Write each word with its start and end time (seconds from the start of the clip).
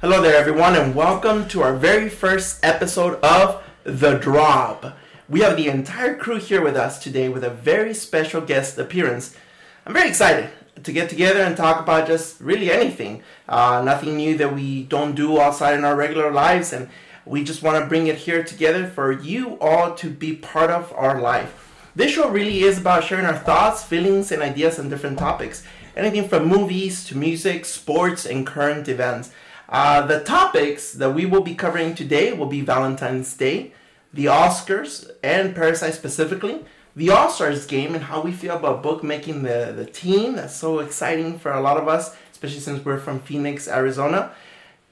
Hello 0.00 0.22
there, 0.22 0.34
everyone, 0.34 0.76
and 0.76 0.94
welcome 0.94 1.46
to 1.48 1.60
our 1.60 1.76
very 1.76 2.08
first 2.08 2.58
episode 2.64 3.22
of 3.22 3.62
The 3.84 4.16
Drop. 4.16 4.96
We 5.28 5.40
have 5.40 5.58
the 5.58 5.68
entire 5.68 6.16
crew 6.16 6.38
here 6.38 6.62
with 6.62 6.74
us 6.74 6.98
today 6.98 7.28
with 7.28 7.44
a 7.44 7.50
very 7.50 7.92
special 7.92 8.40
guest 8.40 8.78
appearance. 8.78 9.36
I'm 9.84 9.92
very 9.92 10.08
excited 10.08 10.48
to 10.84 10.92
get 10.92 11.10
together 11.10 11.40
and 11.40 11.54
talk 11.54 11.82
about 11.82 12.06
just 12.06 12.40
really 12.40 12.72
anything. 12.72 13.22
Uh, 13.46 13.82
nothing 13.84 14.16
new 14.16 14.38
that 14.38 14.54
we 14.54 14.84
don't 14.84 15.14
do 15.14 15.38
outside 15.38 15.74
in 15.74 15.84
our 15.84 15.94
regular 15.94 16.30
lives, 16.30 16.72
and 16.72 16.88
we 17.26 17.44
just 17.44 17.62
want 17.62 17.78
to 17.78 17.86
bring 17.86 18.06
it 18.06 18.16
here 18.16 18.42
together 18.42 18.86
for 18.86 19.12
you 19.12 19.58
all 19.58 19.94
to 19.96 20.08
be 20.08 20.34
part 20.34 20.70
of 20.70 20.94
our 20.96 21.20
life. 21.20 21.74
This 21.94 22.12
show 22.12 22.30
really 22.30 22.62
is 22.62 22.78
about 22.78 23.04
sharing 23.04 23.26
our 23.26 23.36
thoughts, 23.36 23.84
feelings, 23.84 24.32
and 24.32 24.40
ideas 24.40 24.78
on 24.78 24.88
different 24.88 25.18
topics. 25.18 25.62
Anything 25.94 26.26
from 26.26 26.48
movies 26.48 27.04
to 27.04 27.18
music, 27.18 27.66
sports, 27.66 28.24
and 28.24 28.46
current 28.46 28.88
events. 28.88 29.30
Uh, 29.70 30.04
the 30.04 30.18
topics 30.24 30.92
that 30.94 31.14
we 31.14 31.24
will 31.24 31.42
be 31.42 31.54
covering 31.54 31.94
today 31.94 32.32
will 32.32 32.46
be 32.46 32.60
Valentine's 32.60 33.32
Day, 33.36 33.72
the 34.12 34.24
Oscars, 34.24 35.08
and 35.22 35.54
Parasite 35.54 35.94
specifically, 35.94 36.64
the 36.96 37.10
All 37.10 37.30
Stars 37.30 37.66
game, 37.66 37.94
and 37.94 38.04
how 38.04 38.20
we 38.20 38.32
feel 38.32 38.56
about 38.56 38.82
Booker 38.82 39.06
making 39.06 39.44
the, 39.44 39.72
the 39.76 39.86
team. 39.86 40.34
That's 40.34 40.56
so 40.56 40.80
exciting 40.80 41.38
for 41.38 41.52
a 41.52 41.60
lot 41.60 41.76
of 41.76 41.86
us, 41.86 42.16
especially 42.32 42.58
since 42.58 42.84
we're 42.84 42.98
from 42.98 43.20
Phoenix, 43.20 43.68
Arizona, 43.68 44.32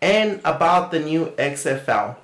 and 0.00 0.40
about 0.44 0.92
the 0.92 1.00
new 1.00 1.26
XFL. 1.36 2.14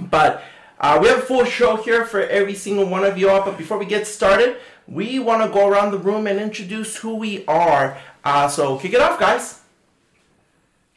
But 0.00 0.42
uh, 0.80 0.98
we 1.02 1.08
have 1.08 1.18
a 1.18 1.22
full 1.22 1.44
show 1.44 1.76
here 1.76 2.06
for 2.06 2.22
every 2.22 2.54
single 2.54 2.86
one 2.86 3.04
of 3.04 3.18
you 3.18 3.28
all, 3.28 3.44
but 3.44 3.58
before 3.58 3.76
we 3.76 3.84
get 3.84 4.06
started, 4.06 4.56
we 4.88 5.18
want 5.18 5.42
to 5.42 5.50
go 5.50 5.68
around 5.68 5.90
the 5.90 5.98
room 5.98 6.26
and 6.26 6.40
introduce 6.40 6.96
who 6.96 7.16
we 7.16 7.44
are. 7.44 7.98
Uh, 8.24 8.48
so 8.48 8.78
kick 8.78 8.94
it 8.94 9.00
off, 9.02 9.20
guys. 9.20 9.61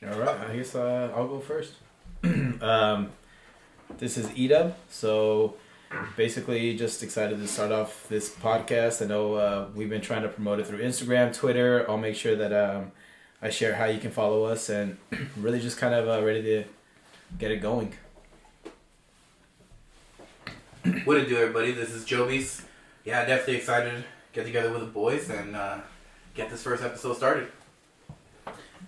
All 0.08 0.20
right, 0.20 0.50
I 0.50 0.56
guess 0.56 0.76
uh, 0.76 1.12
I'll 1.16 1.28
go 1.28 1.40
first. 1.40 1.74
um, 2.24 3.10
this 3.98 4.18
is 4.18 4.28
Edub. 4.28 4.74
So 4.88 5.56
basically, 6.16 6.78
just 6.78 7.02
excited 7.02 7.40
to 7.40 7.48
start 7.48 7.72
off 7.72 8.08
this 8.08 8.30
podcast. 8.30 9.02
I 9.02 9.08
know 9.08 9.34
uh, 9.34 9.68
we've 9.74 9.90
been 9.90 10.02
trying 10.02 10.22
to 10.22 10.28
promote 10.28 10.60
it 10.60 10.68
through 10.68 10.84
Instagram, 10.84 11.34
Twitter. 11.34 11.90
I'll 11.90 11.98
make 11.98 12.16
sure 12.16 12.36
that 12.36 12.54
um, 12.54 12.92
I 13.42 13.50
share 13.50 13.74
how 13.74 13.86
you 13.86 14.00
can 14.00 14.12
follow 14.12 14.44
us 14.44 14.70
and 14.70 14.98
really 15.38 15.60
just 15.60 15.80
kind 15.80 15.96
of 15.96 16.08
uh, 16.08 16.24
ready 16.24 16.44
to 16.44 16.64
get 17.40 17.50
it 17.50 17.58
going. 17.58 17.92
What 21.06 21.18
it 21.18 21.30
do, 21.30 21.38
everybody? 21.38 21.72
This 21.72 21.90
is 21.90 22.06
Joby's. 22.06 22.62
Yeah, 23.06 23.26
definitely 23.26 23.56
excited 23.56 23.92
to 23.92 24.04
get 24.34 24.46
together 24.46 24.72
with 24.72 24.82
the 24.82 24.88
boys 24.88 25.32
and 25.32 25.56
uh, 25.56 25.80
get 26.36 26.52
this 26.52 26.62
first 26.62 26.84
episode 26.84 27.18
started. 27.18 27.48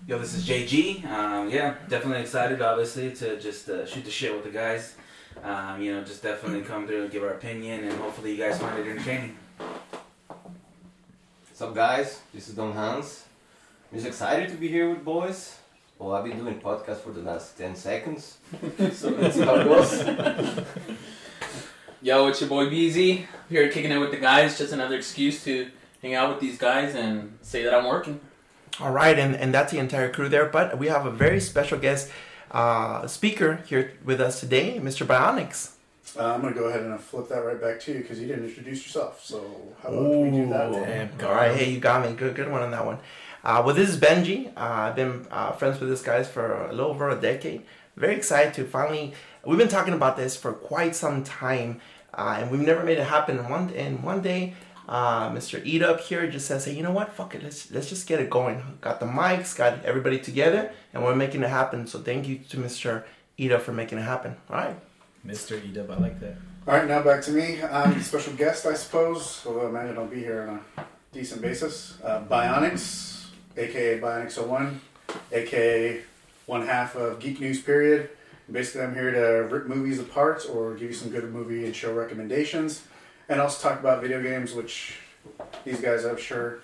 Yo, 0.08 0.18
this 0.18 0.32
is 0.32 0.48
JG. 0.48 1.04
Um, 1.04 1.50
yeah, 1.50 1.74
definitely 1.86 2.22
excited, 2.22 2.62
obviously, 2.62 3.12
to 3.16 3.38
just 3.38 3.68
uh, 3.68 3.84
shoot 3.84 4.06
the 4.06 4.10
shit 4.10 4.32
with 4.32 4.42
the 4.42 4.48
guys. 4.50 4.96
Um, 5.44 5.82
you 5.82 5.92
know, 5.92 6.02
just 6.02 6.22
definitely 6.22 6.62
come 6.62 6.86
through 6.86 7.02
and 7.02 7.10
give 7.10 7.22
our 7.22 7.34
opinion, 7.34 7.84
and 7.84 7.92
hopefully 8.00 8.30
you 8.30 8.38
guys 8.38 8.58
find 8.58 8.78
it 8.78 8.90
entertaining. 8.90 9.36
What's 11.46 11.60
up, 11.60 11.74
guys? 11.74 12.22
This 12.32 12.48
is 12.48 12.54
Don 12.54 12.72
Hans. 12.72 13.26
I'm 13.92 13.98
just 13.98 14.08
excited 14.08 14.48
to 14.48 14.56
be 14.56 14.68
here 14.68 14.88
with 14.88 15.04
boys. 15.04 15.58
Well, 15.98 16.14
I've 16.14 16.24
been 16.24 16.38
doing 16.38 16.58
podcast 16.58 17.00
for 17.00 17.10
the 17.10 17.20
last 17.20 17.58
10 17.58 17.76
seconds, 17.76 18.38
so 18.94 19.10
let's 19.10 19.36
see 19.36 19.42
how 19.42 19.56
it 19.56 19.64
goes. 19.64 20.64
Yo, 22.00 22.28
it's 22.28 22.40
your 22.40 22.48
boy 22.48 22.64
BZ. 22.70 23.26
Here 23.50 23.68
kicking 23.70 23.92
it 23.92 23.98
with 23.98 24.12
the 24.12 24.16
guys. 24.16 24.56
Just 24.56 24.72
another 24.72 24.96
excuse 24.96 25.44
to 25.44 25.70
hang 26.00 26.14
out 26.14 26.30
with 26.30 26.40
these 26.40 26.56
guys 26.56 26.94
and 26.94 27.36
say 27.42 27.62
that 27.62 27.74
I'm 27.74 27.84
working. 27.84 28.20
All 28.80 28.92
right, 28.92 29.18
and, 29.18 29.34
and 29.34 29.52
that's 29.52 29.72
the 29.72 29.78
entire 29.78 30.10
crew 30.10 30.28
there. 30.28 30.46
But 30.46 30.78
we 30.78 30.86
have 30.86 31.04
a 31.04 31.10
very 31.10 31.40
special 31.40 31.78
guest 31.78 32.10
uh, 32.52 33.06
speaker 33.06 33.62
here 33.66 33.92
with 34.04 34.20
us 34.20 34.40
today, 34.40 34.78
Mr. 34.78 35.04
Bionics. 35.04 35.72
Uh, 36.16 36.34
I'm 36.34 36.40
going 36.40 36.54
to 36.54 36.58
go 36.58 36.66
ahead 36.66 36.82
and 36.82 36.98
flip 37.00 37.28
that 37.28 37.40
right 37.44 37.60
back 37.60 37.80
to 37.80 37.92
you 37.92 37.98
because 37.98 38.20
you 38.20 38.26
didn't 38.28 38.46
introduce 38.46 38.84
yourself. 38.84 39.24
So 39.24 39.44
how 39.82 39.90
about 39.90 40.22
we 40.22 40.30
do 40.30 40.48
that? 40.48 40.68
Ooh, 40.70 40.72
then? 40.72 41.10
All 41.22 41.34
right, 41.34 41.54
hey, 41.54 41.70
you 41.70 41.80
got 41.80 42.08
me. 42.08 42.14
Good, 42.16 42.34
good 42.34 42.50
one 42.50 42.62
on 42.62 42.70
that 42.70 42.86
one. 42.86 42.98
Uh, 43.44 43.62
well, 43.64 43.74
this 43.74 43.88
is 43.88 43.98
Benji. 43.98 44.48
Uh, 44.56 44.60
I've 44.60 44.96
been 44.96 45.26
uh, 45.30 45.52
friends 45.52 45.80
with 45.80 45.88
this 45.88 46.02
guys 46.02 46.28
for 46.28 46.66
a 46.66 46.72
little 46.72 46.90
over 46.90 47.08
a 47.10 47.20
decade. 47.20 47.62
Very 47.96 48.14
excited 48.14 48.54
to 48.54 48.64
finally. 48.64 49.12
We've 49.44 49.58
been 49.58 49.68
talking 49.68 49.94
about 49.94 50.16
this 50.16 50.36
for 50.36 50.52
quite 50.52 50.94
some 50.94 51.24
time, 51.24 51.80
uh, 52.14 52.36
and 52.40 52.50
we've 52.50 52.60
never 52.60 52.84
made 52.84 52.98
it 52.98 53.06
happen. 53.06 53.38
And 53.38 53.50
one 53.50 53.70
and 53.70 54.02
one 54.02 54.22
day, 54.22 54.54
uh, 54.88 55.30
Mr. 55.30 55.60
Edub 55.64 56.00
here 56.00 56.26
just 56.28 56.46
says, 56.46 56.64
"Hey, 56.64 56.74
you 56.74 56.82
know 56.82 56.90
what? 56.90 57.12
Fuck 57.12 57.34
it. 57.34 57.42
Let's 57.42 57.70
let's 57.70 57.88
just 57.88 58.06
get 58.06 58.20
it 58.20 58.30
going. 58.30 58.62
Got 58.80 59.00
the 59.00 59.06
mics, 59.06 59.54
got 59.56 59.84
everybody 59.84 60.18
together, 60.18 60.72
and 60.94 61.04
we're 61.04 61.14
making 61.14 61.42
it 61.42 61.50
happen. 61.50 61.86
So 61.86 61.98
thank 61.98 62.26
you 62.26 62.38
to 62.50 62.56
Mr. 62.56 63.04
Edub 63.38 63.60
for 63.60 63.72
making 63.72 63.98
it 63.98 64.02
happen. 64.02 64.36
All 64.48 64.56
right. 64.56 64.76
Mr. 65.26 65.60
Edub, 65.60 65.90
I 65.90 65.98
like 65.98 66.20
that. 66.20 66.36
All 66.66 66.74
right, 66.74 66.86
now 66.86 67.02
back 67.02 67.22
to 67.22 67.30
me. 67.30 67.62
I'm 67.62 67.94
the 67.94 68.04
special 68.04 68.32
guest, 68.34 68.66
I 68.66 68.74
suppose, 68.74 69.42
although 69.46 69.66
I 69.66 69.68
imagine 69.68 69.98
I'll 69.98 70.06
be 70.06 70.20
here 70.20 70.42
on 70.42 70.60
a 70.76 70.84
decent 71.12 71.42
basis. 71.42 71.98
Uh, 72.02 72.22
Bionics, 72.22 73.26
aka 73.56 73.98
Bionics 74.00 74.38
01, 74.38 74.80
aka 75.32 76.00
one 76.46 76.66
half 76.66 76.94
of 76.94 77.20
Geek 77.20 77.40
News 77.40 77.60
Period. 77.60 78.10
Basically, 78.50 78.82
I'm 78.82 78.94
here 78.94 79.10
to 79.10 79.54
rip 79.54 79.66
movies 79.66 79.98
apart 79.98 80.46
or 80.50 80.74
give 80.74 80.88
you 80.88 80.94
some 80.94 81.10
good 81.10 81.30
movie 81.32 81.66
and 81.66 81.76
show 81.76 81.92
recommendations, 81.92 82.82
and 83.28 83.40
also 83.40 83.68
talk 83.68 83.80
about 83.80 84.00
video 84.02 84.22
games, 84.22 84.54
which 84.54 84.98
these 85.64 85.80
guys, 85.80 86.04
I'm 86.04 86.16
sure, 86.16 86.60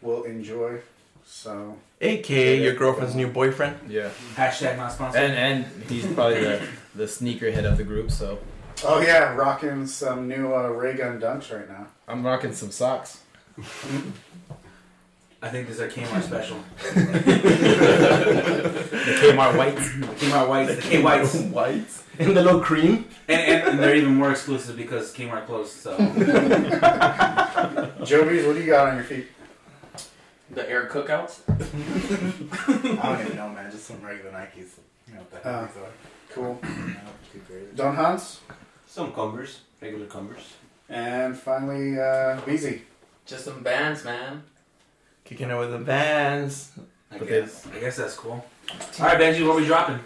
will 0.00 0.24
enjoy. 0.24 0.80
So, 1.24 1.76
AKA 2.00 2.62
your 2.62 2.74
girlfriend's 2.74 3.14
new 3.14 3.28
boyfriend. 3.28 3.76
Yeah, 3.88 4.10
Hashtag 4.34 4.76
not 4.76 4.92
sponsored. 4.92 5.22
and 5.22 5.34
and 5.64 5.82
he's 5.88 6.06
probably 6.06 6.40
the 6.40 6.68
the 6.94 7.08
sneaker 7.08 7.50
head 7.50 7.64
of 7.64 7.76
the 7.78 7.84
group. 7.84 8.10
So 8.10 8.38
oh 8.84 9.00
yeah, 9.00 9.34
rocking 9.34 9.86
some 9.86 10.28
new 10.28 10.52
uh, 10.54 10.68
ray 10.68 10.94
gun 10.94 11.20
dunks 11.20 11.56
right 11.56 11.68
now. 11.68 11.86
I'm 12.08 12.24
rocking 12.26 12.52
some 12.52 12.70
socks. 12.70 13.22
I 15.44 15.48
think 15.48 15.66
this 15.66 15.76
is 15.76 15.82
our 15.82 15.88
Kmart 15.88 16.22
special. 16.22 16.56
The 19.02 19.32
Kmart 19.32 19.56
whites. 19.58 19.92
The 19.98 20.06
Kmart 20.26 20.48
whites, 20.48 20.76
the 20.76 20.82
K 20.82 21.02
whites, 21.06 21.34
and, 21.40 21.52
Whites 21.52 22.04
in 22.18 22.34
the 22.34 22.42
little 22.42 22.60
cream. 22.60 23.06
and, 23.28 23.40
and 23.68 23.78
they're 23.78 23.96
even 23.96 24.14
more 24.14 24.30
exclusive 24.30 24.76
because 24.76 25.12
Kmart 25.14 25.46
closed. 25.46 25.72
So 25.72 25.96
Joby's, 28.04 28.46
what 28.46 28.54
do 28.54 28.60
you 28.60 28.66
got 28.66 28.88
on 28.88 28.96
your 28.96 29.04
feet? 29.04 29.26
The 30.50 30.68
air 30.68 30.86
cookouts. 30.88 31.40
I 31.48 33.06
don't 33.16 33.20
even 33.26 33.36
know, 33.36 33.48
man. 33.48 33.70
Just 33.70 33.86
some 33.86 34.00
regular 34.02 34.30
Nikes. 34.32 34.76
You 35.08 35.14
know 35.14 35.20
what 35.20 35.30
the 35.30 35.48
Uh. 35.48 35.52
hell 35.52 35.66
these 35.66 35.76
are. 35.82 35.90
Cool. 36.34 36.58
Not 36.62 37.14
too. 37.48 37.68
Don 37.74 37.94
Hans, 37.96 38.40
Some 38.86 39.12
cumbers, 39.12 39.60
regular 39.80 40.06
cumbers. 40.06 40.54
and 40.88 41.36
finally 41.36 41.98
uh, 41.98 42.38
Beezy. 42.46 42.82
Just 43.26 43.44
some 43.46 43.62
Vans, 43.64 44.04
man. 44.04 44.42
Kicking 45.24 45.50
it 45.50 45.58
with 45.58 45.70
the 45.70 45.78
Vans. 45.78 46.70
I 47.10 47.18
But 47.18 47.28
they- 47.28 47.40
guess 47.40 47.66
I 47.74 47.78
guess 47.80 47.96
that's 47.96 48.14
cool. 48.14 48.44
All 49.00 49.06
right, 49.06 49.18
Benji, 49.20 49.46
what 49.46 49.56
are 49.56 49.60
we 49.60 49.66
dropping? 49.66 49.98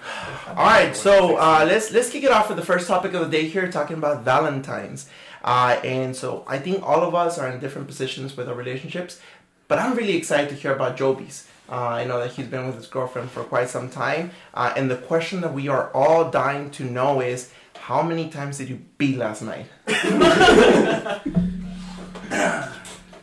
All 0.49 0.55
right, 0.57 0.97
so 0.97 1.37
uh, 1.37 1.65
let's 1.69 1.93
let's 1.93 2.11
kick 2.11 2.25
it 2.25 2.33
off 2.33 2.49
with 2.49 2.57
the 2.59 2.65
first 2.65 2.89
topic 2.89 3.15
of 3.15 3.21
the 3.21 3.29
day 3.39 3.47
here, 3.49 3.71
talking 3.71 3.97
about 3.97 4.25
Valentine's. 4.25 5.09
Uh, 5.45 5.79
and 5.85 6.17
so 6.17 6.45
I 6.49 6.59
think 6.59 6.83
all 6.83 7.03
of 7.05 7.15
us 7.15 7.39
are 7.39 7.49
in 7.49 7.61
different 7.61 7.87
positions 7.87 8.37
with 8.37 8.49
our 8.49 8.55
relationships, 8.55 9.21
but 9.69 9.79
I'm 9.79 9.95
really 9.95 10.17
excited 10.17 10.49
to 10.49 10.55
hear 10.57 10.73
about 10.75 10.97
Joby's. 10.97 11.47
Uh, 11.71 11.75
I 12.01 12.05
know 12.05 12.19
that 12.19 12.33
he's 12.33 12.47
been 12.47 12.67
with 12.67 12.77
his 12.77 12.87
girlfriend 12.89 13.31
for 13.31 13.45
quite 13.45 13.69
some 13.69 13.89
time, 13.91 14.31
uh, 14.55 14.73
and 14.77 14.91
the 14.91 14.97
question 14.97 15.41
that 15.43 15.53
we 15.55 15.69
are 15.69 15.91
all 15.93 16.31
dying 16.31 16.71
to 16.73 16.85
know 16.85 17.21
is, 17.21 17.51
how 17.79 18.03
many 18.03 18.29
times 18.31 18.59
did 18.59 18.69
you 18.69 18.81
beat 18.99 19.17
last 19.19 19.43
night? 19.43 19.67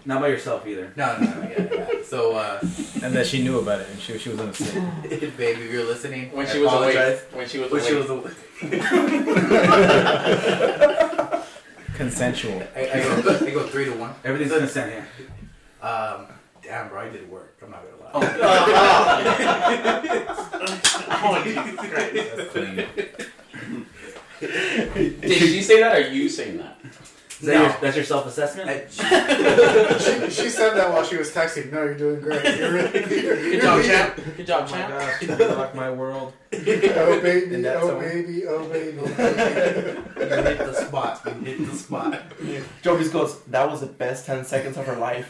Not 0.05 0.19
by 0.21 0.27
yourself 0.27 0.67
either. 0.67 0.91
No, 0.97 1.17
no, 1.17 1.25
no, 1.25 1.41
yeah, 1.49 1.67
yeah. 1.71 1.87
So, 2.05 2.35
uh, 2.35 2.59
And 3.01 3.13
that 3.15 3.25
she 3.25 3.41
knew 3.41 3.57
about 3.59 3.79
it, 3.81 3.89
and 3.89 3.99
she 3.99 4.17
she 4.17 4.29
was 4.29 4.39
on 4.39 4.47
the 4.47 4.53
same. 4.53 4.83
babe, 5.01 5.57
if 5.59 5.71
you're 5.71 5.85
listening, 5.85 6.29
When 6.31 6.45
I 6.45 6.49
she 6.51 6.59
was 6.61 6.73
awake. 6.73 7.19
When 7.31 7.47
she 7.47 7.59
was 7.59 7.71
When 7.71 7.81
she 7.83 7.93
awake. 7.93 8.09
was 8.09 8.11
awake. 8.11 8.33
Consensual. 11.95 12.61
I, 12.75 12.79
I, 12.89 13.21
go, 13.21 13.37
I 13.45 13.51
go 13.51 13.63
three 13.67 13.85
to 13.85 13.91
one. 13.93 14.13
Everything's 14.25 14.51
consent 14.57 14.91
here. 14.91 15.07
Um, 15.81 16.25
damn, 16.61 16.89
bro, 16.89 16.99
I 17.01 17.09
did 17.09 17.29
work. 17.31 17.55
I'm 17.61 17.71
not 17.71 17.83
gonna 17.83 17.97
lie. 18.03 18.11
oh, 21.23 21.41
Jesus 21.47 21.75
Christ. 21.91 22.13
That's 22.35 22.49
clean. 22.51 22.75
Did 25.21 25.37
she 25.39 25.61
say 25.61 25.79
that 25.79 25.95
or 25.95 25.99
are 26.03 26.07
you 26.09 26.27
saying 26.29 26.57
that? 26.57 26.72
Is 27.43 27.47
that 27.47 27.55
No. 27.55 27.61
your, 27.63 27.77
that's 27.81 27.95
your 27.97 28.05
self-assessment? 28.05 28.69
I- 28.69 28.85
She, 29.99 30.29
she 30.31 30.49
said 30.49 30.75
that 30.75 30.89
while 30.93 31.03
she 31.03 31.17
was 31.17 31.29
texting. 31.29 31.73
No, 31.73 31.83
you're 31.83 31.93
doing 31.97 32.21
great. 32.21 32.41
You're 32.57 32.71
really 32.71 32.99
you're, 33.21 33.35
Good 33.35 33.53
you're 33.53 33.61
job, 33.61 33.77
beating 33.81 33.91
champ. 33.91 34.15
Good 34.37 34.47
job, 34.47 34.63
Oh 34.67 34.71
my 34.71 34.77
champ. 34.77 34.89
gosh, 34.89 35.21
you 35.39 35.55
rock 35.55 35.75
my 35.75 35.91
world. 35.91 36.31
Oh 36.53 37.19
baby, 37.21 37.55
And 37.55 37.65
oh, 37.65 37.69
that's 37.69 37.83
oh 37.83 37.95
all. 37.95 37.99
baby, 37.99 38.45
oh 38.47 38.69
baby. 38.69 38.97
You 38.97 39.03
hit 39.03 40.57
the 40.57 40.73
spot. 40.87 41.21
You 41.25 41.31
hit 41.33 41.69
the 41.69 41.75
spot. 41.75 42.21
Joby's 42.81 43.09
goes, 43.09 43.41
that 43.45 43.69
was 43.69 43.81
the 43.81 43.87
best 43.87 44.25
10 44.25 44.45
seconds 44.45 44.77
of 44.77 44.85
her 44.85 44.95
life. 44.95 45.27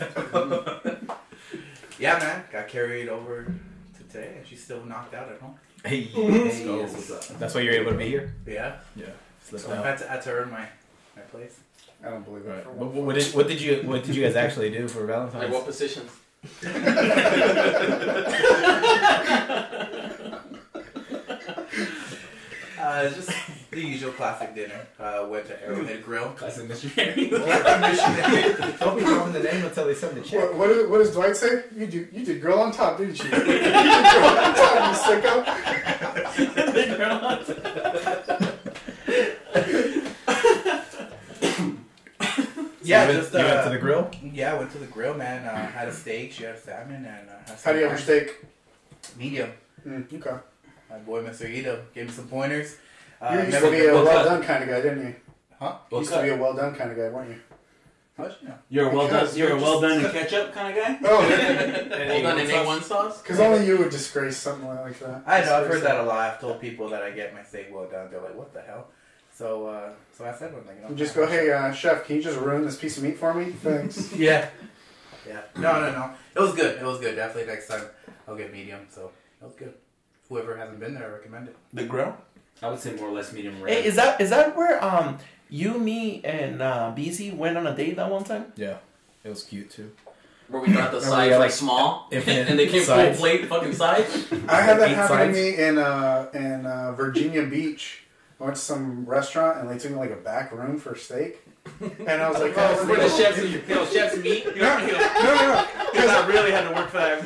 Yeah, 2.00 2.20
man. 2.20 2.44
Got 2.52 2.68
carried 2.68 3.10
over 3.10 3.46
to 3.46 4.04
today, 4.04 4.36
and 4.38 4.46
she's 4.48 4.64
still 4.64 4.84
knocked 4.86 5.14
out 5.16 5.30
at 5.30 5.40
home. 5.40 5.56
Hey, 5.84 6.10
Let's 6.16 6.60
go. 6.62 6.86
That's. 6.86 7.28
That's 7.30 7.56
why 7.56 7.62
you're 7.62 7.74
able 7.74 7.92
to 7.92 7.98
be 7.98 8.08
here. 8.08 8.34
Yeah. 8.46 8.76
Yeah. 8.96 9.08
Slipped 9.44 9.66
So 9.66 9.72
I 9.74 9.76
had 9.88 9.98
to, 9.98 10.08
had 10.08 10.22
to 10.24 10.32
earn 10.32 10.52
my, 10.52 10.68
my 11.16 11.22
place. 11.24 11.60
I 12.06 12.10
don't 12.10 12.26
believe 12.26 12.46
it. 12.46 12.50
Right. 12.50 12.64
for 12.64 12.72
What, 12.72 12.92
one. 12.92 13.06
what, 13.06 13.16
did, 13.16 13.34
what 13.34 13.48
did 13.48 13.62
you 13.62 13.78
What 13.84 14.04
did 14.04 14.16
you 14.16 14.24
guys 14.24 14.36
actually 14.36 14.70
do 14.72 14.88
for 14.88 15.06
Valentine's? 15.06 15.44
Like 15.46 15.54
what 15.54 15.66
positions? 15.66 16.12
Uh, 22.80 23.08
just 23.10 23.30
the 23.72 23.80
usual 23.80 24.12
classic 24.12 24.54
dinner. 24.54 24.86
Uh, 25.00 25.26
went 25.30 25.48
to 25.48 25.64
Arrowhead 25.64 26.04
Grill. 26.04 26.30
Classic 26.32 26.68
missionary. 26.68 27.30
Don't 27.30 28.98
be 28.98 29.04
throwing 29.04 29.32
the 29.32 29.40
name 29.42 29.64
until 29.66 29.86
they 29.88 29.94
send 29.96 30.18
the 30.18 30.22
check. 30.22 30.40
What, 30.40 30.56
what, 30.56 30.68
did, 30.68 30.90
what 30.90 30.98
does 30.98 31.12
Dwight 31.12 31.38
say? 31.38 31.64
You 31.76 31.88
do 31.88 32.06
you 32.12 32.26
did 32.26 32.42
girl 32.42 32.60
on 32.60 32.74
top, 32.74 32.98
didn't 32.98 33.18
you? 33.24 33.26
you 33.30 33.32
did 33.32 33.64
girl 33.64 34.26
on 34.26 34.54
top, 34.54 34.90
you 34.90 34.96
sicko. 38.38 38.50
Yeah, 42.84 43.04
you 43.04 43.08
went, 43.10 43.20
just 43.22 43.34
you 43.34 43.40
went 43.40 43.52
uh, 43.60 43.64
to 43.66 43.70
the 43.70 43.78
grill. 43.78 44.12
yeah, 44.34 44.54
I 44.54 44.58
went 44.58 44.72
to 44.72 44.78
the 44.78 44.86
grill, 44.88 45.14
man. 45.14 45.46
Uh, 45.48 45.68
had 45.68 45.88
a 45.88 45.94
steak. 45.94 46.32
She 46.32 46.44
had 46.44 46.56
a 46.56 46.60
salmon, 46.60 47.06
and 47.06 47.30
uh, 47.30 47.34
had 47.48 47.60
How 47.64 47.72
do 47.74 47.80
you 47.80 47.84
have 47.86 47.94
your 47.94 48.00
steak? 48.00 48.46
medium. 49.18 49.52
Mm, 49.88 50.14
okay. 50.14 50.38
My 50.90 50.98
boy, 51.00 51.24
Mr. 51.24 51.50
Ito, 51.50 51.84
gave 51.94 52.06
me 52.08 52.12
some 52.12 52.28
pointers. 52.28 52.78
Uh, 53.22 53.32
you 53.34 53.40
used 53.40 53.52
never 53.52 53.66
to 53.68 53.72
be 53.72 53.86
a 53.86 53.94
well 53.94 54.06
cut? 54.06 54.26
done 54.26 54.44
kind 54.44 54.64
of 54.64 54.70
guy, 54.70 54.82
didn't 54.82 55.08
you? 55.08 55.16
Huh? 55.60 55.76
You 55.92 56.00
used 56.00 56.12
to 56.14 56.22
be 56.22 56.30
a 56.30 56.38
well 56.38 56.54
done 56.54 56.76
kind 56.76 56.92
of 56.92 56.98
guy, 56.98 57.10
weren't 57.10 57.30
you? 57.30 57.40
How 58.18 58.26
much? 58.26 58.34
No. 58.44 58.54
You're 58.70 58.90
a 58.92 58.94
well 58.96 59.08
Because 59.08 59.30
done. 59.32 59.40
You're 59.40 59.48
you're 59.50 59.58
a 59.58 59.62
well 59.62 59.82
done 59.82 60.06
in 60.06 60.12
ketchup 60.12 60.54
kind 60.54 60.78
of 60.78 60.84
guy. 60.84 61.00
Oh, 61.10 61.22
Hold 62.12 62.26
on, 62.28 62.40
in 62.40 62.48
A1 62.48 62.82
sauce? 62.84 63.22
because 63.22 63.40
only 63.40 63.66
you 63.66 63.78
would 63.78 63.90
disgrace 63.90 64.38
something 64.38 64.68
like 64.68 65.00
that. 65.00 65.24
I 65.26 65.42
know. 65.42 65.56
I've 65.56 65.68
heard 65.68 65.82
that 65.84 66.00
a 66.00 66.04
lot. 66.04 66.20
I've 66.20 66.40
told 66.40 66.62
people 66.62 66.90
that 66.90 67.02
I 67.02 67.12
get 67.12 67.34
my 67.34 67.44
steak 67.44 67.70
well 67.72 67.88
done. 67.90 68.12
They're 68.12 68.22
like, 68.22 68.36
"What 68.36 68.54
the 68.54 68.62
hell?" 68.62 68.88
So, 69.34 69.68
uh, 69.68 69.90
so 70.16 70.26
I 70.26 70.34
said 70.34 70.54
one 70.54 70.64
thing. 70.64 70.76
You 70.78 70.84
know, 70.84 70.90
You 70.90 70.96
just 70.96 71.16
go, 71.16 71.26
hey, 71.26 71.52
uh, 71.52 71.72
chef, 71.74 72.06
can 72.06 72.18
you 72.18 72.22
just 72.22 72.40
ruin 72.40 72.64
this 72.66 72.78
piece 72.78 72.98
of 72.98 73.04
meat 73.04 73.18
for 73.18 73.34
me? 73.34 73.46
Thanks. 73.52 74.14
Yeah. 74.16 74.48
Yeah. 75.28 75.42
No, 75.56 75.80
no, 75.80 75.92
no. 75.92 76.12
It 76.36 76.40
was 76.40 76.54
good. 76.54 76.78
It 76.80 76.84
was 76.86 77.00
good. 77.00 77.16
Definitely 77.16 77.52
next 77.52 77.68
time 77.68 77.84
I'll 78.28 78.36
get 78.36 78.52
medium. 78.52 78.82
So 78.90 79.12
it 79.42 79.46
was 79.46 79.56
good. 79.56 79.74
Whoever 80.30 80.58
hasn't 80.58 80.80
been 80.80 80.94
there, 80.94 81.08
I 81.08 81.12
recommend 81.12 81.48
it. 81.48 81.56
The 81.72 81.86
grill. 81.86 82.16
I 82.62 82.70
would 82.70 82.80
say 82.80 82.94
more 82.94 83.08
or 83.08 83.14
less 83.14 83.32
medium 83.34 83.62
rare. 83.62 83.74
Hey, 83.74 83.86
is 83.86 83.96
that 83.96 84.20
is 84.22 84.30
that 84.32 84.56
where 84.56 84.84
um 84.84 85.18
you, 85.50 85.78
me, 85.80 86.22
and 86.26 86.62
uh, 86.62 86.94
BZ 86.96 87.36
went 87.38 87.58
on 87.58 87.66
a 87.68 87.76
date 87.76 87.96
that 87.98 88.10
one 88.12 88.24
time? 88.24 88.52
Yeah, 88.56 88.78
it 89.24 89.30
was 89.30 89.44
cute 89.44 89.70
too. 89.72 89.92
Where 90.50 90.62
we 90.62 90.68
got 90.74 90.92
the 90.92 90.98
Remember 91.00 91.00
sides 91.02 91.30
got, 91.30 91.40
like 91.40 91.40
like, 91.40 91.52
small, 91.52 92.08
infinite 92.12 92.50
and 92.50 92.60
they 92.60 92.66
came 92.68 92.82
full 92.84 92.96
sides? 92.96 93.20
plate 93.20 93.46
fucking 93.48 93.74
sides. 93.74 94.28
I 94.48 94.62
had 94.62 94.78
that 94.80 94.90
Eight 94.90 94.96
happen 94.96 95.18
sides. 95.18 95.38
to 95.38 95.42
me 95.42 95.58
in 95.58 95.78
uh, 95.78 96.30
in 96.34 96.66
uh, 96.66 96.92
Virginia 96.94 97.44
Beach. 97.46 98.03
I 98.44 98.46
went 98.48 98.58
to 98.58 98.62
some 98.62 99.06
restaurant 99.06 99.60
and 99.60 99.70
they 99.70 99.78
took 99.78 99.92
me 99.92 99.98
like 99.98 100.12
a 100.12 100.18
back 100.18 100.52
room 100.52 100.78
for 100.78 100.98
steak, 100.98 101.40
and 101.82 102.22
I 102.22 102.30
was 102.30 102.42
like, 102.42 102.54
oh, 102.58 102.78
oh 102.78 102.90
Where 102.90 103.00
the 103.00 103.08
chefs, 103.08 103.38
you 103.42 103.62
know, 103.74 103.86
chefs 103.86 104.18
meet. 104.18 104.44
You 104.44 104.56
know, 104.56 104.80
know, 104.80 104.88
no, 104.88 104.98
no, 104.98 105.66
because 105.94 106.10
I 106.10 106.28
really 106.28 106.52
had 106.52 106.68
to 106.68 106.76
work 106.76 106.90
for 106.90 106.98
that. 106.98 107.24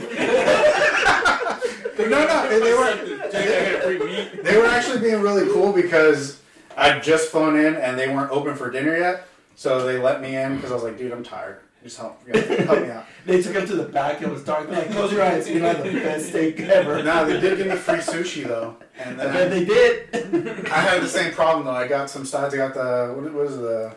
no, 1.97 2.07
no, 2.07 2.49
and 2.51 2.63
they 2.63 2.71
were 2.71 4.43
they 4.43 4.57
were 4.59 4.67
actually 4.67 4.99
being 4.99 5.21
really 5.23 5.51
cool 5.51 5.73
because 5.73 6.39
I'd 6.77 7.01
just 7.01 7.31
flown 7.31 7.57
in 7.57 7.73
and 7.73 7.97
they 7.97 8.09
weren't 8.09 8.29
open 8.29 8.55
for 8.55 8.69
dinner 8.69 8.95
yet, 8.95 9.27
so 9.55 9.87
they 9.87 9.97
let 9.97 10.21
me 10.21 10.35
in 10.35 10.57
because 10.57 10.69
I 10.69 10.75
was 10.75 10.83
like, 10.83 10.99
dude, 10.99 11.11
I'm 11.11 11.23
tired. 11.23 11.61
Just 11.87 11.99
help, 11.99 12.21
you 12.27 12.33
know, 12.33 12.41
help 12.41 12.81
me 12.81 12.91
out. 12.91 13.05
They 13.25 13.41
took 13.41 13.53
him 13.55 13.65
to 13.67 13.75
the 13.75 13.83
back. 13.83 14.21
It 14.21 14.29
was 14.29 14.43
dark. 14.43 14.69
They're 14.69 14.79
like, 14.79 14.91
close 14.91 15.11
your 15.11 15.21
eyes. 15.21 15.49
You 15.49 15.59
know, 15.59 15.73
the 15.73 15.99
best 15.99 16.29
steak 16.29 16.59
ever. 16.61 17.01
No, 17.01 17.25
they 17.25 17.39
did 17.39 17.57
give 17.57 17.67
me 17.67 17.75
free 17.75 17.99
sushi 17.99 18.45
though, 18.45 18.75
and 18.97 19.21
I 19.21 19.25
bet 19.25 19.33
then 19.33 19.49
they 19.51 19.65
did. 19.65 20.13
I 20.71 20.79
had 20.79 21.01
the 21.01 21.07
same 21.07 21.33
problem 21.33 21.65
though. 21.65 21.71
I 21.71 21.87
got 21.87 22.09
some 22.09 22.25
sides. 22.25 22.53
I 22.53 22.57
got 22.57 22.73
the 22.73 23.13
what, 23.13 23.33
what 23.33 23.45
is 23.47 23.57
the 23.57 23.95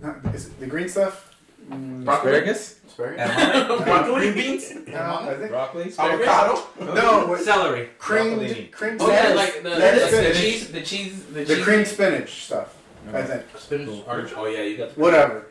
not, 0.00 0.34
is 0.34 0.46
it 0.46 0.60
the 0.60 0.66
green 0.66 0.88
stuff? 0.88 1.34
Mm, 1.70 2.06
Asparagus, 2.08 2.80
Asparagus. 2.86 3.84
Broccoli 3.84 4.32
beans. 4.32 4.72
no, 4.88 5.18
I 5.22 5.34
think 5.38 5.50
broccoli, 5.50 5.92
Avocado. 5.98 6.62
no 6.80 7.26
what, 7.28 7.40
Celery. 7.40 7.90
creamed 7.98 8.40
Broccoli. 8.40 8.64
cream 8.66 8.96
Oh 9.00 9.10
yeah, 9.10 9.28
like 9.34 9.62
the, 9.62 9.70
Lettuce 9.70 10.12
like 10.12 10.26
the 10.28 10.34
cheese, 10.34 10.72
the 10.72 10.82
cheese, 10.82 11.24
the, 11.26 11.44
the 11.44 11.54
cheese. 11.54 11.64
cream 11.64 11.84
spinach 11.84 12.44
stuff. 12.44 12.76
I 13.12 13.22
think 13.22 13.42
Spinach. 13.58 14.06
Artichoke. 14.06 14.38
Oh 14.38 14.46
yeah, 14.46 14.62
you 14.62 14.76
got 14.76 14.94
the 14.94 15.00
whatever. 15.00 15.46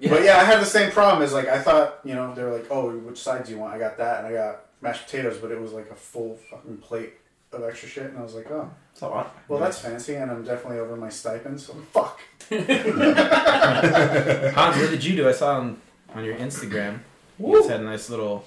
Yeah. 0.00 0.10
But 0.10 0.22
yeah, 0.24 0.38
I 0.38 0.44
had 0.44 0.60
the 0.60 0.66
same 0.66 0.90
problem. 0.92 1.22
Is 1.22 1.32
like 1.32 1.48
I 1.48 1.58
thought, 1.60 2.00
you 2.04 2.14
know, 2.14 2.34
they 2.34 2.42
were 2.42 2.52
like, 2.52 2.66
"Oh, 2.70 2.90
which 2.90 3.18
side 3.18 3.44
do 3.44 3.52
you 3.52 3.58
want?" 3.58 3.74
I 3.74 3.78
got 3.78 3.96
that, 3.98 4.18
and 4.24 4.28
I 4.28 4.32
got 4.32 4.60
mashed 4.80 5.06
potatoes, 5.06 5.38
but 5.38 5.50
it 5.50 5.60
was 5.60 5.72
like 5.72 5.90
a 5.90 5.94
full 5.96 6.36
fucking 6.50 6.78
plate 6.78 7.14
of 7.52 7.64
extra 7.64 7.88
shit, 7.88 8.04
and 8.04 8.18
I 8.18 8.22
was 8.22 8.34
like, 8.34 8.50
"Oh, 8.50 8.70
So 8.94 9.12
uh, 9.12 9.26
well, 9.48 9.58
that's 9.58 9.78
fancy," 9.80 10.14
and 10.14 10.30
I'm 10.30 10.44
definitely 10.44 10.78
over 10.78 10.94
my 10.96 11.08
stipend, 11.08 11.60
so 11.60 11.74
fuck. 11.92 12.20
Hans, 12.50 12.66
what 14.76 14.90
did 14.90 15.04
you 15.04 15.16
do? 15.16 15.28
I 15.28 15.32
saw 15.32 15.56
on 15.58 15.78
on 16.14 16.24
your 16.24 16.36
Instagram. 16.36 17.00
You 17.38 17.60
guys 17.60 17.70
had 17.70 17.80
a 17.80 17.84
nice 17.84 18.08
little 18.10 18.44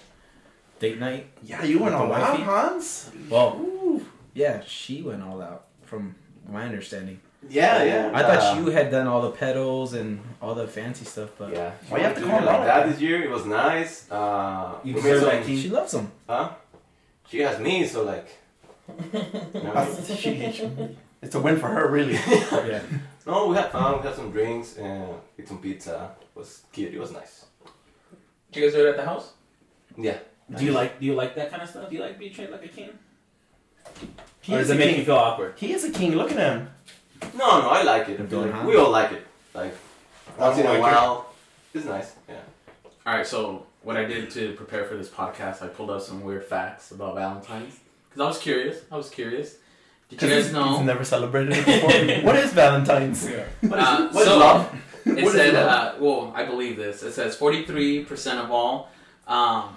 date 0.80 1.00
night. 1.00 1.28
yeah, 1.44 1.64
you 1.64 1.80
went 1.80 1.96
all 1.96 2.12
out, 2.12 2.32
wifey? 2.32 2.44
Hans. 2.44 3.12
Well, 3.30 3.58
Ooh. 3.62 4.06
yeah, 4.34 4.62
she 4.66 5.02
went 5.02 5.22
all 5.24 5.42
out, 5.42 5.68
from 5.84 6.16
my 6.50 6.66
understanding. 6.66 7.20
Yeah, 7.50 7.84
yeah. 7.84 8.12
I 8.14 8.22
thought 8.22 8.58
uh, 8.58 8.60
you 8.60 8.68
had 8.68 8.92
done 8.92 9.08
all 9.08 9.22
the 9.22 9.32
petals 9.32 9.94
and 9.94 10.22
all 10.42 10.54
the 10.56 10.68
fancy 10.68 11.06
stuff, 11.06 11.32
but 11.38 11.52
Yeah. 11.52 11.72
Why 11.90 11.98
you 11.98 12.04
have 12.04 12.14
to 12.16 12.20
Doing 12.22 12.32
call 12.32 12.40
it 12.44 12.46
her 12.52 12.58
like 12.58 12.66
that 12.66 12.90
this 12.90 13.02
year. 13.02 13.24
It 13.24 13.30
was 13.32 13.46
nice. 13.46 14.10
Uh, 14.12 14.76
You 14.84 14.94
made 14.94 15.02
deserve 15.04 15.22
some- 15.24 15.30
that, 15.30 15.46
she 15.46 15.70
loves 15.70 15.92
them. 15.92 16.12
Huh? 16.30 16.50
She 17.28 17.40
has 17.40 17.60
me, 17.60 17.86
so 17.86 18.04
like. 18.04 18.28
you 18.88 19.20
know 19.64 19.72
what 19.74 20.06
She- 20.18 20.52
she- 20.52 20.70
it's 21.22 21.36
a 21.36 21.40
win 21.40 21.58
for 21.58 21.68
her, 21.68 21.88
really. 21.90 22.14
Yeah. 22.52 22.82
No, 23.28 23.48
we 23.48 23.56
had 23.56 23.72
fun. 23.72 24.00
We 24.00 24.08
had 24.08 24.16
some 24.16 24.32
drinks 24.32 24.78
and 24.78 25.08
ate 25.38 25.48
some 25.48 25.60
pizza. 25.60 26.12
It 26.22 26.38
was 26.40 26.62
cute. 26.72 26.94
It 26.94 27.00
was 27.00 27.12
nice. 27.12 27.46
Did 28.52 28.60
you 28.60 28.66
guys 28.68 28.74
do 28.76 28.86
it 28.88 28.90
at 28.90 28.98
the 28.98 29.06
house? 29.06 29.34
Yeah. 29.98 30.18
Do 30.58 30.66
you 30.66 30.72
like 30.72 31.00
Do 31.00 31.06
you 31.06 31.14
like 31.14 31.36
that 31.36 31.50
kind 31.52 31.62
of 31.62 31.70
stuff? 31.70 31.90
Do 31.90 31.96
you 31.96 32.02
like 32.02 32.18
being 32.20 32.34
treated 32.34 32.52
like 32.52 32.66
a 32.66 32.68
king? 32.68 32.90
He 34.42 34.56
or 34.56 34.58
does 34.60 34.70
it 34.72 34.78
make 34.78 34.90
king. 34.90 35.00
you 35.00 35.06
feel 35.06 35.16
awkward? 35.16 35.54
He 35.58 35.72
is 35.74 35.84
a 35.84 35.92
king. 35.92 36.16
Look 36.16 36.32
at 36.32 36.38
him. 36.38 36.70
No, 37.36 37.62
no, 37.62 37.70
I 37.70 37.84
like 37.84 38.10
it. 38.10 38.20
I 38.20 38.26
feel 38.26 38.42
like 38.42 38.66
we 38.66 38.76
all 38.76 38.90
like 38.92 39.12
it. 39.12 39.26
Like 39.54 39.74
once 40.38 40.58
in 40.58 40.64
don't 40.64 40.76
a 40.78 40.80
like 40.80 40.92
it. 40.92 40.96
while, 40.96 41.34
it's 41.74 41.86
nice. 41.86 42.14
Yeah. 42.28 42.36
All 43.06 43.14
right, 43.16 43.26
so 43.26 43.66
what 43.84 43.98
I 43.98 44.06
did 44.06 44.30
to 44.32 44.54
prepare 44.54 44.86
for 44.86 44.96
this 44.96 45.10
podcast, 45.10 45.62
I 45.62 45.68
pulled 45.68 45.90
up 45.90 46.02
some 46.02 46.22
weird 46.24 46.44
facts 46.46 46.92
about 46.92 47.16
Valentine's 47.16 47.80
because 48.10 48.22
I 48.22 48.28
was 48.28 48.38
curious. 48.38 48.78
I 48.92 48.98
was 48.98 49.10
curious. 49.10 49.56
Did 50.10 50.22
you 50.22 50.28
guys 50.30 50.44
He's 50.46 50.54
know? 50.54 50.84
never 50.84 51.04
celebrated 51.06 51.54
it 51.58 51.66
before. 51.66 52.24
what 52.26 52.36
is 52.36 52.52
Valentine's? 52.54 53.26
Uh, 53.28 53.46
what 53.62 53.80
is 53.80 54.26
so 54.26 54.38
love? 54.38 54.76
it 55.06 55.16
What 55.16 55.18
is 55.24 55.32
said, 55.34 55.54
love? 55.54 55.96
uh, 55.96 56.04
well, 56.04 56.34
I 56.36 56.44
believe 56.46 56.76
this. 56.78 57.02
It 57.02 57.14
says 57.14 57.36
forty-three 57.36 58.04
percent 58.06 58.40
of 58.40 58.52
all, 58.52 58.90
um, 59.28 59.76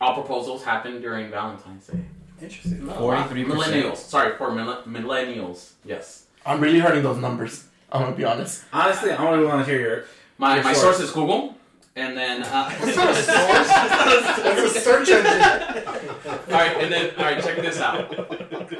all 0.00 0.14
proposals 0.14 0.64
happen 0.64 1.00
during 1.02 1.30
Valentine's 1.30 1.86
Day. 1.88 1.98
Interesting. 2.40 2.78
43%. 2.82 3.46
Millennials. 3.46 3.96
Sorry, 3.96 4.36
for 4.36 4.52
mille- 4.52 4.82
millennials. 4.86 5.72
Yes. 5.84 6.26
I'm 6.48 6.60
really 6.60 6.78
hurting 6.78 7.02
those 7.02 7.18
numbers. 7.18 7.64
I'm 7.92 8.02
gonna 8.02 8.16
be 8.16 8.24
honest. 8.24 8.64
Honestly, 8.72 9.10
I 9.12 9.16
only 9.26 9.44
want 9.46 9.64
to 9.64 9.70
hear 9.70 9.80
your. 9.80 10.04
My 10.38 10.54
Your 10.56 10.64
my 10.64 10.72
source. 10.72 10.96
source 10.98 11.08
is 11.08 11.10
Google, 11.14 11.54
and 11.96 12.16
then. 12.16 12.42
Uh, 12.42 12.68
That's 12.80 12.96
not 12.96 13.10
a 13.10 13.14
source. 13.14 13.68
That's 13.68 14.76
a 14.76 14.80
search 14.80 15.08
engine. 15.10 15.26
all 16.28 16.38
right, 16.48 16.76
and 16.82 16.92
then 16.92 17.14
all 17.18 17.24
right, 17.24 17.42
check 17.42 17.56
this 17.56 17.80
out. 17.80 18.14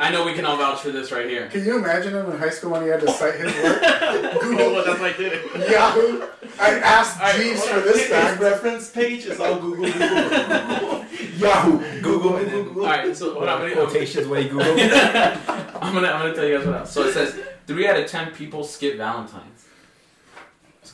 I 0.00 0.10
know 0.10 0.24
we 0.24 0.34
can 0.34 0.44
all 0.44 0.56
vouch 0.56 0.80
for 0.80 0.90
this 0.90 1.10
right 1.12 1.28
here. 1.28 1.48
Can 1.48 1.64
you 1.64 1.78
imagine 1.78 2.14
him 2.14 2.30
in 2.30 2.38
high 2.38 2.50
school 2.50 2.70
when 2.70 2.82
he 2.82 2.88
had 2.88 3.00
to 3.00 3.10
cite 3.10 3.34
his 3.40 3.52
work? 3.62 3.80
Google, 4.40 4.84
that's 4.84 5.00
why 5.00 5.08
I 5.08 5.12
did 5.16 5.32
it. 5.34 5.70
Yahoo. 5.70 6.26
I 6.60 6.70
asked 6.80 7.18
Alright, 7.18 7.36
Jeeves 7.36 7.66
hold 7.66 7.82
for 7.82 7.88
this 7.88 8.00
His 8.02 8.06
fact. 8.08 8.40
reference 8.40 8.90
page 8.90 9.26
is 9.26 9.38
all 9.40 9.58
Google, 9.58 9.84
Google, 9.90 10.08
Google. 10.08 11.04
Yahoo, 11.38 12.00
Google, 12.02 12.36
and 12.36 12.48
then 12.48 12.64
Google. 12.64 12.84
All 12.84 12.90
right, 12.90 13.16
so 13.16 13.38
what 13.38 13.48
I'm 13.48 13.60
gonna, 13.60 13.74
Quotations 13.74 14.26
way 14.28 14.48
Google. 14.48 14.72
I'm 14.72 15.94
gonna 15.94 16.08
I'm 16.08 16.20
gonna 16.20 16.34
tell 16.34 16.44
you 16.46 16.58
guys 16.58 16.66
what 16.66 16.76
else. 16.76 16.92
So 16.92 17.04
it 17.04 17.12
says 17.14 17.38
three 17.68 17.86
out 17.86 17.96
of 17.96 18.10
ten 18.10 18.32
people 18.32 18.64
skip 18.64 18.96
Valentine's. 18.96 19.66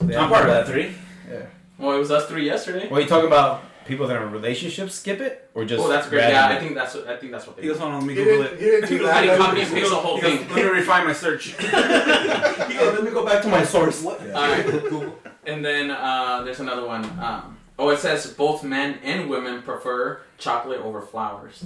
I'm 0.01 0.29
part 0.29 0.43
of 0.43 0.49
that 0.49 0.67
three. 0.67 0.93
Yeah. 1.31 1.47
Well, 1.79 1.95
it 1.97 1.99
was 1.99 2.11
us 2.11 2.27
three 2.27 2.45
yesterday. 2.45 2.89
Well, 2.89 3.01
you 3.01 3.07
talking 3.07 3.29
about 3.29 3.63
people 3.87 4.07
that 4.09 4.17
are 4.17 4.27
in 4.27 4.33
relationships 4.33 4.95
skip 4.97 5.21
it, 5.21 5.49
or 5.55 5.65
just? 5.65 5.83
Oh, 5.85 5.89
that's 5.89 6.09
great. 6.09 6.29
Yeah, 6.29 6.49
I 6.49 6.59
think 6.59 6.75
that's 6.75 6.95
what, 6.95 7.07
I 7.07 7.17
think 7.17 7.33
that's 7.33 7.47
what 7.47 7.57
they. 7.57 7.63
He 7.63 7.69
goes, 7.69 7.79
hold 7.79 7.93
on, 7.93 8.01
let 8.01 8.07
me 8.09 8.15
He 8.15 8.25
Google 8.25 8.43
didn't, 8.43 8.55
it. 8.55 8.61
he 8.61 8.67
didn't 8.67 8.89
do 8.89 9.07
I 9.07 9.09
that. 9.09 9.21
didn't 9.23 9.39
copy 9.39 9.61
and 9.61 9.73
paste 9.73 9.91
the 9.91 9.97
whole 9.97 10.17
He 10.17 10.23
goes, 10.23 10.39
thing. 10.39 10.49
let 10.49 10.57
me 10.57 10.63
refine 10.71 11.05
my 11.07 11.13
search. 11.13 11.55
He 11.59 12.75
goes, 12.81 12.95
let 12.95 13.05
me 13.05 13.11
go 13.11 13.25
back 13.25 13.43
to 13.43 13.49
my 13.49 13.63
source. 13.65 14.05
All 14.05 14.17
right, 14.19 14.67
Google. 14.71 15.17
And 15.47 15.65
then 15.65 15.91
uh, 15.93 16.43
there's 16.43 16.61
another 16.61 16.85
one. 16.87 17.05
Um, 17.21 17.57
oh, 17.79 17.91
it 17.91 17.99
says 17.99 18.27
both 18.33 18.65
men 18.65 18.99
and 19.05 19.29
women 19.31 19.63
prefer 19.63 20.23
chocolate 20.39 20.81
over 20.81 21.01
flowers. 21.03 21.65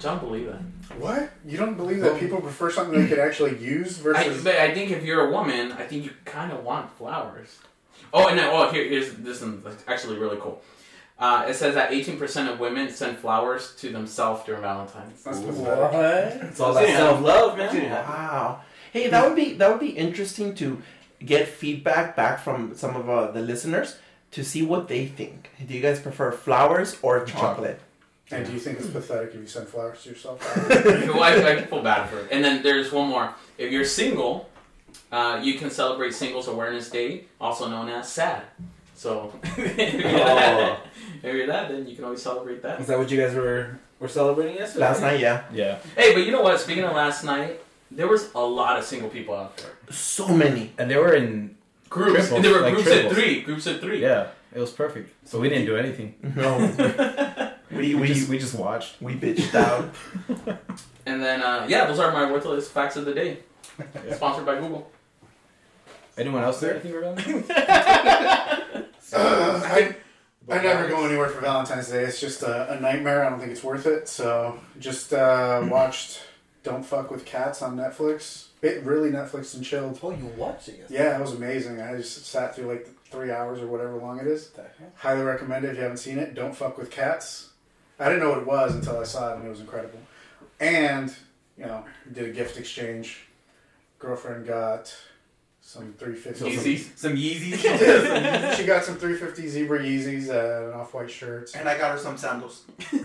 Don't 0.00 0.20
believe 0.20 0.46
that. 0.46 0.60
What? 0.98 1.30
You 1.46 1.56
don't 1.56 1.76
believe 1.76 2.00
that 2.00 2.18
people 2.20 2.40
prefer 2.40 2.70
something 2.70 3.00
they 3.00 3.08
could 3.08 3.18
actually 3.18 3.58
use 3.58 3.98
I, 4.00 4.02
versus? 4.02 4.44
but 4.44 4.56
I 4.56 4.74
think 4.74 4.90
if 4.90 5.04
you're 5.04 5.28
a 5.28 5.30
woman, 5.30 5.72
I 5.72 5.86
think 5.86 6.04
you 6.04 6.10
kind 6.24 6.52
of 6.52 6.64
want 6.64 6.90
flowers. 6.96 7.58
Oh, 8.12 8.26
and 8.28 8.38
then, 8.38 8.50
oh, 8.52 8.70
here, 8.70 8.84
here's 8.88 9.12
this 9.14 9.40
one. 9.40 9.62
That's 9.62 9.84
actually 9.86 10.18
really 10.18 10.36
cool. 10.38 10.60
Uh, 11.18 11.46
it 11.48 11.54
says 11.54 11.74
that 11.74 11.90
18% 11.90 12.50
of 12.50 12.58
women 12.58 12.90
send 12.90 13.18
flowers 13.18 13.74
to 13.76 13.90
themselves 13.90 14.44
during 14.44 14.62
Valentine's. 14.62 15.22
That's 15.22 15.38
pathetic. 15.40 15.92
What? 15.92 16.48
It's 16.48 16.60
all 16.60 16.70
about 16.72 16.88
Yeah. 16.88 16.96
self 16.96 17.20
love, 17.20 17.58
man. 17.58 17.90
Wow. 17.90 18.60
Hey, 18.92 19.08
that 19.08 19.24
would 19.26 19.36
be 19.36 19.52
that 19.54 19.70
would 19.70 19.78
be 19.80 19.90
interesting 19.90 20.54
to 20.56 20.82
get 21.24 21.46
feedback 21.46 22.16
back 22.16 22.40
from 22.42 22.74
some 22.74 22.96
of 22.96 23.08
uh, 23.08 23.30
the 23.30 23.40
listeners 23.42 23.98
to 24.32 24.42
see 24.42 24.62
what 24.62 24.88
they 24.88 25.06
think. 25.06 25.50
Do 25.64 25.74
you 25.74 25.80
guys 25.82 26.00
prefer 26.00 26.32
flowers 26.32 26.96
or 27.02 27.24
chocolate? 27.24 27.80
And 28.32 28.46
do 28.46 28.52
you 28.52 28.60
think 28.60 28.78
it's 28.78 28.88
pathetic 28.88 29.30
if 29.34 29.40
you 29.40 29.46
send 29.46 29.66
flowers 29.68 30.02
to 30.04 30.10
yourself? 30.10 30.40
well, 30.68 31.22
I, 31.22 31.34
I 31.34 31.62
feel 31.62 31.82
bad 31.82 32.08
for 32.08 32.20
it. 32.20 32.28
And 32.30 32.44
then 32.44 32.62
there's 32.62 32.92
one 32.92 33.08
more. 33.08 33.34
If 33.58 33.72
you're 33.72 33.84
single, 33.84 34.48
uh, 35.10 35.40
you 35.42 35.54
can 35.54 35.70
celebrate 35.70 36.14
Singles 36.14 36.46
Awareness 36.46 36.90
Day, 36.90 37.24
also 37.40 37.68
known 37.68 37.88
as 37.88 38.10
SAD. 38.12 38.42
So 38.94 39.32
if 39.44 39.94
you're, 39.94 40.02
that, 40.02 40.80
if 41.22 41.34
you're 41.34 41.46
that, 41.46 41.70
then 41.70 41.88
you 41.88 41.96
can 41.96 42.04
always 42.04 42.22
celebrate 42.22 42.62
that. 42.62 42.80
Is 42.80 42.86
that 42.86 42.98
what 42.98 43.10
you 43.10 43.20
guys 43.20 43.34
were 43.34 43.78
were 43.98 44.08
celebrating 44.08 44.56
yesterday? 44.56 44.84
Last 44.84 45.00
night, 45.00 45.20
yeah. 45.20 45.44
Yeah. 45.52 45.78
Hey, 45.96 46.12
but 46.14 46.24
you 46.24 46.32
know 46.32 46.42
what? 46.42 46.60
Speaking 46.60 46.84
of 46.84 46.94
last 46.94 47.24
night, 47.24 47.60
there 47.90 48.06
was 48.08 48.32
a 48.34 48.40
lot 48.40 48.78
of 48.78 48.84
single 48.84 49.08
people 49.08 49.34
out 49.34 49.56
there. 49.56 49.70
So 49.90 50.28
many. 50.28 50.72
And 50.78 50.90
they 50.90 50.96
were 50.96 51.14
in 51.14 51.56
Groups. 51.88 52.28
Triples, 52.28 52.32
and 52.32 52.44
there 52.44 52.52
were 52.52 52.60
like 52.60 52.74
groups 52.74 52.88
triples. 52.88 53.12
of 53.12 53.18
three. 53.18 53.42
Groups 53.42 53.66
of 53.66 53.80
three. 53.80 54.00
yeah. 54.00 54.28
It 54.54 54.58
was 54.58 54.70
perfect. 54.72 55.10
So 55.28 55.40
we 55.40 55.48
didn't 55.48 55.66
do 55.66 55.76
anything. 55.76 56.14
No. 56.36 56.58
we 57.70 57.94
We 57.94 57.94
we 57.94 58.06
just 58.08 58.28
we 58.28 58.38
just 58.38 58.54
watched. 58.54 59.00
we 59.00 59.14
bitched 59.14 59.54
out. 59.54 59.94
And 61.06 61.20
then, 61.22 61.42
uh, 61.42 61.66
yeah, 61.68 61.86
those 61.86 61.98
are 61.98 62.12
my 62.12 62.30
worthless 62.30 62.68
facts 62.68 62.94
of 62.96 63.04
the 63.06 63.14
day. 63.14 63.38
Sponsored 64.12 64.44
by 64.46 64.56
Google. 64.60 64.90
Anyone 66.18 66.44
else 66.44 66.60
there? 66.60 66.72
Anything 66.74 66.94
around? 66.94 67.18
Uh, 69.12 69.60
I, 69.64 69.96
I 70.48 70.62
never 70.62 70.86
go 70.88 71.04
anywhere 71.04 71.28
for 71.28 71.40
Valentine's 71.40 71.88
Day. 71.90 72.04
It's 72.04 72.20
just 72.20 72.42
a, 72.44 72.72
a 72.74 72.80
nightmare. 72.80 73.24
I 73.24 73.30
don't 73.30 73.40
think 73.40 73.50
it's 73.50 73.64
worth 73.64 73.86
it. 73.86 74.06
So 74.08 74.60
just 74.78 75.12
uh, 75.12 75.66
watched 75.68 76.22
Don't 76.62 76.84
Fuck 76.84 77.10
with 77.10 77.24
Cats 77.24 77.60
on 77.60 77.76
Netflix. 77.76 78.46
It 78.62 78.84
really 78.84 79.10
Netflix 79.10 79.54
and 79.54 79.64
chilled. 79.64 79.98
Oh, 80.00 80.10
you 80.10 80.26
watched 80.36 80.68
it? 80.68 80.86
Yeah, 80.88 81.16
it 81.18 81.20
was 81.20 81.32
amazing. 81.34 81.80
I 81.80 81.96
just 81.96 82.24
sat 82.26 82.54
through 82.54 82.66
like 82.68 82.88
three 83.10 83.30
hours 83.30 83.60
or 83.60 83.66
whatever 83.66 83.96
long 83.96 84.18
it 84.20 84.26
is. 84.26 84.50
Highly 84.96 85.22
recommend 85.22 85.64
it 85.64 85.70
if 85.70 85.76
you 85.76 85.82
haven't 85.82 85.98
seen 85.98 86.18
it. 86.18 86.34
Don't 86.34 86.54
fuck 86.54 86.78
with 86.78 86.90
cats. 86.90 87.50
I 87.98 88.04
didn't 88.08 88.20
know 88.20 88.30
what 88.30 88.38
it 88.38 88.46
was 88.46 88.74
until 88.74 88.98
I 88.98 89.04
saw 89.04 89.32
it 89.32 89.36
and 89.38 89.46
it 89.46 89.50
was 89.50 89.60
incredible. 89.60 89.98
And, 90.58 91.14
you 91.58 91.66
know, 91.66 91.84
did 92.12 92.26
a 92.26 92.32
gift 92.32 92.58
exchange. 92.58 93.26
Girlfriend 93.98 94.46
got 94.46 94.94
some 95.60 95.92
350 95.98 96.44
Yeezys. 96.56 96.98
Some 96.98 97.16
Yeezys. 97.16 98.56
she 98.56 98.64
got 98.64 98.84
some 98.84 98.96
350 98.96 99.48
zebra 99.48 99.80
Yeezys 99.80 100.28
uh, 100.28 100.66
and 100.66 100.74
off-white 100.74 101.10
shirts. 101.10 101.54
And 101.54 101.68
I 101.68 101.76
got 101.76 101.92
her 101.92 101.98
some 101.98 102.16
sandals. 102.16 102.64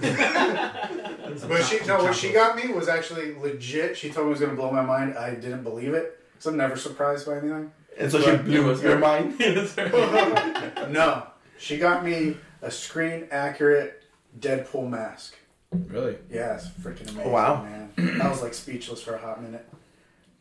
But 1.48 1.64
she 1.64 1.86
no, 1.86 2.02
what 2.02 2.16
she 2.16 2.32
got 2.32 2.56
me 2.56 2.72
was 2.72 2.88
actually 2.88 3.36
legit. 3.36 3.98
She 3.98 4.10
told 4.10 4.28
me 4.28 4.30
it 4.30 4.36
was 4.36 4.40
gonna 4.40 4.56
blow 4.56 4.72
my 4.72 4.84
mind. 4.84 5.18
I 5.18 5.32
didn't 5.32 5.64
believe 5.64 5.94
it. 5.94 6.20
So 6.40 6.50
I'm 6.50 6.58
never 6.58 6.78
surprised 6.78 7.26
by 7.26 7.40
anything. 7.40 7.72
And 7.98 8.12
so 8.12 8.20
she 8.22 8.36
blew 8.38 8.62
it 8.66 8.68
was 8.68 8.82
your 8.84 8.94
her. 8.94 9.00
mind. 9.00 9.40
no, 10.94 11.28
she 11.58 11.78
got 11.78 12.04
me 12.04 12.38
a 12.62 12.70
screen 12.72 13.28
accurate 13.32 14.04
Deadpool 14.40 14.90
mask. 14.90 15.36
really? 15.72 16.18
Yeah, 16.30 16.56
it's 16.56 16.68
freaking 16.68 17.10
amazing. 17.12 17.32
Wow. 17.32 17.64
man. 17.64 18.22
I 18.22 18.28
was 18.30 18.42
like 18.42 18.54
speechless 18.54 19.02
for 19.02 19.16
a 19.16 19.18
hot 19.20 19.42
minute. 19.42 19.66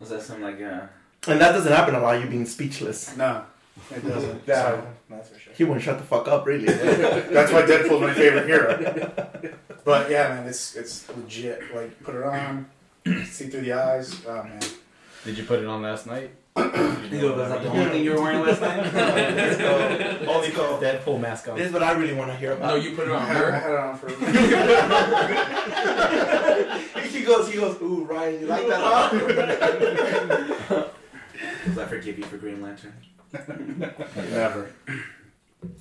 Was 0.00 0.10
that 0.10 0.22
some 0.22 0.42
like 0.42 0.60
uh? 0.60 0.86
And 1.26 1.40
that 1.40 1.52
doesn't 1.52 1.72
happen 1.72 1.94
a 1.94 2.00
lot, 2.00 2.20
you 2.20 2.26
being 2.26 2.44
speechless. 2.46 3.16
No, 3.16 3.44
it 3.90 4.06
doesn't. 4.06 4.42
Yeah, 4.46 4.62
So, 4.62 4.86
that's 5.08 5.28
for 5.30 5.38
sure. 5.38 5.52
He 5.54 5.64
won't 5.64 5.80
shut 5.80 5.98
the 5.98 6.04
fuck 6.04 6.28
up, 6.28 6.44
really. 6.46 6.66
that's 6.66 7.52
why 7.52 7.62
Deadpool's 7.62 8.00
my 8.02 8.12
favorite 8.14 8.46
hero. 8.46 9.56
But 9.84 10.10
yeah, 10.10 10.28
man, 10.28 10.46
it's 10.48 10.74
it's 10.74 11.08
legit. 11.08 11.74
Like 11.74 12.02
put 12.02 12.14
it 12.16 12.24
on, 12.24 12.66
see 13.26 13.46
through 13.48 13.60
the 13.62 13.72
eyes. 13.74 14.20
Oh 14.26 14.42
man. 14.42 14.60
Did 15.24 15.38
you 15.38 15.44
put 15.44 15.60
it 15.60 15.66
on 15.66 15.80
last 15.82 16.06
night? 16.06 16.30
Was 16.56 17.48
that 17.48 17.62
the 17.62 17.68
only 17.68 17.86
thing 17.90 18.04
you 18.04 18.12
were 18.14 18.22
wearing 18.22 18.40
last 18.42 18.60
night? 18.60 18.94
Only 20.28 20.50
call. 20.50 20.80
Deadpool 20.80 21.20
mask 21.20 21.48
on. 21.48 21.56
This 21.56 21.66
is 21.66 21.72
what 21.72 21.82
I 21.82 21.92
really 21.92 22.14
want 22.14 22.30
to 22.30 22.36
hear 22.36 22.52
about. 22.52 22.68
No, 22.68 22.74
you 22.76 22.94
put 22.94 23.08
it 23.08 23.12
on 23.12 23.26
had, 23.26 23.36
I 23.36 23.40
her. 23.40 23.52
had 23.52 23.70
it 23.72 23.78
on 23.78 23.98
for. 23.98 24.08
he 27.08 27.22
goes, 27.24 27.50
he 27.50 27.58
goes, 27.58 27.80
ooh, 27.82 28.04
Ryan, 28.04 28.40
you 28.40 28.46
like 28.46 28.68
that, 28.68 28.80
huh? 28.80 29.08
Because 31.64 31.78
I 31.78 31.86
forgive 31.86 32.18
you 32.18 32.24
for 32.24 32.36
Green 32.36 32.62
Lantern. 32.62 32.94
Never. 34.30 34.70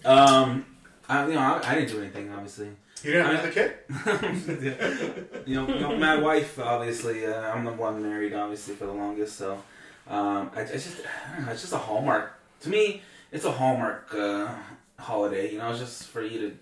Um, 0.06 0.66
I, 1.08 1.28
you 1.28 1.34
know, 1.34 1.40
I, 1.40 1.62
I 1.66 1.76
didn't 1.76 1.90
do 1.90 2.00
anything. 2.02 2.32
Obviously, 2.34 2.70
You 3.04 3.12
didn't 3.12 3.36
have 3.36 3.44
the 3.44 3.52
kid? 3.52 3.74
you 5.46 5.56
know, 5.56 5.68
you 5.68 5.80
know, 5.82 5.98
my 5.98 6.18
wife. 6.18 6.58
Obviously, 6.60 7.26
uh, 7.28 7.52
I'm 7.52 7.64
the 7.66 7.74
one 7.74 8.02
married. 8.02 8.34
Obviously, 8.34 8.76
for 8.76 8.86
the 8.86 8.94
longest. 8.94 9.38
So, 9.38 9.62
um, 10.08 10.52
I, 10.56 10.62
I 10.62 10.66
just, 10.66 11.02
I 11.38 11.42
know, 11.42 11.52
it's 11.52 11.62
just 11.62 11.74
a 11.74 11.78
hallmark 11.78 12.34
to 12.62 12.70
me. 12.70 13.02
It's 13.32 13.46
a 13.46 13.52
hallmark 13.52 14.14
uh, 14.14 14.50
holiday. 15.00 15.52
You 15.52 15.58
know, 15.58 15.72
it's 15.72 15.80
just 15.80 16.08
for 16.08 16.22
you 16.24 16.40
to 16.40 16.58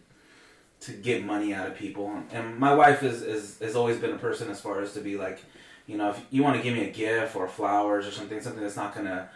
to 0.82 0.94
get 0.94 1.24
money 1.24 1.54
out 1.54 1.68
of 1.68 1.76
people. 1.76 2.12
And 2.32 2.58
my 2.58 2.74
wife 2.74 3.04
is 3.04 3.22
is 3.22 3.60
has 3.60 3.76
always 3.76 3.98
been 3.98 4.12
a 4.12 4.18
person 4.18 4.50
as 4.50 4.60
far 4.60 4.82
as 4.82 4.94
to 4.94 5.02
be 5.02 5.18
like, 5.18 5.40
you 5.88 5.98
know, 5.98 6.10
if 6.12 6.22
you 6.30 6.44
want 6.44 6.58
to 6.58 6.64
give 6.64 6.74
me 6.74 6.86
a 6.86 6.92
gift 6.92 7.36
or 7.36 7.48
flowers 7.48 8.08
or 8.08 8.12
something, 8.12 8.42
something 8.42 8.62
that's 8.62 8.76
not 8.76 8.96
gonna 8.96 9.30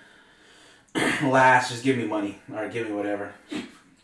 last, 1.24 1.72
just 1.72 1.84
give 1.84 1.98
me 1.98 2.06
money 2.06 2.40
or 2.54 2.68
give 2.70 2.88
me 2.88 2.96
whatever. 2.96 3.34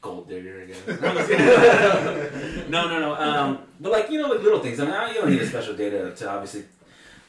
Gold 0.01 0.27
digger, 0.27 0.63
I 0.63 0.65
guess. 0.65 0.87
no, 2.69 2.87
no, 2.87 2.99
no. 2.99 3.15
Um, 3.15 3.59
but 3.79 3.91
like 3.91 4.09
you 4.09 4.19
know, 4.19 4.29
like 4.29 4.41
little 4.41 4.59
things. 4.59 4.79
I 4.79 4.85
mean, 4.85 5.13
you 5.13 5.21
don't 5.21 5.29
need 5.29 5.41
a 5.41 5.47
special 5.47 5.75
day 5.75 5.91
to, 5.91 6.15
to 6.15 6.29
obviously 6.29 6.63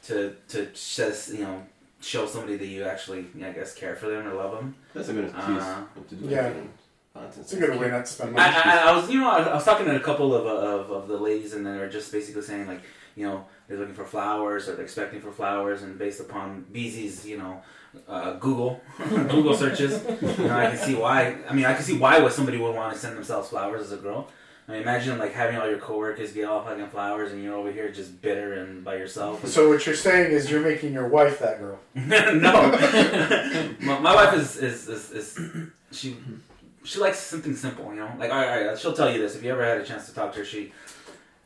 to 0.05 0.35
to 0.49 0.67
just 0.73 1.33
you 1.35 1.45
know 1.45 1.63
show 2.03 2.27
somebody 2.27 2.57
that 2.57 2.67
you 2.67 2.85
actually, 2.85 3.27
I 3.43 3.51
guess, 3.53 3.75
care 3.75 3.97
for 3.97 4.09
them 4.09 4.27
or 4.27 4.35
love 4.35 4.53
them. 4.53 4.75
That's 4.95 5.09
a 5.09 5.13
good 5.13 5.25
excuse 5.27 5.63
Uh, 5.63 5.85
to 6.09 6.15
do 6.15 6.29
yeah. 6.29 6.53
It's 7.39 7.53
a 7.53 7.61
good 7.61 7.79
way 7.79 7.91
not 7.91 8.07
to 8.07 8.13
spend 8.13 8.33
money. 8.33 8.55
I, 8.65 8.91
I 8.91 8.97
was, 8.97 9.11
you 9.11 9.21
know, 9.21 9.31
I, 9.31 9.43
I 9.43 9.55
was 9.55 9.65
talking 9.65 9.85
to 9.87 9.95
a 9.95 10.01
couple 10.01 10.35
of, 10.35 10.47
of, 10.47 10.91
of 10.91 11.09
the 11.09 11.17
ladies, 11.19 11.53
and 11.53 11.65
they're 11.65 11.89
just 11.89 12.11
basically 12.11 12.41
saying 12.43 12.67
like, 12.67 12.81
you 13.17 13.27
know, 13.27 13.45
they're 13.69 13.77
looking 13.77 13.95
for 13.95 14.07
flowers 14.07 14.69
or 14.69 14.75
they're 14.75 14.85
expecting 14.85 15.21
for 15.21 15.31
flowers, 15.31 15.83
and 15.83 15.99
based 15.99 16.21
upon 16.21 16.65
Beezy's, 16.73 17.27
you 17.27 17.37
know, 17.37 17.63
uh, 18.09 18.33
Google 18.35 18.81
Google 19.09 19.55
searches, 19.55 20.03
you 20.23 20.47
know, 20.47 20.57
I 20.59 20.69
can 20.69 20.79
see 20.79 20.95
why. 20.95 21.37
I 21.49 21.53
mean, 21.53 21.67
I 21.67 21.75
can 21.75 21.83
see 21.83 21.99
why 21.99 22.19
would 22.19 22.33
somebody 22.33 22.57
would 22.57 22.75
want 22.75 22.95
to 22.95 22.99
send 22.99 23.15
themselves 23.17 23.51
flowers 23.51 23.83
as 23.83 23.93
a 23.93 23.97
girl. 23.99 24.29
I 24.69 24.73
mean, 24.73 24.83
imagine 24.83 25.19
like 25.19 25.33
having 25.33 25.57
all 25.57 25.69
your 25.69 25.79
coworkers 25.79 26.33
get 26.33 26.45
all 26.45 26.63
fucking 26.63 26.89
flowers, 26.89 27.33
and 27.33 27.43
you're 27.43 27.55
over 27.55 27.73
here 27.73 27.91
just 27.91 28.23
bitter 28.23 28.55
and 28.55 28.85
by 28.85 28.97
yourself. 28.97 29.47
So 29.47 29.69
what 29.69 29.85
you're 29.85 29.97
saying 29.97 30.33
is 30.33 30.51
you're 30.51 30.61
making 30.61 30.93
your 30.93 31.09
wife 31.09 31.41
that 31.41 31.59
girl. 31.59 31.81
no, 31.95 33.73
my, 33.81 33.99
my 33.99 34.15
wife 34.15 34.35
is, 34.35 34.57
is 34.57 34.89
is 34.89 35.11
is 35.11 35.41
she 35.91 36.17
she 36.85 37.01
likes 37.01 37.19
something 37.19 37.57
simple, 37.57 37.87
you 37.93 38.01
know. 38.01 38.13
Like 38.19 38.31
all 38.31 38.39
right, 38.39 38.63
all 38.63 38.69
right, 38.69 38.79
she'll 38.79 38.93
tell 38.93 39.11
you 39.13 39.19
this 39.19 39.35
if 39.35 39.43
you 39.43 39.51
ever 39.51 39.65
had 39.65 39.79
a 39.79 39.85
chance 39.85 40.07
to 40.07 40.15
talk 40.15 40.33
to 40.35 40.39
her. 40.41 40.45
She 40.45 40.73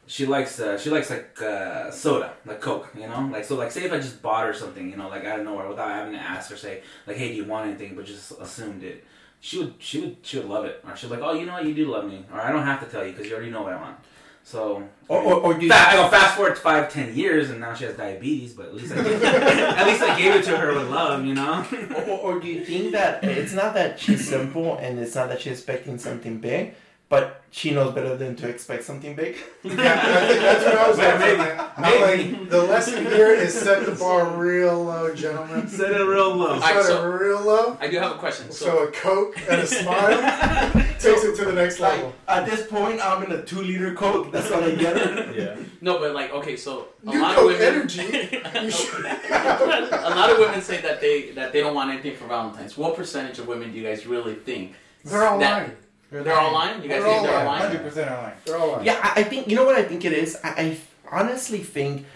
she 0.06 0.26
likes 0.26 0.61
uh, 0.61 0.78
she 0.78 0.90
likes 0.90 1.11
like 1.11 1.40
uh, 1.40 1.90
soda, 1.90 2.35
like 2.44 2.61
Coke, 2.61 2.90
you 2.94 3.06
know. 3.06 3.28
Like 3.32 3.44
so, 3.44 3.56
like 3.56 3.73
say 3.73 3.85
if 3.85 3.92
I 3.92 3.99
just 3.99 4.23
bought 4.23 4.46
her 4.46 4.52
something, 4.52 4.90
you 4.90 4.96
know, 4.96 5.08
like 5.08 5.25
out 5.25 5.40
of 5.40 5.44
nowhere 5.44 5.68
without 5.68 5.88
having 5.88 6.12
to 6.12 6.18
ask 6.18 6.50
her, 6.50 6.56
say 6.56 6.82
like, 7.06 7.16
hey, 7.16 7.28
do 7.28 7.35
you 7.35 7.44
want 7.44 7.68
anything? 7.68 7.96
But 7.96 8.04
just 8.04 8.32
assumed 8.32 8.85
it. 8.85 9.04
She 9.40 9.59
would 9.59 9.75
she 9.78 10.00
would 10.00 10.16
she 10.23 10.38
would 10.38 10.49
love 10.49 10.64
it, 10.64 10.83
or 10.88 10.97
she's 10.97 11.11
like, 11.11 11.21
oh, 11.23 11.33
you 11.35 11.47
know 11.47 11.52
what, 11.55 11.64
you 11.64 11.75
do 11.75 11.87
love 11.90 12.09
me, 12.09 12.25
or 12.33 12.40
I 12.40 12.50
don't 12.52 12.64
have 12.64 12.81
to 12.85 12.87
tell 12.90 13.05
you 13.07 13.12
because 13.12 13.28
you 13.28 13.35
already 13.35 13.50
know 13.50 13.62
what 13.62 13.73
I 13.75 13.81
want. 13.81 13.97
So 14.43 14.88
Or, 15.09 15.21
or, 15.23 15.35
or 15.40 15.55
do 15.55 15.66
you, 15.66 15.73
Fa- 15.73 15.88
I 15.90 15.97
go 15.97 16.09
fast 16.09 16.37
forward 16.37 16.57
five, 16.57 16.88
ten 16.93 17.16
years, 17.16 17.50
and 17.50 17.59
now 17.61 17.75
she 17.75 17.85
has 17.85 17.97
diabetes. 17.97 18.52
But 18.55 18.66
at 18.66 18.75
least 18.76 18.93
I 18.93 19.02
gave, 19.02 19.23
at 19.25 19.87
least 19.87 20.02
I 20.02 20.16
gave 20.19 20.35
it 20.37 20.45
to 20.45 20.57
her 20.57 20.73
with 20.75 20.88
love, 20.88 21.25
you 21.25 21.35
know. 21.35 21.66
or, 21.97 22.02
or- 22.05 22.19
or 22.37 22.40
do 22.40 22.47
you 22.49 22.64
think 22.64 22.93
that 22.93 23.25
it's 23.25 23.52
not 23.52 23.75
that 23.75 23.99
she's 23.99 24.26
simple 24.28 24.76
and 24.76 24.99
it's 25.00 25.14
not 25.16 25.28
that 25.31 25.40
she's 25.40 25.52
expecting 25.55 25.99
something 25.99 26.38
big, 26.38 26.75
but 27.09 27.43
she 27.56 27.70
knows 27.70 27.94
better 27.94 28.14
than 28.18 28.36
to 28.36 28.46
expect 28.48 28.84
something 28.84 29.16
big? 29.16 29.36
Yeah, 29.64 29.72
I 29.72 30.28
think 30.28 30.40
that's 30.42 30.64
what 30.64 30.76
I 30.76 30.88
was 30.88 30.98
Maybe. 30.98 31.42
saying. 31.42 31.60
I'm 31.78 32.00
like, 32.40 32.50
the 32.50 32.62
lesson 32.62 33.04
here 33.06 33.30
is 33.32 33.52
set 33.58 33.84
the 33.86 33.92
bar 33.92 34.36
real 34.36 34.84
low, 34.84 35.14
gentlemen. 35.14 35.66
Set 35.66 35.90
it 35.90 36.04
real 36.04 36.34
low. 36.36 36.52
Alright, 36.54 36.75
Set 36.75 36.84
so- 36.84 37.02
it 37.02 37.14
real 37.25 37.40
low. 37.40 37.76
I 37.80 37.88
do 37.88 37.98
have 37.98 38.12
a 38.12 38.18
question. 38.18 38.50
So, 38.52 38.66
So 38.66 38.84
a 38.88 38.92
Coke 38.92 39.38
and 39.50 39.60
a 39.62 39.66
smile 39.66 40.70
takes 41.00 41.25
it 41.25 41.34
to 41.36 41.44
the 41.46 41.52
next 41.52 41.80
Like, 41.80 41.94
level. 41.94 42.12
at 42.28 42.44
this 42.46 42.66
point, 42.66 43.00
I'm 43.04 43.22
in 43.25 43.32
a 43.32 43.42
two 43.42 43.62
liter 43.62 43.94
Coke. 43.94 44.30
That's 44.32 44.50
all 44.50 44.62
I 44.62 44.75
get 44.75 44.96
her. 44.96 45.32
Yeah. 45.34 45.56
no, 45.80 45.98
but 45.98 46.14
like, 46.14 46.30
okay, 46.32 46.56
so 46.56 46.88
a 47.06 47.10
New 47.10 47.22
lot 47.22 47.34
Coke 47.36 47.52
of 47.54 47.58
women, 47.58 47.75
Energy. 47.75 48.40
A 49.26 50.10
lot 50.20 50.30
of 50.30 50.38
women 50.38 50.60
say 50.62 50.80
that 50.82 51.00
they 51.00 51.30
that 51.30 51.52
they 51.52 51.60
don't 51.60 51.75
want 51.75 51.90
anything 51.90 52.14
for 52.16 52.26
Valentine's. 52.26 52.76
What 52.78 52.94
percentage 52.96 53.38
of 53.38 53.46
women 53.48 53.72
do 53.72 53.78
you 53.78 53.84
guys 53.84 54.06
really 54.06 54.34
think? 54.34 54.75
They're 55.04 55.26
all 55.26 55.38
that- 55.40 55.62
lying. 55.62 55.76
They're 56.10 56.32
all 56.38 56.52
lying. 56.52 56.82
You 56.82 56.88
guys 56.88 57.02
They're 57.02 57.02
think 57.02 57.16
all 57.16 57.22
they're 57.25 57.38
all 57.38 57.44
lying. 57.44 57.46
lying? 57.60 57.62
Hundred 57.76 57.82
percent 57.82 58.10
online. 58.10 58.32
They're 58.44 58.56
all 58.56 58.72
lying. 58.72 58.86
Yeah, 58.86 59.00
I 59.02 59.20
I 59.20 59.22
think 59.25 59.48
you 59.48 59.56
know 59.56 59.64
what 59.64 59.76
I 59.76 59.82
think 59.82 60.04
it 60.04 60.12
is. 60.12 60.38
I, 60.44 60.48
I 60.48 60.78
honestly 61.10 61.58
think 61.60 62.06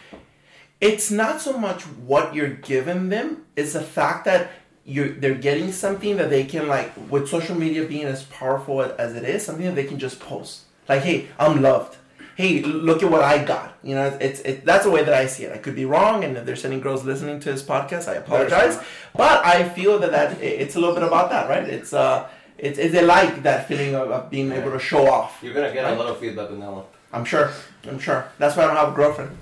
it's 0.80 1.10
not 1.10 1.40
so 1.40 1.58
much 1.58 1.82
what 1.82 2.34
you're 2.34 2.48
giving 2.50 3.08
them; 3.08 3.44
it's 3.56 3.72
the 3.74 3.82
fact 3.82 4.24
that 4.26 4.50
you 4.84 5.14
they're 5.18 5.34
getting 5.34 5.72
something 5.72 6.16
that 6.16 6.30
they 6.30 6.44
can 6.44 6.68
like 6.68 6.92
with 7.10 7.28
social 7.28 7.54
media 7.56 7.84
being 7.84 8.06
as 8.06 8.22
powerful 8.24 8.80
as 8.82 9.14
it 9.14 9.24
is, 9.24 9.44
something 9.44 9.66
that 9.66 9.74
they 9.74 9.84
can 9.84 9.98
just 9.98 10.20
post. 10.20 10.62
Like, 10.88 11.02
hey, 11.02 11.28
I'm 11.38 11.60
loved. 11.62 11.96
Hey, 12.36 12.62
look 12.62 13.02
at 13.02 13.10
what 13.10 13.22
I 13.22 13.44
got. 13.44 13.76
You 13.82 13.94
know, 13.96 14.06
it's 14.20 14.40
it, 14.40 14.64
that's 14.64 14.84
the 14.84 14.90
way 14.90 15.04
that 15.04 15.12
I 15.12 15.26
see 15.26 15.44
it. 15.44 15.52
I 15.52 15.58
could 15.58 15.74
be 15.76 15.84
wrong, 15.84 16.24
and 16.24 16.36
if 16.38 16.46
there's 16.46 16.64
any 16.64 16.80
girls 16.80 17.04
listening 17.04 17.38
to 17.40 17.52
this 17.52 17.62
podcast, 17.62 18.08
I 18.08 18.14
apologize. 18.14 18.78
But 19.14 19.44
I 19.44 19.68
feel 19.68 19.98
that 19.98 20.12
that 20.12 20.40
it's 20.40 20.74
a 20.76 20.80
little 20.80 20.94
bit 20.94 21.04
about 21.04 21.28
that, 21.30 21.50
right? 21.50 21.64
It's 21.68 21.92
uh, 21.92 22.28
it's, 22.62 22.78
it's 22.78 22.92
they 22.92 23.04
like 23.04 23.42
that 23.42 23.66
feeling 23.68 23.94
of, 23.94 24.10
of 24.10 24.30
being 24.30 24.52
able 24.52 24.70
to 24.72 24.78
show 24.78 25.08
off. 25.10 25.38
You're 25.42 25.54
gonna 25.54 25.72
get 25.72 25.84
a 25.84 25.94
lot 25.94 26.06
of 26.08 26.18
feedback 26.18 26.50
on 26.50 26.60
that 26.60 26.70
one. 26.70 26.84
I'm 27.12 27.24
sure. 27.24 27.50
I'm 27.88 27.98
sure. 27.98 28.28
That's 28.38 28.56
why 28.56 28.64
I 28.64 28.66
don't 28.66 28.76
have 28.76 28.92
a 28.92 28.96
girlfriend. 28.96 29.32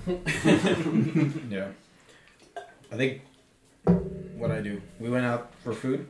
Yeah. 1.51 1.67
I 2.91 2.95
think 2.95 3.21
what 4.35 4.51
I 4.51 4.61
do. 4.61 4.81
We 4.99 5.09
went 5.09 5.25
out 5.25 5.51
for 5.63 5.73
food. 5.73 6.07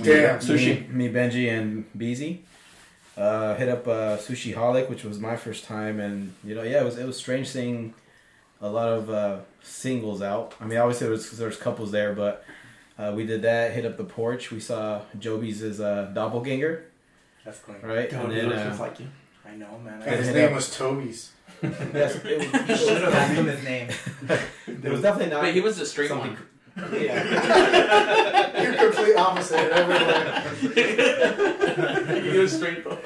Damn. 0.00 0.40
Sushi. 0.40 0.88
Me, 0.88 1.08
me 1.08 1.12
Benji, 1.12 1.50
and 1.56 1.84
Beezy. 1.96 2.44
Uh, 3.16 3.54
hit 3.54 3.68
up 3.68 3.86
uh, 3.86 4.16
Sushi 4.16 4.54
Holic, 4.54 4.88
which 4.88 5.04
was 5.04 5.18
my 5.18 5.36
first 5.36 5.64
time, 5.64 6.00
and 6.00 6.34
you 6.42 6.54
know, 6.54 6.62
yeah, 6.62 6.80
it 6.80 6.84
was 6.84 6.98
it 6.98 7.06
was 7.06 7.16
strange 7.16 7.48
seeing 7.48 7.94
a 8.60 8.68
lot 8.68 8.88
of 8.88 9.10
uh, 9.10 9.38
singles 9.62 10.22
out. 10.22 10.54
I 10.60 10.66
mean, 10.66 10.78
obviously 10.78 11.06
there 11.06 11.12
was 11.12 11.30
there's 11.32 11.56
couples 11.56 11.92
there, 11.92 12.12
but 12.12 12.44
uh, 12.98 13.12
we 13.14 13.24
did 13.26 13.42
that. 13.42 13.72
Hit 13.72 13.84
up 13.86 13.96
the 13.96 14.04
porch. 14.04 14.50
We 14.50 14.60
saw 14.60 15.02
Joby's 15.18 15.62
uh, 15.80 16.10
doppelganger, 16.14 16.84
That's 17.44 17.58
clean. 17.58 17.78
right? 17.82 18.08
Dude, 18.10 18.20
and 18.20 18.32
then 18.32 18.52
uh, 18.52 18.68
just 18.68 18.80
like 18.80 19.00
you. 19.00 19.06
I 19.46 19.54
know, 19.56 19.78
man. 19.84 20.02
And 20.02 20.16
his 20.24 20.34
name 20.34 20.48
up- 20.48 20.54
was 20.54 20.74
Toby's. 20.76 21.32
yes, 21.62 22.16
it, 22.24 22.24
was, 22.24 22.68
You 22.68 22.76
should 22.76 23.02
have 23.02 23.14
asked 23.14 23.34
him 23.34 23.46
his 23.46 23.62
name. 23.64 23.88
it 24.66 24.90
was 24.90 25.00
definitely 25.02 25.30
not. 25.32 25.42
But 25.42 25.54
he 25.54 25.60
was 25.60 25.76
the 25.78 25.86
straight 25.86 26.08
something. 26.08 26.32
one. 26.32 26.46
Yeah. 26.92 28.62
You're 28.62 28.74
complete 28.90 29.16
opposite 29.16 29.70
everywhere. 29.72 30.40
he 32.20 32.38
was 32.38 32.52
straight 32.56 32.82
though. 32.84 32.98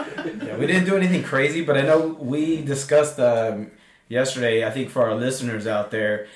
Yeah, 0.47 0.57
we 0.57 0.66
didn't 0.66 0.87
do 0.87 0.97
anything 0.97 1.23
crazy, 1.23 1.62
but 1.62 1.76
I 1.76 1.83
know 1.83 2.16
we 2.18 2.62
discussed 2.62 3.18
um, 3.21 3.71
yesterday. 4.09 4.64
I 4.66 4.71
think 4.71 4.90
for 4.90 5.02
our 5.02 5.14
listeners 5.14 5.66
out 5.66 5.90
there, 5.90 6.28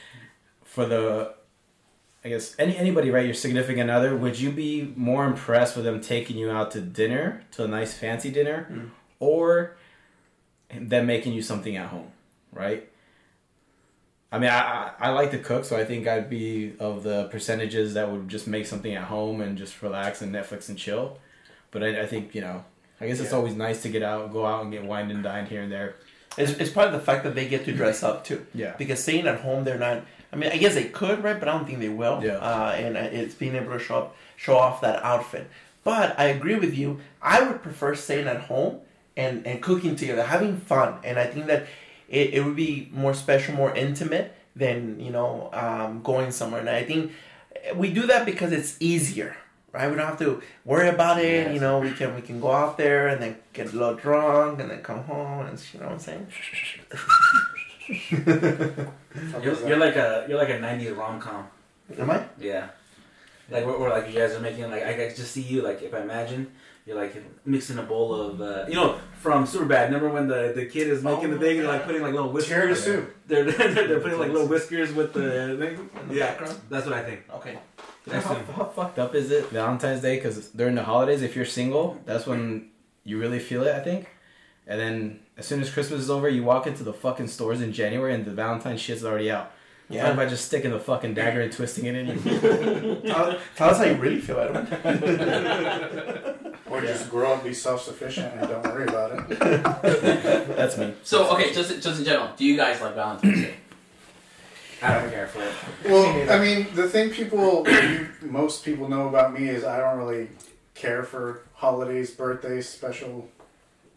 for 0.64 0.84
the, 0.84 1.34
I 2.24 2.28
guess 2.28 2.54
any 2.58 2.76
anybody 2.76 3.10
right, 3.10 3.24
your 3.24 3.34
significant 3.34 3.90
other, 3.90 4.16
would 4.16 4.38
you 4.38 4.50
be 4.52 4.92
more 4.96 5.24
impressed 5.24 5.74
with 5.76 5.84
them 5.84 6.00
taking 6.00 6.36
you 6.38 6.50
out 6.50 6.70
to 6.72 6.80
dinner, 6.80 7.42
to 7.52 7.64
a 7.64 7.68
nice 7.68 7.94
fancy 7.94 8.30
dinner, 8.30 8.68
Mm. 8.70 8.90
or 9.18 9.76
them 10.74 11.06
making 11.06 11.32
you 11.32 11.42
something 11.42 11.76
at 11.76 11.88
home, 11.88 12.10
right? 12.52 12.88
I 14.30 14.38
mean, 14.38 14.48
I, 14.50 14.60
I 14.60 14.92
I 15.00 15.10
like 15.10 15.30
to 15.32 15.38
cook, 15.38 15.64
so 15.64 15.76
I 15.76 15.84
think 15.84 16.06
I'd 16.06 16.30
be 16.30 16.74
of 16.78 17.02
the 17.02 17.24
percentages 17.28 17.94
that 17.94 18.10
would 18.10 18.28
just 18.28 18.46
make 18.46 18.66
something 18.66 18.94
at 18.94 19.04
home 19.04 19.40
and 19.42 19.58
just 19.58 19.82
relax 19.82 20.22
and 20.22 20.32
Netflix 20.34 20.68
and 20.68 20.78
chill. 20.78 21.18
But 21.70 21.82
I, 21.82 22.02
I 22.02 22.06
think 22.06 22.34
you 22.34 22.40
know, 22.40 22.64
I 23.00 23.08
guess 23.08 23.20
it's 23.20 23.32
always 23.32 23.54
nice 23.54 23.82
to 23.82 23.88
get 23.90 24.02
out, 24.02 24.32
go 24.32 24.46
out 24.46 24.62
and 24.62 24.72
get 24.72 24.84
wine 24.84 25.10
and 25.10 25.22
dine 25.22 25.46
here 25.46 25.60
and 25.62 25.70
there. 25.72 25.96
It's, 26.38 26.52
it's 26.52 26.70
probably 26.70 26.98
the 26.98 27.04
fact 27.04 27.24
that 27.24 27.34
they 27.34 27.46
get 27.46 27.66
to 27.66 27.72
dress 27.72 28.02
up 28.02 28.24
too. 28.24 28.46
Yeah, 28.54 28.74
Because 28.78 29.02
staying 29.02 29.26
at 29.26 29.40
home, 29.40 29.64
they're 29.64 29.78
not. 29.78 30.04
I 30.32 30.36
mean, 30.36 30.50
I 30.50 30.56
guess 30.56 30.74
they 30.74 30.84
could, 30.84 31.22
right? 31.22 31.38
But 31.38 31.48
I 31.48 31.52
don't 31.52 31.66
think 31.66 31.80
they 31.80 31.90
will. 31.90 32.22
Yeah. 32.24 32.36
Uh, 32.36 32.74
and 32.76 32.96
uh, 32.96 33.00
it's 33.00 33.34
being 33.34 33.54
able 33.54 33.72
to 33.72 33.78
show 33.78 33.98
up, 33.98 34.16
show 34.36 34.56
off 34.56 34.80
that 34.80 35.02
outfit. 35.04 35.48
But 35.84 36.18
I 36.18 36.24
agree 36.26 36.54
with 36.54 36.76
you. 36.76 37.00
I 37.20 37.42
would 37.46 37.62
prefer 37.62 37.94
staying 37.94 38.28
at 38.28 38.42
home 38.42 38.80
and 39.16 39.46
and 39.46 39.60
cooking 39.60 39.96
together, 39.96 40.22
having 40.22 40.56
fun. 40.56 40.94
And 41.04 41.18
I 41.18 41.26
think 41.26 41.46
that 41.46 41.66
it, 42.08 42.34
it 42.34 42.44
would 42.44 42.56
be 42.56 42.88
more 42.92 43.14
special, 43.14 43.54
more 43.54 43.74
intimate 43.74 44.34
than 44.56 45.00
you 45.00 45.10
know 45.10 45.50
um, 45.52 46.02
going 46.02 46.30
somewhere. 46.30 46.60
And 46.60 46.70
I 46.70 46.84
think 46.84 47.12
we 47.74 47.92
do 47.92 48.06
that 48.06 48.24
because 48.24 48.52
it's 48.52 48.76
easier. 48.80 49.36
Right, 49.72 49.88
we 49.88 49.96
don't 49.96 50.06
have 50.06 50.18
to 50.18 50.42
worry 50.66 50.88
about 50.88 51.18
it. 51.18 51.54
You 51.54 51.60
know, 51.60 51.78
we 51.80 51.92
can 51.92 52.14
we 52.14 52.20
can 52.20 52.40
go 52.40 52.52
out 52.52 52.76
there 52.76 53.08
and 53.08 53.22
then 53.22 53.36
get 53.54 53.72
a 53.72 53.76
little 53.76 53.94
drunk 53.94 54.60
and 54.60 54.70
then 54.70 54.82
come 54.82 55.02
home 55.04 55.46
and 55.46 55.58
you 55.72 55.80
know 55.80 55.86
what 55.86 55.94
I'm 55.94 55.98
saying. 55.98 56.26
You're, 59.42 59.68
you're 59.68 59.76
like 59.78 59.96
a 59.96 60.26
you're 60.28 60.38
like 60.38 60.48
a 60.50 60.58
'90s 60.58 60.96
rom 60.96 61.20
com. 61.20 61.46
Am 61.98 62.10
I? 62.10 62.24
Yeah. 62.38 62.68
Like 63.50 63.66
we're 63.66 63.90
like 63.90 64.06
you 64.08 64.14
guys 64.18 64.32
are 64.32 64.40
making 64.40 64.70
like 64.70 64.82
I 64.84 64.94
can 64.94 65.08
just 65.14 65.32
see 65.32 65.42
you 65.42 65.62
like 65.62 65.82
if 65.82 65.92
I 65.92 66.00
imagine 66.00 66.50
you're 66.86 66.96
like 66.96 67.14
mixing 67.44 67.78
a 67.78 67.82
bowl 67.82 68.14
of 68.14 68.40
uh, 68.40 68.64
you 68.68 68.74
know 68.74 68.98
from 69.20 69.44
Superbad. 69.46 69.86
Remember 69.86 70.08
when 70.10 70.26
the, 70.26 70.52
the 70.56 70.64
kid 70.66 70.88
is 70.88 71.02
making 71.02 71.30
the 71.30 71.38
thing 71.38 71.58
and 71.58 71.68
like 71.68 71.84
putting 71.84 72.00
like 72.02 72.12
little 72.14 72.32
whiskers. 72.32 72.84
Tiramisu. 72.84 73.06
They're, 73.26 73.44
they're 73.44 73.74
they're 73.88 74.00
putting 74.00 74.18
like 74.18 74.30
little 74.32 74.48
whiskers 74.48 74.92
with 74.92 75.12
the 75.12 75.56
thing. 75.60 75.90
In 76.02 76.08
the 76.08 76.14
Yeah, 76.14 76.26
background? 76.28 76.60
that's 76.70 76.86
what 76.86 76.94
I 76.94 77.02
think. 77.04 77.24
Okay. 77.34 77.58
How, 78.10 78.20
how 78.20 78.64
fucked 78.64 78.98
up 78.98 79.14
is 79.14 79.30
it 79.30 79.48
Valentine's 79.50 80.00
Day? 80.02 80.16
Because 80.16 80.48
during 80.48 80.74
the 80.74 80.82
holidays, 80.82 81.22
if 81.22 81.36
you're 81.36 81.44
single, 81.44 82.00
that's 82.04 82.26
when 82.26 82.70
you 83.04 83.20
really 83.20 83.38
feel 83.38 83.62
it. 83.64 83.74
I 83.76 83.80
think. 83.80 84.08
And 84.66 84.80
then 84.80 85.20
as 85.42 85.48
soon 85.48 85.60
as 85.60 85.70
Christmas 85.70 86.02
is 86.02 86.08
over, 86.08 86.28
you 86.28 86.44
walk 86.44 86.68
into 86.68 86.84
the 86.84 86.92
fucking 86.92 87.26
stores 87.26 87.60
in 87.60 87.72
January 87.72 88.14
and 88.14 88.24
the 88.24 88.30
Valentine's 88.30 88.80
shit's 88.80 89.04
already 89.04 89.28
out. 89.28 89.50
Yeah. 89.88 90.06
Yeah. 90.06 90.14
by 90.14 90.26
just 90.26 90.44
sticking 90.44 90.70
the 90.70 90.78
fucking 90.78 91.14
dagger 91.14 91.40
and 91.40 91.52
twisting 91.52 91.86
it 91.86 91.96
in 91.96 92.06
you. 92.06 92.14
tell, 93.12 93.38
tell 93.56 93.70
us 93.70 93.78
how 93.78 93.84
you 93.86 93.94
really 93.94 94.20
feel, 94.20 94.38
Edwin. 94.38 94.68
Or 96.70 96.80
just 96.80 97.10
grow 97.10 97.32
up 97.32 97.38
and 97.38 97.48
be 97.48 97.54
self 97.54 97.82
sufficient 97.82 98.32
and 98.34 98.48
don't 98.48 98.62
worry 98.62 98.84
about 98.84 99.18
it. 99.18 99.38
That's 100.56 100.78
me. 100.78 100.94
So 101.02 101.28
okay, 101.34 101.52
just 101.52 101.82
just 101.82 101.98
in 101.98 102.04
general, 102.04 102.30
do 102.36 102.44
you 102.44 102.56
guys 102.56 102.80
like 102.80 102.94
Valentine's 102.94 103.42
Day? 103.42 103.54
I 104.80 105.00
don't 105.00 105.10
care 105.10 105.26
for 105.26 105.42
it. 105.42 105.52
Well, 105.90 106.30
I 106.30 106.38
mean, 106.38 106.68
the 106.76 106.88
thing 106.88 107.10
people, 107.10 107.66
most 108.22 108.64
people 108.64 108.88
know 108.88 109.08
about 109.08 109.34
me 109.34 109.48
is 109.48 109.64
I 109.64 109.78
don't 109.78 109.98
really 109.98 110.28
care 110.74 111.02
for 111.02 111.42
holidays, 111.54 112.12
birthdays, 112.12 112.68
special. 112.68 113.28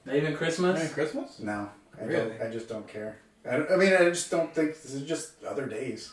Not 0.06 0.16
even 0.16 0.36
Christmas. 0.36 0.94
Christmas? 0.94 1.40
No, 1.40 1.70
I 2.00 2.04
Really? 2.06 2.30
don't. 2.38 2.42
I 2.42 2.52
just 2.52 2.70
don't 2.70 2.88
care. 2.88 3.18
I, 3.50 3.56
I 3.58 3.76
mean, 3.76 3.94
I 3.94 4.10
just 4.10 4.30
don't 4.32 4.54
think 4.54 4.70
this 4.82 4.94
is 4.94 5.04
just 5.08 5.44
other 5.44 5.66
days. 5.66 6.12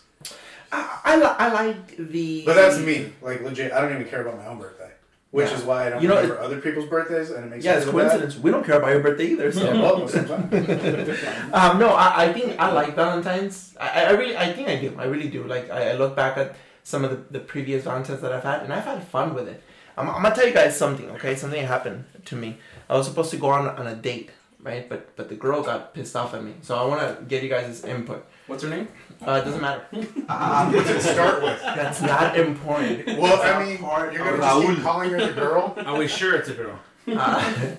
I, 0.70 1.00
I, 1.04 1.16
li- 1.16 1.36
I 1.38 1.52
like 1.52 1.96
the. 1.96 2.44
But 2.46 2.54
that's 2.54 2.78
me. 2.78 3.12
Like 3.20 3.42
legit, 3.42 3.72
I 3.72 3.80
don't 3.80 3.92
even 3.92 4.06
care 4.06 4.22
about 4.22 4.38
my 4.38 4.46
own 4.46 4.58
birthday, 4.58 4.90
which 5.30 5.48
Yeah. 5.50 5.56
is 5.56 5.62
why 5.64 5.86
I 5.86 5.90
don't 5.90 6.02
You 6.02 6.08
know, 6.08 6.14
remember 6.16 6.40
other 6.40 6.60
people's 6.60 6.88
birthdays, 6.88 7.30
and 7.30 7.44
it 7.44 7.50
makes 7.50 7.64
Yeah, 7.64 7.72
me 7.72 7.76
it's 7.78 7.84
feel 7.86 7.94
bad. 7.98 8.08
coincidence. 8.10 8.38
We 8.42 8.50
don't 8.50 8.64
care 8.64 8.78
about 8.78 8.90
your 8.92 9.00
birthday 9.00 9.26
either. 9.32 9.52
So. 9.52 9.64
Yeah, 9.64 9.80
well, 9.82 9.98
most 9.98 10.14
of 10.14 10.28
the 10.28 11.16
time. 11.16 11.54
um, 11.54 11.78
no, 11.78 11.88
I, 11.88 12.24
I 12.24 12.32
think 12.32 12.58
I 12.58 12.72
like 12.72 12.94
Valentine's. 12.94 13.74
I, 13.80 14.06
I 14.06 14.10
really, 14.12 14.36
I 14.36 14.52
think 14.52 14.68
I 14.68 14.76
do. 14.76 14.94
I 14.98 15.04
really 15.04 15.28
do. 15.28 15.44
Like 15.44 15.70
I, 15.70 15.90
I 15.90 15.92
look 15.94 16.16
back 16.16 16.38
at 16.38 16.54
some 16.84 17.04
of 17.04 17.10
the, 17.10 17.38
the 17.38 17.40
previous 17.44 17.84
Valentines 17.84 18.20
that 18.22 18.32
I've 18.32 18.42
had, 18.44 18.62
and 18.62 18.72
I've 18.72 18.84
had 18.84 19.02
fun 19.08 19.34
with 19.34 19.48
it. 19.48 19.62
I'm, 19.96 20.08
I'm 20.08 20.22
gonna 20.22 20.34
tell 20.34 20.46
you 20.46 20.54
guys 20.54 20.76
something. 20.76 21.08
Okay, 21.10 21.34
something 21.36 21.64
happened 21.64 22.04
to 22.26 22.36
me. 22.36 22.58
I 22.88 22.96
was 22.96 23.06
supposed 23.06 23.30
to 23.32 23.36
go 23.36 23.48
on 23.50 23.66
on 23.68 23.86
a 23.86 23.94
date, 23.94 24.30
right? 24.62 24.88
But 24.88 25.14
but 25.16 25.28
the 25.28 25.34
girl 25.34 25.62
got 25.62 25.94
pissed 25.94 26.16
off 26.16 26.34
at 26.34 26.42
me. 26.42 26.54
So 26.62 26.76
I 26.76 26.84
want 26.84 27.00
to 27.18 27.24
get 27.24 27.42
you 27.42 27.48
guys' 27.48 27.84
input. 27.84 28.24
What's 28.46 28.62
her 28.64 28.70
name? 28.70 28.88
Uh, 29.26 29.32
it 29.40 29.44
doesn't 29.44 29.60
matter. 29.60 29.84
What's 29.92 30.90
it 30.90 31.00
start 31.02 31.42
with? 31.42 31.60
That's 31.62 32.02
not 32.02 32.38
important. 32.38 33.06
Well, 33.18 33.34
It's 33.34 33.44
I 33.44 33.64
mean, 33.64 33.78
part 33.78 34.12
you're 34.12 34.24
gonna 34.24 34.38
just 34.38 34.66
keep 34.66 34.82
calling 34.82 35.10
her 35.10 35.26
the 35.26 35.32
girl. 35.32 35.74
Are 35.86 35.96
we 35.96 36.08
sure 36.08 36.34
it's 36.36 36.48
a 36.48 36.54
girl? 36.54 36.78
Uh, 37.08 37.74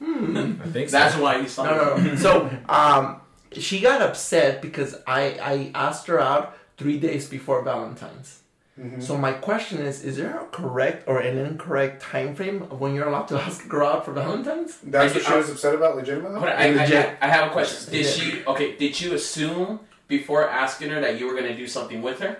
I 0.00 0.68
think 0.70 0.88
so. 0.88 0.98
That's 0.98 1.16
why 1.16 1.38
you 1.40 1.48
saw. 1.48 1.64
No, 1.64 1.74
no, 1.76 1.96
no. 1.96 2.16
So, 2.16 2.50
um, 2.68 3.20
she 3.52 3.80
got 3.80 4.02
upset 4.02 4.60
because 4.62 4.96
I, 5.06 5.38
I 5.42 5.70
asked 5.74 6.06
her 6.08 6.20
out 6.20 6.56
three 6.76 6.98
days 6.98 7.28
before 7.28 7.62
Valentine's. 7.62 8.37
Mhm. 8.78 9.02
So 9.02 9.16
my 9.18 9.32
question 9.32 9.78
is: 9.78 10.04
Is 10.04 10.16
there 10.18 10.38
a 10.38 10.44
correct 10.46 11.08
or 11.08 11.18
an 11.18 11.36
incorrect 11.36 12.00
time 12.00 12.34
frame 12.36 12.62
of 12.70 12.80
when 12.80 12.94
you're 12.94 13.08
allowed 13.08 13.26
to 13.28 13.40
ask 13.40 13.64
a 13.64 13.68
girl 13.68 13.88
out 13.88 14.04
for 14.04 14.12
Valentine's? 14.12 14.78
That's 14.84 15.12
I 15.12 15.16
what 15.18 15.24
do- 15.26 15.30
she 15.32 15.36
was 15.36 15.50
upset 15.50 15.74
about, 15.74 15.96
legitimately. 15.96 16.38
Hold 16.38 16.50
on, 16.52 16.56
I, 16.56 16.66
I, 16.68 16.70
Legit. 16.70 17.16
I 17.20 17.26
have 17.28 17.48
a 17.48 17.50
question. 17.50 17.92
Did 17.92 18.04
Yeah. 18.06 18.10
she? 18.12 18.44
Okay, 18.46 18.76
did 18.76 19.00
you 19.00 19.14
assume 19.14 19.80
before 20.06 20.48
asking 20.48 20.90
her 20.90 21.00
that 21.00 21.18
you 21.18 21.26
were 21.26 21.34
gonna 21.34 21.56
do 21.56 21.66
something 21.66 22.02
with 22.02 22.20
her? 22.20 22.36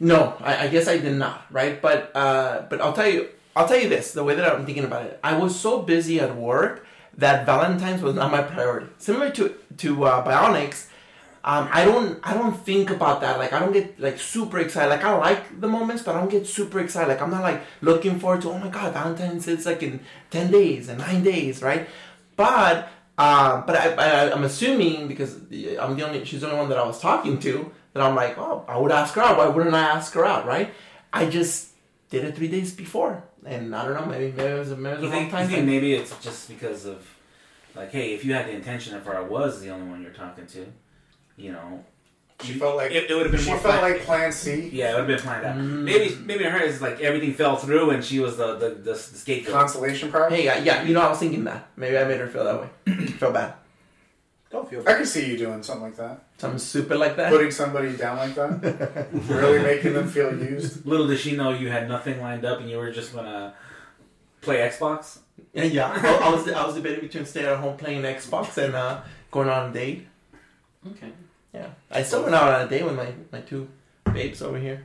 No, 0.00 0.34
I, 0.40 0.64
I 0.64 0.68
guess 0.68 0.88
I 0.88 0.98
did 0.98 1.14
not. 1.16 1.44
Right, 1.50 1.80
but 1.80 2.10
uh, 2.14 2.62
but 2.68 2.80
I'll 2.80 2.92
tell 2.92 3.08
you, 3.08 3.28
I'll 3.54 3.68
tell 3.68 3.78
you 3.78 3.88
this: 3.88 4.12
the 4.12 4.24
way 4.24 4.34
that 4.34 4.44
I'm 4.52 4.64
thinking 4.66 4.84
about 4.84 5.06
it, 5.06 5.18
I 5.22 5.36
was 5.36 5.58
so 5.58 5.82
busy 5.82 6.20
at 6.20 6.36
work 6.36 6.84
that 7.18 7.46
Valentine's 7.46 8.02
was 8.02 8.14
not 8.14 8.30
my 8.32 8.42
priority. 8.42 8.86
Similar 8.98 9.30
to 9.30 9.54
to 9.78 10.04
uh, 10.04 10.24
Bionics, 10.26 10.86
um, 11.44 11.68
I 11.72 11.84
don't 11.84 12.20
I 12.22 12.34
don't 12.34 12.54
think 12.54 12.90
about 12.90 13.20
that. 13.22 13.38
Like 13.38 13.52
I 13.52 13.58
don't 13.58 13.72
get 13.72 13.98
like 13.98 14.18
super 14.18 14.58
excited. 14.60 14.88
Like 14.90 15.04
I 15.04 15.12
like 15.16 15.60
the 15.60 15.68
moments, 15.68 16.02
but 16.02 16.14
I 16.14 16.20
don't 16.20 16.30
get 16.30 16.46
super 16.46 16.78
excited. 16.80 17.08
Like 17.08 17.20
I'm 17.20 17.30
not 17.30 17.42
like 17.42 17.62
looking 17.80 18.20
forward 18.20 18.42
to 18.42 18.50
oh 18.50 18.58
my 18.58 18.68
god, 18.68 18.92
Valentine's 18.92 19.48
is 19.48 19.66
like 19.66 19.82
in 19.82 20.00
ten 20.30 20.50
days 20.52 20.88
and 20.88 20.98
nine 20.98 21.22
days, 21.24 21.60
right? 21.62 21.88
But 22.36 22.88
um, 23.18 23.64
but 23.66 23.76
I, 23.76 23.92
I 23.94 24.32
I'm 24.32 24.44
assuming 24.44 25.08
because 25.08 25.34
I'm 25.80 25.96
the 25.96 26.04
only 26.06 26.24
she's 26.24 26.40
the 26.42 26.46
only 26.46 26.58
one 26.60 26.68
that 26.68 26.78
I 26.78 26.86
was 26.86 27.00
talking 27.00 27.38
to 27.40 27.72
that 27.92 28.02
I'm 28.02 28.14
like 28.14 28.38
oh 28.38 28.64
I 28.68 28.78
would 28.78 28.92
ask 28.92 29.14
her 29.14 29.22
out. 29.22 29.36
Why 29.36 29.48
wouldn't 29.48 29.74
I 29.74 29.80
ask 29.82 30.12
her 30.14 30.24
out, 30.24 30.46
right? 30.46 30.72
I 31.12 31.26
just 31.26 31.70
did 32.08 32.24
it 32.24 32.36
three 32.36 32.48
days 32.48 32.72
before, 32.72 33.22
and 33.44 33.74
I 33.74 33.84
don't 33.84 33.94
know 33.94 34.06
maybe 34.06 34.32
maybe 34.36 34.50
it 34.52 34.58
was 34.58 34.70
a, 34.70 34.76
maybe 34.76 34.94
it 34.96 35.00
was 35.00 35.02
You 35.02 35.08
a 35.08 35.10
wrong 35.10 35.20
think, 35.20 35.32
you 35.32 35.38
time. 35.38 35.48
think 35.48 35.66
maybe 35.66 35.92
it's 35.94 36.16
just 36.22 36.48
because 36.48 36.84
of 36.86 37.04
like, 37.74 37.90
hey, 37.90 38.14
if 38.14 38.24
you 38.24 38.32
had 38.34 38.46
the 38.46 38.52
intention 38.52 38.94
of 38.94 39.04
her, 39.06 39.16
I 39.16 39.22
was 39.22 39.60
the 39.60 39.70
only 39.70 39.88
one 39.88 40.02
you're 40.02 40.12
talking 40.12 40.46
to, 40.46 40.66
you 41.36 41.52
know, 41.52 41.84
She 42.42 42.54
felt 42.54 42.76
like 42.76 42.90
it, 42.92 43.10
it 43.10 43.14
would 43.14 43.22
have 43.26 43.32
been 43.32 43.40
she 43.40 43.50
more. 43.50 43.58
felt 43.58 43.78
plan- 43.80 43.92
like 43.92 44.02
Plan 44.02 44.32
C. 44.32 44.68
yeah, 44.72 44.90
it 44.90 44.92
would 44.94 44.98
have 45.00 45.06
been 45.08 45.18
planned 45.18 45.44
out. 45.46 45.56
Mm. 45.56 45.82
Maybe 45.84 46.16
maybe 46.24 46.44
her 46.44 46.58
is 46.60 46.80
like 46.82 47.00
everything 47.00 47.34
fell 47.34 47.56
through 47.56 47.90
and 47.90 48.04
she 48.04 48.18
was 48.20 48.36
the 48.36 48.56
the, 48.56 48.68
the, 48.70 48.92
the 48.92 48.96
scapegoat. 48.96 49.52
Consolation 49.54 50.10
prize. 50.10 50.32
Hey, 50.32 50.44
yeah, 50.44 50.58
yeah, 50.58 50.82
you 50.82 50.92
know, 50.94 51.00
I 51.02 51.08
was 51.10 51.18
thinking 51.18 51.44
that. 51.44 51.68
Maybe 51.76 51.96
I 51.98 52.04
made 52.04 52.18
her 52.20 52.28
feel 52.28 52.44
that 52.44 52.60
way. 52.60 53.06
feel 53.20 53.32
bad. 53.32 53.54
Don't 54.50 54.68
feel 54.68 54.82
I 54.86 54.94
could 54.94 55.08
see 55.08 55.30
you 55.30 55.38
doing 55.38 55.62
something 55.62 55.84
like 55.84 55.96
that. 55.96 56.24
Something 56.36 56.58
stupid 56.58 56.98
like 56.98 57.16
that. 57.16 57.30
Putting 57.30 57.50
somebody 57.50 57.96
down 57.96 58.18
like 58.18 58.34
that. 58.34 59.08
really 59.28 59.60
making 59.62 59.94
them 59.94 60.08
feel 60.08 60.30
used. 60.36 60.84
Little 60.84 61.06
did 61.06 61.18
she 61.20 61.34
know 61.36 61.50
you 61.54 61.70
had 61.70 61.88
nothing 61.88 62.20
lined 62.20 62.44
up 62.44 62.60
and 62.60 62.68
you 62.68 62.76
were 62.76 62.90
just 62.92 63.14
gonna 63.14 63.54
play 64.42 64.56
Xbox. 64.58 65.20
Yeah, 65.54 65.64
yeah. 65.64 65.90
I, 65.94 66.28
I 66.28 66.34
was 66.34 66.46
I 66.50 66.66
was 66.66 66.74
debating 66.74 67.00
between 67.00 67.24
staying 67.24 67.46
at 67.46 67.56
home 67.58 67.78
playing 67.78 68.02
Xbox 68.02 68.58
and 68.58 68.74
uh, 68.74 69.00
going 69.30 69.48
on 69.48 69.70
a 69.70 69.72
date. 69.72 70.06
Okay. 70.90 71.12
Yeah, 71.54 71.68
I 71.90 72.02
still 72.02 72.22
went 72.22 72.34
out 72.34 72.52
on 72.52 72.66
a 72.66 72.68
date 72.68 72.84
with 72.84 72.96
my 72.96 73.12
my 73.30 73.40
two 73.40 73.68
babes 74.12 74.42
over 74.42 74.58
here. 74.58 74.84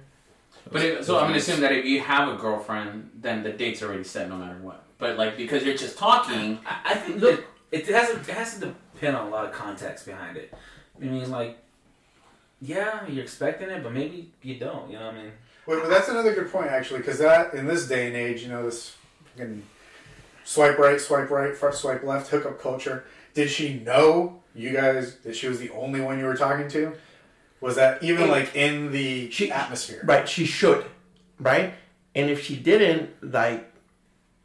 But 0.72 0.84
if, 0.84 1.06
so 1.06 1.18
I'm 1.18 1.28
gonna 1.28 1.38
assume 1.38 1.62
that 1.62 1.72
if 1.72 1.86
you 1.86 2.02
have 2.02 2.28
a 2.28 2.36
girlfriend, 2.36 3.10
then 3.16 3.44
the 3.44 3.52
date's 3.52 3.82
already 3.82 4.04
set 4.04 4.30
no 4.30 4.38
matter 4.38 4.58
what. 4.62 4.84
But 4.98 5.18
like 5.18 5.38
because 5.38 5.64
you're 5.64 5.78
just 5.78 5.98
talking, 5.98 6.60
I, 6.66 6.94
I 6.94 6.96
think 6.96 7.22
look, 7.22 7.46
it, 7.72 7.88
it 7.88 7.96
has 7.96 8.10
it 8.10 8.26
has 8.28 8.56
to 8.56 8.74
depend 8.94 9.16
on 9.16 9.28
a 9.28 9.30
lot 9.30 9.46
of 9.46 9.54
context 9.54 10.06
behind 10.06 10.38
it. 10.38 10.54
I 11.02 11.06
mean, 11.06 11.30
like, 11.30 11.58
yeah, 12.60 13.08
you're 13.08 13.24
expecting 13.24 13.70
it, 13.70 13.84
but 13.84 13.94
maybe 13.94 14.32
you 14.42 14.60
don't. 14.60 14.90
You 14.92 15.00
know 15.00 15.06
what 15.06 15.16
I 15.16 15.22
mean? 15.24 15.32
Wait, 15.68 15.82
but 15.82 15.90
that's 15.90 16.10
another 16.10 16.34
good 16.34 16.52
point 16.52 16.68
actually, 16.68 17.00
because 17.00 17.20
that 17.20 17.54
in 17.54 17.66
this 17.66 17.88
day 17.88 18.08
and 18.08 18.16
age, 18.16 18.42
you 18.42 18.50
know, 18.50 18.64
this 18.66 18.96
fucking 19.36 19.64
swipe 20.44 20.78
right, 20.80 21.00
swipe 21.00 21.30
right, 21.30 21.56
swipe 21.74 22.04
left 22.04 22.30
hookup 22.30 22.60
culture. 22.60 23.06
Did 23.38 23.52
she 23.52 23.76
know 23.82 24.39
you 24.56 24.71
guys 24.71 25.17
that 25.17 25.36
she 25.36 25.47
was 25.47 25.60
the 25.60 25.69
only 25.69 26.02
one 26.02 26.17
you 26.17 26.26
were 26.26 26.34
talking 26.36 26.67
to? 26.69 26.93
Was 27.62 27.76
that 27.76 28.02
even 28.02 28.30
like 28.32 28.56
in 28.56 28.91
the 28.91 29.30
She- 29.30 29.52
atmosphere? 29.52 30.02
Right, 30.04 30.28
she 30.28 30.43
should, 30.43 30.84
right? 31.39 31.76
And 32.15 32.32
if 32.32 32.43
she 32.43 32.56
didn't, 32.56 33.12
like, 33.21 33.71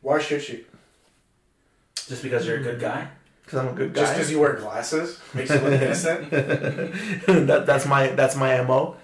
Why 0.02 0.18
should 0.20 0.42
she? 0.42 0.66
Just 2.06 2.22
because 2.22 2.46
you're 2.46 2.58
a 2.58 2.62
good 2.62 2.80
guy. 2.80 3.08
because 3.42 3.60
I'm 3.60 3.68
a 3.68 3.72
good 3.72 3.94
guy. 3.94 4.02
Just 4.02 4.12
because 4.12 4.30
you 4.30 4.40
wear 4.40 4.56
glasses 4.56 5.18
makes 5.32 5.48
you 5.48 5.56
look 5.60 5.72
innocent? 5.72 6.28
that, 6.30 7.64
that's 7.64 7.86
my 7.86 8.08
that's 8.08 8.36
my 8.36 8.60
mo. 8.62 8.96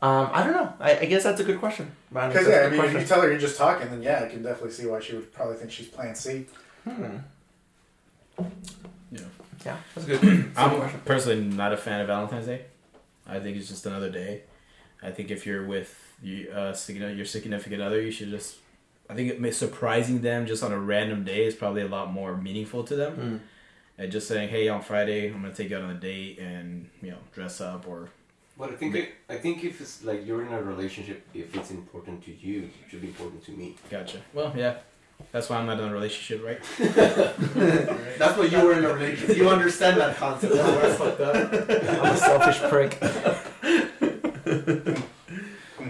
Um, 0.00 0.30
I 0.32 0.44
don't 0.44 0.54
know. 0.54 0.72
I, 0.80 0.98
I 1.00 1.04
guess 1.04 1.24
that's 1.24 1.40
a 1.40 1.44
good 1.44 1.58
question. 1.58 1.90
Because 2.08 2.32
That's 2.32 2.46
a 2.46 2.50
yeah, 2.50 2.56
I 2.56 2.62
good 2.62 2.70
mean, 2.72 2.78
if 2.78 2.84
question. 2.84 3.00
you 3.02 3.06
tell 3.06 3.20
her 3.20 3.28
you're 3.28 3.38
just 3.48 3.58
talking, 3.58 3.90
then 3.90 4.02
yeah, 4.02 4.22
I 4.24 4.28
can 4.28 4.42
definitely 4.42 4.70
see 4.72 4.86
why 4.86 5.00
she 5.00 5.14
would 5.14 5.30
probably 5.34 5.56
think 5.56 5.70
she's 5.70 5.88
Plan 5.88 6.14
C. 6.14 6.46
Hmm. 6.84 7.16
Yeah. 9.10 9.20
Yeah, 9.64 9.76
that's 9.94 10.06
good. 10.06 10.20
that's 10.20 10.24
a 10.24 10.76
good 10.76 10.92
I'm 10.92 11.00
personally 11.00 11.40
not 11.40 11.72
a 11.72 11.76
fan 11.76 12.00
of 12.00 12.06
Valentine's 12.06 12.46
Day. 12.46 12.66
I 13.26 13.40
think 13.40 13.56
it's 13.56 13.68
just 13.68 13.86
another 13.86 14.10
day. 14.10 14.42
I 15.02 15.10
think 15.10 15.30
if 15.30 15.46
you're 15.46 15.66
with 15.66 16.14
you, 16.22 16.50
uh, 16.50 16.74
your 16.88 17.24
significant 17.24 17.82
other, 17.82 18.00
you 18.00 18.10
should 18.10 18.30
just. 18.30 18.56
I 19.08 19.14
think 19.14 19.30
it 19.30 19.40
may, 19.40 19.52
surprising 19.52 20.20
them 20.22 20.46
just 20.46 20.64
on 20.64 20.72
a 20.72 20.78
random 20.78 21.24
day 21.24 21.44
is 21.44 21.54
probably 21.54 21.82
a 21.82 21.88
lot 21.88 22.12
more 22.12 22.36
meaningful 22.36 22.82
to 22.84 22.96
them. 22.96 23.16
Mm. 23.16 23.40
And 23.98 24.12
just 24.12 24.26
saying, 24.28 24.48
"Hey, 24.48 24.68
on 24.68 24.82
Friday, 24.82 25.28
I'm 25.28 25.42
gonna 25.42 25.54
take 25.54 25.70
you 25.70 25.76
out 25.76 25.84
on 25.84 25.90
a 25.90 25.94
date 25.94 26.38
and 26.38 26.88
you 27.02 27.12
know 27.12 27.18
dress 27.32 27.60
up 27.60 27.86
or 27.88 28.10
But 28.58 28.70
I 28.70 28.74
think 28.74 28.94
it, 28.94 29.10
I 29.28 29.36
think 29.36 29.64
if 29.64 29.80
it's 29.80 30.02
like 30.04 30.26
you're 30.26 30.44
in 30.44 30.52
a 30.52 30.62
relationship, 30.62 31.26
if 31.34 31.54
it's 31.54 31.70
important 31.70 32.24
to 32.24 32.32
you, 32.32 32.64
it 32.64 32.90
should 32.90 33.00
be 33.00 33.08
important 33.08 33.44
to 33.46 33.52
me. 33.52 33.76
gotcha." 33.90 34.18
Well, 34.34 34.52
yeah, 34.56 34.78
that's 35.32 35.50
why 35.50 35.56
I'm 35.56 35.66
not 35.66 35.78
in 35.78 35.88
a 35.88 35.92
relationship, 35.92 36.44
right? 36.44 36.58
That's 38.18 38.38
what 38.38 38.50
you 38.50 38.58
were 38.58 38.72
in 38.72 38.84
a 38.84 38.94
relationship. 38.94 39.36
You 39.36 39.50
understand 39.50 40.00
that 40.00 40.16
concept. 40.16 40.54
That's 40.54 40.66
why 40.66 40.88
it's 40.88 40.96
fucked 40.96 41.20
up. 41.20 42.04
I'm 42.04 42.14
a 42.14 42.16
selfish 42.16 42.58
prick. 42.70 42.94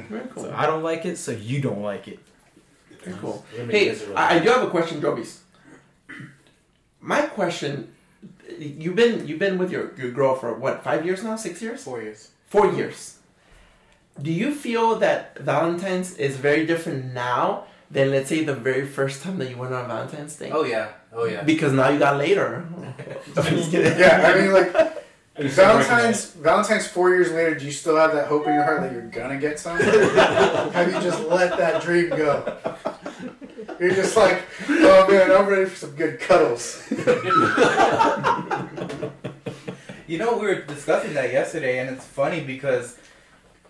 Very 0.09 0.29
cool. 0.35 0.43
So 0.43 0.53
I 0.55 0.67
don't 0.67 0.83
like 0.83 1.07
it, 1.07 1.17
so 1.17 1.33
you 1.33 1.61
don't 1.61 1.83
like 1.83 2.09
it. 2.09 2.19
Very 3.05 3.17
cool. 3.19 3.45
We're 3.53 3.59
gonna 3.59 3.73
make 3.73 3.77
Hey, 3.77 3.89
this 3.91 4.03
a 4.09 4.15
I, 4.15 4.35
I 4.35 4.39
do 4.41 4.49
have 4.49 4.63
a 4.63 4.71
question, 4.71 5.01
Jobies. 5.01 5.39
My 7.01 7.23
question: 7.23 7.95
You've 8.59 8.97
been 8.97 9.29
you've 9.29 9.39
been 9.39 9.59
with 9.59 9.71
your, 9.71 9.95
your 9.97 10.11
girl 10.11 10.35
for 10.35 10.55
what 10.55 10.83
five 10.83 11.05
years 11.05 11.23
now? 11.23 11.37
Six 11.37 11.63
years? 11.63 11.85
four 11.85 12.03
years. 12.03 12.31
Four 12.49 12.73
years. 12.73 13.19
Do 14.21 14.33
you 14.33 14.55
feel 14.55 14.97
that 14.97 15.39
Valentine's 15.39 16.17
is 16.17 16.37
very 16.37 16.67
different 16.67 17.13
now 17.13 17.67
than 17.91 18.11
let's 18.11 18.29
say 18.29 18.45
the 18.45 18.55
very 18.55 18.87
first 18.87 19.23
time 19.23 19.39
that 19.39 19.51
you 19.51 19.57
went 19.57 19.73
on 19.73 19.87
Valentine's 19.87 20.37
Day? 20.37 20.51
Oh 20.51 20.65
yeah. 20.65 20.89
Oh 21.13 21.25
yeah. 21.25 21.43
Because 21.43 21.73
now 21.73 21.89
you 21.89 21.99
got 21.99 22.17
later. 22.17 22.67
I'm 23.37 23.45
just 23.45 23.71
kidding. 23.71 23.99
Yeah, 23.99 24.33
I 24.35 24.41
mean, 24.41 24.53
like 24.53 24.73
Valentine's. 25.37 26.31
Valentine's 26.33 26.87
four 26.87 27.11
years 27.11 27.31
later. 27.33 27.55
Do 27.55 27.65
you 27.65 27.73
still 27.73 27.97
have 27.97 28.13
that 28.13 28.27
hope 28.27 28.47
in 28.47 28.55
your 28.55 28.65
heart 28.65 28.83
that 28.83 28.93
you're 28.93 29.03
gonna 29.03 29.39
get 29.39 29.59
some? 29.59 29.79
have 29.81 30.93
you 30.93 31.01
just 31.01 31.23
let 31.25 31.57
that 31.59 31.83
dream 31.83 32.11
go? 32.11 32.59
You're 33.79 33.95
just 33.95 34.17
like, 34.17 34.43
oh 34.69 35.07
man, 35.09 35.31
I'm 35.31 35.47
ready 35.47 35.67
for 35.67 35.77
some 35.77 35.91
good 35.91 36.19
cuddles. 36.21 36.83
You 40.09 40.19
know, 40.19 40.37
we 40.39 40.47
were 40.47 40.63
discussing 40.63 41.15
that 41.15 41.33
yesterday, 41.33 41.81
and 41.81 41.91
it's 41.91 42.05
funny 42.05 42.41
because 42.41 42.97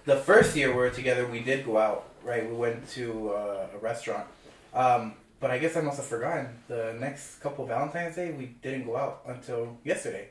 the 0.04 0.16
first 0.16 0.54
year 0.54 0.68
we 0.68 0.76
were 0.76 0.90
together, 0.90 1.26
we 1.26 1.40
did 1.40 1.64
go 1.64 1.78
out, 1.78 2.10
right? 2.26 2.48
We 2.48 2.54
went 2.56 2.86
to 2.90 3.30
uh, 3.30 3.66
a 3.74 3.78
restaurant. 3.78 4.26
Um, 4.74 5.14
but 5.40 5.50
I 5.50 5.58
guess 5.58 5.76
I 5.76 5.80
must 5.80 5.96
have 5.98 6.06
forgotten. 6.06 6.48
The 6.68 6.96
next 6.98 7.40
couple 7.40 7.64
Valentine's 7.66 8.16
Day, 8.16 8.32
we 8.32 8.46
didn't 8.62 8.84
go 8.84 8.96
out 8.96 9.22
until 9.26 9.76
yesterday. 9.84 10.28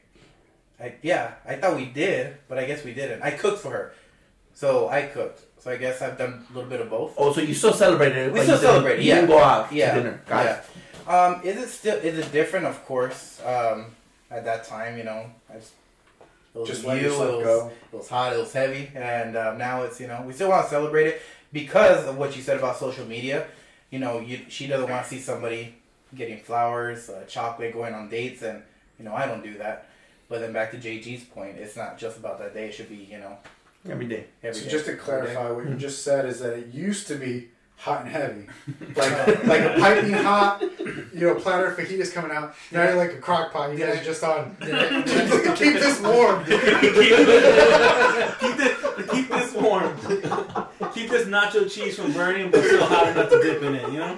I, 0.80 0.96
yeah, 1.02 1.36
I 1.48 1.56
thought 1.56 1.78
we 1.78 1.86
did, 1.86 2.36
but 2.50 2.58
I 2.60 2.66
guess 2.66 2.84
we 2.84 2.94
didn't. 2.94 3.22
I 3.24 3.32
cooked 3.32 3.60
for 3.60 3.72
her. 3.72 3.94
So 4.54 4.90
I 4.90 5.04
cooked. 5.04 5.42
So 5.62 5.72
I 5.72 5.78
guess 5.78 6.02
I've 6.02 6.18
done 6.18 6.46
a 6.50 6.54
little 6.54 6.70
bit 6.70 6.82
of 6.82 6.90
both. 6.90 7.14
Oh, 7.18 7.32
so 7.32 7.42
you 7.42 7.54
still 7.54 7.74
celebrated 7.74 8.18
it? 8.18 8.34
We 8.34 8.42
still 8.42 8.56
you 8.56 8.62
didn't- 8.62 8.72
celebrated, 8.72 9.04
You 9.04 9.10
yeah. 9.10 9.16
didn't 9.16 9.30
go 9.30 9.40
out 9.40 9.72
Yeah. 9.72 9.96
to 9.96 10.02
dinner. 10.02 10.22
Got 10.28 10.46
it. 10.46 10.64
Yeah. 11.08 11.26
Um, 11.26 11.42
is 11.44 11.58
it 11.58 11.70
still 11.70 11.98
is 11.98 12.18
it 12.18 12.32
different? 12.32 12.66
Of 12.66 12.84
course. 12.86 13.40
Um, 13.46 13.86
at 14.32 14.44
that 14.46 14.66
time, 14.66 14.98
you 14.98 15.04
know, 15.04 15.30
I 15.50 15.54
just 15.60 15.74
it 16.56 16.60
was 16.60 16.70
Just 16.70 16.84
you, 16.84 16.90
let 16.90 16.98
it 17.04 17.10
was, 17.10 17.20
go. 17.44 17.72
It 17.94 17.96
was 17.96 18.10
hot. 18.10 18.34
It 18.34 18.40
was 18.40 18.54
heavy, 18.54 18.90
and 18.96 19.36
um, 19.38 19.58
now 19.58 19.84
it's 19.84 20.00
you 20.00 20.08
know 20.08 20.24
we 20.26 20.34
still 20.34 20.50
want 20.50 20.66
to 20.66 20.70
celebrate 20.70 21.08
it 21.08 21.22
because 21.56 22.06
of 22.06 22.18
what 22.18 22.36
you 22.36 22.42
said 22.44 22.58
about 22.58 22.78
social 22.78 23.06
media. 23.06 23.48
You 23.90 24.00
know, 24.00 24.20
you, 24.20 24.42
she 24.50 24.68
doesn't 24.68 24.90
want 24.90 25.04
to 25.06 25.10
see 25.10 25.20
somebody 25.20 25.74
getting 26.14 26.38
flowers, 26.40 27.10
uh, 27.10 27.24
chocolate, 27.28 27.72
going 27.74 27.94
on 27.94 28.10
dates, 28.10 28.42
and 28.42 28.62
you 29.00 29.06
know 29.06 29.16
I 29.16 29.26
don't 29.26 29.42
do 29.42 29.58
that. 29.60 29.88
But 30.28 30.42
then 30.42 30.52
back 30.52 30.72
to 30.72 30.78
JG's 30.78 31.24
point, 31.24 31.58
it's 31.58 31.78
not 31.78 31.98
just 31.98 32.18
about 32.18 32.40
that 32.40 32.54
day. 32.54 32.68
It 32.68 32.74
should 32.74 32.90
be 32.90 33.08
you 33.10 33.20
know 33.20 33.38
Every 33.90 34.08
day. 34.08 34.26
every 34.44 34.60
So 34.60 34.66
day. 34.66 34.72
just 34.72 34.86
to 34.88 34.98
clarify, 34.98 35.50
what 35.52 35.66
you 35.70 35.76
just 35.76 36.04
said 36.04 36.26
is 36.26 36.40
that 36.42 36.54
it 36.54 36.74
used 36.74 37.08
to 37.08 37.16
be 37.16 37.50
hot 37.78 38.02
and 38.02 38.10
heavy, 38.10 38.48
like 38.96 39.46
like 39.46 39.62
a 39.62 39.76
piping 39.80 40.14
hot, 40.14 40.62
you 41.14 41.22
know, 41.28 41.36
platter 41.36 41.68
of 41.68 41.78
fajitas 41.78 42.12
coming 42.12 42.32
out. 42.32 42.56
Now 42.72 42.84
you're 42.84 42.96
like 42.96 43.14
a 43.14 43.20
crock 43.20 43.54
pot. 43.54 43.72
You 43.72 43.78
guys 43.78 44.02
are 44.02 44.04
just 44.04 44.24
on. 44.24 44.58
Keep 45.62 45.76
this 45.86 46.02
warm. 46.02 46.44
keep 46.46 46.62
this 48.58 49.12
keep 49.12 49.28
this 49.30 49.54
warm. 49.54 49.96
Keep 51.16 51.26
this 51.26 51.34
nacho 51.34 51.72
cheese 51.72 51.96
from 51.98 52.12
burning, 52.14 52.52
but 52.52 52.64
still 52.64 52.86
hot 52.86 53.08
enough 53.08 53.30
to 53.30 53.42
dip 53.42 53.62
in 53.62 53.76
it. 53.76 53.92
You 53.92 54.00
know. 54.00 54.16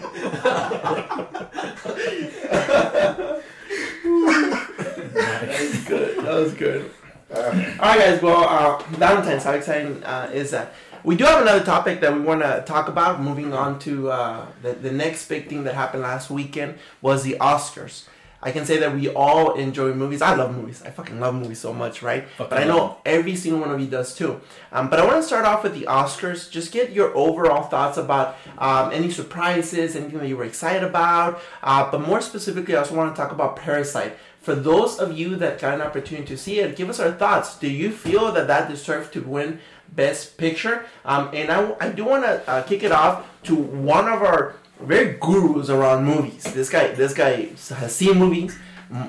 That 5.14 5.60
was 5.60 5.84
good. 5.86 6.18
That 6.26 6.36
was 6.36 6.54
good. 6.54 6.92
Uh, 7.34 7.38
All 7.38 7.90
right, 7.90 8.00
guys. 8.00 8.22
Well, 8.22 8.44
uh, 8.44 8.78
Valentine's. 8.92 9.44
How 9.44 9.52
exciting 9.54 10.04
uh, 10.04 10.30
is 10.34 10.52
that? 10.52 10.74
We 11.04 11.16
do 11.16 11.26
have 11.26 11.42
another 11.42 11.64
topic 11.64 12.02
that 12.02 12.14
we 12.14 12.20
want 12.20 12.42
to 12.42 12.64
talk 12.66 12.88
about. 12.88 13.22
Moving 13.22 13.54
on 13.54 13.80
to 13.80 14.12
uh, 14.12 14.48
the 14.62 14.74
the 14.74 14.92
next 14.92 15.28
big 15.30 15.48
thing 15.50 15.64
that 15.66 15.76
happened 15.76 16.04
last 16.04 16.30
weekend 16.30 16.76
was 17.02 17.24
the 17.24 17.38
Oscars. 17.40 18.06
I 18.48 18.52
can 18.52 18.66
say 18.66 18.78
that 18.78 18.96
we 18.96 19.10
all 19.10 19.56
enjoy 19.56 19.94
movies. 19.94 20.22
I 20.22 20.34
love 20.34 20.56
movies. 20.56 20.82
I 20.82 20.90
fucking 20.90 21.20
love 21.20 21.36
movies 21.36 21.60
so 21.60 21.74
much, 21.74 22.02
right? 22.02 22.30
Fucking 22.38 22.50
but 22.50 22.58
I 22.58 22.64
love 22.64 22.78
know 22.78 22.98
every 23.06 23.36
single 23.36 23.60
one 23.60 23.72
of 23.72 23.82
you 23.82 23.88
does 23.88 24.16
too. 24.16 24.40
Um, 24.72 24.90
but 24.90 25.02
I 25.02 25.06
want 25.06 25.18
to 25.18 25.24
start 25.24 25.44
off 25.44 25.64
with 25.64 25.74
the 25.74 25.82
Oscars. 25.82 26.50
Just 26.50 26.72
get 26.72 26.94
your 26.94 27.14
overall 27.14 27.64
thoughts 27.64 27.98
about 27.98 28.38
um, 28.58 28.94
any 28.94 29.12
surprises, 29.12 29.98
anything 29.98 30.20
that 30.20 30.30
you 30.30 30.38
were 30.38 30.46
excited 30.46 30.86
about. 30.86 31.42
Uh, 31.62 31.92
but 31.92 32.08
more 32.08 32.22
specifically, 32.22 32.74
I 32.74 32.80
also 32.80 32.96
want 32.96 33.14
to 33.14 33.22
talk 33.22 33.34
about 33.34 33.58
Parasite. 33.58 34.16
For 34.40 34.56
those 34.56 34.98
of 34.98 35.12
you 35.12 35.36
that 35.36 35.60
got 35.60 35.74
an 35.74 35.82
opportunity 35.82 36.28
to 36.28 36.38
see 36.38 36.62
it, 36.62 36.78
give 36.78 36.90
us 36.90 37.02
our 37.02 37.12
thoughts. 37.12 37.60
Do 37.60 37.70
you 37.70 37.92
feel 37.92 38.32
that 38.32 38.48
that 38.48 38.70
deserved 38.70 39.12
to 39.12 39.22
win 39.24 39.60
Best 39.90 40.38
Picture? 40.38 40.86
Um, 41.04 41.32
and 41.34 41.52
I, 41.52 41.76
I 41.82 41.90
do 41.90 42.06
want 42.06 42.24
to 42.24 42.50
uh, 42.50 42.64
kick 42.64 42.84
it 42.84 42.94
off 42.94 43.28
to 43.44 43.56
one 43.56 44.08
of 44.08 44.22
our 44.22 44.56
very 44.80 45.18
gurus 45.20 45.70
around 45.70 46.06
movies. 46.06 46.44
This 46.44 46.70
guy, 46.70 46.90
this 46.90 47.14
guy 47.14 47.50
has 47.76 47.96
seen 47.96 48.18
movies 48.18 48.58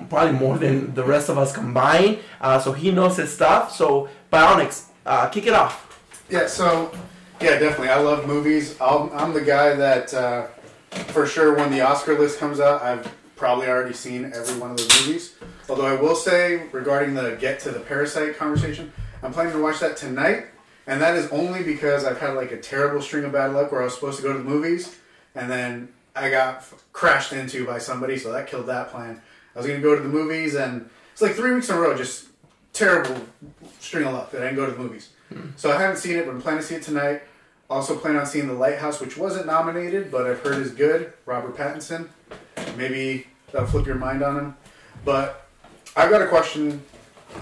probably 0.08 0.32
more 0.32 0.58
than 0.58 0.94
the 0.94 1.04
rest 1.04 1.28
of 1.28 1.38
us 1.38 1.52
combined. 1.52 2.18
Uh, 2.40 2.58
so 2.58 2.72
he 2.72 2.90
knows 2.90 3.16
his 3.16 3.32
stuff. 3.32 3.74
So 3.74 4.08
Bionics, 4.32 4.86
uh, 5.06 5.28
kick 5.28 5.46
it 5.46 5.52
off. 5.54 5.84
Yeah, 6.30 6.46
so 6.46 6.92
yeah, 7.40 7.58
definitely. 7.58 7.88
I 7.88 8.00
love 8.00 8.26
movies. 8.26 8.76
I'll, 8.80 9.10
I'm 9.14 9.32
the 9.32 9.40
guy 9.40 9.74
that 9.74 10.12
uh, 10.12 10.46
for 11.08 11.26
sure 11.26 11.54
when 11.54 11.70
the 11.70 11.80
Oscar 11.80 12.18
list 12.18 12.38
comes 12.38 12.60
out, 12.60 12.82
I've 12.82 13.10
probably 13.36 13.68
already 13.68 13.94
seen 13.94 14.24
every 14.34 14.58
one 14.58 14.72
of 14.72 14.76
those 14.76 15.06
movies. 15.06 15.34
Although 15.68 15.86
I 15.86 15.94
will 15.94 16.16
say 16.16 16.66
regarding 16.72 17.14
the 17.14 17.36
get 17.40 17.60
to 17.60 17.70
the 17.70 17.80
Parasite 17.80 18.36
conversation, 18.36 18.92
I'm 19.22 19.32
planning 19.32 19.52
to 19.52 19.62
watch 19.62 19.80
that 19.80 19.96
tonight, 19.96 20.46
and 20.86 21.00
that 21.00 21.14
is 21.14 21.30
only 21.30 21.62
because 21.62 22.04
I've 22.04 22.18
had 22.18 22.34
like 22.34 22.52
a 22.52 22.56
terrible 22.56 23.00
string 23.00 23.24
of 23.24 23.32
bad 23.32 23.52
luck 23.52 23.70
where 23.70 23.80
I 23.80 23.84
was 23.84 23.94
supposed 23.94 24.16
to 24.18 24.22
go 24.22 24.32
to 24.32 24.38
the 24.38 24.44
movies, 24.44 24.96
and 25.38 25.50
then 25.50 25.88
I 26.16 26.30
got 26.30 26.56
f- 26.56 26.84
crashed 26.92 27.32
into 27.32 27.64
by 27.66 27.78
somebody, 27.78 28.18
so 28.18 28.32
that 28.32 28.46
killed 28.48 28.66
that 28.66 28.90
plan. 28.90 29.20
I 29.54 29.58
was 29.58 29.66
gonna 29.66 29.80
go 29.80 29.94
to 29.94 30.02
the 30.02 30.08
movies, 30.08 30.54
and 30.54 30.88
it's 31.12 31.22
like 31.22 31.32
three 31.34 31.54
weeks 31.54 31.68
in 31.68 31.76
a 31.76 31.80
row, 31.80 31.96
just 31.96 32.26
terrible 32.72 33.20
string 33.80 34.06
of 34.06 34.12
luck 34.12 34.30
that 34.32 34.42
I 34.42 34.46
didn't 34.46 34.56
go 34.56 34.66
to 34.66 34.72
the 34.72 34.78
movies. 34.78 35.10
Hmm. 35.32 35.48
So 35.56 35.70
I 35.70 35.80
haven't 35.80 35.96
seen 35.96 36.16
it, 36.16 36.26
but 36.26 36.32
I'm 36.32 36.42
planning 36.42 36.60
to 36.60 36.66
see 36.66 36.74
it 36.74 36.82
tonight. 36.82 37.22
Also 37.70 37.96
plan 37.96 38.16
on 38.16 38.24
seeing 38.24 38.46
The 38.46 38.54
Lighthouse, 38.54 39.00
which 39.00 39.16
wasn't 39.16 39.46
nominated, 39.46 40.10
but 40.10 40.26
I've 40.26 40.40
heard 40.40 40.56
is 40.56 40.70
good. 40.72 41.12
Robert 41.26 41.56
Pattinson. 41.56 42.08
Maybe 42.76 43.26
that'll 43.52 43.68
flip 43.68 43.86
your 43.86 43.96
mind 43.96 44.22
on 44.22 44.36
him. 44.36 44.56
But 45.04 45.46
I've 45.94 46.10
got 46.10 46.22
a 46.22 46.26
question 46.28 46.82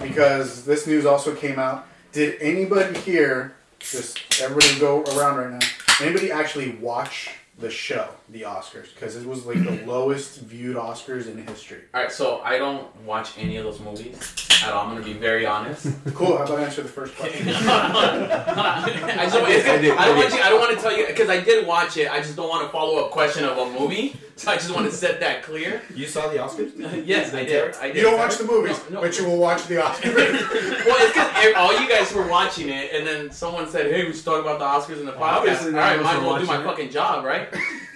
because 0.02 0.64
this 0.64 0.86
news 0.86 1.06
also 1.06 1.34
came 1.34 1.58
out. 1.58 1.86
Did 2.12 2.40
anybody 2.40 2.98
here, 3.00 3.54
just 3.78 4.18
everybody 4.40 4.80
go 4.80 5.02
around 5.16 5.36
right 5.36 5.50
now, 5.50 5.66
anybody 6.00 6.32
actually 6.32 6.72
watch 6.76 7.30
the 7.58 7.70
show, 7.70 8.08
the 8.28 8.42
Oscars? 8.42 8.92
Because 8.94 9.16
it 9.16 9.26
was 9.26 9.46
like 9.46 9.62
the 9.64 9.84
lowest 9.86 10.40
viewed 10.40 10.76
Oscars 10.76 11.26
in 11.30 11.46
history. 11.46 11.80
All 11.94 12.02
right, 12.02 12.12
so 12.12 12.40
I 12.44 12.58
don't 12.58 12.94
watch 13.04 13.30
any 13.38 13.56
of 13.56 13.64
those 13.64 13.80
movies 13.80 14.18
at 14.62 14.72
all. 14.72 14.86
I'm 14.86 14.92
gonna 14.94 15.04
be 15.04 15.14
very 15.14 15.46
honest. 15.46 15.86
Cool, 16.14 16.36
how 16.36 16.44
about 16.44 16.58
I 16.60 16.64
answer 16.64 16.82
the 16.82 16.88
first 16.88 17.14
question? 17.18 17.48
I, 17.48 19.20
just, 19.24 19.34
don't- 19.34 19.50
it's- 19.50 19.68
I 19.68 19.78
did, 19.80 19.92
I 19.96 20.02
I 20.02 20.06
don't 20.08 20.16
want 20.18 20.34
you. 20.34 20.40
I 20.40 20.48
don't 20.50 20.60
want 20.60 20.76
to 20.76 20.82
tell 20.82 20.96
you 20.96 21.06
because 21.06 21.28
I 21.30 21.40
did 21.40 21.66
watch 21.66 21.96
it. 21.96 22.10
I 22.10 22.18
just 22.18 22.36
don't 22.36 22.48
want 22.48 22.66
to 22.66 22.72
follow 22.72 23.04
up 23.04 23.10
question 23.10 23.44
of 23.44 23.56
a 23.58 23.78
movie. 23.78 24.16
So 24.38 24.50
I 24.50 24.56
just 24.56 24.74
want 24.74 24.84
to 24.84 24.92
set 24.92 25.18
that 25.20 25.42
clear. 25.42 25.80
You 25.94 26.06
saw 26.06 26.28
the 26.28 26.36
Oscars? 26.36 26.72
yes, 27.06 27.32
I 27.32 27.44
did. 27.46 27.74
I 27.76 27.86
did. 27.86 27.96
You 27.96 28.02
don't 28.02 28.18
watch 28.18 28.36
the 28.36 28.44
movies, 28.44 28.78
No, 28.90 28.96
no. 28.96 29.00
but 29.00 29.18
you 29.18 29.24
will 29.24 29.38
watch 29.38 29.66
the 29.66 29.76
Oscars. 29.76 30.14
well, 30.84 30.96
it's 31.00 31.12
because 31.14 31.54
all 31.56 31.80
you 31.80 31.88
guys 31.88 32.12
were 32.12 32.26
watching 32.28 32.68
it, 32.68 32.90
and 32.92 33.06
then 33.06 33.30
someone 33.30 33.66
said, 33.66 33.90
"Hey, 33.90 34.04
we 34.04 34.12
should 34.12 34.26
talk 34.26 34.42
about 34.44 34.58
the 34.58 34.66
Oscars 34.66 35.00
in 35.00 35.06
the 35.06 35.12
podcast." 35.12 35.36
Obviously, 35.38 35.66
All 35.68 35.72
none 35.72 35.80
right, 35.80 35.98
of 35.98 36.00
us 36.00 36.04
might 36.12 36.16
as 36.16 36.22
well 36.22 36.38
do 36.38 36.44
my 36.46 36.60
it. 36.60 36.64
fucking 36.64 36.90
job, 36.90 37.24
right? 37.24 37.45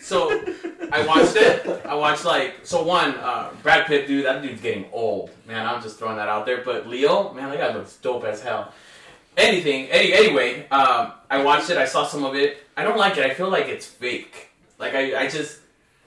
So 0.02 0.30
I 0.92 1.06
watched 1.06 1.36
it. 1.36 1.86
I 1.86 1.94
watched 1.94 2.24
like 2.24 2.60
so 2.64 2.82
one 2.82 3.14
uh, 3.16 3.50
Brad 3.62 3.86
Pitt, 3.86 4.06
dude. 4.08 4.24
That 4.26 4.42
dude's 4.42 4.60
getting 4.60 4.86
old, 4.92 5.30
man. 5.46 5.66
I'm 5.66 5.80
just 5.82 5.98
throwing 5.98 6.16
that 6.16 6.28
out 6.28 6.46
there. 6.46 6.62
But 6.64 6.88
Leo, 6.88 7.32
man, 7.32 7.48
that 7.50 7.58
guy 7.58 7.72
looks 7.74 7.96
dope 7.98 8.24
as 8.24 8.42
hell. 8.42 8.72
Anything, 9.36 9.86
any, 9.90 10.12
anyway. 10.12 10.68
Um, 10.70 11.12
I 11.30 11.42
watched 11.42 11.70
it. 11.70 11.76
I 11.76 11.84
saw 11.86 12.06
some 12.06 12.24
of 12.24 12.34
it. 12.34 12.58
I 12.76 12.82
don't 12.82 12.98
like 12.98 13.16
it. 13.18 13.24
I 13.24 13.34
feel 13.34 13.48
like 13.50 13.66
it's 13.68 13.86
fake. 13.86 14.48
Like 14.78 14.94
I, 14.94 15.24
I 15.24 15.28
just, 15.28 15.60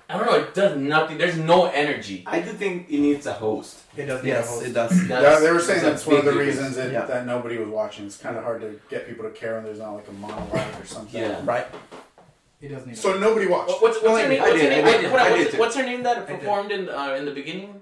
I 0.10 0.18
don't 0.18 0.26
know. 0.26 0.36
It 0.36 0.54
does 0.54 0.78
nothing. 0.78 1.18
There's 1.18 1.38
no 1.38 1.68
energy. 1.68 2.24
I 2.28 2.42
do 2.42 2.52
think 2.52 2.90
it 2.90 3.00
needs 3.00 3.26
a 3.26 3.34
host. 3.34 3.80
It 3.96 4.08
does 4.08 4.22
need 4.24 4.32
a 4.32 4.34
Yes, 4.34 4.50
host. 4.50 4.66
it 4.66 4.74
does. 4.74 5.08
Yeah, 5.10 5.40
they 5.40 5.52
were 5.52 5.60
saying 5.62 5.82
that's 5.82 6.04
that's 6.04 6.08
one 6.08 6.18
of 6.18 6.26
the 6.26 6.34
reasons 6.34 6.76
that, 6.76 6.92
Yeah. 6.92 7.06
that 7.06 7.26
nobody 7.26 7.58
was 7.58 7.70
watching. 7.70 8.06
It's 8.06 8.18
kind 8.18 8.36
of 8.36 8.44
hard 8.44 8.60
to 8.62 8.80
get 8.90 9.08
people 9.08 9.24
to 9.24 9.32
care 9.32 9.56
when 9.56 9.64
there's 9.64 9.80
not 9.80 9.94
like 9.94 10.08
a 10.10 10.14
monologue 10.14 10.82
or 10.82 10.86
something. 10.86 11.22
Yeah. 11.22 11.40
Right. 11.46 11.68
It 12.64 12.70
does 12.70 12.86
need 12.88 12.94
a 12.94 12.96
So 12.96 13.20
nobody 13.20 13.46
watched. 13.48 13.70
What- 13.70 13.82
What's, 13.82 14.02
what's 14.02 14.22
her 14.22 14.30
name? 14.30 14.42
I 14.42 14.50
What's 14.50 14.62
her 14.62 14.70
name? 14.70 14.86
I 14.86 14.92
did, 15.02 15.12
What- 15.12 15.32
what's, 15.32 15.54
what's 15.62 15.76
her 15.76 15.84
name 15.84 16.02
that 16.04 16.26
performed 16.28 16.72
in 16.72 16.88
uh, 16.90 17.14
in 17.20 17.26
the 17.26 17.32
beginning? 17.32 17.82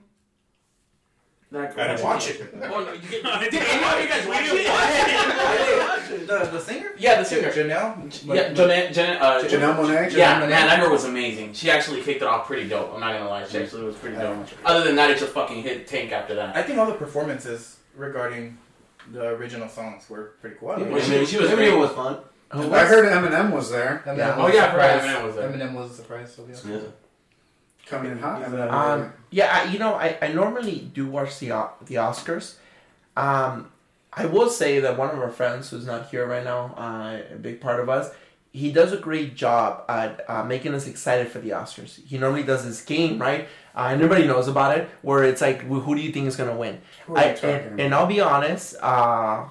That 1.51 1.77
I 1.77 1.87
didn't 1.87 2.03
watch 2.05 2.29
it. 2.29 2.37
Oh, 2.63 2.79
you 2.93 3.09
get, 3.09 3.23
did 3.51 3.61
any 3.61 3.83
of 3.83 3.99
you 4.01 4.07
guys 4.07 4.25
watch 4.31 4.45
it? 4.47 6.27
The, 6.27 6.37
the 6.51 6.59
singer? 6.61 6.91
Yeah, 6.97 7.15
the 7.19 7.25
singer. 7.25 7.49
Janelle? 7.51 8.25
Yeah, 8.33 8.53
Jeanette, 8.53 8.93
Jeanette, 8.93 9.21
uh, 9.21 9.43
Janelle 9.43 9.75
Monae. 9.75 10.11
Yeah, 10.13 10.35
Monáe. 10.41 10.49
man, 10.49 10.67
that 10.67 10.79
girl 10.81 10.91
was 10.91 11.03
amazing. 11.05 11.53
She 11.53 11.69
actually 11.69 12.01
kicked 12.03 12.21
it 12.21 12.27
off 12.27 12.47
pretty 12.47 12.69
dope. 12.69 12.93
I'm 12.93 13.01
not 13.01 13.11
gonna 13.13 13.27
lie, 13.29 13.45
she 13.45 13.57
actually 13.59 13.83
was 13.83 13.95
pretty 13.95 14.15
I 14.15 14.23
don't 14.23 14.31
dope. 14.37 14.43
watch 14.43 14.51
it. 14.53 14.57
Other 14.65 14.83
than 14.85 14.95
that, 14.95 15.09
it 15.11 15.17
just 15.19 15.33
fucking 15.33 15.61
hit 15.61 15.87
tank 15.87 16.11
after 16.13 16.35
that. 16.35 16.55
I 16.55 16.63
think 16.63 16.79
all 16.79 16.85
the 16.85 16.93
performances 16.93 17.77
regarding 17.97 18.57
the 19.11 19.27
original 19.29 19.67
songs 19.67 20.09
were 20.09 20.35
pretty 20.39 20.55
cool. 20.57 20.69
I 20.71 20.79
don't 20.79 20.89
know. 20.89 20.99
She- 21.01 21.25
she 21.25 21.37
was 21.37 21.49
Eminem 21.49 21.55
great. 21.55 21.77
was 21.77 21.91
fun. 21.91 22.19
I 22.53 22.85
heard 22.85 23.05
Eminem 23.05 23.51
was 23.51 23.71
there, 23.71 24.03
Eminem 24.05 24.17
Yeah. 24.17 24.37
was 24.37 24.45
Oh, 24.45 24.47
a 24.47 24.55
yeah, 24.55 24.65
I 24.65 24.71
forgot 24.71 25.01
surprise. 25.01 25.15
Eminem 25.15 25.25
was 25.25 25.35
there. 25.35 25.49
Eminem 25.51 25.73
was 25.73 25.91
a 25.91 25.93
surprise. 25.93 26.33
So 26.35 26.45
yeah. 26.69 26.75
Yeah. 26.75 26.79
coming 27.85 28.11
in 28.11 28.19
hot. 28.19 28.41
Eminem. 28.43 28.71
Um, 28.71 29.13
yeah, 29.29 29.49
I, 29.65 29.71
you 29.71 29.79
know, 29.79 29.93
I, 29.95 30.17
I 30.21 30.27
normally 30.33 30.89
do 30.93 31.07
watch 31.07 31.39
the 31.39 31.47
the 31.85 31.95
Oscars. 31.95 32.55
Um, 33.17 33.71
I 34.13 34.25
will 34.25 34.49
say 34.49 34.79
that 34.79 34.97
one 34.97 35.09
of 35.09 35.19
our 35.19 35.31
friends 35.31 35.69
who's 35.69 35.85
not 35.85 36.09
here 36.09 36.25
right 36.25 36.43
now, 36.43 36.73
uh, 36.77 37.21
a 37.33 37.37
big 37.37 37.61
part 37.61 37.79
of 37.79 37.89
us, 37.89 38.11
he 38.51 38.71
does 38.71 38.91
a 38.91 38.97
great 38.97 39.35
job 39.35 39.85
at 39.87 40.29
uh, 40.29 40.43
making 40.43 40.73
us 40.73 40.85
excited 40.87 41.29
for 41.29 41.39
the 41.39 41.51
Oscars. 41.51 42.05
He 42.05 42.17
normally 42.17 42.43
does 42.43 42.65
this 42.65 42.81
game, 42.81 43.19
right? 43.21 43.47
Uh, 43.73 43.87
and 43.91 44.01
everybody 44.01 44.27
knows 44.27 44.49
about 44.49 44.77
it, 44.77 44.89
where 45.01 45.23
it's 45.23 45.39
like, 45.41 45.61
who 45.61 45.79
who 45.79 45.95
do 45.95 46.01
you 46.01 46.11
think 46.11 46.27
is 46.27 46.35
gonna 46.35 46.55
win? 46.57 46.81
I, 47.15 47.23
and, 47.27 47.79
and 47.79 47.95
I'll 47.95 48.07
be 48.07 48.19
honest. 48.19 48.75
Uh, 48.81 48.85
uh, 48.85 49.47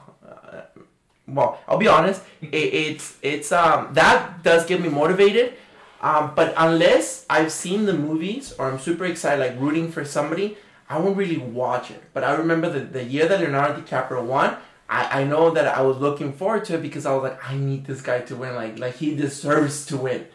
well, 1.34 1.60
I'll 1.68 1.78
be 1.78 1.88
honest. 1.88 2.22
It, 2.42 2.54
it's 2.54 3.18
it's 3.22 3.52
um 3.52 3.92
that 3.94 4.42
does 4.42 4.66
get 4.66 4.80
me 4.80 4.88
motivated. 4.88 5.54
Um, 6.02 6.32
but 6.34 6.54
unless 6.56 7.26
I've 7.28 7.52
seen 7.52 7.84
the 7.84 7.92
movies 7.92 8.54
or 8.58 8.70
I'm 8.70 8.78
super 8.78 9.04
excited, 9.04 9.40
like 9.40 9.60
rooting 9.60 9.92
for 9.92 10.04
somebody, 10.04 10.56
I 10.88 10.98
won't 10.98 11.16
really 11.16 11.36
watch 11.36 11.90
it. 11.90 12.02
But 12.14 12.24
I 12.24 12.32
remember 12.34 12.70
the, 12.70 12.80
the 12.80 13.04
year 13.04 13.28
that 13.28 13.40
Leonardo 13.40 13.80
DiCaprio 13.80 14.24
won. 14.24 14.56
I, 14.88 15.20
I 15.20 15.24
know 15.24 15.50
that 15.50 15.68
I 15.68 15.82
was 15.82 15.98
looking 15.98 16.32
forward 16.32 16.64
to 16.66 16.76
it 16.76 16.82
because 16.82 17.06
I 17.06 17.12
was 17.12 17.22
like, 17.22 17.48
I 17.48 17.54
need 17.56 17.84
this 17.84 18.00
guy 18.00 18.20
to 18.22 18.36
win. 18.36 18.54
Like 18.54 18.78
like 18.78 18.96
he 18.96 19.14
deserves 19.14 19.86
to 19.86 19.96
win. 19.96 20.26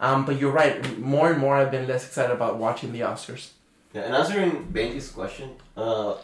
Um, 0.00 0.24
but 0.24 0.40
you're 0.40 0.50
right. 0.50 0.98
More 0.98 1.30
and 1.30 1.38
more, 1.38 1.54
I've 1.56 1.70
been 1.70 1.86
less 1.86 2.06
excited 2.06 2.32
about 2.32 2.56
watching 2.56 2.92
the 2.92 3.00
Oscars. 3.00 3.50
Yeah, 3.92 4.02
and 4.02 4.14
answering 4.14 4.72
Benji's 4.72 5.10
question, 5.10 5.50
uh, 5.76 6.14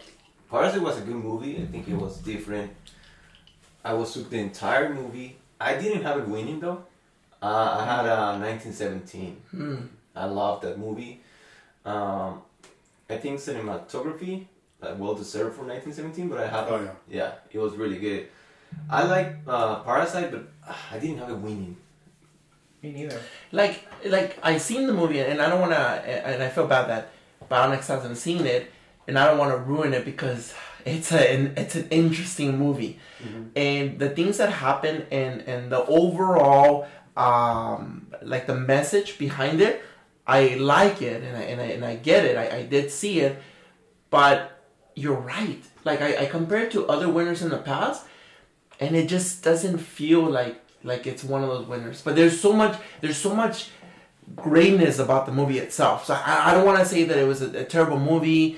Parasite 0.51 0.81
was 0.81 0.99
a 0.99 1.03
good 1.03 1.17
movie. 1.17 1.61
I 1.63 1.67
think 1.67 1.89
it 1.89 1.95
was 1.95 2.17
different. 2.19 2.71
I 3.87 3.93
was 3.95 4.13
took 4.13 4.29
the 4.31 4.39
entire 4.39 4.93
movie. 4.93 5.37
I 5.61 5.77
didn't 5.77 6.03
have 6.03 6.19
it 6.19 6.29
winning 6.29 6.59
though. 6.59 6.85
Uh, 7.41 7.79
I 7.81 7.85
had 7.85 8.05
uh, 8.07 8.37
1917. 8.39 9.37
Hmm. 9.51 9.77
I 10.15 10.25
loved 10.27 10.65
that 10.65 10.77
movie. 10.79 11.21
Um, 11.85 12.43
I 13.09 13.17
think 13.17 13.39
cinematography, 13.39 14.47
like, 14.81 14.99
well 14.99 15.15
deserved 15.15 15.55
for 15.55 15.63
1917, 15.63 16.29
but 16.29 16.39
I 16.39 16.49
have 16.49 16.67
oh 16.73 16.83
yeah. 16.83 17.19
yeah, 17.19 17.33
it 17.53 17.59
was 17.59 17.77
really 17.77 17.99
good. 17.99 18.27
I 18.91 19.05
like 19.05 19.37
uh, 19.47 19.77
Parasite, 19.85 20.33
but 20.33 20.49
uh, 20.69 20.75
I 20.91 20.99
didn't 20.99 21.19
have 21.19 21.31
it 21.31 21.39
winning. 21.39 21.77
Me 22.83 22.93
neither. 22.93 23.21
like 23.53 23.87
like 24.05 24.39
I 24.43 24.59
seen 24.59 24.87
the 24.87 24.93
movie 24.93 25.21
and 25.21 25.41
I 25.41 25.49
don't 25.49 25.61
want 25.61 25.73
to 25.73 25.79
and 25.79 26.43
I 26.43 26.49
feel 26.49 26.67
bad 26.67 26.89
that 26.89 27.09
Bionics 27.51 27.87
hasn't 27.87 28.19
seen 28.19 28.45
it 28.47 28.71
and 29.07 29.19
I 29.19 29.27
don't 29.27 29.39
want 29.39 29.53
to 29.53 29.59
ruin 29.59 29.95
it 29.95 30.05
because 30.05 30.53
it's 30.87 31.13
a 31.13 31.35
an, 31.35 31.53
it's 31.57 31.75
an 31.75 31.89
interesting 31.91 32.59
movie 32.59 32.99
and 33.57 33.99
the 33.99 34.11
things 34.11 34.39
that 34.39 34.51
happen 34.51 35.05
and 35.11 35.43
and 35.43 35.71
the 35.71 35.85
overall 35.87 36.87
um 37.17 38.07
like 38.23 38.47
the 38.47 38.55
message 38.55 39.19
behind 39.19 39.61
it 39.61 39.83
I 40.27 40.55
like 40.55 41.03
it 41.03 41.23
and 41.23 41.37
I 41.37 41.43
and 41.43 41.61
I, 41.61 41.65
and 41.77 41.85
I 41.85 41.97
get 41.97 42.25
it 42.25 42.37
I, 42.37 42.59
I 42.59 42.63
did 42.63 42.91
see 42.91 43.21
it 43.21 43.43
but 44.11 44.39
you're 44.95 45.21
right 45.37 45.63
like 45.85 46.01
I, 46.01 46.11
I 46.23 46.27
compare 46.27 46.63
it 46.67 46.71
to 46.73 46.87
other 46.87 47.09
winners 47.09 47.43
in 47.43 47.51
the 47.51 47.59
past 47.59 48.07
and 48.81 48.95
it 48.97 49.09
just 49.09 49.43
doesn't 49.43 49.79
feel 49.79 50.23
like 50.23 50.61
like 50.87 51.07
it's 51.07 51.25
one 51.25 51.43
of 51.43 51.49
those 51.49 51.67
winners. 51.67 52.01
But 52.03 52.17
there's 52.17 52.41
so 52.41 52.53
much 52.53 52.79
there's 53.01 53.17
so 53.17 53.35
much 53.35 53.71
greatness 54.35 54.99
about 54.99 55.27
the 55.27 55.33
movie 55.33 55.59
itself. 55.59 56.07
So 56.07 56.15
I, 56.15 56.51
I 56.51 56.55
don't 56.55 56.65
want 56.65 56.79
to 56.79 56.85
say 56.85 57.05
that 57.05 57.19
it 57.19 57.27
was 57.27 57.43
a, 57.43 57.61
a 57.61 57.65
terrible 57.65 57.99
movie. 57.99 58.57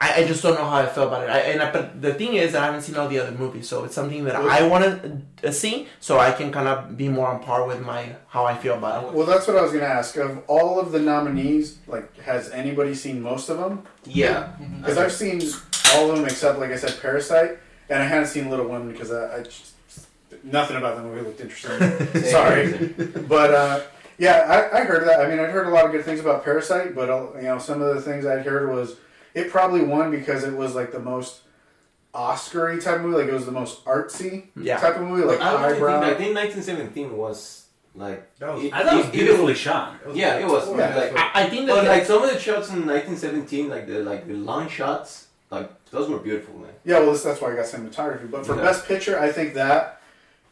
I, 0.00 0.22
I 0.22 0.26
just 0.26 0.42
don't 0.44 0.54
know 0.54 0.64
how 0.64 0.76
I 0.76 0.86
feel 0.86 1.08
about 1.08 1.24
it. 1.24 1.30
I, 1.30 1.38
and 1.40 1.60
I, 1.60 1.72
but 1.72 2.00
the 2.00 2.14
thing 2.14 2.34
is, 2.34 2.54
I 2.54 2.64
haven't 2.66 2.82
seen 2.82 2.96
all 2.96 3.08
the 3.08 3.18
other 3.18 3.36
movies, 3.36 3.68
so 3.68 3.82
it's 3.82 3.94
something 3.96 4.24
that 4.24 4.36
I 4.36 4.64
want 4.66 4.84
to 4.84 5.48
uh, 5.48 5.50
see, 5.50 5.88
so 5.98 6.20
I 6.20 6.30
can 6.30 6.52
kind 6.52 6.68
of 6.68 6.96
be 6.96 7.08
more 7.08 7.26
on 7.26 7.42
par 7.42 7.66
with 7.66 7.84
my 7.84 8.14
how 8.28 8.44
I 8.44 8.56
feel 8.56 8.74
about 8.74 9.04
it. 9.04 9.12
Well, 9.12 9.26
that's 9.26 9.48
what 9.48 9.56
I 9.56 9.62
was 9.62 9.72
gonna 9.72 9.84
ask. 9.84 10.16
Of 10.16 10.44
all 10.46 10.78
of 10.78 10.92
the 10.92 11.00
nominees, 11.00 11.78
like, 11.88 12.16
has 12.20 12.50
anybody 12.50 12.94
seen 12.94 13.20
most 13.20 13.48
of 13.48 13.58
them? 13.58 13.82
Yeah, 14.04 14.52
Because 14.80 14.98
I've 14.98 15.12
seen 15.12 15.42
all 15.94 16.10
of 16.10 16.16
them 16.16 16.26
except, 16.26 16.60
like 16.60 16.70
I 16.70 16.76
said, 16.76 17.00
Parasite, 17.00 17.58
and 17.88 18.00
I 18.00 18.06
hadn't 18.06 18.28
seen 18.28 18.50
Little 18.50 18.68
Women 18.68 18.92
because 18.92 19.10
I, 19.10 19.38
I 19.38 19.42
just 19.42 19.72
nothing 20.44 20.76
about 20.76 20.96
the 20.96 21.02
movie 21.02 21.22
looked 21.22 21.40
interesting. 21.40 22.22
Sorry, 22.30 22.94
but 23.26 23.52
uh, 23.52 23.80
yeah, 24.18 24.70
I, 24.72 24.80
I 24.80 24.84
heard 24.84 25.08
that. 25.08 25.20
I 25.20 25.28
mean, 25.28 25.40
I'd 25.40 25.50
heard 25.50 25.66
a 25.66 25.70
lot 25.70 25.86
of 25.86 25.90
good 25.90 26.04
things 26.04 26.20
about 26.20 26.44
Parasite, 26.44 26.94
but 26.94 27.10
uh, 27.10 27.26
you 27.36 27.42
know, 27.42 27.58
some 27.58 27.82
of 27.82 27.96
the 27.96 28.00
things 28.00 28.26
I'd 28.26 28.46
heard 28.46 28.70
was 28.70 28.96
it 29.34 29.50
probably 29.50 29.82
won 29.82 30.10
because 30.10 30.44
it 30.44 30.54
was 30.54 30.74
like 30.74 30.92
the 30.92 30.98
most 30.98 31.40
Oscar-y 32.14 32.78
type 32.78 33.00
movie, 33.00 33.18
like 33.18 33.28
it 33.28 33.32
was 33.34 33.46
the 33.46 33.52
most 33.52 33.84
artsy 33.84 34.46
Yeah. 34.56 34.78
type 34.78 34.96
of 34.96 35.02
movie, 35.02 35.24
like 35.24 35.40
I, 35.40 35.52
don't 35.52 35.62
eyebrow. 35.76 36.00
think, 36.00 36.14
I 36.14 36.16
think 36.18 36.34
1917 36.34 37.16
was 37.16 37.66
like. 37.94 38.34
That 38.38 38.54
was- 38.54 38.64
it- 38.64 38.72
I 38.72 38.82
thought 38.84 38.94
it 38.94 38.96
was 38.96 39.06
beautifully 39.06 39.54
shot. 39.54 39.94
Yeah, 40.14 40.38
it 40.38 40.46
was. 40.46 40.68
Yeah, 40.70 40.94
like, 40.96 41.12
I, 41.16 41.30
I 41.44 41.48
think 41.50 41.66
that 41.66 41.74
but 41.76 41.84
like 41.86 42.04
some 42.06 42.22
of 42.22 42.30
the 42.32 42.38
shots 42.38 42.70
in 42.70 42.86
1917, 42.86 43.68
like 43.68 43.86
the 43.86 44.00
like 44.00 44.26
the 44.26 44.34
long 44.34 44.68
shots, 44.68 45.26
like 45.50 45.70
those 45.90 46.08
were 46.08 46.18
beautiful, 46.18 46.58
man. 46.58 46.70
Yeah, 46.84 47.00
well, 47.00 47.12
this, 47.12 47.22
that's 47.22 47.40
why 47.40 47.52
I 47.52 47.56
got 47.56 47.66
cinematography. 47.66 48.30
But 48.30 48.46
for 48.46 48.56
Yeah. 48.56 48.62
best 48.62 48.86
picture, 48.86 49.18
I 49.18 49.30
think 49.30 49.54
that, 49.54 49.97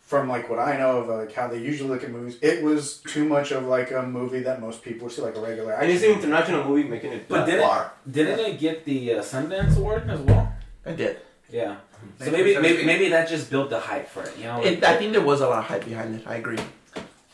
from 0.07 0.29
like 0.29 0.49
what 0.49 0.61
I 0.61 0.79
know 0.79 0.99
of 1.01 1.09
like 1.09 1.33
how 1.35 1.49
they 1.49 1.59
usually 1.59 1.91
look 1.91 2.05
at 2.05 2.11
movies, 2.11 2.39
it 2.41 2.63
was 2.63 2.99
too 2.99 3.25
much 3.25 3.51
of 3.51 3.65
like 3.65 3.91
a 3.91 4.03
movie 4.03 4.41
that 4.41 4.61
most 4.61 4.81
people 4.83 5.07
would 5.07 5.13
see, 5.15 5.21
like 5.21 5.37
a 5.37 5.41
regular. 5.41 5.73
And 5.75 5.91
it's 5.91 6.03
action 6.03 6.13
an 6.13 6.19
international 6.21 6.65
movie, 6.65 6.89
making 6.89 7.13
it 7.13 7.29
But 7.29 7.45
that 7.47 7.51
did 7.53 7.61
far. 7.61 7.93
it, 8.07 8.13
didn't 8.13 8.39
it 8.41 8.59
get 8.61 8.85
the 8.85 9.15
uh, 9.15 9.23
Sundance 9.23 9.77
Award 9.77 10.09
as 10.09 10.21
well? 10.21 10.53
I 10.87 10.93
did. 10.93 11.19
Yeah. 11.51 11.77
So 12.19 12.25
Nice 12.27 12.33
maybe 12.33 12.59
maybe 12.59 12.85
maybe 12.85 13.09
that 13.09 13.29
just 13.29 13.51
built 13.51 13.69
the 13.71 13.81
hype 13.81 14.09
for 14.09 14.23
it. 14.23 14.37
You 14.39 14.45
know. 14.45 14.63
It, 14.63 14.85
I 14.85 14.97
think 14.97 15.13
there 15.13 15.23
was 15.23 15.41
a 15.41 15.49
lot 15.49 15.59
of 15.59 15.65
hype 15.65 15.85
behind 15.85 16.15
it. 16.17 16.23
I 16.27 16.37
agree. 16.37 16.59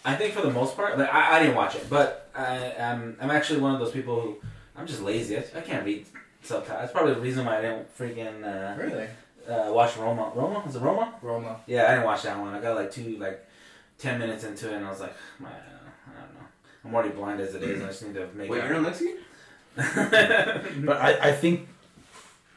I 0.04 0.14
think 0.16 0.34
for 0.34 0.42
the 0.42 0.50
most 0.50 0.74
part, 0.74 0.98
like, 0.98 1.12
I, 1.12 1.36
I 1.36 1.38
didn't 1.40 1.54
watch 1.56 1.74
it, 1.76 1.88
but 1.90 2.30
I, 2.34 2.72
I'm 2.78 3.16
I'm 3.20 3.30
actually 3.30 3.60
one 3.60 3.74
of 3.74 3.80
those 3.80 3.92
people 3.92 4.20
who 4.20 4.36
I'm 4.76 4.86
just 4.86 5.02
lazy. 5.02 5.36
I, 5.36 5.44
I 5.56 5.60
can't 5.60 5.84
read 5.84 6.06
subtitles. 6.42 6.80
That's 6.80 6.92
probably 6.92 7.14
the 7.14 7.20
reason 7.20 7.44
why 7.44 7.58
I 7.58 7.62
didn't 7.62 7.98
freaking 7.98 8.44
uh, 8.44 8.80
Really? 8.80 9.08
Uh, 9.48 9.72
watch 9.72 9.96
Roma. 9.96 10.32
Roma 10.34 10.64
is 10.66 10.76
it 10.76 10.80
Roma? 10.80 11.14
Roma. 11.22 11.60
Yeah, 11.66 11.86
I 11.86 11.90
didn't 11.92 12.04
watch 12.04 12.22
that 12.22 12.38
one. 12.38 12.54
I 12.54 12.60
got 12.60 12.76
like 12.76 12.90
two 12.90 13.16
like 13.18 13.46
ten 13.98 14.18
minutes 14.18 14.44
into 14.44 14.70
it, 14.70 14.76
and 14.76 14.86
I 14.86 14.90
was 14.90 15.00
like, 15.00 15.14
man, 15.38 15.52
I 15.52 16.20
don't 16.20 16.34
know. 16.34 16.46
I'm 16.84 16.94
already 16.94 17.10
blind 17.10 17.40
as 17.40 17.54
it 17.54 17.62
is. 17.62 17.82
I 17.82 17.86
just 17.86 18.04
need 18.04 18.14
to 18.14 18.28
make. 18.34 18.50
Wait, 18.50 18.60
out. 18.60 18.68
you're 18.68 18.80
not 18.80 18.82
Mexican? 18.82 19.18
But 20.84 20.96
I, 21.00 21.30
I 21.30 21.32
think, 21.32 21.68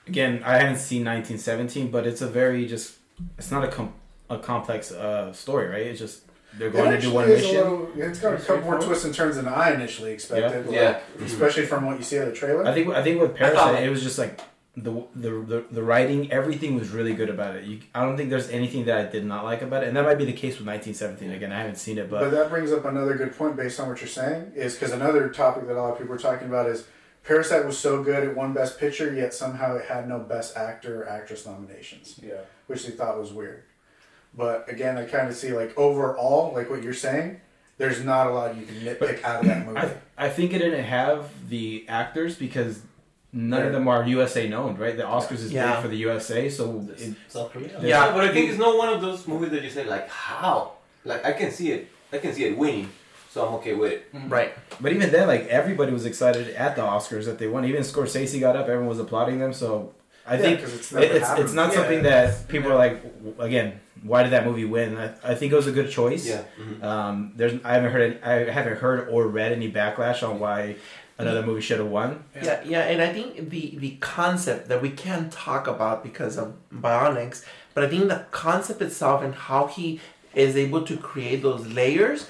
again, 0.07 0.41
I 0.45 0.57
haven't 0.57 0.79
seen 0.79 1.05
1917, 1.05 1.89
but 1.89 2.05
it's 2.05 2.21
a 2.21 2.27
very 2.27 2.65
just, 2.65 2.95
it's 3.37 3.51
not 3.51 3.63
a 3.63 3.69
com- 3.69 3.93
a 4.29 4.37
complex 4.37 4.91
uh, 4.91 5.31
story, 5.31 5.67
right? 5.67 5.87
It's 5.87 5.99
just 5.99 6.23
they're 6.57 6.69
going 6.69 6.91
it 6.91 6.97
to 6.97 7.01
do 7.01 7.13
one 7.13 7.27
mission. 7.27 7.55
Little, 7.55 7.89
it's 7.95 8.19
got 8.19 8.33
a 8.33 8.37
couple 8.37 8.63
more 8.63 8.79
twists 8.79 9.05
and 9.05 9.13
turns 9.13 9.35
than 9.35 9.47
I 9.47 9.73
initially 9.73 10.11
expected. 10.11 10.67
Yeah. 10.69 10.99
like, 11.17 11.27
Especially 11.27 11.65
from 11.65 11.85
what 11.85 11.97
you 11.97 12.03
see 12.03 12.17
of 12.17 12.27
the 12.27 12.31
trailer. 12.33 12.65
I 12.65 12.73
think 12.73 12.89
I 12.89 13.03
think 13.03 13.21
with 13.21 13.31
I 13.41 13.49
thought, 13.51 13.65
Parasite, 13.65 13.83
it 13.83 13.89
was 13.89 14.03
just 14.03 14.17
like 14.17 14.39
the, 14.77 14.91
the 15.15 15.29
the 15.29 15.65
the 15.71 15.83
writing, 15.83 16.31
everything 16.31 16.75
was 16.75 16.89
really 16.89 17.13
good 17.13 17.29
about 17.29 17.55
it. 17.55 17.63
You, 17.63 17.79
I 17.93 18.03
don't 18.03 18.17
think 18.17 18.29
there's 18.29 18.49
anything 18.49 18.85
that 18.85 18.97
I 18.97 19.09
did 19.09 19.25
not 19.25 19.43
like 19.45 19.61
about 19.61 19.83
it, 19.83 19.87
and 19.87 19.95
that 19.97 20.03
might 20.03 20.17
be 20.17 20.25
the 20.25 20.33
case 20.33 20.57
with 20.59 20.67
1917. 20.67 21.31
Again, 21.31 21.51
I 21.53 21.59
haven't 21.59 21.77
seen 21.77 21.97
it, 21.97 22.09
But 22.09 22.19
but 22.19 22.31
that 22.31 22.49
brings 22.49 22.71
up 22.73 22.83
another 22.85 23.15
good 23.15 23.37
point 23.37 23.55
based 23.55 23.79
on 23.79 23.87
what 23.87 24.01
you're 24.01 24.07
saying, 24.07 24.51
is 24.55 24.73
because 24.75 24.91
another 24.91 25.29
topic 25.29 25.65
that 25.67 25.73
a 25.77 25.81
lot 25.81 25.93
of 25.93 25.97
people 25.99 26.13
are 26.13 26.17
talking 26.17 26.47
about 26.49 26.67
is 26.67 26.85
Parasite 27.23 27.65
was 27.65 27.77
so 27.77 28.03
good 28.03 28.23
it 28.23 28.35
won 28.35 28.53
Best 28.53 28.77
Picture, 28.79 29.13
yet 29.13 29.33
somehow 29.33 29.75
it 29.77 29.85
had 29.85 30.07
no 30.09 30.19
Best 30.19 30.57
Actor 30.57 31.03
or 31.03 31.09
Actress 31.09 31.45
nominations, 31.45 32.19
Yeah. 32.21 32.33
which 32.67 32.85
they 32.85 32.91
thought 32.91 33.17
was 33.17 33.31
weird. 33.33 33.63
But 34.37 34.69
again, 34.69 34.97
I 34.97 35.05
kind 35.05 35.29
of 35.29 35.35
see 35.35 35.53
like 35.53 35.77
overall, 35.77 36.53
like 36.53 36.69
what 36.69 36.83
you're 36.83 36.93
saying, 36.93 37.39
there's 37.77 38.03
not 38.03 38.27
a 38.27 38.31
lot 38.31 38.55
you 38.57 38.65
can 38.65 38.75
nitpick 38.75 39.23
out 39.23 39.39
of 39.41 39.47
that 39.47 39.65
movie. 39.65 39.79
I 39.79 39.91
I 40.17 40.29
think 40.29 40.53
it 40.53 40.59
didn't 40.59 40.83
have 40.83 41.29
the 41.49 41.85
actors 41.87 42.35
because 42.35 42.81
none 43.35 43.59
Right. 43.59 43.67
of 43.67 43.73
them 43.73 43.87
are 43.87 44.03
USA 44.07 44.47
known, 44.47 44.77
right? 44.77 44.95
The 44.97 45.03
Oscars 45.03 45.41
is 45.45 45.51
Yeah. 45.51 45.73
big 45.73 45.81
for 45.83 45.87
the 45.89 45.97
USA, 45.97 46.49
so 46.49 46.87
it, 46.97 47.13
South 47.27 47.51
Korea. 47.51 47.77
Yeah. 47.81 48.11
but 48.13 48.23
I 48.23 48.29
think 48.33 48.49
it's 48.49 48.57
not 48.57 48.77
one 48.77 48.89
of 48.89 49.01
those 49.01 49.27
movies 49.27 49.51
that 49.51 49.61
you 49.61 49.69
say 49.69 49.83
like 49.85 50.09
how. 50.09 50.71
Like 51.03 51.23
I 51.25 51.33
can 51.33 51.51
see 51.51 51.71
it. 51.71 51.87
I 52.13 52.17
can 52.17 52.33
see 52.33 52.45
it 52.45 52.57
winning, 52.57 52.89
so 53.29 53.45
I'm 53.45 53.53
okay 53.55 53.73
with 53.73 53.91
it. 53.91 54.07
Right. 54.27 54.53
But 54.81 54.93
even 54.93 55.11
then, 55.11 55.27
like 55.27 55.45
everybody 55.47 55.91
was 55.91 56.05
excited 56.05 56.55
at 56.55 56.75
the 56.77 56.81
Oscars 56.81 57.25
that 57.25 57.37
they 57.37 57.47
won. 57.47 57.65
Even 57.65 57.83
Scorsese 57.83 58.39
got 58.39 58.55
up; 58.55 58.63
everyone 58.67 58.87
was 58.87 58.99
applauding 58.99 59.37
them. 59.39 59.53
So 59.53 59.91
I 60.25 60.35
Yeah, 60.35 60.41
think 60.41 60.61
'cause 60.61 60.73
it's 60.73 60.93
it- 60.93 61.11
it's 61.17 61.29
it's 61.41 61.53
not 61.53 61.67
Yeah. 61.69 61.75
something 61.79 62.01
that 62.03 62.47
people 62.47 62.71
are 62.71 62.75
like. 62.85 63.03
Again, 63.37 63.79
why 64.03 64.23
did 64.23 64.31
that 64.31 64.45
movie 64.45 64.65
win? 64.65 64.97
I, 64.97 65.07
I 65.31 65.35
think 65.35 65.51
it 65.51 65.55
was 65.55 65.67
a 65.67 65.71
good 65.79 65.89
choice. 65.91 66.25
Yeah. 66.27 66.41
Mhm. 66.59 66.83
Um, 66.83 67.33
there's 67.35 67.53
I 67.63 67.73
haven't 67.73 67.91
heard 67.91 68.01
any, 68.09 68.17
I 68.23 68.49
haven't 68.49 68.77
heard 68.77 69.09
or 69.09 69.27
read 69.27 69.51
any 69.51 69.69
backlash 69.71 70.27
on 70.27 70.39
why 70.39 70.75
another 71.17 71.45
movie 71.45 71.61
should 71.61 71.79
have 71.79 71.87
won. 71.87 72.23
Yeah, 72.41 72.61
yeah, 72.63 72.81
and 72.81 73.01
I 73.01 73.11
think 73.13 73.49
the 73.49 73.77
the 73.77 73.97
concept 73.99 74.67
that 74.69 74.81
we 74.81 74.89
can't 74.89 75.31
talk 75.31 75.67
about 75.67 76.03
because 76.03 76.37
of 76.37 76.55
bionics, 76.73 77.43
but 77.73 77.83
I 77.83 77.87
think 77.87 78.07
the 78.07 78.25
concept 78.31 78.81
itself 78.81 79.23
and 79.23 79.35
how 79.35 79.67
he 79.67 79.99
is 80.33 80.55
able 80.55 80.83
to 80.83 80.97
create 80.97 81.41
those 81.41 81.65
layers, 81.67 82.27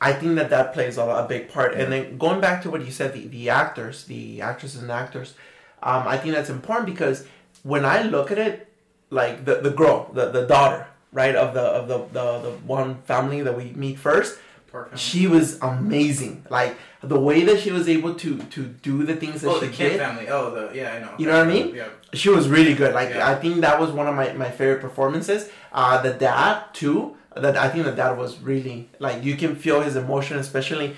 I 0.00 0.12
think 0.12 0.36
that 0.36 0.50
that 0.50 0.72
plays 0.72 0.96
a, 0.96 1.02
a 1.02 1.26
big 1.28 1.50
part. 1.50 1.74
And 1.74 1.92
then 1.92 2.18
going 2.18 2.40
back 2.40 2.62
to 2.62 2.70
what 2.70 2.84
you 2.84 2.90
said, 2.90 3.12
the, 3.12 3.26
the 3.26 3.50
actors, 3.50 4.04
the 4.04 4.40
actresses 4.40 4.82
and 4.82 4.90
actors, 4.90 5.34
um, 5.82 6.08
I 6.08 6.16
think 6.16 6.34
that's 6.34 6.50
important 6.50 6.86
because 6.86 7.26
when 7.62 7.84
I 7.84 8.02
look 8.02 8.30
at 8.30 8.38
it, 8.38 8.68
like 9.10 9.44
the, 9.44 9.56
the 9.56 9.70
girl, 9.70 10.10
the, 10.12 10.30
the 10.30 10.46
daughter, 10.46 10.86
right, 11.12 11.34
of 11.34 11.54
the 11.54 11.60
of 11.60 11.88
the, 11.88 11.98
the, 12.12 12.38
the 12.40 12.50
one 12.66 13.02
family 13.02 13.42
that 13.42 13.56
we 13.56 13.72
meet 13.72 13.98
first, 13.98 14.38
Park 14.74 14.90
she 14.96 15.22
was 15.34 15.46
amazing. 15.62 16.34
Like 16.58 16.72
the 17.14 17.20
way 17.28 17.38
that 17.48 17.60
she 17.62 17.70
was 17.78 17.86
able 17.96 18.12
to 18.22 18.30
to 18.54 18.60
do 18.88 18.94
the 19.10 19.16
things 19.22 19.40
that 19.42 19.50
Oh, 19.50 19.60
she 19.60 19.66
the 19.66 19.72
Kid 19.78 19.88
did. 19.90 19.98
family. 20.06 20.26
Oh, 20.28 20.46
the 20.56 20.64
yeah, 20.78 20.94
I 20.94 20.98
know. 21.02 21.12
You 21.18 21.26
know 21.28 21.38
what 21.38 21.46
I 21.48 21.54
mean? 21.56 21.66
Yeah. 21.74 21.88
She 22.20 22.28
was 22.36 22.44
really 22.56 22.74
good. 22.74 22.92
Like 23.00 23.10
Yeah. 23.10 23.30
I 23.32 23.34
think 23.42 23.54
that 23.66 23.76
was 23.82 23.90
one 24.00 24.06
of 24.10 24.14
my, 24.20 24.26
my 24.44 24.50
favorite 24.58 24.80
performances. 24.88 25.40
Uh, 25.72 25.94
the 26.06 26.12
dad 26.28 26.54
too. 26.80 27.16
That 27.44 27.56
I 27.56 27.68
think 27.72 27.82
the 27.84 27.96
dad 28.02 28.12
was 28.24 28.30
really 28.50 28.78
like 29.06 29.16
you 29.28 29.34
can 29.42 29.52
feel 29.64 29.78
his 29.88 29.94
emotion, 30.04 30.38
especially. 30.46 30.88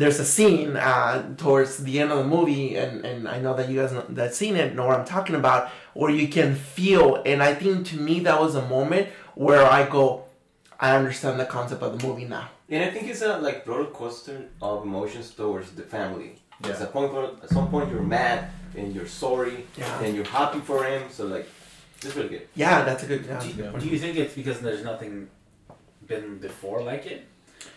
There's 0.00 0.18
a 0.18 0.24
scene 0.24 0.76
uh, 0.76 1.14
towards 1.36 1.70
the 1.86 1.94
end 2.00 2.10
of 2.14 2.18
the 2.18 2.28
movie, 2.36 2.76
and, 2.82 3.04
and 3.10 3.28
I 3.34 3.36
know 3.44 3.54
that 3.58 3.68
you 3.70 3.76
guys 3.80 3.92
know, 3.92 4.04
that 4.20 4.34
seen 4.34 4.54
it 4.56 4.74
know 4.76 4.84
what 4.88 4.98
I'm 4.98 5.04
talking 5.16 5.36
about, 5.36 5.62
where 5.94 6.10
you 6.20 6.26
can 6.28 6.50
feel, 6.56 7.22
and 7.24 7.38
I 7.40 7.54
think 7.54 7.86
to 7.90 7.96
me 8.08 8.14
that 8.26 8.36
was 8.40 8.56
a 8.56 8.66
moment 8.76 9.04
where 9.36 9.64
I 9.78 9.88
go, 9.88 10.24
I 10.86 10.88
understand 10.96 11.38
the 11.38 11.46
concept 11.46 11.82
of 11.82 11.90
the 11.98 12.06
movie 12.06 12.24
now. 12.38 12.48
And 12.68 12.84
I 12.84 12.90
think 12.90 13.08
it's 13.08 13.22
a 13.22 13.38
like 13.38 13.66
roller 13.66 13.86
coaster 13.86 14.46
of 14.60 14.82
emotions 14.84 15.30
towards 15.30 15.70
the 15.72 15.82
family. 15.82 16.38
Yeah. 16.64 16.70
At 16.70 16.78
some 16.78 16.88
point, 16.88 17.42
at 17.42 17.48
some 17.50 17.68
point 17.70 17.90
you're 17.90 18.02
mad 18.02 18.50
and 18.76 18.94
you're 18.94 19.06
sorry 19.06 19.66
Yeah. 19.76 20.00
and 20.02 20.14
you're 20.16 20.24
happy 20.24 20.60
for 20.60 20.84
him. 20.84 21.02
So 21.10 21.26
like, 21.26 21.46
it's 22.02 22.14
really 22.16 22.28
good. 22.28 22.48
Yeah, 22.54 22.84
that's 22.84 23.02
a 23.04 23.06
good. 23.06 23.24
Yeah. 23.26 23.40
Do 23.40 23.48
you, 23.48 23.72
do 23.80 23.86
you 23.88 23.98
think 23.98 24.16
it's 24.16 24.34
because 24.34 24.60
there's 24.60 24.84
nothing 24.84 25.28
been 26.06 26.38
before 26.38 26.82
like 26.82 27.06
it? 27.06 27.26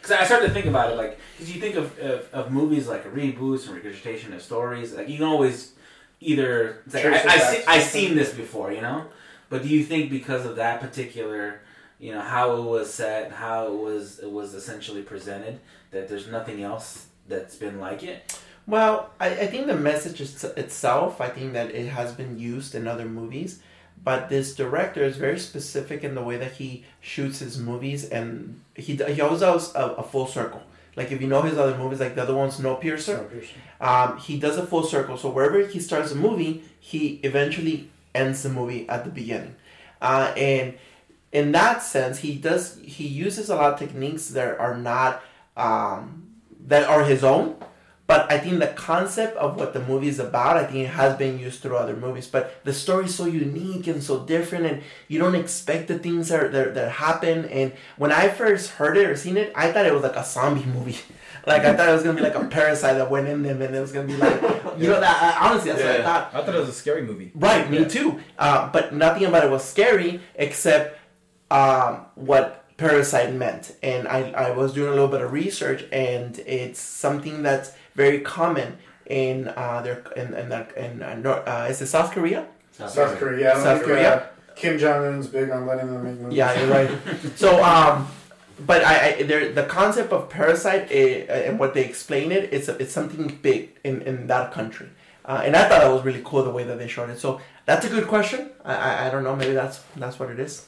Because 0.02 0.12
I 0.12 0.24
started 0.26 0.48
to 0.48 0.54
think 0.54 0.66
about 0.66 0.92
it, 0.92 0.96
like, 0.96 1.18
because 1.38 1.54
you 1.54 1.60
think 1.60 1.76
of, 1.76 1.98
of, 2.00 2.30
of 2.34 2.52
movies 2.52 2.88
like 2.88 3.04
reboots 3.14 3.66
and 3.68 3.76
regurgitation 3.76 4.34
of 4.34 4.42
stories, 4.42 4.94
like 4.94 5.10
you 5.10 5.18
can 5.18 5.26
always 5.26 5.74
either 6.22 6.84
say, 6.88 7.02
Trace 7.02 7.24
it 7.26 7.30
I, 7.30 7.34
I, 7.34 7.38
back 7.38 7.50
see, 7.56 7.64
I 7.66 7.80
something. 7.80 7.88
seen 8.08 8.16
this 8.16 8.34
before, 8.34 8.72
you 8.72 8.82
know. 8.82 9.06
But 9.50 9.64
do 9.64 9.68
you 9.70 9.84
think 9.84 10.10
because 10.12 10.46
of 10.46 10.58
that 10.58 10.80
particular, 10.80 11.62
you 12.00 12.14
know, 12.14 12.22
how 12.22 12.56
it 12.56 12.64
was 12.64 12.94
set, 12.94 13.32
how 13.32 13.68
it 13.68 13.78
was 13.78 14.20
it 14.20 14.32
was 14.32 14.54
essentially 14.54 15.02
presented, 15.02 15.60
that 15.92 16.08
there's 16.08 16.28
nothing 16.28 16.64
else 16.64 17.08
that's 17.28 17.56
been 17.56 17.80
like 17.80 18.04
it? 18.04 18.40
Well, 18.66 19.10
I, 19.20 19.30
I 19.30 19.48
think 19.48 19.68
the 19.68 19.76
message 19.76 20.22
is, 20.22 20.44
itself, 20.44 21.20
I 21.20 21.30
think 21.30 21.54
that 21.54 21.72
it 21.72 21.88
has 21.88 22.14
been 22.14 22.38
used 22.38 22.76
in 22.76 22.88
other 22.88 23.06
movies, 23.06 23.62
but 24.04 24.30
this 24.30 24.56
director 24.56 25.04
is 25.04 25.18
very 25.18 25.40
specific 25.40 26.04
in 26.04 26.14
the 26.16 26.22
way 26.22 26.38
that 26.38 26.54
he 26.54 26.86
shoots 27.02 27.40
his 27.40 27.58
movies, 27.58 28.06
and 28.10 28.62
he 28.76 28.96
he 28.96 29.22
always 29.22 29.42
does 29.42 29.76
a, 29.76 29.86
a 29.98 30.04
full 30.04 30.28
circle. 30.28 30.62
Like 30.96 31.12
if 31.12 31.22
you 31.22 31.28
know 31.28 31.42
his 31.42 31.58
other 31.58 31.78
movies, 31.78 32.00
like 32.00 32.16
the 32.16 32.24
other 32.24 32.36
one's 32.36 32.58
Snowpiercer, 32.58 33.44
um, 33.82 34.18
he 34.18 34.40
does 34.40 34.58
a 34.58 34.66
full 34.66 34.84
circle. 34.84 35.18
So 35.18 35.30
wherever 35.30 35.66
he 35.66 35.80
starts 35.80 36.12
a 36.12 36.16
movie, 36.16 36.64
he 36.80 37.20
eventually 37.24 37.90
ends 38.14 38.44
the 38.44 38.50
movie 38.50 38.88
at 38.88 39.04
the 39.04 39.12
beginning, 39.12 39.56
uh, 40.02 40.34
and 40.38 40.76
in 41.32 41.52
that 41.52 41.84
sense, 41.84 42.20
he 42.20 42.36
does 42.36 42.80
he 42.84 43.06
uses 43.08 43.50
a 43.50 43.56
lot 43.56 43.74
of 43.74 43.80
techniques 43.80 44.28
that 44.30 44.60
are 44.60 44.78
not 44.78 45.22
um, 45.56 46.28
that 46.68 46.88
are 46.88 47.04
his 47.04 47.24
own. 47.24 47.56
But 48.08 48.32
I 48.32 48.40
think 48.40 48.58
the 48.58 48.66
concept 48.66 49.38
of 49.38 49.56
what 49.56 49.74
the 49.74 49.82
movie 49.82 50.08
is 50.08 50.18
about, 50.18 50.58
I 50.58 50.64
think 50.66 50.78
it 50.80 50.88
has 50.88 51.16
been 51.16 51.38
used 51.38 51.62
through 51.62 51.78
other 51.78 51.96
movies. 51.96 52.26
But 52.26 52.60
the 52.66 52.74
story 52.74 53.06
is 53.06 53.14
so 53.14 53.26
unique 53.28 53.86
and 53.86 54.02
so 54.02 54.26
different, 54.26 54.66
and 54.66 54.82
you 55.08 55.20
don't 55.20 55.36
expect 55.36 55.90
the 55.90 56.00
things 56.00 56.30
that 56.30 56.52
that, 56.52 56.74
that 56.74 56.92
happen. 56.94 57.46
And 57.46 57.72
when 57.98 58.12
I 58.12 58.30
first 58.30 58.72
heard 58.72 58.98
it 58.98 59.06
or 59.08 59.16
seen 59.16 59.38
it, 59.38 59.54
I 59.56 59.72
thought 59.72 59.86
it 59.86 59.94
was 59.94 60.02
like 60.02 60.16
a 60.16 60.26
zombie 60.26 60.66
movie. 60.66 60.98
Like 61.48 61.64
I 61.64 61.74
thought 61.76 61.88
it 61.90 61.94
was 61.94 62.04
gonna 62.04 62.18
be 62.18 62.22
like 62.22 62.36
a 62.36 62.46
parasite 62.46 62.98
that 62.98 63.10
went 63.10 63.28
in 63.28 63.42
them, 63.44 63.62
and 63.62 63.74
it 63.74 63.80
was 63.80 63.94
gonna 63.94 64.08
be 64.08 64.18
like, 64.18 64.40
you 64.78 64.88
know, 64.88 65.00
that 65.00 65.38
I, 65.42 65.50
honestly 65.50 65.72
that's 65.72 65.82
what 65.82 66.02
I 66.02 66.04
thought. 66.04 66.32
I 66.34 66.44
thought 66.46 66.54
it 66.54 66.60
was 66.60 66.70
a 66.70 66.74
scary 66.74 67.02
movie. 67.02 67.32
Right, 67.34 67.68
me 67.72 67.80
Yeah. 67.80 67.88
too. 67.88 68.20
Uh, 68.38 68.70
but 68.72 68.94
nothing 68.94 69.24
about 69.26 69.46
it 69.46 69.50
was 69.50 69.64
scary 69.64 70.20
except 70.36 70.99
um, 71.52 72.06
what 72.16 72.66
parasite 72.78 73.34
meant. 73.34 73.76
And 73.84 74.08
I, 74.08 74.32
I 74.32 74.52
was 74.52 74.74
doing 74.74 74.90
a 74.90 74.92
little 74.92 75.08
bit 75.08 75.22
of 75.22 75.32
research, 75.32 75.86
and 75.92 76.38
it's 76.40 76.80
something 76.80 77.44
that's 77.44 77.72
very 77.96 78.22
common 78.22 78.78
in 79.06 79.50
uh, 79.50 79.82
their 79.82 80.04
in 80.16 80.34
in, 80.34 80.50
the, 80.50 80.68
in 80.76 81.02
uh, 81.02 81.16
Nor- 81.16 81.48
uh, 81.48 81.68
is 81.68 81.82
it 81.82 81.88
South 81.88 82.12
Korea? 82.12 82.48
South 82.72 83.18
Korea. 83.18 83.40
Yeah, 83.40 83.64
South 83.64 83.80
think, 83.80 83.92
Korea? 83.92 84.16
Uh, 84.16 84.28
Kim 84.56 84.78
Jong 84.78 85.06
Un's 85.06 85.28
big 85.28 85.50
on 85.50 85.66
letting 85.66 85.88
them 85.88 86.04
make 86.04 86.20
movies. 86.20 86.38
Yeah, 86.38 86.60
you're 86.60 86.70
right. 86.70 86.90
so, 87.36 87.64
um, 87.64 88.08
but 88.66 88.84
I, 88.84 89.16
I 89.16 89.24
there 89.24 89.52
the 89.52 89.64
concept 89.64 90.12
of 90.14 90.30
parasite 90.30 90.88
eh, 90.92 91.26
and 91.48 91.60
what 91.60 91.74
they 91.74 91.84
explain 91.84 92.32
it, 92.32 92.54
it's 92.54 92.68
it's 92.68 92.94
something 92.94 93.40
big 93.42 93.78
in 93.84 94.02
in 94.04 94.28
that 94.28 94.52
country. 94.52 94.90
Uh, 95.26 95.42
and 95.46 95.56
I 95.56 95.68
thought 95.70 95.82
that 95.82 95.92
was 95.92 96.04
really 96.04 96.22
cool 96.26 96.44
the 96.44 96.50
way 96.50 96.64
that 96.64 96.80
they 96.80 96.88
showed 96.88 97.10
it. 97.10 97.20
So 97.20 97.40
that's 97.66 97.86
a 97.86 97.90
good 97.90 98.08
question. 98.08 98.50
I, 98.66 98.74
I, 98.76 99.08
I 99.08 99.10
don't 99.12 99.24
know. 99.24 99.36
Maybe 99.36 99.54
that's 99.54 99.84
that's 99.96 100.20
what 100.20 100.30
it 100.30 100.40
is. 100.40 100.66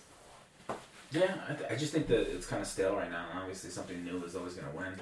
Yeah, 1.11 1.33
I, 1.49 1.53
th- 1.53 1.71
I 1.71 1.75
just 1.75 1.91
think 1.93 2.07
that 2.07 2.33
it's 2.33 2.45
kind 2.47 2.61
of 2.61 2.67
stale 2.67 2.95
right 2.95 3.11
now. 3.11 3.25
Obviously, 3.35 3.69
something 3.69 4.03
new 4.05 4.23
is 4.23 4.35
always 4.35 4.53
going 4.53 4.71
to 4.71 4.77
win. 4.77 4.93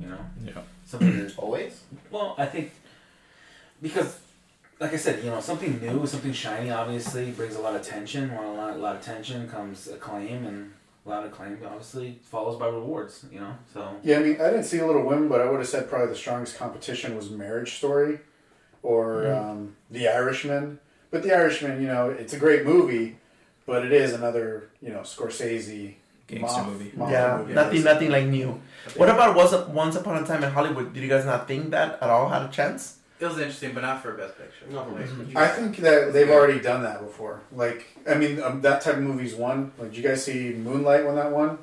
You 0.00 0.06
know, 0.08 0.18
Yeah. 0.44 0.62
something 0.84 1.16
that 1.18 1.36
Always. 1.38 1.82
Well, 2.10 2.34
I 2.38 2.46
think 2.46 2.70
because, 3.82 4.18
like 4.78 4.92
I 4.92 4.96
said, 4.96 5.24
you 5.24 5.30
know, 5.30 5.40
something 5.40 5.80
new, 5.80 6.06
something 6.06 6.32
shiny, 6.32 6.70
obviously 6.70 7.30
brings 7.32 7.56
a 7.56 7.60
lot 7.60 7.74
of 7.74 7.82
tension. 7.82 8.34
When 8.34 8.44
a 8.44 8.52
lot, 8.54 8.74
a 8.74 8.76
lot 8.78 8.96
of 8.96 9.02
tension 9.02 9.48
comes 9.48 9.88
acclaim, 9.88 10.46
and 10.46 10.72
a 11.04 11.08
lot 11.08 11.24
of 11.24 11.32
acclaim 11.32 11.58
obviously 11.64 12.18
follows 12.22 12.58
by 12.58 12.68
rewards. 12.68 13.24
You 13.32 13.40
know, 13.40 13.56
so 13.72 13.96
Yeah, 14.02 14.18
I 14.18 14.22
mean, 14.22 14.40
I 14.40 14.50
didn't 14.50 14.64
see 14.64 14.78
a 14.78 14.86
Little 14.86 15.04
Women, 15.06 15.28
but 15.28 15.40
I 15.40 15.50
would 15.50 15.60
have 15.60 15.68
said 15.68 15.88
probably 15.88 16.08
the 16.08 16.16
strongest 16.16 16.56
competition 16.58 17.16
was 17.16 17.30
Marriage 17.30 17.74
Story 17.76 18.20
or 18.82 19.22
Mm. 19.24 19.42
um, 19.50 19.76
The 19.90 20.08
Irishman. 20.08 20.78
but 21.10 21.22
The 21.22 21.34
Irishman, 21.34 21.80
you 21.80 21.88
know, 21.88 22.10
it's 22.10 22.34
a 22.34 22.38
great 22.38 22.64
movie, 22.66 23.16
but 23.66 23.84
it 23.84 23.92
is 23.92 24.12
another 24.14 24.68
you 24.80 24.90
know 24.90 25.00
Scorsese 25.00 25.94
Gangster 26.26 26.62
mob- 26.62 26.72
movie. 26.72 26.92
mafia 26.96 27.12
yeah, 27.28 27.36
movie. 27.38 27.54
nothing, 27.54 27.84
nothing 27.84 28.10
like 28.10 28.26
new. 28.26 28.60
What 28.96 29.08
about 29.08 29.36
was 29.36 29.54
Once 29.68 29.94
Upon 29.96 30.22
a 30.22 30.26
Time 30.26 30.42
in 30.42 30.50
Hollywood? 30.50 30.92
Did 30.92 31.02
you 31.02 31.08
guys 31.08 31.24
not 31.24 31.46
think 31.46 31.70
that 31.70 31.98
at 32.02 32.10
all 32.10 32.28
had 32.28 32.42
a 32.42 32.48
chance? 32.48 32.98
It 33.18 33.24
was 33.26 33.38
interesting, 33.38 33.72
but 33.72 33.80
not 33.82 34.02
for 34.02 34.12
best 34.12 34.36
picture. 34.36 34.66
Not 34.70 34.88
for 34.88 34.94
Best 34.96 35.12
Like, 35.16 35.26
Picture. 35.28 35.38
I 35.38 35.48
think 35.48 35.76
that 35.78 36.12
they've 36.12 36.28
already 36.28 36.60
done 36.60 36.82
that 36.82 37.00
before. 37.00 37.40
Like, 37.52 37.86
I 38.06 38.14
mean, 38.14 38.42
um, 38.42 38.60
that 38.60 38.82
type 38.82 38.96
of 38.96 39.02
movie's 39.02 39.34
won. 39.34 39.72
Like, 39.78 39.88
did 39.90 39.96
you 39.96 40.02
guys 40.02 40.22
see 40.24 40.50
Moonlight 40.52 41.06
when 41.06 41.14
that 41.14 41.30
won? 41.32 41.58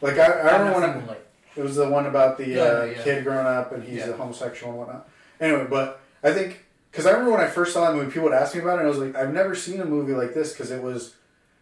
Like, 0.00 0.18
I, 0.18 0.26
I 0.32 0.56
remember 0.58 0.80
when 0.80 0.90
it, 1.02 1.06
like, 1.08 1.26
it 1.56 1.62
was 1.62 1.76
the 1.76 1.88
one 1.90 2.06
about 2.06 2.38
the 2.38 2.48
Yeah, 2.48 2.62
uh, 2.62 2.84
yeah. 2.84 3.02
kid 3.02 3.24
growing 3.24 3.46
up 3.46 3.72
and 3.72 3.84
he's 3.84 3.98
Yeah. 3.98 4.08
a 4.10 4.16
homosexual 4.16 4.70
and 4.72 4.78
whatnot. 4.80 5.08
Anyway, 5.40 5.66
but 5.68 6.00
I 6.24 6.32
think 6.32 6.64
because 6.92 7.06
I 7.06 7.10
remember 7.10 7.32
when 7.32 7.40
I 7.40 7.48
first 7.48 7.72
saw 7.72 7.90
that 7.90 7.96
movie, 7.96 8.10
people 8.12 8.28
would 8.28 8.34
ask 8.34 8.54
me 8.54 8.60
about 8.60 8.76
it, 8.76 8.82
and 8.82 8.86
I 8.86 8.90
was 8.90 8.98
like, 8.98 9.16
I've 9.16 9.32
never 9.34 9.54
seen 9.56 9.80
a 9.80 9.84
movie 9.84 10.12
like 10.12 10.34
this 10.34 10.52
because 10.52 10.70
it 10.70 10.80
was 10.82 11.16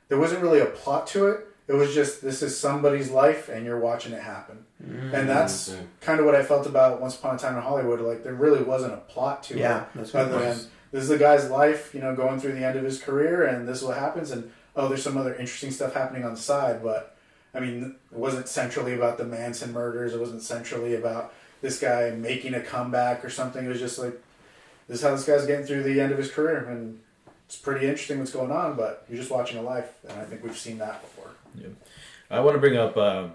there 0.08 0.18
wasn't 0.18 0.42
really 0.42 0.60
a 0.60 0.66
plot 0.66 1.06
to 1.08 1.28
it. 1.28 1.46
It 1.68 1.74
was 1.74 1.94
just 1.94 2.20
this 2.20 2.42
is 2.42 2.58
somebody's 2.58 3.10
life 3.10 3.48
and 3.48 3.64
you're 3.64 3.78
watching 3.78 4.12
it 4.12 4.22
happen, 4.22 4.64
and 4.80 5.28
that's 5.28 5.70
Mm, 5.70 5.86
kind 6.00 6.18
of 6.20 6.26
what 6.26 6.34
I 6.34 6.42
felt 6.42 6.66
about 6.66 7.00
Once 7.00 7.16
Upon 7.16 7.36
a 7.36 7.38
Time 7.38 7.56
in 7.56 7.62
Hollywood. 7.62 8.00
Like 8.00 8.24
there 8.24 8.34
really 8.34 8.62
wasn't 8.62 8.92
a 8.92 8.98
plot 8.98 9.42
to 9.44 9.54
it 9.54 9.60
Yeah, 9.60 9.84
that's 9.94 10.12
what 10.12 10.24
other 10.24 10.38
than 10.40 10.56
this 10.92 11.02
is 11.04 11.08
the 11.08 11.18
guy's 11.18 11.48
life, 11.48 11.94
you 11.94 12.00
know, 12.00 12.16
going 12.16 12.40
through 12.40 12.52
the 12.54 12.64
end 12.66 12.76
of 12.76 12.84
his 12.84 13.00
career, 13.00 13.44
and 13.46 13.68
this 13.68 13.78
is 13.78 13.84
what 13.84 13.96
happens. 13.98 14.32
And 14.32 14.50
oh, 14.74 14.88
there's 14.88 15.02
some 15.04 15.16
other 15.16 15.34
interesting 15.34 15.70
stuff 15.70 15.94
happening 15.94 16.24
on 16.24 16.32
the 16.34 16.40
side, 16.40 16.82
but 16.82 17.16
I 17.54 17.60
mean, 17.60 17.94
it 18.12 18.18
wasn't 18.18 18.48
centrally 18.48 18.94
about 18.94 19.16
the 19.18 19.24
Manson 19.24 19.72
murders. 19.72 20.12
It 20.12 20.18
wasn't 20.20 20.42
centrally 20.42 20.94
about 20.96 21.32
this 21.60 21.78
guy 21.78 22.10
making 22.10 22.54
a 22.54 22.60
comeback 22.60 23.24
or 23.24 23.30
something. 23.30 23.64
It 23.64 23.68
was 23.68 23.78
just 23.78 23.98
like 23.98 24.20
this 24.90 24.98
is 24.98 25.04
how 25.04 25.12
this 25.14 25.24
guy's 25.24 25.46
getting 25.46 25.64
through 25.64 25.84
the 25.84 26.00
end 26.00 26.10
of 26.12 26.18
his 26.18 26.30
career, 26.30 26.66
and 26.68 27.00
it's 27.46 27.56
pretty 27.56 27.86
interesting 27.86 28.18
what's 28.18 28.32
going 28.32 28.50
on. 28.50 28.76
But 28.76 29.04
you're 29.08 29.18
just 29.18 29.30
watching 29.30 29.58
a 29.58 29.62
life, 29.62 29.90
and 30.08 30.20
I 30.20 30.24
think 30.24 30.42
we've 30.42 30.56
seen 30.58 30.78
that 30.78 31.00
before. 31.00 31.30
Yeah, 31.56 31.68
I 32.30 32.40
want 32.40 32.54
to 32.56 32.60
bring 32.60 32.76
up 32.76 32.96
um, 32.96 33.32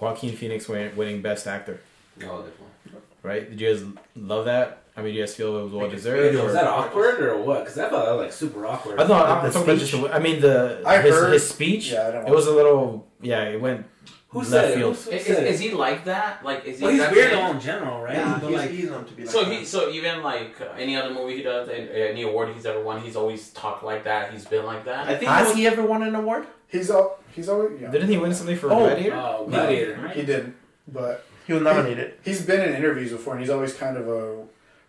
Joaquin 0.00 0.34
Phoenix 0.36 0.68
winning 0.68 1.22
Best 1.22 1.46
Actor. 1.46 1.80
No, 2.20 2.42
that 2.42 2.60
one. 2.60 3.02
Right? 3.22 3.48
Did 3.48 3.60
you 3.60 3.72
guys 3.74 3.84
love 4.16 4.44
that? 4.44 4.82
I 4.96 5.02
mean, 5.02 5.12
do 5.12 5.18
you 5.18 5.24
guys 5.24 5.34
feel 5.34 5.58
it 5.58 5.64
was 5.64 5.72
well 5.72 5.90
deserved? 5.90 6.36
Was 6.40 6.52
that 6.52 6.66
awkward 6.68 7.20
or 7.20 7.36
what? 7.42 7.60
Because 7.64 7.78
I 7.78 7.88
thought 7.88 8.04
that 8.04 8.12
was 8.12 8.22
like 8.22 8.32
super 8.32 8.64
awkward. 8.66 9.00
I 9.00 9.06
thought 9.06 9.42
The 9.52 9.58
I'm 9.58 9.78
just. 9.78 9.90
speech? 9.92 10.04
I 10.12 10.18
mean, 10.20 10.40
the 10.40 10.82
I 10.86 11.00
his, 11.00 11.12
heard- 11.14 11.32
his 11.32 11.48
speech. 11.48 11.90
Yeah, 11.90 12.06
I 12.06 12.10
don't. 12.12 12.28
It 12.28 12.34
was 12.34 12.46
a 12.46 12.52
little. 12.52 13.08
Yeah, 13.20 13.42
it 13.44 13.60
went 13.60 13.86
Who 14.34 14.40
left 14.40 14.50
said 14.50 14.70
it? 14.72 14.74
field. 14.76 14.96
Who 14.96 15.10
Is, 15.12 15.24
said 15.26 15.46
is 15.46 15.60
it? 15.60 15.64
he 15.64 15.70
like 15.74 16.04
that? 16.04 16.44
Like, 16.44 16.64
is 16.66 16.78
he? 16.78 16.84
Well, 16.84 16.92
he's 16.92 17.00
that 17.00 17.12
weird 17.12 17.32
kind? 17.32 17.54
in 17.56 17.60
general, 17.62 18.02
right? 18.02 18.14
Yeah, 18.16 18.38
But, 18.40 18.48
he's, 18.50 18.58
like, 18.58 18.70
he's 18.70 18.90
known 18.90 19.04
to 19.06 19.12
be 19.14 19.22
like 19.22 19.30
So 19.32 19.44
that. 19.44 19.52
he, 19.52 19.64
so 19.64 19.88
even 19.90 20.22
like 20.22 20.60
uh, 20.60 20.66
any 20.76 20.96
other 20.96 21.14
movie 21.14 21.36
he 21.38 21.42
does, 21.42 21.68
any 21.70 22.22
award 22.22 22.52
he's 22.54 22.66
ever 22.66 22.82
won, 22.82 23.00
he's 23.00 23.16
always 23.16 23.48
talked 23.50 23.82
like 23.82 24.04
that. 24.04 24.32
He's 24.32 24.44
been 24.44 24.66
like 24.66 24.84
that. 24.84 25.08
I 25.08 25.16
think 25.16 25.30
Has 25.30 25.46
it 25.46 25.48
was- 25.50 25.56
he 25.58 25.66
ever 25.66 25.82
won 25.82 26.02
an 26.02 26.14
award? 26.14 26.46
He's 26.68 26.90
all. 26.90 27.18
He's 27.34 27.48
always. 27.48 27.80
You 27.80 27.86
know, 27.86 27.92
Didn't 27.92 28.08
he 28.10 28.18
win 28.18 28.34
something 28.34 28.56
for 28.56 28.70
Oh, 28.72 28.78
Gladiator? 28.80 29.16
oh, 29.16 29.46
Gladiator, 29.48 30.08
He 30.08 30.22
didn't, 30.22 30.56
but 30.88 31.24
He 31.46 31.52
was 31.52 31.62
nominated. 31.62 32.14
He's 32.24 32.44
been 32.44 32.60
in 32.68 32.74
interviews 32.74 33.12
before, 33.12 33.34
and 33.34 33.40
he's 33.40 33.50
always 33.50 33.72
kind 33.74 33.96
of 33.96 34.08
a 34.08 34.44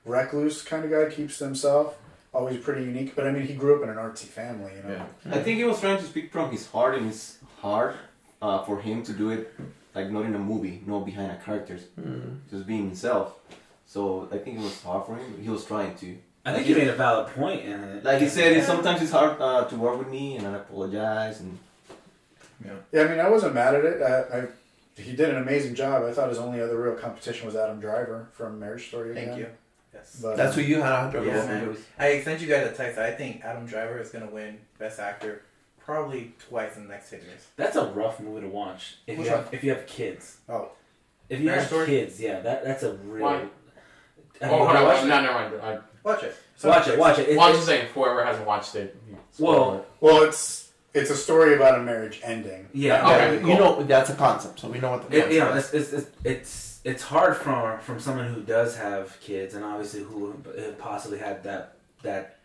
recluse 0.06 0.62
kind 0.64 0.86
of 0.86 0.92
guy. 0.92 1.14
Keeps 1.14 1.38
to 1.40 1.46
himself. 1.46 1.98
Always 2.34 2.58
pretty 2.58 2.84
unique. 2.84 3.16
But 3.16 3.28
I 3.28 3.32
mean, 3.32 3.46
he 3.48 3.54
grew 3.54 3.78
up 3.78 3.84
in 3.84 3.90
an 3.90 3.96
artsy 3.96 4.26
family. 4.26 4.72
You 4.76 4.90
know. 4.90 5.06
Yeah. 5.26 5.36
I 5.36 5.42
think 5.44 5.58
he 5.58 5.64
was 5.64 5.80
trying 5.80 5.98
to 5.98 6.04
speak 6.04 6.32
from 6.32 6.52
his 6.52 6.68
heart, 6.68 6.96
and 6.96 7.08
his 7.08 7.38
hard 7.62 7.96
uh, 8.42 8.64
for 8.64 8.82
him 8.82 9.04
to 9.04 9.14
do 9.14 9.30
it, 9.30 9.54
like 9.94 10.10
not 10.12 10.26
in 10.26 10.36
a 10.36 10.40
movie, 10.40 10.82
not 10.86 11.06
behind 11.06 11.32
a 11.32 11.38
characters, 11.38 11.84
Mm. 12.00 12.40
just 12.50 12.68
being 12.68 12.86
himself. 12.88 13.40
So 13.86 14.28
I 14.32 14.38
think 14.38 14.60
it 14.60 14.64
was 14.64 14.82
hard 14.84 15.06
for 15.06 15.16
him. 15.16 15.42
He 15.42 15.50
was 15.50 15.66
trying 15.66 15.96
to. 15.96 16.18
I 16.46 16.54
think 16.54 16.68
he 16.68 16.74
made 16.76 16.88
a 16.88 16.96
valid 16.96 17.28
point 17.34 17.66
in 17.66 17.84
it. 17.84 18.04
Like 18.04 18.22
he 18.22 18.30
said, 18.30 18.54
it's, 18.54 18.68
sometimes 18.68 19.02
it's 19.02 19.12
hard 19.12 19.42
uh, 19.42 19.66
to 19.66 19.76
work 19.76 19.98
with 19.98 20.10
me, 20.10 20.38
and 20.38 20.46
I 20.48 20.56
apologize. 20.58 21.40
And 21.40 21.58
Yeah, 22.64 22.72
yeah. 22.92 23.04
I 23.04 23.08
mean, 23.08 23.20
I 23.20 23.30
wasn't 23.30 23.56
mad 23.56 23.74
at 23.76 23.86
it. 23.86 24.02
I, 24.02 24.38
I 24.38 24.48
he 24.98 25.16
did 25.16 25.30
an 25.30 25.38
amazing 25.38 25.76
job. 25.76 26.04
I 26.04 26.12
thought 26.14 26.30
his 26.30 26.38
only 26.38 26.62
other 26.62 26.82
real 26.82 26.96
competition 26.96 27.46
was 27.48 27.56
Adam 27.56 27.80
Driver 27.80 28.30
from 28.32 28.60
Marriage 28.60 28.88
Story. 28.88 29.14
Thank 29.14 29.38
you. 29.38 29.48
Yes. 29.94 30.20
But, 30.22 30.38
That's 30.38 30.54
uh, 30.54 30.62
who 30.62 30.68
you 30.68 30.82
had 30.82 30.92
on 31.16 31.26
Yeah, 31.26 31.64
yeah. 31.64 31.74
I 31.98 32.22
sent 32.22 32.42
you 32.42 32.48
guys 32.48 32.68
a 32.68 32.72
text. 32.72 32.98
I 33.00 33.12
think 33.12 33.44
Adam 33.44 33.66
Driver 33.66 34.00
is 34.00 34.10
gonna 34.10 34.30
win 34.30 34.60
Best 34.78 35.00
Actor 35.00 35.42
probably 35.86 36.34
twice 36.50 36.76
in 36.78 36.84
the 36.84 36.90
next 36.90 37.10
ten 37.10 37.22
years. 37.22 37.46
That's 37.56 37.76
a 37.76 37.86
rough 37.86 38.20
movie 38.20 38.42
to 38.42 38.48
watch 38.48 38.98
if 39.08 39.18
Which 39.18 39.28
you 39.28 39.34
have 39.34 39.50
if 39.54 39.64
you 39.64 39.70
have 39.72 39.86
kids. 39.88 40.38
Oh. 40.50 40.70
If 41.30 41.40
you 41.40 41.46
Marriage 41.46 41.62
have 41.62 41.68
Story? 41.70 41.86
kids, 41.88 42.20
yeah, 42.22 42.40
that 42.42 42.64
that's 42.64 42.84
a 42.84 42.94
real. 42.96 43.24
Why? 43.24 43.34
Have 43.34 43.44
you 43.44 43.50
oh, 44.42 44.48
hold 44.58 44.68
never 44.74 44.78
on, 44.80 44.84
watched 44.86 45.06
no, 45.08 45.18
it? 45.18 45.22
never 45.22 45.34
mind. 45.34 45.62
I, 45.62 45.80
Watch 46.04 46.22
it. 46.24 46.36
Watch 46.64 46.88
it, 46.88 47.00
watch 47.00 47.20
it. 47.20 47.30
It- 47.30 47.38
well, 47.38 47.48
I'm 47.48 47.54
it- 47.54 47.56
just 47.56 47.66
saying, 47.68 47.88
whoever 47.96 48.24
hasn't 48.24 48.46
watched 48.46 48.76
it. 48.76 48.96
Well, 49.40 49.86
Well, 50.02 50.22
it's 50.24 50.72
it's 50.94 51.10
a 51.10 51.16
story 51.16 51.56
about 51.56 51.80
a 51.80 51.84
marriage 51.84 52.22
ending. 52.24 52.68
Yeah. 52.74 53.02
Not 53.02 53.14
Okay. 53.16 53.38
really- 53.38 53.52
You 53.52 53.58
know 53.58 53.84
that's 53.84 54.10
a 54.12 54.16
concept, 54.16 54.60
so 54.60 54.68
we 54.70 54.80
know 54.80 54.92
what 54.92 55.10
the 55.10 55.18
it, 55.18 55.22
concept 55.22 55.34
you 55.34 55.40
know, 55.40 55.54
is. 55.56 55.74
it's, 55.74 55.74
it's, 55.74 55.94
it's, 55.94 56.12
it's, 56.24 56.82
it's 56.84 57.04
hard 57.04 57.36
from 57.38 57.80
from 57.80 58.00
someone 58.00 58.28
who 58.28 58.42
does 58.42 58.78
have 58.78 59.20
kids 59.20 59.56
and 59.56 59.66
obviously 59.66 60.02
who 60.04 60.36
have 60.58 60.78
possibly 60.78 61.18
had 61.18 61.44
that 61.44 61.74
that 62.04 62.38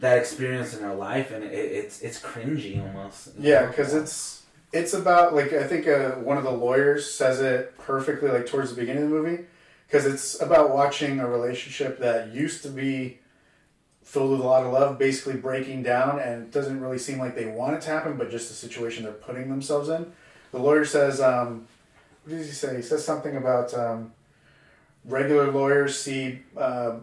that 0.00 0.18
experience 0.18 0.74
in 0.74 0.82
their 0.82 0.94
life, 0.94 1.30
and 1.30 1.44
it, 1.44 1.52
it's 1.52 2.00
it's 2.02 2.20
cringy 2.20 2.80
almost. 2.82 3.30
Yeah, 3.38 3.66
because 3.66 3.94
it's 3.94 4.44
it's 4.72 4.94
about 4.94 5.34
like 5.34 5.52
I 5.52 5.64
think 5.64 5.88
uh, 5.88 6.12
one 6.12 6.36
of 6.36 6.44
the 6.44 6.50
lawyers 6.50 7.10
says 7.10 7.40
it 7.40 7.76
perfectly, 7.78 8.30
like 8.30 8.46
towards 8.46 8.70
the 8.70 8.80
beginning 8.80 9.04
of 9.04 9.10
the 9.10 9.16
movie, 9.16 9.44
because 9.86 10.06
it's 10.06 10.40
about 10.40 10.70
watching 10.74 11.20
a 11.20 11.28
relationship 11.28 11.98
that 12.00 12.32
used 12.34 12.62
to 12.62 12.68
be 12.68 13.18
filled 14.02 14.30
with 14.30 14.40
a 14.40 14.44
lot 14.44 14.64
of 14.64 14.72
love, 14.72 14.98
basically 14.98 15.34
breaking 15.34 15.82
down, 15.82 16.20
and 16.20 16.44
it 16.44 16.52
doesn't 16.52 16.80
really 16.80 16.98
seem 16.98 17.18
like 17.18 17.34
they 17.34 17.46
want 17.46 17.74
it 17.74 17.80
to 17.82 17.90
happen, 17.90 18.16
but 18.16 18.30
just 18.30 18.48
the 18.48 18.54
situation 18.54 19.02
they're 19.02 19.12
putting 19.12 19.48
themselves 19.48 19.88
in. 19.88 20.12
The 20.52 20.58
lawyer 20.58 20.84
says, 20.84 21.20
um, 21.20 21.66
"What 22.24 22.36
does 22.36 22.46
he 22.46 22.52
say?" 22.52 22.76
He 22.76 22.82
says 22.82 23.04
something 23.04 23.36
about 23.36 23.74
um, 23.74 24.12
regular 25.04 25.50
lawyers 25.50 25.98
see 25.98 26.40
uh, 26.56 26.96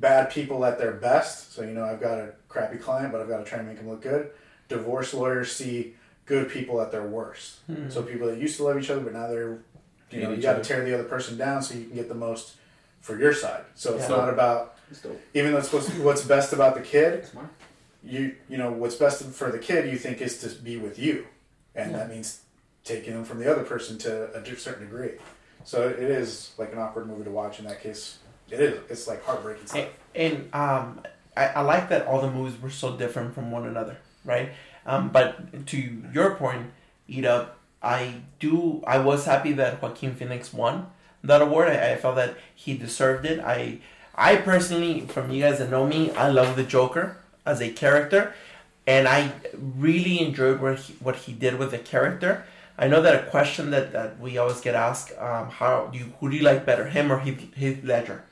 bad 0.00 0.30
people 0.30 0.64
at 0.64 0.78
their 0.78 0.92
best. 0.92 1.52
So 1.52 1.62
you 1.62 1.72
know, 1.72 1.84
I've 1.84 2.00
got 2.00 2.18
a 2.18 2.32
crappy 2.48 2.78
client, 2.78 3.12
but 3.12 3.20
I've 3.20 3.28
got 3.28 3.38
to 3.38 3.44
try 3.44 3.58
and 3.58 3.68
make 3.68 3.78
him 3.78 3.88
look 3.88 4.02
good. 4.02 4.30
Divorce 4.68 5.12
lawyers 5.14 5.52
see 5.52 5.94
good 6.26 6.48
people 6.48 6.80
at 6.80 6.90
their 6.90 7.06
worst. 7.06 7.58
Hmm. 7.66 7.90
So 7.90 8.02
people 8.02 8.28
that 8.28 8.38
used 8.38 8.56
to 8.58 8.64
love 8.64 8.78
each 8.78 8.90
other, 8.90 9.00
but 9.00 9.12
now 9.12 9.26
they're, 9.26 9.58
you 10.10 10.22
know, 10.22 10.30
you 10.32 10.40
got 10.42 10.54
to 10.54 10.62
tear 10.62 10.84
the 10.84 10.94
other 10.94 11.04
person 11.04 11.36
down 11.36 11.62
so 11.62 11.74
you 11.74 11.86
can 11.86 11.94
get 11.96 12.08
the 12.08 12.14
most 12.14 12.54
for 13.00 13.18
your 13.18 13.34
side. 13.34 13.64
So 13.74 13.94
it's 13.94 14.08
Yeah. 14.08 14.16
not 14.16 14.28
about 14.28 14.76
It's 14.90 15.04
even 15.34 15.52
though 15.52 15.58
it's 15.58 15.68
supposed 15.68 15.88
to 15.90 15.94
be 15.96 16.02
what's 16.02 16.22
best 16.24 16.52
about 16.52 16.74
the 16.74 16.82
kid. 16.82 17.26
You 18.02 18.34
you 18.48 18.56
know 18.56 18.72
what's 18.72 18.94
best 18.96 19.22
for 19.24 19.50
the 19.50 19.58
kid 19.58 19.90
you 19.92 19.98
think 19.98 20.22
is 20.22 20.38
to 20.40 20.48
be 20.48 20.78
with 20.78 20.98
you, 20.98 21.26
and 21.74 21.90
Yeah. 21.90 21.98
that 21.98 22.08
means 22.10 22.40
taking 22.82 23.12
them 23.12 23.24
from 23.24 23.40
the 23.40 23.50
other 23.50 23.62
person 23.62 23.98
to 23.98 24.34
a 24.34 24.56
certain 24.56 24.84
degree. 24.86 25.12
So 25.64 25.86
it 25.86 25.98
is 25.98 26.52
like 26.56 26.72
an 26.72 26.78
awkward 26.78 27.06
movie 27.08 27.24
to 27.24 27.30
watch 27.30 27.58
in 27.58 27.66
that 27.66 27.82
case. 27.82 28.16
It 28.50 28.60
is. 28.60 28.80
It's 28.90 29.06
like 29.06 29.24
heartbreaking 29.24 29.66
stuff. 29.66 29.88
And 30.14 30.52
um, 30.54 31.00
I, 31.36 31.46
I 31.46 31.60
like 31.62 31.88
that 31.90 32.06
all 32.06 32.20
the 32.20 32.30
movies 32.30 32.60
were 32.60 32.70
so 32.70 32.96
different 32.96 33.34
from 33.34 33.50
one 33.50 33.66
another, 33.66 33.98
right? 34.24 34.50
Um, 34.86 35.10
but 35.10 35.66
to 35.66 36.02
your 36.12 36.34
point, 36.34 36.70
Ida, 37.08 37.50
I 37.82 38.14
do. 38.38 38.82
I 38.86 38.98
was 38.98 39.24
happy 39.24 39.52
that 39.52 39.80
Joaquin 39.80 40.14
Phoenix 40.14 40.52
won 40.52 40.86
that 41.22 41.42
award. 41.42 41.68
I, 41.68 41.92
I 41.92 41.96
felt 41.96 42.16
that 42.16 42.36
he 42.54 42.76
deserved 42.76 43.24
it. 43.24 43.40
I, 43.40 43.78
I 44.14 44.36
personally, 44.36 45.02
from 45.02 45.30
you 45.30 45.42
guys 45.42 45.58
that 45.58 45.70
know 45.70 45.86
me, 45.86 46.10
I 46.12 46.28
love 46.28 46.56
the 46.56 46.64
Joker 46.64 47.16
as 47.46 47.60
a 47.60 47.70
character, 47.70 48.34
and 48.86 49.08
I 49.08 49.32
really 49.54 50.20
enjoyed 50.20 50.60
what 50.60 50.78
he, 50.78 50.92
what 50.94 51.16
he 51.16 51.32
did 51.32 51.58
with 51.58 51.70
the 51.70 51.78
character. 51.78 52.44
I 52.78 52.88
know 52.88 53.02
that 53.02 53.14
a 53.14 53.30
question 53.30 53.70
that, 53.70 53.92
that 53.92 54.18
we 54.18 54.38
always 54.38 54.60
get 54.60 54.74
asked: 54.74 55.16
um, 55.18 55.50
How 55.50 55.86
do 55.86 55.98
you 55.98 56.12
who 56.20 56.30
do 56.30 56.36
you 56.36 56.42
like 56.42 56.66
better, 56.66 56.86
him 56.86 57.12
or 57.12 57.20
Heath, 57.20 57.54
Heath 57.54 57.80
Ledger? 57.84 58.24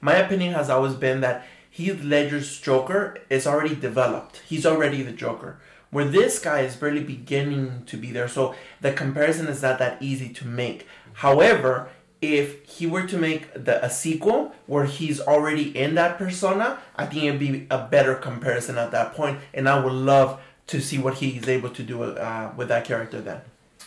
My 0.00 0.14
opinion 0.14 0.54
has 0.54 0.70
always 0.70 0.94
been 0.94 1.20
that 1.20 1.46
Heath 1.70 2.02
Ledger's 2.02 2.60
Joker 2.60 3.18
is 3.28 3.46
already 3.46 3.74
developed. 3.74 4.42
He's 4.46 4.66
already 4.66 5.02
the 5.02 5.12
Joker. 5.12 5.58
Where 5.90 6.04
this 6.04 6.38
guy 6.38 6.60
is 6.60 6.76
barely 6.76 7.02
beginning 7.02 7.84
to 7.86 7.96
be 7.96 8.10
there. 8.10 8.28
So 8.28 8.54
the 8.80 8.92
comparison 8.92 9.46
is 9.46 9.62
not 9.62 9.78
that 9.78 10.02
easy 10.02 10.30
to 10.30 10.46
make. 10.46 10.86
However, 11.14 11.88
if 12.20 12.64
he 12.64 12.86
were 12.86 13.06
to 13.06 13.18
make 13.18 13.52
the 13.52 13.84
a 13.84 13.90
sequel 13.90 14.54
where 14.66 14.84
he's 14.84 15.20
already 15.20 15.76
in 15.76 15.94
that 15.94 16.18
persona, 16.18 16.78
I 16.96 17.06
think 17.06 17.24
it'd 17.24 17.40
be 17.40 17.66
a 17.70 17.86
better 17.86 18.14
comparison 18.14 18.78
at 18.78 18.90
that 18.90 19.14
point, 19.14 19.38
and 19.54 19.68
I 19.68 19.82
would 19.82 19.92
love 19.92 20.40
to 20.68 20.80
see 20.80 20.98
what 20.98 21.14
he's 21.14 21.48
able 21.48 21.70
to 21.70 21.82
do 21.82 22.02
uh, 22.02 22.52
with 22.56 22.68
that 22.68 22.84
character 22.84 23.20
then. 23.20 23.40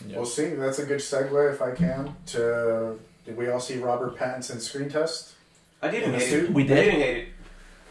Yeah. 0.06 0.16
We'll 0.16 0.26
see. 0.26 0.54
That's 0.54 0.78
a 0.78 0.86
good 0.86 1.00
segue, 1.00 1.52
if 1.52 1.60
I 1.60 1.72
can, 1.72 2.16
to 2.26 2.98
did 3.24 3.36
we 3.36 3.48
all 3.48 3.60
see 3.60 3.78
Robert 3.78 4.16
Pattinson's 4.16 4.68
screen 4.68 4.88
test? 4.88 5.34
I 5.82 5.90
didn't 5.90 6.14
hate 6.14 6.32
it. 6.32 6.50
We 6.52 6.64
I 6.64 6.66
did? 6.66 6.74
didn't 6.76 7.00
hate 7.00 7.16
it. 7.16 7.28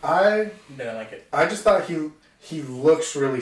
I 0.04 0.52
Didn't 0.78 0.96
like 0.96 1.12
it. 1.12 1.28
I 1.34 1.46
just 1.46 1.64
thought 1.64 1.86
he 1.86 2.10
he 2.40 2.62
looks 2.62 3.16
really. 3.16 3.42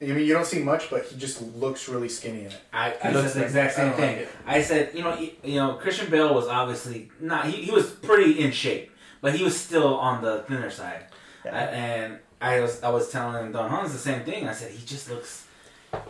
I 0.00 0.04
mean, 0.06 0.26
you 0.26 0.32
don't 0.32 0.46
see 0.46 0.60
much, 0.62 0.90
but 0.90 1.04
he 1.06 1.16
just 1.18 1.42
looks 1.56 1.88
really 1.88 2.08
skinny 2.08 2.42
in 2.42 2.46
it. 2.46 2.60
I, 2.72 2.94
I 3.02 3.10
looks 3.10 3.32
said 3.32 3.42
the 3.42 3.46
exact 3.46 3.74
same 3.74 3.88
don't 3.88 3.96
thing. 3.96 4.16
like. 4.18 4.28
I 4.46 4.62
said, 4.62 4.94
you 4.94 5.02
know, 5.02 5.10
he, 5.16 5.36
you 5.42 5.56
know, 5.56 5.74
Christian 5.74 6.08
Bale 6.08 6.32
was 6.32 6.46
obviously 6.46 7.10
not. 7.20 7.46
He, 7.46 7.62
he 7.62 7.72
was 7.72 7.90
pretty 7.90 8.38
in 8.38 8.52
shape, 8.52 8.92
but 9.20 9.34
he 9.34 9.42
was 9.42 9.58
still 9.58 9.96
on 9.98 10.22
the 10.22 10.42
thinner 10.46 10.70
side. 10.70 11.06
Yeah. 11.44 11.54
I, 11.56 11.60
and 11.64 12.18
I 12.40 12.60
was 12.60 12.80
I 12.82 12.90
was 12.90 13.10
telling 13.10 13.50
Don 13.52 13.68
Hans 13.68 13.92
the 13.92 13.98
same 13.98 14.22
thing. 14.24 14.48
I 14.48 14.52
said 14.52 14.70
he 14.70 14.86
just 14.86 15.10
looks 15.10 15.46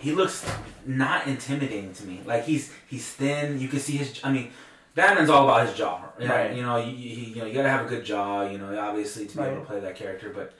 he 0.00 0.12
looks 0.12 0.44
not 0.84 1.26
intimidating 1.26 1.94
to 1.94 2.04
me. 2.04 2.20
Like 2.26 2.44
he's 2.44 2.72
he's 2.86 3.08
thin. 3.10 3.58
You 3.58 3.68
can 3.68 3.78
see 3.80 3.96
his. 3.96 4.20
I 4.22 4.30
mean, 4.30 4.50
Batman's 4.98 5.30
all 5.30 5.44
about 5.44 5.66
his 5.66 5.76
jaw. 5.76 6.02
Yeah, 6.18 6.32
Right. 6.32 6.56
You 6.56 6.62
know, 6.62 6.76
you, 6.76 6.90
you, 6.90 7.26
you 7.26 7.36
know, 7.36 7.46
you 7.46 7.54
gotta 7.54 7.68
have 7.70 7.86
a 7.86 7.88
good 7.88 8.04
jaw. 8.04 8.48
You 8.48 8.58
know, 8.58 8.76
obviously 8.78 9.26
to 9.26 9.36
be 9.36 9.42
able 9.44 9.60
to 9.60 9.64
play 9.64 9.78
that 9.80 9.94
character. 9.94 10.30
But 10.34 10.54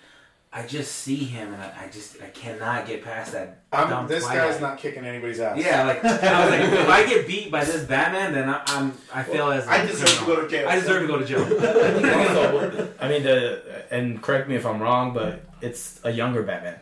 I 0.53 0.64
just 0.64 0.93
see 0.93 1.16
him, 1.16 1.53
and 1.53 1.61
I, 1.61 1.84
I 1.84 1.89
just 1.89 2.22
I 2.22 2.28
cannot 2.28 2.86
get 2.86 3.03
past 3.03 3.32
that. 3.32 3.62
I'm, 3.72 3.91
dumb 3.91 4.07
this 4.07 4.24
Twilight. 4.24 4.53
guy's 4.53 4.61
not 4.61 4.78
kicking 4.78 5.05
anybody's 5.05 5.41
ass. 5.41 5.59
Yeah, 5.59 5.84
like 5.84 6.05
I 6.05 6.45
was 6.45 6.51
like, 6.51 6.61
if 6.80 6.89
I 6.89 7.07
get 7.07 7.26
beat 7.26 7.51
by 7.51 7.64
this 7.64 7.84
Batman, 7.84 8.32
then 8.32 8.49
I, 8.49 8.62
I'm 8.68 8.93
I 9.12 9.24
feel 9.24 9.51
as 9.51 9.66
I 9.66 9.84
deserve 9.84 10.18
to 10.20 10.24
go 10.26 10.43
to 10.43 10.49
jail. 10.49 10.68
I 10.68 10.76
deserve 10.76 11.03
to 11.03 11.09
go 11.09 11.18
to 11.18 11.24
jail. 11.24 11.43
Also, 11.43 12.89
I 13.01 13.09
mean, 13.09 13.24
the 13.24 13.84
and 13.91 14.22
correct 14.22 14.49
me 14.49 14.55
if 14.55 14.64
I'm 14.64 14.80
wrong, 14.80 15.12
but 15.12 15.43
it's 15.61 16.01
a 16.05 16.12
younger 16.12 16.45
Batman, 16.45 16.78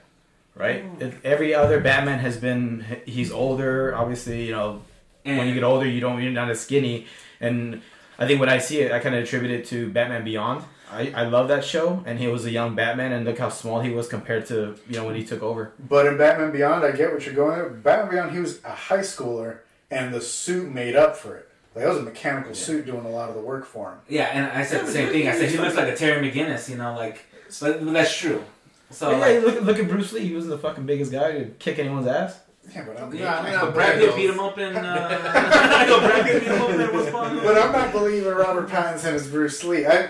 right? 0.54 0.84
Oh. 0.84 1.06
If 1.06 1.24
every 1.24 1.54
other 1.54 1.80
Batman 1.80 2.18
has 2.18 2.36
been 2.36 2.84
he's 3.06 3.32
older. 3.32 3.96
Obviously, 3.96 4.44
you 4.44 4.52
know, 4.52 4.82
when 5.24 5.48
you 5.48 5.54
get 5.54 5.64
older, 5.64 5.86
you 5.86 6.00
don't 6.00 6.22
you're 6.22 6.32
not 6.32 6.50
as 6.50 6.60
skinny. 6.60 7.06
And 7.40 7.82
I 8.18 8.26
think 8.26 8.40
when 8.40 8.48
I 8.48 8.58
see 8.58 8.80
it, 8.80 8.92
I 8.92 8.98
kind 8.98 9.14
of 9.14 9.22
attribute 9.22 9.50
it 9.50 9.66
to 9.66 9.90
Batman 9.90 10.24
Beyond. 10.24 10.64
I, 10.90 11.12
I 11.14 11.24
love 11.24 11.48
that 11.48 11.64
show, 11.64 12.02
and 12.06 12.18
he 12.18 12.28
was 12.28 12.44
a 12.44 12.50
young 12.50 12.76
Batman, 12.76 13.12
and 13.12 13.24
look 13.24 13.38
how 13.38 13.48
small 13.48 13.80
he 13.80 13.90
was 13.90 14.06
compared 14.06 14.46
to 14.46 14.76
you 14.88 14.96
know 14.96 15.04
when 15.04 15.16
he 15.16 15.24
took 15.24 15.42
over. 15.42 15.72
But 15.78 16.06
in 16.06 16.16
Batman 16.16 16.52
Beyond, 16.52 16.84
I 16.84 16.92
get 16.92 17.12
what 17.12 17.26
you're 17.26 17.34
going 17.34 17.58
there. 17.58 17.68
Batman 17.68 18.10
Beyond, 18.10 18.32
he 18.32 18.38
was 18.38 18.62
a 18.64 18.70
high 18.70 19.00
schooler, 19.00 19.58
and 19.90 20.14
the 20.14 20.20
suit 20.20 20.72
made 20.72 20.94
up 20.94 21.16
for 21.16 21.36
it. 21.36 21.48
Like, 21.74 21.84
that 21.84 21.90
was 21.90 21.98
a 21.98 22.02
mechanical 22.02 22.54
suit 22.54 22.86
doing 22.86 23.04
a 23.04 23.10
lot 23.10 23.28
of 23.28 23.34
the 23.34 23.40
work 23.42 23.66
for 23.66 23.90
him. 23.90 23.98
Yeah, 24.08 24.30
and 24.32 24.46
I 24.46 24.64
said 24.64 24.86
the 24.86 24.92
same 24.92 25.10
thing. 25.10 25.28
I 25.28 25.32
said 25.32 25.50
he 25.50 25.58
looks 25.58 25.76
like 25.76 25.88
a 25.88 25.96
Terry 25.96 26.30
McGinnis, 26.30 26.70
you 26.70 26.76
know, 26.76 26.94
like 26.94 27.26
but 27.60 27.92
that's 27.92 28.16
true. 28.16 28.42
So 28.90 29.10
yeah, 29.10 29.18
like, 29.18 29.42
look, 29.42 29.60
look 29.62 29.78
at 29.78 29.88
Bruce 29.88 30.12
Lee. 30.12 30.26
He 30.26 30.34
wasn't 30.34 30.52
the 30.52 30.58
fucking 30.58 30.86
biggest 30.86 31.10
guy 31.10 31.32
to 31.32 31.44
kick 31.58 31.78
anyone's 31.78 32.06
ass. 32.06 32.38
Yeah, 32.74 32.84
but 32.86 33.00
I'm, 33.00 33.14
yeah, 33.14 33.38
I'm 33.38 33.52
not 33.52 33.74
Brad 33.74 33.98
Pitt 33.98 34.10
believing- 34.10 34.16
beat 34.16 34.30
him 34.34 34.40
up 34.40 34.58
in. 34.58 34.76
Uh, 34.76 35.86
Yo, 35.88 36.00
Brad 36.00 36.24
Pitt 36.24 36.40
beat 36.42 36.50
him 36.50 36.62
up 36.62 36.70
in 36.70 36.78
West 36.96 37.12
Palm. 37.12 37.36
But 37.42 37.58
I'm 37.58 37.72
not 37.72 37.92
believing 37.92 38.32
Robert 38.34 38.68
Pattinson 38.68 39.14
is 39.14 39.26
Bruce 39.28 39.62
Lee. 39.64 39.86
I, 39.86 40.08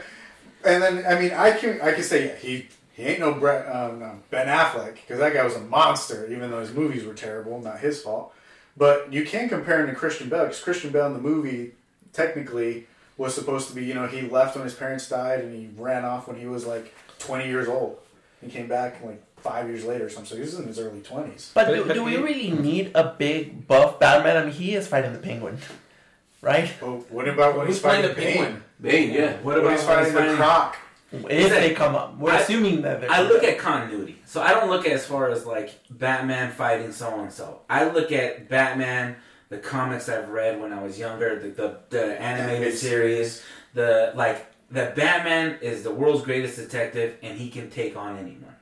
and 0.64 0.82
then 0.82 1.04
I 1.06 1.20
mean 1.20 1.32
I 1.32 1.50
can 1.52 1.80
I 1.80 1.92
can 1.92 2.02
say 2.02 2.26
yeah, 2.28 2.36
he 2.36 2.68
he 2.92 3.02
ain't 3.04 3.20
no 3.20 3.34
Brett, 3.34 3.68
um, 3.72 4.00
no, 4.00 4.18
Ben 4.30 4.46
Affleck 4.48 4.94
because 4.94 5.18
that 5.18 5.34
guy 5.34 5.44
was 5.44 5.54
a 5.54 5.60
monster 5.60 6.26
even 6.32 6.50
though 6.50 6.60
his 6.60 6.72
movies 6.72 7.04
were 7.04 7.14
terrible 7.14 7.60
not 7.60 7.78
his 7.80 8.00
fault. 8.02 8.32
But 8.76 9.12
you 9.12 9.24
can't 9.24 9.48
compare 9.50 9.80
him 9.80 9.86
to 9.88 9.94
Christian 9.94 10.28
Bale 10.28 10.44
because 10.44 10.60
Christian 10.60 10.90
Bale 10.90 11.06
in 11.06 11.12
the 11.12 11.20
movie 11.20 11.72
technically 12.12 12.86
was 13.18 13.34
supposed 13.34 13.68
to 13.68 13.74
be 13.74 13.84
you 13.84 13.94
know 13.94 14.06
he 14.06 14.22
left 14.22 14.56
when 14.56 14.64
his 14.64 14.74
parents 14.74 15.08
died 15.08 15.40
and 15.40 15.54
he 15.54 15.68
ran 15.80 16.04
off 16.04 16.26
when 16.26 16.38
he 16.38 16.46
was 16.46 16.66
like 16.66 16.94
20 17.20 17.46
years 17.48 17.68
old. 17.68 17.98
He 18.42 18.50
came 18.50 18.66
back 18.68 19.02
like 19.04 19.22
five 19.46 19.68
years 19.68 19.84
later 19.84 20.06
or 20.06 20.08
something. 20.10 20.26
So 20.30 20.34
he 20.36 20.40
was 20.42 20.58
in 20.58 20.66
his 20.66 20.78
early 20.78 21.00
20s. 21.00 21.52
But, 21.54 21.66
But- 21.68 21.88
do, 21.88 21.94
do 21.94 22.04
we 22.04 22.16
really 22.16 22.50
need 22.50 22.90
a 22.94 23.14
big 23.18 23.66
buff 23.66 23.98
Batman? 24.00 24.36
I 24.36 24.44
mean, 24.44 24.52
he 24.52 24.74
is 24.74 24.86
fighting 24.88 25.12
the 25.12 25.18
Penguin, 25.18 25.58
right? 26.42 26.70
But 26.80 27.10
what 27.10 27.28
about 27.28 27.56
when 27.56 27.66
he's 27.66 27.78
fighting 27.80 28.08
the 28.08 28.14
Penguin? 28.14 28.62
Bane, 28.80 29.12
yeah. 29.12 29.32
What 29.36 29.44
What 29.44 29.58
about 29.58 29.72
he's 29.72 29.84
fighting 29.84 30.14
when 30.14 30.24
the 30.24 30.30
he's 30.30 30.38
Croc? 30.38 30.76
If 31.12 31.50
they 31.50 31.72
come 31.72 31.94
up, 31.94 32.18
we're 32.18 32.32
I- 32.32 32.40
assuming 32.40 32.82
that 32.82 33.00
they're 33.00 33.10
I 33.10 33.22
look 33.22 33.44
at 33.44 33.58
continuity, 33.58 34.20
so 34.26 34.42
I 34.42 34.50
don't 34.52 34.68
look 34.68 34.84
at 34.86 34.92
as 34.92 35.06
far 35.06 35.30
as 35.30 35.46
like 35.46 35.70
Batman 35.88 36.50
fighting 36.52 36.92
so 36.92 37.20
and 37.20 37.32
so. 37.32 37.60
I 37.70 37.88
look 37.88 38.10
at 38.12 38.48
Batman, 38.48 39.16
the 39.48 39.58
comics 39.58 40.08
I've 40.08 40.28
read 40.28 40.60
when 40.60 40.72
I 40.72 40.82
was 40.82 40.98
younger, 40.98 41.38
the 41.38 41.48
the, 41.48 41.78
the 41.90 42.20
animated 42.20 42.50
Animated 42.56 42.78
series, 42.78 43.42
the 43.72 44.12
like 44.16 44.44
that 44.72 44.96
Batman 44.96 45.58
is 45.62 45.84
the 45.84 45.92
world's 45.92 46.24
greatest 46.24 46.56
detective 46.56 47.16
and 47.22 47.38
he 47.38 47.48
can 47.50 47.70
take 47.70 47.96
on 47.96 48.18
anyone. 48.18 48.55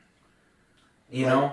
You 1.14 1.26
Right. 1.26 1.32
know, 1.32 1.52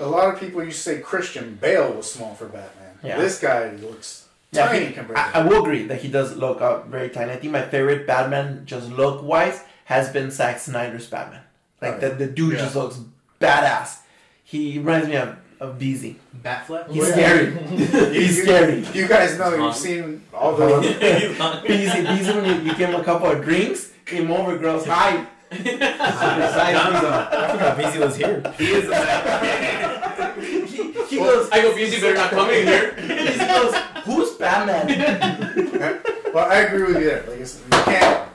A 0.00 0.06
lot 0.06 0.32
of 0.32 0.38
people 0.38 0.62
used 0.62 0.76
to 0.78 0.82
say 0.90 1.00
Christian 1.00 1.58
Bale 1.60 1.92
was 1.92 2.06
small 2.10 2.34
for 2.34 2.46
Batman. 2.46 2.94
Yeah. 3.02 3.18
This 3.18 3.38
guy 3.40 3.70
looks 3.82 4.26
Yeah, 4.52 4.66
tiny 4.66 4.86
he- 4.86 4.92
compared 4.92 5.18
I, 5.18 5.30
to 5.32 5.36
I 5.38 5.42
will 5.48 5.62
agree 5.62 5.84
that 5.90 6.00
he 6.02 6.08
does 6.08 6.36
look 6.36 6.60
uh, 6.60 6.82
very 6.82 7.08
tiny. 7.10 7.32
I 7.32 7.36
think 7.36 7.52
my 7.52 7.62
favorite 7.62 8.06
Batman, 8.06 8.62
just 8.64 8.90
look 8.90 9.22
wise, 9.22 9.58
has 9.86 10.08
been 10.10 10.30
Zack 10.30 10.58
Snyder's 10.60 11.06
Batman. 11.08 11.42
Like 11.82 11.94
Oh, 11.96 12.00
the, 12.02 12.08
the 12.22 12.26
dude 12.26 12.52
yeah. 12.54 12.58
just 12.64 12.74
looks 12.76 13.00
badass. 13.40 13.98
He 14.44 14.78
reminds 14.78 15.08
me 15.08 15.16
of, 15.16 15.36
of 15.60 15.78
Beezy. 15.78 16.16
Batfleck? 16.44 16.90
He's 16.90 17.08
Yeah. 17.08 17.12
scary. 17.14 17.46
He's 18.18 18.36
you, 18.38 18.42
scary. 18.44 18.78
You 18.94 19.06
guys 19.08 19.36
know 19.38 19.54
you've 19.54 19.74
seen 19.76 20.22
all 20.32 20.54
the. 20.56 20.66
Beezy, 21.66 22.02
Beezy, 22.06 22.32
when 22.32 22.44
you, 22.44 22.54
you 22.70 22.74
give 22.76 22.90
him 22.90 23.00
a 23.00 23.04
couple 23.04 23.28
of 23.30 23.42
drinks, 23.44 23.90
came 24.06 24.30
over, 24.30 24.56
girls, 24.58 24.86
hi. 24.86 25.26
Uh, 25.50 27.28
I 27.32 27.48
forgot 27.52 27.78
Beezy 27.78 27.98
was 27.98 28.16
here. 28.16 28.42
he 28.58 28.72
is 28.72 28.86
a 28.86 28.90
Batman. 28.90 30.40
he, 30.66 30.92
he 31.04 31.16
goes, 31.16 31.48
I 31.50 31.62
go, 31.62 31.74
Busy 31.74 32.00
better 32.00 32.14
not 32.14 32.30
come 32.30 32.50
in 32.50 32.66
here. 32.66 32.92
Beezy 32.96 33.46
goes, 33.46 33.74
who's 34.04 34.32
Batman? 34.32 36.02
well, 36.34 36.50
I 36.50 36.60
agree 36.60 36.82
with 36.92 37.02
you 37.02 37.08
there. 37.08 37.24
Like 37.28 37.38
you 37.38 37.84
can't, 37.84 38.28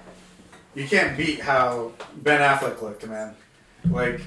you 0.76 0.88
can't 0.88 1.18
beat 1.18 1.39
how 1.39 1.91
Ben 2.16 2.41
Affleck 2.41 2.82
looked, 2.82 3.07
man. 3.07 3.36
Like 3.89 4.22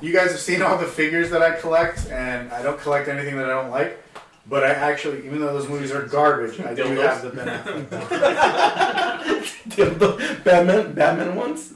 you 0.00 0.12
guys 0.12 0.30
have 0.30 0.40
seen 0.40 0.62
all 0.62 0.78
the 0.78 0.86
figures 0.86 1.30
that 1.30 1.42
I 1.42 1.52
collect, 1.60 2.08
and 2.08 2.50
I 2.52 2.62
don't 2.62 2.78
collect 2.80 3.08
anything 3.08 3.36
that 3.36 3.46
I 3.46 3.62
don't 3.62 3.70
like. 3.70 4.01
But 4.46 4.64
I 4.64 4.70
actually, 4.70 5.24
even 5.24 5.38
though 5.40 5.52
those 5.56 5.68
movies 5.68 5.92
are 5.92 6.02
garbage, 6.02 6.60
I 6.60 6.74
do 6.74 6.82
Dildos? 6.84 7.02
have 7.06 7.22
the 7.22 7.30
Ben 7.30 7.46
Affleck. 7.48 9.42
Dildo- 9.70 10.44
Batman, 10.44 10.92
Batman 10.94 11.36
ones? 11.36 11.72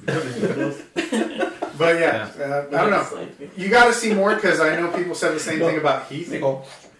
But 1.78 2.00
yeah, 2.00 2.28
uh, 2.40 2.64
I 2.74 2.80
don't 2.82 2.90
know. 2.90 3.28
You 3.56 3.68
got 3.68 3.86
to 3.86 3.92
see 3.92 4.12
more 4.14 4.34
because 4.34 4.60
I 4.60 4.74
know 4.76 4.90
people 4.96 5.14
said 5.14 5.34
the 5.34 5.40
same 5.40 5.58
thing 5.60 5.76
about 5.78 6.06
Heath. 6.06 6.28
They 6.30 6.40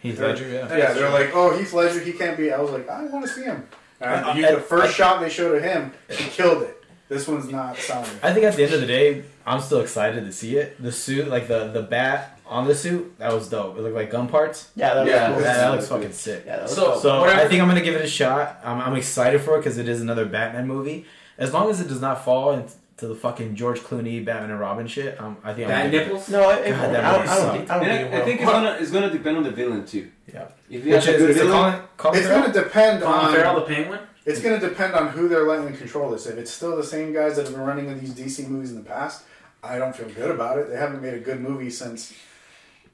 Heath 0.01 0.21
Ledger, 0.21 0.49
yeah. 0.49 0.77
Yeah, 0.77 0.93
they're 0.93 1.11
like, 1.11 1.31
oh, 1.35 1.57
Heath 1.57 1.73
Ledger, 1.73 2.01
he 2.01 2.13
can't 2.13 2.37
be. 2.37 2.53
I 2.53 2.61
was 2.61 2.71
like, 2.71 2.89
I 2.89 3.05
want 3.07 3.25
to 3.25 3.31
see 3.31 3.43
him. 3.43 3.67
And 4.01 4.25
Uh, 4.25 4.35
you, 4.37 4.47
uh, 4.47 4.55
the 4.57 4.61
first 4.61 4.95
shot 4.95 5.21
they 5.21 5.31
showed 5.31 5.57
of 5.57 5.63
him, 5.63 5.93
he 6.11 6.25
killed 6.31 6.63
it. 6.63 6.85
This 7.09 7.27
one's 7.27 7.49
not 7.51 7.77
selling. 7.79 8.11
I 8.23 8.33
think 8.33 8.45
at 8.45 8.55
the 8.57 8.65
end 8.65 8.75
of 8.75 8.81
the 8.81 8.87
day, 8.87 9.25
I'm 9.47 9.61
still 9.61 9.81
excited 9.81 10.25
to 10.25 10.33
see 10.33 10.57
it. 10.57 10.81
The 10.83 10.93
suit, 10.93 11.29
like 11.29 11.49
the 11.49 11.69
the 11.69 11.83
bat 11.83 12.36
on 12.49 12.67
the 12.67 12.75
suit, 12.75 13.19
that 13.19 13.33
was 13.33 13.49
dope. 13.49 13.77
It 13.77 13.83
looked 13.83 13.95
like 13.95 14.11
gun 14.11 14.29
parts. 14.29 14.71
yeah, 14.77 14.95
that 14.95 15.07
Yeah, 15.07 15.29
cool. 15.33 15.37
That, 15.43 15.57
that 15.57 15.71
looks 15.73 15.89
fucking 15.89 16.13
sick. 16.13 16.45
Yeah, 16.47 16.59
that 16.59 16.71
So- 16.71 16.93
cool. 16.93 17.01
So 17.01 17.21
Whatever. 17.21 17.41
I 17.41 17.49
think 17.49 17.61
I'm 17.63 17.69
gonna 17.69 17.81
give 17.81 17.95
it 17.97 18.05
a 18.05 18.09
shot. 18.09 18.61
I'm, 18.65 18.81
I'm 18.81 18.95
excited 18.97 19.41
for 19.41 19.57
it 19.57 19.59
because 19.59 19.79
it 19.79 19.89
is 19.89 20.01
another 20.01 20.25
Batman 20.27 20.67
movie. 20.67 21.07
As 21.39 21.53
long 21.53 21.69
as 21.71 21.81
it 21.81 21.89
does 21.89 22.01
not 22.01 22.25
fall 22.25 22.53
into 22.53 23.07
the 23.07 23.15
fucking 23.15 23.57
George 23.57 23.81
Clooney 23.81 24.25
Batman 24.25 24.51
and 24.53 24.61
Robin 24.61 24.87
shit, 24.87 25.21
um, 25.21 25.37
I 25.45 25.53
think 25.53 25.67
I'm 25.69 25.71
Bad 25.71 25.93
gonna 25.93 26.03
it- 26.03 26.07
nipples. 26.07 26.29
No, 26.31 26.51
it, 26.51 26.67
it 26.67 26.71
God, 26.71 26.95
that 26.95 27.05
I 27.05 27.13
don't, 27.19 27.29
I 27.29 27.37
don't 27.37 27.57
think, 27.57 27.71
I 27.71 27.75
don't 27.75 27.85
think 27.85 28.01
it 28.01 28.15
I, 28.15 28.21
I 28.21 28.25
think 28.25 28.41
it's 28.41 28.51
gonna 28.51 28.77
it's 28.81 28.91
gonna 28.91 29.11
depend 29.11 29.37
on 29.37 29.43
the 29.43 29.51
villain 29.51 29.85
too. 29.85 30.11
Yeah. 30.33 30.49
If 30.71 30.85
you 30.87 30.93
Which 30.95 31.05
have 31.05 31.15
a 31.15 31.19
good 31.19 31.31
is 31.31 31.37
it 31.37 31.41
villain, 31.45 31.73
Colin, 31.73 31.83
Colin 31.97 32.19
It's 32.19 32.27
Farrell? 32.27 32.41
going 32.43 32.53
to 32.53 32.61
depend 32.63 33.03
Colin 33.03 33.35
Farrell, 33.35 33.55
on. 33.57 33.61
the 33.69 33.75
Penguin. 33.75 34.01
It's 34.25 34.41
going 34.41 34.61
to 34.61 34.69
depend 34.69 34.95
on 34.95 35.09
who 35.11 35.29
they're 35.29 35.47
letting 35.47 35.77
control 35.77 36.11
this. 36.11 36.27
If 36.27 36.37
it's 36.37 36.51
still 36.51 36.77
the 36.77 36.83
same 36.83 37.13
guys 37.15 37.37
that 37.37 37.45
have 37.47 37.55
been 37.55 37.63
running 37.65 37.97
these 38.01 38.13
DC 38.13 38.49
movies 38.49 38.71
in 38.73 38.77
the 38.77 38.83
past, 38.83 39.23
I 39.63 39.79
don't 39.79 39.95
feel 39.95 40.09
good 40.09 40.33
about 40.33 40.59
it. 40.59 40.69
They 40.69 40.77
haven't 40.77 41.01
made 41.01 41.15
a 41.15 41.21
good 41.21 41.41
movie 41.41 41.71
since 41.71 42.13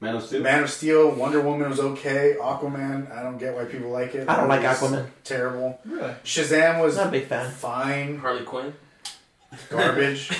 Man 0.03 0.15
of 0.15 0.23
Steel. 0.23 0.41
Man 0.41 0.63
of 0.63 0.69
Steel. 0.69 1.11
Wonder 1.11 1.41
Woman 1.41 1.69
was 1.69 1.79
okay. 1.79 2.35
Aquaman, 2.39 3.11
I 3.11 3.23
don't 3.23 3.37
get 3.37 3.55
why 3.55 3.65
people 3.65 3.89
like 3.89 4.13
it. 4.15 4.27
I 4.29 4.35
don't 4.37 4.47
like 4.49 4.61
That 4.61 4.81
movie's 4.81 4.97
Aquaman. 4.99 5.05
Terrible. 5.23 5.79
Really? 5.85 6.13
Shazam 6.23 6.81
was 6.81 6.97
Not 6.97 7.07
a 7.07 7.11
big 7.11 7.25
fan. 7.27 7.49
fine. 7.51 8.17
Harley 8.19 8.43
Quinn. 8.43 8.73
Garbage. 9.69 10.27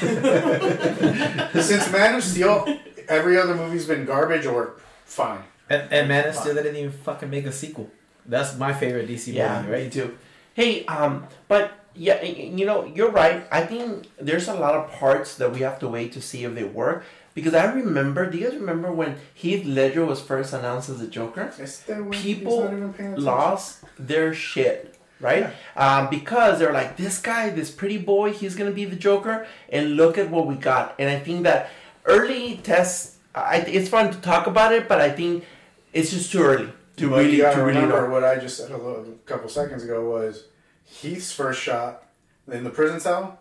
Since 1.61 1.91
Man 1.91 2.15
of 2.15 2.23
Steel, 2.23 2.67
every 3.07 3.37
other 3.37 3.55
movie's 3.55 3.85
been 3.85 4.05
garbage 4.05 4.45
or 4.45 4.75
fine. 5.05 5.39
And, 5.69 5.91
and 5.91 6.07
Man 6.07 6.27
of 6.27 6.35
Steel, 6.35 6.55
they 6.55 6.63
didn't 6.63 6.77
even 6.77 6.91
fucking 6.91 7.29
make 7.29 7.45
a 7.45 7.51
sequel. 7.51 7.89
That's 8.25 8.57
my 8.57 8.73
favorite 8.73 9.07
DC 9.07 9.33
Yeah, 9.33 9.57
movie, 9.61 9.71
me 9.71 9.73
right? 9.83 9.91
too. 9.91 10.17
Hey, 10.53 10.85
um, 10.85 11.27
but 11.47 11.71
yeah, 11.95 12.15
y- 12.21 12.35
y- 12.37 12.51
you 12.55 12.65
know, 12.65 12.85
you're 12.85 13.11
right. 13.11 13.45
I 13.51 13.61
think 13.65 14.07
there's 14.19 14.47
a 14.47 14.53
lot 14.53 14.75
of 14.75 14.91
parts 14.91 15.35
that 15.35 15.51
we 15.51 15.59
have 15.61 15.79
to 15.79 15.87
wait 15.87 16.11
to 16.13 16.21
see 16.21 16.43
if 16.43 16.53
they 16.55 16.63
work. 16.63 17.03
Because 17.33 17.53
I 17.55 17.65
remember, 17.71 18.29
do 18.29 18.37
you 18.37 18.49
guys 18.49 18.59
remember 18.59 18.91
when 18.91 19.15
Heath 19.33 19.65
Ledger 19.65 20.05
was 20.05 20.21
first 20.21 20.53
announced 20.53 20.89
as 20.89 20.99
the 20.99 21.07
Joker? 21.07 21.51
It's 21.57 21.79
the- 21.79 22.03
he's 22.11 22.21
People 22.21 22.63
not 22.65 22.73
even 22.73 22.93
paying 22.93 23.09
attention. 23.13 23.25
Lost 23.25 23.79
their 23.97 24.33
shit, 24.33 24.95
right? 25.19 25.51
Um, 25.75 26.09
because 26.09 26.59
they're 26.59 26.73
like, 26.73 26.95
this 26.97 27.17
guy, 27.19 27.49
this 27.49 27.71
pretty 27.71 27.97
boy, 27.97 28.33
he's 28.33 28.55
gonna 28.55 28.71
be 28.71 28.85
the 28.85 28.95
Joker, 28.95 29.47
and 29.69 29.95
look 29.95 30.17
at 30.17 30.29
what 30.29 30.45
we 30.45 30.55
got. 30.55 30.93
And 30.99 31.09
I 31.09 31.19
think 31.19 31.43
that 31.43 31.69
early 32.05 32.57
tests, 32.57 33.17
I, 33.33 33.57
it's 33.61 33.89
fun 33.89 34.11
to 34.13 34.19
talk 34.21 34.45
about 34.45 34.71
it, 34.73 34.87
but 34.87 35.01
I 35.01 35.09
think 35.09 35.43
it's 35.91 36.11
just 36.11 36.31
too 36.31 36.43
early 36.43 36.69
to 36.97 37.09
But 37.09 37.17
really, 37.17 37.37
to 37.37 37.43
really 37.47 37.63
remember 37.63 38.03
know. 38.07 38.09
what 38.13 38.23
I 38.23 38.37
just 38.37 38.57
said 38.57 38.69
a, 38.69 38.77
little, 38.77 39.01
a 39.01 39.27
couple 39.27 39.49
seconds 39.49 39.83
ago 39.83 40.07
was 40.07 40.45
Heath's 40.85 41.31
first 41.31 41.59
shot 41.59 42.03
in 42.51 42.63
the 42.63 42.69
prison 42.69 42.99
cell. 42.99 43.39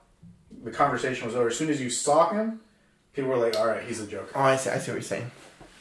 The 0.65 0.71
conversation 0.71 1.27
was 1.27 1.35
over. 1.37 1.49
As 1.49 1.59
soon 1.59 1.69
as 1.69 1.79
you 1.81 1.91
saw 1.91 2.31
him, 2.31 2.61
people 3.15 3.31
were 3.31 3.37
like, 3.37 3.59
"All 3.59 3.67
right, 3.67 3.83
he's 3.83 4.01
a 4.01 4.07
Joker." 4.07 4.31
Oh, 4.35 4.41
I 4.41 4.57
see, 4.57 4.71
I 4.71 4.79
see 4.79 4.91
what 4.91 4.97
you're 4.97 5.03
saying. 5.03 5.31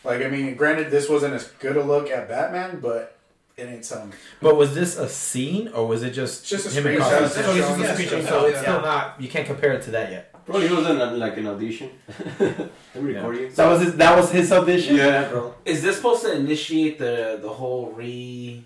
Like, 0.03 0.21
I 0.23 0.29
mean, 0.29 0.55
granted, 0.55 0.89
this 0.91 1.07
wasn't 1.09 1.34
as 1.36 1.45
good 1.59 1.77
a 1.77 1.84
look 1.84 2.09
at 2.09 2.27
Batman, 2.27 2.79
but 2.82 3.17
it 3.55 3.63
ain't 3.67 3.86
some. 3.86 4.11
But 4.41 4.55
was 4.55 4.73
this 4.73 4.97
a 4.97 5.07
scene 5.07 5.67
or 5.69 5.86
was 5.88 6.01
it 6.01 6.11
just, 6.11 6.45
just 6.47 6.65
a 6.65 6.69
him 6.71 6.88
and 6.88 6.97
screenshot. 6.99 7.19
Cosmo? 7.19 7.27
So 7.27 7.41
just 7.41 7.57
it's 7.57 7.67
showing 7.67 7.82
a 7.84 7.88
the 7.88 7.93
screenshot. 7.93 8.21
screenshot, 8.23 8.27
So 8.29 8.45
it's 8.45 8.55
yeah. 8.55 8.61
still 8.61 8.82
not. 8.82 9.21
You 9.21 9.27
can't 9.29 9.45
compare 9.45 9.73
it 9.73 9.84
to 9.84 9.91
that 9.91 10.11
yet. 10.11 10.45
Probably 10.45 10.69
was 10.69 10.88
an 10.88 11.19
like 11.19 11.38
an 11.38 11.47
audition. 11.47 11.91
Recording. 12.95 13.53
So 13.53 13.63
that 13.63 13.69
was 13.69 13.82
his, 13.82 13.95
that 13.97 14.17
was 14.17 14.32
his 14.32 14.51
audition. 14.51 14.95
Yeah, 14.95 15.29
bro. 15.29 15.53
Is 15.65 15.82
this 15.84 15.97
supposed 15.97 16.23
to 16.23 16.34
initiate 16.36 16.97
the 16.99 17.39
the 17.41 17.49
whole 17.49 17.91
re, 17.91 18.63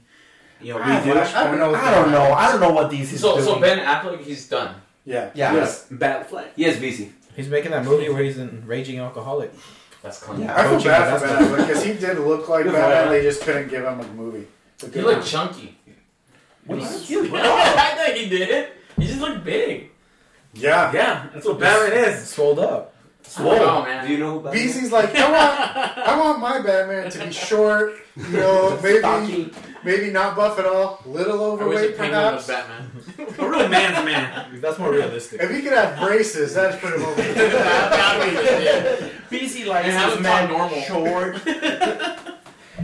you 0.61 0.73
know, 0.73 0.79
Ah, 0.81 1.01
redo? 1.01 1.11
Flash- 1.11 1.35
I 1.35 1.43
don't 1.43 1.59
know. 1.59 1.75
I 1.75 1.91
don't 1.91 2.11
know. 2.11 2.31
I 2.31 2.51
don't 2.51 2.61
know 2.61 2.71
what 2.71 2.89
these 2.89 3.19
So, 3.19 3.33
doing. 3.33 3.43
so 3.45 3.59
Ben 3.59 3.79
Affleck, 3.79 4.21
he's 4.23 4.47
done. 4.47 4.75
Yeah. 5.05 5.29
yeah. 5.35 5.53
Yes, 5.53 5.87
Batfleck. 5.91 6.47
Yes, 6.55 6.79
busy. 6.79 7.11
He's 7.35 7.47
making 7.49 7.71
that 7.71 7.83
movie 7.85 8.09
where 8.09 8.23
he's 8.23 8.37
a 8.37 8.45
raging 8.47 8.99
alcoholic. 8.99 9.51
That's 10.01 10.19
clean. 10.21 10.41
Yeah. 10.41 10.55
I 10.55 10.63
feel 10.69 10.83
bad 10.83 11.19
for 11.19 11.25
basketball. 11.25 11.47
Batman 11.49 11.67
because 11.67 11.83
he 11.83 11.93
did 11.93 12.19
look 12.19 12.47
like 12.47 12.63
Good 12.65 12.73
Batman. 12.73 13.09
They 13.11 13.21
just 13.23 13.41
couldn't 13.41 13.69
give 13.69 13.83
him 13.83 13.99
a 13.99 14.07
movie. 14.13 14.47
It's 14.75 14.83
a 14.83 14.87
He 14.87 14.93
good 14.93 15.03
looked 15.05 15.17
one. 15.19 15.25
chunky. 15.27 15.77
What 16.65 16.79
I 16.81 16.83
is 16.83 17.07
he- 17.07 17.27
thought 17.27 18.11
he 18.15 18.29
did. 18.29 18.69
He 18.97 19.07
just 19.07 19.19
looked 19.19 19.43
big. 19.43 19.91
Yeah. 20.53 20.91
Yeah, 20.93 21.27
that's 21.33 21.45
what 21.45 21.59
Batman 21.59 21.97
is. 22.09 22.27
Swolled 22.29 22.59
up. 22.59 22.93
I 23.37 23.43
don't 23.57 23.83
man. 23.85 24.05
Do 24.05 24.11
you 24.13 24.19
know 24.19 24.33
who 24.33 24.39
Batman? 24.41 24.53
Beezy's 24.63 24.91
like, 24.91 25.13
I 25.15 25.31
want, 25.31 25.97
I 26.07 26.19
want 26.19 26.39
my 26.39 26.61
Batman 26.61 27.09
to 27.09 27.25
be 27.25 27.31
short, 27.33 27.95
you 28.15 28.27
know, 28.37 28.79
maybe, 28.83 28.99
Stocky. 28.99 29.51
Maybe 29.85 30.09
not 30.11 30.35
buff 30.35 30.59
at 30.59 30.65
all, 30.65 31.01
little 31.05 31.41
I 31.41 31.53
wish 31.63 31.79
overweight 31.79 31.91
the 31.91 31.97
penguin 31.97 32.33
was 32.35 32.45
perhaps. 32.45 32.67
Batman. 32.67 33.37
A 33.39 33.49
real 33.49 33.67
man's 33.69 34.03
man. 34.05 34.59
That's 34.59 34.77
more 34.79 34.91
realistic. 34.91 35.39
If 35.41 35.51
he 35.51 35.61
could 35.61 35.71
have 35.73 35.97
braces, 35.99 36.53
that'd 36.55 36.81
put 36.81 36.93
him 36.93 37.03
over. 37.03 37.21
That- 37.21 37.91
that'd. 37.91 39.11
BC 39.29 39.65
likes 39.67 39.85
And 39.87 39.93
have 39.93 40.09
his 40.09 40.17
him 40.17 40.23
man 40.23 40.49
talk 40.49 40.57
normal. 40.57 40.81
short. 40.81 41.47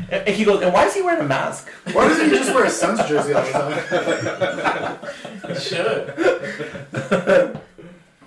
and 0.09 0.27
and 0.27 0.35
he 0.35 0.43
goes, 0.45 0.61
and 0.61 0.71
why 0.73 0.85
is 0.85 0.93
he 0.93 1.01
wearing 1.01 1.21
a 1.21 1.27
mask? 1.27 1.69
Why 1.91 2.07
doesn't 2.07 2.29
he 2.29 2.35
just 2.35 2.53
wear 2.53 2.65
a 2.65 2.69
Suns 2.69 2.99
jersey 3.07 3.33
all 3.33 3.43
the 3.43 3.51
time? 3.51 3.73
He 5.53 5.59
should. 5.59 6.13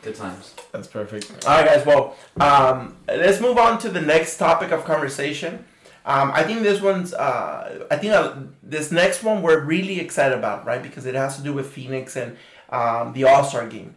Good 0.02 0.16
times. 0.16 0.54
That's 0.72 0.86
perfect. 0.88 1.46
All 1.46 1.56
right, 1.56 1.66
guys. 1.66 1.86
Well, 1.86 2.14
um, 2.38 2.96
let's 3.08 3.40
move 3.40 3.56
on 3.56 3.78
to 3.78 3.88
the 3.88 4.02
next 4.02 4.36
topic 4.36 4.70
of 4.70 4.84
conversation. 4.84 5.64
Um, 6.06 6.32
I 6.34 6.42
think 6.42 6.62
this 6.62 6.80
one's. 6.80 7.14
Uh, 7.14 7.86
I 7.90 7.96
think 7.96 8.12
uh, 8.12 8.34
this 8.62 8.92
next 8.92 9.22
one 9.22 9.40
we're 9.42 9.60
really 9.60 10.00
excited 10.00 10.36
about, 10.36 10.66
right? 10.66 10.82
Because 10.82 11.06
it 11.06 11.14
has 11.14 11.36
to 11.36 11.42
do 11.42 11.52
with 11.52 11.70
Phoenix 11.70 12.16
and 12.16 12.36
um, 12.70 13.12
the 13.14 13.24
All 13.24 13.44
Star 13.44 13.66
game. 13.66 13.94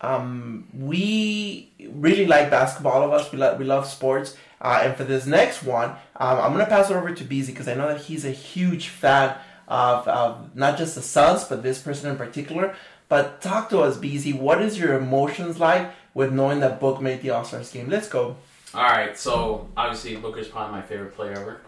Um, 0.00 0.68
we 0.74 1.72
really 1.80 2.26
like 2.26 2.50
basketball. 2.50 2.92
All 2.94 3.02
of 3.04 3.12
us, 3.12 3.30
we 3.30 3.38
love 3.38 3.58
we 3.58 3.64
love 3.64 3.86
sports. 3.86 4.36
Uh, 4.60 4.80
and 4.84 4.96
for 4.96 5.04
this 5.04 5.26
next 5.26 5.62
one, 5.62 5.90
um, 6.16 6.38
I'm 6.38 6.52
gonna 6.52 6.66
pass 6.66 6.90
it 6.90 6.96
over 6.96 7.14
to 7.14 7.24
Beezy 7.24 7.52
because 7.52 7.68
I 7.68 7.74
know 7.74 7.88
that 7.88 8.00
he's 8.00 8.24
a 8.24 8.30
huge 8.30 8.88
fan 8.88 9.36
of, 9.68 10.08
of 10.08 10.56
not 10.56 10.78
just 10.78 10.94
the 10.94 11.02
Suns, 11.02 11.44
but 11.44 11.62
this 11.62 11.80
person 11.80 12.10
in 12.10 12.16
particular. 12.16 12.74
But 13.08 13.40
talk 13.40 13.68
to 13.70 13.80
us, 13.80 13.96
Beezy. 13.96 14.32
What 14.32 14.60
is 14.60 14.78
your 14.78 14.94
emotions 14.94 15.60
like 15.60 15.92
with 16.12 16.32
knowing 16.32 16.60
that 16.60 16.80
Book 16.80 17.00
made 17.00 17.22
the 17.22 17.30
All 17.30 17.44
Stars 17.44 17.70
game? 17.70 17.88
Let's 17.88 18.08
go. 18.08 18.36
All 18.76 18.82
right, 18.82 19.16
so 19.16 19.68
obviously 19.76 20.16
Booker's 20.16 20.48
probably 20.48 20.72
my 20.72 20.82
favorite 20.82 21.14
player 21.16 21.32
ever. 21.32 21.60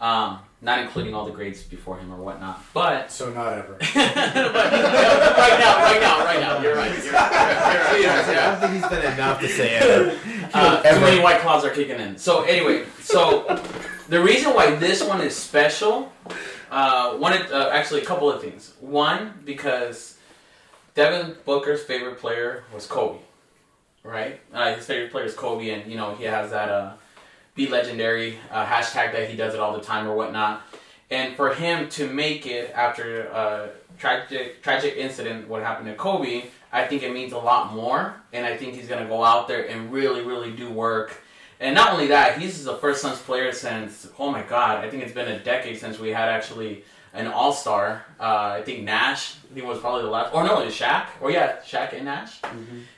Um, 0.00 0.40
not 0.60 0.80
including 0.80 1.14
all 1.14 1.24
the 1.24 1.32
grades 1.32 1.62
before 1.62 1.96
him 1.98 2.12
or 2.12 2.16
whatnot, 2.16 2.62
but 2.74 3.10
So 3.10 3.32
not 3.32 3.52
ever. 3.54 3.76
but 3.78 3.94
right 3.94 5.58
now, 5.58 5.76
right 5.78 6.00
now, 6.00 6.24
right 6.24 6.40
now, 6.40 6.60
you're 6.60 6.74
right. 6.76 6.92
You're 7.04 7.12
right. 7.14 7.32
You're 7.32 7.80
right. 7.80 8.00
You're 8.00 8.10
right. 8.10 8.28
I 8.28 8.50
don't 8.50 8.60
think 8.60 8.72
he's 8.74 8.82
done 8.82 9.12
enough 9.14 9.40
to 9.40 9.48
say 9.48 9.76
ever. 9.76 10.18
Uh, 10.52 10.82
too 10.82 11.00
many 11.00 11.22
white 11.22 11.40
claws 11.40 11.64
are 11.64 11.70
kicking 11.70 11.98
in. 12.00 12.18
So 12.18 12.42
anyway, 12.42 12.84
so 13.00 13.44
the 14.08 14.20
reason 14.20 14.52
why 14.54 14.74
this 14.74 15.02
one 15.02 15.20
is 15.20 15.34
special, 15.34 16.12
uh, 16.70 17.16
one 17.16 17.32
uh, 17.32 17.70
actually 17.72 18.02
a 18.02 18.04
couple 18.04 18.30
of 18.30 18.42
things. 18.42 18.74
One 18.80 19.40
because 19.44 20.18
Devin 20.94 21.36
Booker's 21.44 21.82
favorite 21.82 22.18
player 22.18 22.64
was 22.74 22.86
Kobe, 22.86 23.18
right? 24.02 24.40
Uh, 24.52 24.74
his 24.74 24.86
favorite 24.86 25.10
player 25.10 25.24
is 25.24 25.34
Kobe, 25.34 25.70
and 25.70 25.90
you 25.90 25.96
know 25.96 26.14
he 26.14 26.24
has 26.24 26.50
that 26.50 26.68
uh, 26.68 26.92
be 27.54 27.68
legendary 27.68 28.38
uh, 28.50 28.64
hashtag 28.64 29.12
that 29.12 29.30
he 29.30 29.36
does 29.36 29.54
it 29.54 29.60
all 29.60 29.72
the 29.72 29.84
time 29.84 30.06
or 30.06 30.14
whatnot. 30.14 30.62
And 31.10 31.36
for 31.36 31.52
him 31.52 31.88
to 31.90 32.08
make 32.08 32.46
it 32.46 32.70
after 32.74 33.22
a 33.26 33.70
tragic 33.98 34.62
tragic 34.62 34.96
incident, 34.96 35.48
what 35.48 35.62
happened 35.62 35.88
to 35.88 35.94
Kobe, 35.94 36.44
I 36.72 36.86
think 36.86 37.02
it 37.02 37.12
means 37.12 37.32
a 37.32 37.38
lot 37.38 37.74
more. 37.74 38.16
And 38.32 38.46
I 38.46 38.56
think 38.56 38.74
he's 38.74 38.88
gonna 38.88 39.06
go 39.06 39.22
out 39.22 39.46
there 39.48 39.68
and 39.68 39.92
really, 39.92 40.22
really 40.22 40.52
do 40.52 40.70
work. 40.70 41.20
And 41.60 41.74
not 41.74 41.92
only 41.92 42.08
that, 42.08 42.40
he's 42.40 42.64
the 42.64 42.76
first 42.76 43.02
Suns 43.02 43.20
player 43.20 43.52
since 43.52 44.08
oh 44.18 44.30
my 44.30 44.42
god, 44.42 44.84
I 44.84 44.90
think 44.90 45.02
it's 45.02 45.12
been 45.12 45.28
a 45.28 45.38
decade 45.38 45.78
since 45.78 45.98
we 45.98 46.08
had 46.08 46.28
actually 46.28 46.84
an 47.12 47.26
All 47.26 47.52
Star. 47.52 48.04
Uh, 48.18 48.56
I 48.58 48.62
think 48.62 48.84
Nash, 48.84 49.36
I 49.50 49.54
think 49.54 49.66
was 49.66 49.78
probably 49.80 50.02
the 50.02 50.08
last. 50.10 50.34
Or 50.34 50.42
no, 50.44 50.60
it 50.60 50.66
was 50.66 50.74
Shaq. 50.74 51.06
Or 51.20 51.30
yeah, 51.30 51.58
Shaq 51.58 51.92
and 51.92 52.06
Nash. 52.06 52.40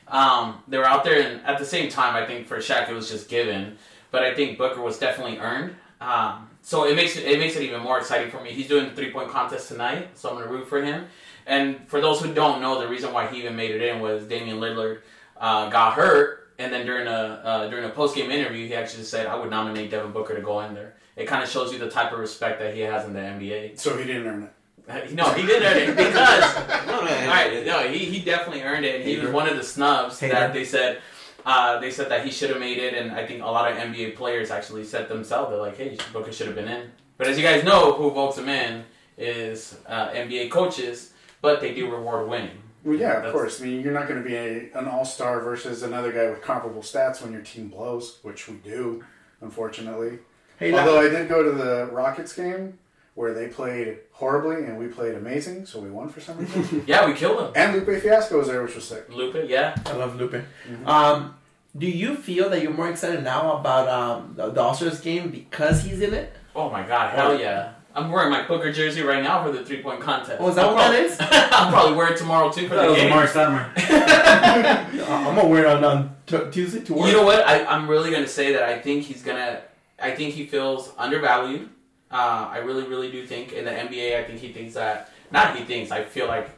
Um, 0.08 0.62
they 0.68 0.78
were 0.78 0.84
out 0.84 1.04
there, 1.04 1.20
and 1.20 1.44
at 1.46 1.58
the 1.58 1.64
same 1.64 1.88
time, 1.88 2.14
I 2.14 2.26
think 2.26 2.46
for 2.46 2.58
Shaq 2.58 2.88
it 2.88 2.94
was 2.94 3.10
just 3.10 3.28
given. 3.28 3.78
But 4.10 4.22
I 4.22 4.34
think 4.34 4.58
Booker 4.58 4.80
was 4.80 4.98
definitely 4.98 5.38
earned. 5.38 5.74
Um, 6.00 6.50
so 6.62 6.86
it 6.86 6.96
makes 6.96 7.16
it, 7.16 7.24
it 7.24 7.38
makes 7.38 7.56
it 7.56 7.62
even 7.62 7.82
more 7.82 7.98
exciting 7.98 8.30
for 8.30 8.40
me. 8.40 8.50
He's 8.50 8.68
doing 8.68 8.88
the 8.88 8.94
three 8.94 9.10
point 9.10 9.30
contest 9.30 9.68
tonight, 9.68 10.10
so 10.14 10.30
I'm 10.30 10.36
gonna 10.36 10.50
root 10.50 10.68
for 10.68 10.82
him. 10.82 11.06
And 11.46 11.86
for 11.88 12.00
those 12.00 12.20
who 12.20 12.32
don't 12.32 12.62
know, 12.62 12.80
the 12.80 12.88
reason 12.88 13.12
why 13.12 13.26
he 13.26 13.40
even 13.40 13.54
made 13.54 13.70
it 13.70 13.82
in 13.82 14.00
was 14.00 14.24
Damian 14.24 14.58
Lillard 14.58 15.00
uh, 15.36 15.68
got 15.68 15.92
hurt, 15.92 16.52
and 16.58 16.72
then 16.72 16.86
during 16.86 17.06
a 17.06 17.10
uh, 17.10 17.68
during 17.68 17.84
a 17.84 17.90
post 17.90 18.16
game 18.16 18.30
interview, 18.30 18.66
he 18.66 18.74
actually 18.74 19.04
said, 19.04 19.26
"I 19.26 19.36
would 19.36 19.50
nominate 19.50 19.90
Devin 19.90 20.12
Booker 20.12 20.34
to 20.34 20.40
go 20.40 20.60
in 20.60 20.74
there." 20.74 20.94
It 21.16 21.26
kind 21.26 21.42
of 21.42 21.50
shows 21.50 21.72
you 21.72 21.78
the 21.78 21.90
type 21.90 22.12
of 22.12 22.18
respect 22.18 22.60
that 22.60 22.74
he 22.74 22.80
has 22.80 23.04
in 23.04 23.12
the 23.12 23.20
NBA. 23.20 23.78
So 23.78 23.96
he 23.96 24.04
didn't 24.04 24.26
earn 24.26 24.42
it. 24.44 24.53
No, 25.12 25.30
he 25.32 25.46
did 25.46 25.62
earn 25.62 25.76
it 25.78 25.96
because 25.96 26.54
No, 26.86 27.00
no, 27.04 27.10
all 27.10 27.26
right, 27.26 27.64
no, 27.64 27.88
he, 27.88 27.98
he 28.04 28.24
definitely 28.24 28.62
earned 28.62 28.84
it. 28.84 28.96
And 29.00 29.04
he 29.08 29.16
was 29.18 29.30
one 29.30 29.48
of 29.48 29.56
the 29.56 29.62
snubs 29.64 30.20
Hater. 30.20 30.34
that 30.34 30.52
they 30.52 30.64
said 30.64 31.00
uh, 31.46 31.78
they 31.78 31.90
said 31.90 32.08
that 32.10 32.24
he 32.24 32.30
should 32.30 32.50
have 32.50 32.58
made 32.58 32.78
it, 32.78 32.94
and 32.94 33.12
I 33.12 33.26
think 33.26 33.42
a 33.42 33.46
lot 33.46 33.70
of 33.70 33.76
NBA 33.76 34.16
players 34.16 34.50
actually 34.50 34.84
said 34.84 35.08
themselves 35.08 35.50
they're 35.50 35.58
like, 35.60 35.76
"Hey, 35.76 35.96
Booker 36.12 36.32
should 36.32 36.46
have 36.46 36.56
been 36.56 36.68
in." 36.68 36.90
But 37.18 37.28
as 37.28 37.36
you 37.38 37.44
guys 37.44 37.62
know, 37.64 37.92
who 37.92 38.10
votes 38.10 38.38
him 38.38 38.48
in 38.48 38.84
is 39.18 39.78
uh, 39.86 40.08
NBA 40.08 40.50
coaches, 40.50 41.12
but 41.42 41.60
they 41.60 41.74
do 41.74 41.90
reward 41.90 42.28
winning. 42.28 42.58
Well, 42.82 42.96
yeah, 42.96 43.22
of 43.22 43.32
course. 43.32 43.60
I 43.60 43.64
mean, 43.64 43.80
you're 43.82 43.92
not 43.92 44.08
going 44.08 44.22
to 44.22 44.28
be 44.28 44.34
a, 44.36 44.70
an 44.74 44.88
all 44.88 45.04
star 45.04 45.40
versus 45.40 45.82
another 45.82 46.12
guy 46.12 46.28
with 46.30 46.42
comparable 46.42 46.82
stats 46.82 47.22
when 47.22 47.32
your 47.32 47.42
team 47.42 47.68
blows, 47.68 48.18
which 48.22 48.48
we 48.48 48.56
do, 48.56 49.04
unfortunately. 49.40 50.18
Hey, 50.58 50.70
now- 50.72 50.80
Although 50.80 51.00
I 51.00 51.08
did 51.08 51.28
go 51.28 51.42
to 51.42 51.52
the 51.52 51.88
Rockets 51.92 52.34
game 52.34 52.78
where 53.14 53.32
they 53.32 53.46
played 53.48 53.98
horribly 54.12 54.64
and 54.64 54.76
we 54.78 54.86
played 54.88 55.14
amazing, 55.14 55.66
so 55.66 55.78
we 55.80 55.88
won 55.90 56.08
for 56.08 56.20
some 56.20 56.36
reason. 56.38 56.82
Yeah, 56.86 57.06
we 57.06 57.14
killed 57.14 57.38
them. 57.38 57.52
and 57.54 57.72
Lupe 57.86 58.00
Fiasco 58.02 58.38
was 58.38 58.48
there, 58.48 58.62
which 58.62 58.74
was 58.74 58.84
sick. 58.88 59.08
Lupe, 59.08 59.48
yeah. 59.48 59.74
I 59.86 59.92
love 59.92 60.16
Lupe. 60.16 60.42
Um, 60.86 61.36
do 61.76 61.86
you 61.88 62.14
feel 62.16 62.50
that 62.50 62.62
you're 62.62 62.72
more 62.72 62.88
excited 62.90 63.22
now 63.24 63.56
about 63.58 63.88
um, 63.88 64.34
the 64.36 64.50
the 64.50 64.60
All 64.60 64.74
Stars 64.74 65.00
game 65.00 65.30
because 65.30 65.82
he's 65.84 66.00
in 66.00 66.14
it? 66.14 66.32
Oh 66.56 66.70
my 66.70 66.82
God, 66.86 67.10
hell 67.12 67.38
yeah! 67.38 67.72
I'm 67.96 68.10
wearing 68.12 68.30
my 68.30 68.46
Booker 68.46 68.72
jersey 68.72 69.02
right 69.02 69.22
now 69.22 69.44
for 69.44 69.50
the 69.52 69.64
three 69.64 69.82
point 69.82 70.00
contest. 70.00 70.38
Oh, 70.40 70.48
is 70.48 70.54
that 70.56 70.64
I'll 70.66 70.74
what 70.74 70.90
that 70.92 71.18
probably- 71.18 71.46
is? 71.46 71.50
I'll 71.52 71.70
probably 71.72 71.96
wear 71.96 72.12
it 72.12 72.16
tomorrow 72.16 72.50
too 72.50 72.68
for 72.68 72.74
That 72.76 72.82
the 72.86 72.90
was 72.92 73.00
game. 73.00 73.12
Amar'e 73.12 73.26
Stoudemire. 73.26 73.70
I'm 75.08 75.34
gonna 75.36 75.48
wear 75.48 75.60
it 75.62 75.66
on, 75.66 75.84
on 75.84 76.16
t- 76.26 76.38
Tuesday 76.52 76.80
to 76.80 76.94
work. 76.94 77.06
You 77.08 77.12
know 77.14 77.24
what? 77.24 77.46
I, 77.46 77.64
I'm 77.64 77.88
really 77.88 78.10
gonna 78.10 78.26
say 78.28 78.52
that 78.52 78.62
I 78.64 78.78
think 78.80 79.04
he's 79.04 79.22
gonna. 79.22 79.60
I 79.98 80.10
think 80.12 80.34
he 80.34 80.46
feels 80.46 80.92
undervalued. 80.98 81.68
Uh, 82.14 82.48
I 82.48 82.58
really, 82.58 82.84
really 82.84 83.10
do 83.10 83.26
think 83.26 83.52
in 83.52 83.64
the 83.64 83.72
NBA. 83.72 84.16
I 84.16 84.22
think 84.22 84.38
he 84.38 84.52
thinks 84.52 84.74
that. 84.74 85.10
Not 85.32 85.58
he 85.58 85.64
thinks. 85.64 85.90
I 85.90 86.04
feel 86.04 86.28
like. 86.28 86.48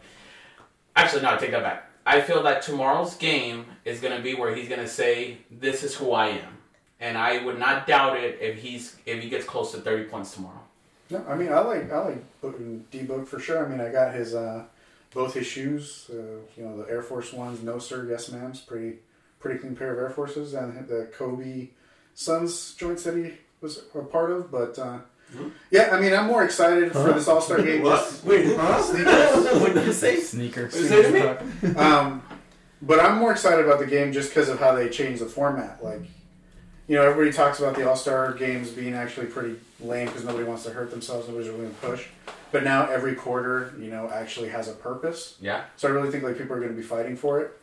Actually, 0.94 1.22
no. 1.22 1.30
I 1.30 1.36
take 1.38 1.50
that 1.52 1.62
back. 1.62 1.90
I 2.04 2.20
feel 2.20 2.42
that 2.42 2.60
tomorrow's 2.60 3.16
game 3.16 3.64
is 3.86 3.98
gonna 3.98 4.20
be 4.20 4.34
where 4.34 4.54
he's 4.54 4.68
gonna 4.68 4.86
say, 4.86 5.38
"This 5.50 5.82
is 5.82 5.94
who 5.94 6.12
I 6.12 6.26
am," 6.26 6.58
and 7.00 7.16
I 7.16 7.42
would 7.42 7.58
not 7.58 7.86
doubt 7.86 8.18
it 8.18 8.38
if 8.40 8.58
he's 8.58 8.96
if 9.06 9.22
he 9.22 9.30
gets 9.30 9.46
close 9.46 9.72
to 9.72 9.78
30 9.78 10.04
points 10.04 10.34
tomorrow. 10.34 10.60
No, 11.08 11.24
I 11.26 11.34
mean, 11.34 11.50
I 11.50 11.60
like 11.60 11.90
I 11.90 12.00
like 12.00 12.90
D 12.90 13.02
Book 13.04 13.26
for 13.26 13.40
sure. 13.40 13.64
I 13.64 13.68
mean, 13.68 13.80
I 13.80 13.90
got 13.90 14.14
his 14.14 14.34
uh, 14.34 14.64
both 15.14 15.32
his 15.32 15.46
shoes. 15.46 16.10
Uh, 16.10 16.42
you 16.56 16.64
know, 16.64 16.76
the 16.76 16.90
Air 16.90 17.02
Force 17.02 17.32
Ones, 17.32 17.62
no 17.62 17.78
sir, 17.78 18.06
yes 18.10 18.28
ma'ams, 18.28 18.66
pretty 18.66 18.98
pretty 19.40 19.58
clean 19.58 19.74
pair 19.74 19.94
of 19.94 19.98
Air 19.98 20.10
Forces, 20.10 20.52
and 20.52 20.86
the 20.86 21.08
Kobe 21.16 21.68
Suns 22.14 22.74
joints 22.74 23.04
that 23.04 23.16
he 23.16 23.32
was 23.62 23.84
a 23.94 24.02
part 24.02 24.30
of. 24.30 24.50
But 24.50 24.78
uh, 24.78 24.98
yeah, 25.70 25.90
I 25.92 26.00
mean, 26.00 26.12
I'm 26.12 26.26
more 26.26 26.44
excited 26.44 26.92
for 26.92 27.12
this 27.12 27.28
All 27.28 27.40
Star 27.40 27.62
game. 27.62 27.82
What? 27.82 28.04
just- 28.04 28.24
Wait, 28.24 28.56
huh? 28.56 28.82
Sneakers. 28.82 29.60
what 29.60 29.74
did 29.74 29.86
you 29.86 29.92
say? 29.92 30.20
Sneaker. 30.20 30.70
Say 30.70 31.00
it 31.00 31.38
to 31.38 31.68
me. 31.68 31.74
um, 31.76 32.22
but 32.82 33.00
I'm 33.00 33.18
more 33.18 33.32
excited 33.32 33.64
about 33.64 33.78
the 33.78 33.86
game 33.86 34.12
just 34.12 34.30
because 34.30 34.48
of 34.48 34.58
how 34.58 34.74
they 34.74 34.88
changed 34.88 35.22
the 35.22 35.26
format. 35.26 35.82
Like, 35.82 36.02
you 36.88 36.96
know, 36.96 37.02
everybody 37.02 37.32
talks 37.34 37.58
about 37.58 37.74
the 37.74 37.88
All 37.88 37.96
Star 37.96 38.32
games 38.34 38.70
being 38.70 38.94
actually 38.94 39.26
pretty 39.26 39.56
lame 39.80 40.06
because 40.06 40.24
nobody 40.24 40.44
wants 40.44 40.64
to 40.64 40.70
hurt 40.70 40.90
themselves. 40.90 41.28
Nobody's 41.28 41.48
really 41.48 41.62
going 41.62 41.74
to 41.74 41.80
push. 41.80 42.06
But 42.52 42.64
now 42.64 42.86
every 42.88 43.14
quarter, 43.14 43.74
you 43.78 43.90
know, 43.90 44.08
actually 44.08 44.48
has 44.50 44.68
a 44.68 44.72
purpose. 44.72 45.36
Yeah. 45.40 45.64
So 45.76 45.88
I 45.88 45.90
really 45.90 46.10
think 46.10 46.22
like 46.22 46.38
people 46.38 46.54
are 46.54 46.60
going 46.60 46.70
to 46.72 46.76
be 46.76 46.86
fighting 46.86 47.16
for 47.16 47.40
it. 47.40 47.58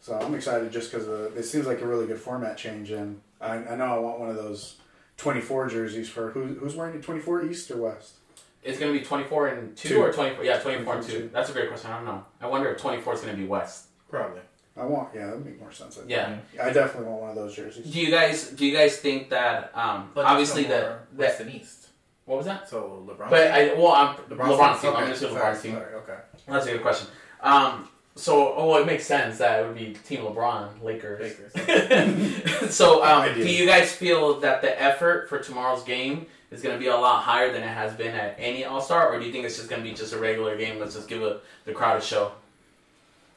So 0.00 0.14
I'm 0.14 0.34
excited 0.34 0.70
just 0.70 0.92
because 0.92 1.08
it 1.36 1.42
seems 1.44 1.66
like 1.66 1.80
a 1.80 1.86
really 1.86 2.06
good 2.06 2.20
format 2.20 2.56
change, 2.56 2.90
and 2.92 3.20
I, 3.40 3.56
I 3.56 3.74
know 3.76 3.84
I 3.84 3.98
want 3.98 4.20
one 4.20 4.30
of 4.30 4.36
those 4.36 4.76
24 5.18 5.68
jerseys 5.68 6.08
for 6.08 6.30
who, 6.30 6.44
who's 6.44 6.74
wearing 6.74 6.94
it 6.96 7.02
24 7.02 7.44
East 7.44 7.70
or 7.70 7.76
West. 7.78 8.14
it's 8.62 8.78
going 8.78 8.92
to 8.92 8.98
be 8.98 9.04
24 9.04 9.48
and 9.48 9.76
2 9.76 9.88
Two. 9.88 10.00
or 10.02 10.12
24? 10.12 10.44
Yeah, 10.44 10.58
24 10.58 10.94
and 10.94 11.02
2. 11.04 11.10
24. 11.10 11.28
That's 11.32 11.50
a 11.50 11.52
great 11.52 11.68
question. 11.68 11.90
I 11.90 11.96
don't 11.96 12.06
know. 12.06 12.24
I 12.40 12.46
wonder 12.46 12.70
if 12.72 12.80
24 12.80 13.14
is 13.14 13.20
going 13.20 13.34
to 13.34 13.40
be 13.40 13.46
West. 13.46 13.86
Probably. 14.08 14.40
I 14.76 14.84
want, 14.84 15.08
yeah, 15.14 15.26
that'd 15.26 15.44
make 15.44 15.58
more 15.58 15.72
sense. 15.72 15.96
I 15.96 16.00
think. 16.02 16.10
Yeah. 16.10 16.38
I 16.62 16.70
definitely 16.72 17.10
want 17.10 17.20
one 17.22 17.30
of 17.30 17.36
those 17.36 17.54
jerseys. 17.56 17.84
Do 17.84 18.00
you 18.00 18.10
guys 18.12 18.48
do 18.50 18.64
you 18.64 18.76
guys 18.76 18.96
think 18.96 19.28
that 19.30 19.72
um 19.76 20.10
But 20.14 20.24
obviously 20.24 20.62
no 20.62 20.68
the 20.68 20.74
more 20.80 20.98
that 21.16 21.18
West 21.26 21.40
and 21.40 21.52
East. 21.52 21.88
what 22.26 22.36
was 22.38 22.46
that? 22.46 22.68
So 22.68 23.04
LeBron. 23.08 23.28
But 23.28 23.50
I 23.50 23.74
well 23.74 23.88
I'm 23.92 24.14
LeBron's 24.30 24.38
LeBron's 24.38 24.80
team. 24.80 24.90
okay, 24.90 24.98
I'm 24.98 25.04
gonna 25.06 25.16
say 25.16 25.26
LeBron's 25.26 25.62
team. 25.62 25.72
sorry, 25.74 25.94
Okay. 25.94 26.18
That's 26.46 26.66
a 26.66 26.72
good 26.72 26.82
question. 26.82 27.08
Um 27.40 27.88
so 28.18 28.54
oh 28.56 28.76
it 28.76 28.86
makes 28.86 29.06
sense 29.06 29.38
that 29.38 29.60
it 29.60 29.66
would 29.66 29.76
be 29.76 29.94
Team 30.06 30.20
LeBron, 30.20 30.82
Lakers. 30.82 31.38
Lakers. 31.54 32.70
so 32.74 33.04
um, 33.04 33.32
do 33.34 33.48
you 33.48 33.66
guys 33.66 33.92
feel 33.92 34.40
that 34.40 34.60
the 34.60 34.80
effort 34.82 35.28
for 35.28 35.38
tomorrow's 35.38 35.84
game 35.84 36.26
is 36.50 36.62
going 36.62 36.74
to 36.74 36.80
be 36.80 36.88
a 36.88 36.96
lot 36.96 37.22
higher 37.22 37.52
than 37.52 37.62
it 37.62 37.68
has 37.68 37.94
been 37.94 38.14
at 38.14 38.34
any 38.38 38.64
All 38.64 38.80
Star, 38.80 39.12
or 39.12 39.20
do 39.20 39.26
you 39.26 39.32
think 39.32 39.44
it's 39.44 39.56
just 39.56 39.68
going 39.68 39.82
to 39.82 39.88
be 39.88 39.94
just 39.94 40.12
a 40.12 40.18
regular 40.18 40.56
game? 40.56 40.78
Let's 40.78 40.94
just 40.94 41.08
give 41.08 41.22
a, 41.22 41.40
the 41.64 41.72
crowd 41.72 41.98
a 41.98 42.04
show. 42.04 42.32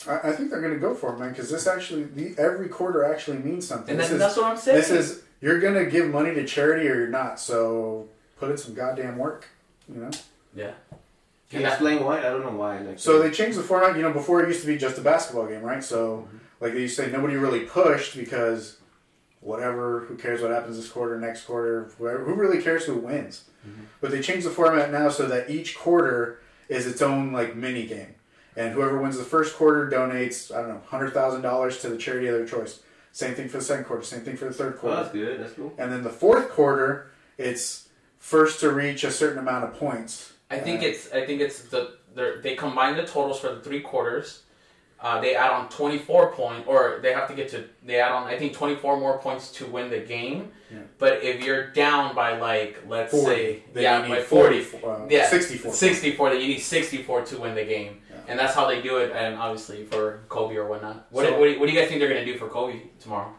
I, 0.07 0.29
I 0.29 0.31
think 0.31 0.49
they're 0.49 0.61
going 0.61 0.73
to 0.73 0.79
go 0.79 0.95
for 0.95 1.13
it, 1.13 1.19
man, 1.19 1.29
because 1.29 1.49
this 1.49 1.67
actually, 1.67 2.03
the, 2.03 2.35
every 2.37 2.69
quarter 2.69 3.03
actually 3.03 3.37
means 3.37 3.67
something. 3.67 3.91
And 3.91 3.99
this 3.99 4.07
then, 4.07 4.15
is, 4.15 4.19
that's 4.19 4.37
what 4.37 4.45
I'm 4.45 4.57
saying. 4.57 4.77
this 4.77 4.89
is, 4.89 5.23
you're 5.41 5.59
going 5.59 5.73
to 5.73 5.85
give 5.85 6.09
money 6.09 6.33
to 6.33 6.45
charity 6.45 6.87
or 6.87 6.95
you're 6.95 7.07
not, 7.07 7.39
so 7.39 8.07
put 8.37 8.49
in 8.49 8.57
some 8.57 8.73
goddamn 8.73 9.17
work, 9.17 9.47
you 9.93 10.01
know? 10.01 10.11
yeah. 10.55 10.71
Can 11.51 11.61
you 11.61 11.67
explain 11.67 12.03
why? 12.03 12.19
I 12.19 12.23
don't 12.23 12.43
know 12.43 12.51
why. 12.57 12.79
Like 12.79 12.97
So 12.97 13.19
uh, 13.19 13.23
they 13.23 13.29
changed 13.31 13.57
the 13.57 13.63
format. 13.63 13.95
You 13.95 14.01
know, 14.01 14.13
before 14.13 14.41
it 14.41 14.47
used 14.47 14.61
to 14.61 14.67
be 14.67 14.77
just 14.77 14.97
a 14.97 15.01
basketball 15.01 15.47
game, 15.47 15.61
right? 15.61 15.83
So, 15.83 16.25
mm-hmm. 16.27 16.37
like 16.61 16.73
they 16.73 16.81
used 16.81 16.95
to 16.95 17.03
say, 17.03 17.11
nobody 17.11 17.35
really 17.35 17.61
pushed 17.65 18.15
because 18.15 18.77
whatever, 19.41 20.01
who 20.07 20.15
cares 20.15 20.41
what 20.41 20.51
happens 20.51 20.77
this 20.77 20.89
quarter, 20.89 21.19
next 21.19 21.43
quarter, 21.45 21.91
whoever, 21.97 22.23
who 22.23 22.33
really 22.35 22.61
cares 22.61 22.85
who 22.85 22.95
wins? 22.95 23.45
Mm-hmm. 23.67 23.83
But 23.99 24.11
they 24.11 24.21
changed 24.21 24.45
the 24.45 24.51
format 24.51 24.91
now 24.91 25.09
so 25.09 25.27
that 25.27 25.49
each 25.49 25.77
quarter 25.77 26.39
is 26.69 26.87
its 26.87 27.01
own 27.01 27.33
like 27.33 27.55
mini 27.55 27.85
game, 27.85 28.15
and 28.55 28.73
whoever 28.73 28.99
wins 29.01 29.17
the 29.17 29.23
first 29.23 29.55
quarter 29.57 29.89
donates 29.89 30.55
I 30.55 30.61
don't 30.61 30.69
know 30.69 30.81
hundred 30.87 31.13
thousand 31.13 31.41
dollars 31.41 31.79
to 31.81 31.89
the 31.89 31.97
charity 31.97 32.27
of 32.27 32.35
their 32.35 32.45
choice. 32.45 32.79
Same 33.11 33.35
thing 33.35 33.49
for 33.49 33.57
the 33.57 33.63
second 33.63 33.85
quarter. 33.85 34.03
Same 34.03 34.21
thing 34.21 34.37
for 34.37 34.45
the 34.45 34.53
third 34.53 34.75
Oh, 34.77 34.79
quarter. 34.79 34.95
that's 34.95 35.11
good. 35.11 35.39
That's 35.41 35.53
cool. 35.53 35.73
And 35.77 35.91
then 35.91 36.01
the 36.03 36.09
fourth 36.09 36.49
quarter, 36.49 37.11
it's 37.37 37.89
first 38.19 38.61
to 38.61 38.71
reach 38.71 39.03
a 39.03 39.11
certain 39.11 39.39
amount 39.39 39.65
of 39.65 39.73
points. 39.73 40.31
I 40.51 40.59
think 40.59 40.83
it's 40.83 41.11
I 41.11 41.25
think 41.25 41.41
it's 41.41 41.63
the 41.63 41.95
they're- 42.13 42.41
combine 42.57 42.95
the 42.97 43.03
totals 43.03 43.39
for 43.39 43.55
the 43.55 43.61
three 43.61 43.81
quarters. 43.81 44.43
Uh, 44.99 45.19
they 45.19 45.33
add 45.35 45.49
on 45.49 45.67
24 45.69 46.31
point 46.33 46.67
or 46.67 46.99
they 47.01 47.11
have 47.11 47.27
to 47.27 47.33
get 47.33 47.49
to 47.49 47.63
they 47.83 47.99
add 47.99 48.11
on 48.11 48.27
I 48.27 48.37
think 48.37 48.53
24 48.53 48.99
more 48.99 49.17
points 49.17 49.51
to 49.53 49.65
win 49.65 49.89
the 49.89 49.99
game. 49.99 50.51
Yeah. 50.71 50.79
But 50.99 51.23
if 51.23 51.43
you're 51.43 51.71
down 51.71 52.13
by 52.13 52.37
like 52.37 52.83
let's 52.87 53.11
40. 53.11 53.25
say 53.25 53.63
yeah 53.73 54.01
by 54.01 54.17
need 54.17 54.23
40, 54.23 54.61
40, 54.61 54.85
uh, 54.85 55.07
yeah 55.09 55.27
64. 55.27 55.73
64 55.73 56.29
then 56.29 56.41
you 56.41 56.47
need 56.49 56.59
64 56.59 57.25
to 57.25 57.39
win 57.39 57.55
the 57.55 57.65
game. 57.65 58.01
Yeah. 58.11 58.17
And 58.27 58.37
that's 58.39 58.53
how 58.53 58.67
they 58.67 58.79
do 58.81 58.97
it 58.97 59.11
and 59.11 59.35
obviously 59.37 59.85
for 59.85 60.19
Kobe 60.29 60.55
or 60.55 60.67
whatnot. 60.67 61.07
What, 61.09 61.25
So- 61.25 61.39
what, 61.39 61.47
do, 61.47 61.59
what 61.59 61.65
do 61.65 61.71
you 61.73 61.79
guys 61.79 61.87
think 61.89 61.99
they're 61.99 62.13
going 62.13 62.23
to 62.23 62.31
do 62.31 62.37
for 62.37 62.47
Kobe 62.47 62.81
tomorrow? 62.99 63.33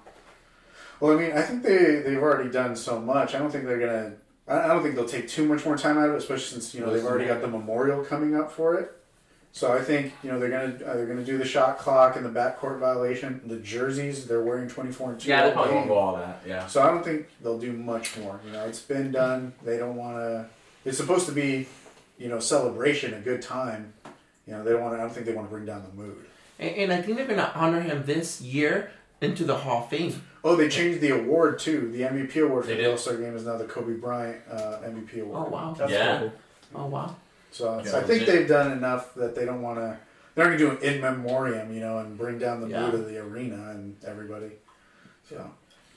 Well, 0.99 1.17
I 1.17 1.21
mean, 1.21 1.33
I 1.33 1.43
think 1.43 1.63
they 1.65 1.97
they've 2.05 2.23
already 2.23 2.49
done 2.51 2.77
so 2.77 3.01
much. 3.01 3.35
I 3.35 3.39
don't 3.41 3.51
think 3.51 3.65
they're 3.65 3.81
gonna. 3.81 4.13
I 4.13 4.13
I 4.49 4.68
don't 4.68 4.82
think 4.82 4.97
they'll 4.97 5.05
take 5.05 5.28
too 5.28 5.47
much 5.47 5.64
more 5.64 5.76
time 5.76 5.99
out 5.99 6.09
of 6.09 6.14
it, 6.14 6.18
especially 6.18 6.47
since 6.47 6.74
you 6.74 6.80
know 6.80 6.93
they've 6.93 7.05
already 7.05 7.26
got 7.26 7.40
the 7.40 7.49
memorial 7.49 8.05
coming 8.05 8.34
up 8.34 8.51
for 8.51 8.74
it. 8.74 8.93
So 9.53 9.72
I 9.72 9.82
think 9.82 10.14
you 10.22 10.30
know 10.30 10.40
they're 10.40 10.51
gonna 10.51 10.90
uh, 10.90 10.97
they're 10.97 11.07
gonna 11.07 11.24
do 11.24 11.38
the 11.38 11.45
shot 11.45 11.78
clock 11.78 12.16
and 12.16 12.24
the 12.24 12.30
backcourt 12.30 12.80
violation. 12.80 13.43
The 13.45 13.59
jerseys 13.59 14.26
they're 14.26 14.43
wearing 14.43 14.68
twenty 14.68 14.90
four 14.90 15.11
and 15.12 15.20
two. 15.20 15.28
Yeah, 15.28 15.43
they 15.43 15.49
all 15.49 15.53
probably 15.55 15.74
won't 15.74 15.88
go 15.88 15.95
all 15.95 16.16
that. 16.16 16.43
Yeah. 16.47 16.66
So 16.66 16.82
I 16.82 16.86
don't 16.86 17.05
think 17.05 17.28
they'll 17.43 17.59
do 17.59 17.72
much 17.72 18.16
more. 18.16 18.40
You 18.47 18.53
know, 18.53 18.64
it's 18.64 18.80
been 18.80 19.12
done. 19.12 19.53
They 19.62 19.76
don't 19.76 19.97
want 19.97 20.16
to. 20.16 20.47
It's 20.84 20.97
supposed 20.97 21.26
to 21.26 21.32
be, 21.32 21.68
you 22.18 22.28
know, 22.28 22.40
celebration, 22.40 23.14
a 23.14 23.20
good 23.20 23.43
time. 23.43 23.93
You 24.47 24.55
know, 24.55 24.64
they 24.64 24.72
don't 24.72 24.80
want. 24.80 24.95
I 24.95 24.99
don't 24.99 25.12
think 25.12 25.26
they 25.26 25.34
want 25.34 25.49
to 25.49 25.53
bring 25.53 25.66
down 25.66 25.84
the 25.84 26.03
mood. 26.03 26.24
And, 26.59 26.74
and 26.74 26.93
I 26.93 27.03
think 27.03 27.18
they're 27.18 27.26
gonna 27.26 27.53
honor 27.55 27.80
him 27.80 28.05
this 28.07 28.40
year 28.40 28.90
into 29.20 29.45
the 29.45 29.59
Hall 29.59 29.84
of 29.84 29.90
Fame. 29.90 30.22
Oh, 30.45 30.57
they 30.57 30.68
changed 30.68 31.01
the 31.01 31.11
award 31.11 31.59
too. 31.59 31.90
The 31.93 32.03
MVP 32.03 32.43
award 32.45 32.64
for 32.64 32.70
They 32.70 32.76
the 32.76 32.82
did? 32.82 32.90
All 32.90 32.97
Star 32.99 33.16
game 33.16 33.36
is 33.36 33.45
now 33.47 33.57
the 33.57 33.64
Kobe 33.64 33.95
Bryant 33.95 34.43
uh, 34.51 34.78
MVP 34.84 35.22
award. 35.22 35.47
Oh 35.47 35.51
wow! 35.51 35.74
That's 35.78 35.93
Yeah. 35.93 36.18
cool. 36.18 36.32
Oh 36.74 36.86
wow! 36.86 37.14
So 37.53 37.74
Yeah, 37.84 37.97
I 37.97 38.01
think 38.03 38.09
legit. 38.20 38.26
they've 38.26 38.49
done 38.49 38.72
enough 38.72 39.14
that 39.14 39.34
they 39.34 39.45
don't 39.45 39.62
want 39.62 39.78
to. 39.78 39.97
They're 40.34 40.47
going 40.47 40.59
to 40.59 40.64
do 40.64 40.70
an 40.70 40.78
in 40.82 41.01
memoriam, 41.03 41.72
you 41.74 41.80
know, 41.80 41.99
and 41.99 42.16
bring 42.16 42.38
down 42.38 42.61
the 42.62 42.68
Yeah. 42.68 42.86
mood 42.86 42.95
of 42.95 43.07
the 43.07 43.18
arena 43.18 43.70
and 43.70 43.97
everybody. 44.07 44.53
So 45.28 45.51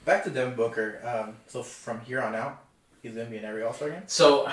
Back 0.04 0.24
to 0.26 0.30
Devin 0.30 0.56
Booker. 0.56 1.00
Um, 1.04 1.38
so 1.48 1.64
from 1.64 2.00
here 2.02 2.22
on 2.22 2.36
out, 2.36 2.62
he's 3.02 3.16
gonna 3.16 3.30
be 3.30 3.38
in 3.38 3.46
every 3.46 3.64
All 3.64 3.74
Star 3.74 3.90
game. 3.90 4.04
So, 4.06 4.48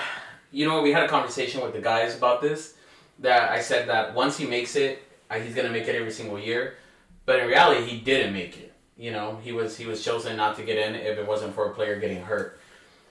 you 0.51 0.67
know, 0.67 0.81
we 0.81 0.91
had 0.91 1.03
a 1.03 1.07
conversation 1.07 1.61
with 1.61 1.73
the 1.73 1.81
guys 1.81 2.15
about 2.17 2.41
this. 2.41 2.73
That 3.19 3.51
I 3.51 3.61
said 3.61 3.87
that 3.89 4.15
once 4.15 4.37
he 4.37 4.47
makes 4.47 4.75
it, 4.75 5.03
uh, 5.29 5.35
he's 5.35 5.53
gonna 5.53 5.69
make 5.69 5.87
it 5.87 5.95
every 5.95 6.11
single 6.11 6.39
year. 6.39 6.75
But 7.27 7.39
in 7.39 7.47
reality, 7.47 7.85
he 7.85 7.99
didn't 7.99 8.33
make 8.33 8.57
it. 8.57 8.72
You 8.97 9.11
know, 9.11 9.39
he 9.43 9.51
was 9.51 9.77
he 9.77 9.85
was 9.85 10.03
chosen 10.03 10.37
not 10.37 10.55
to 10.57 10.63
get 10.63 10.77
in 10.77 10.95
if 10.95 11.17
it 11.17 11.27
wasn't 11.27 11.55
for 11.55 11.69
a 11.69 11.73
player 11.73 11.99
getting 11.99 12.21
hurt. 12.21 12.59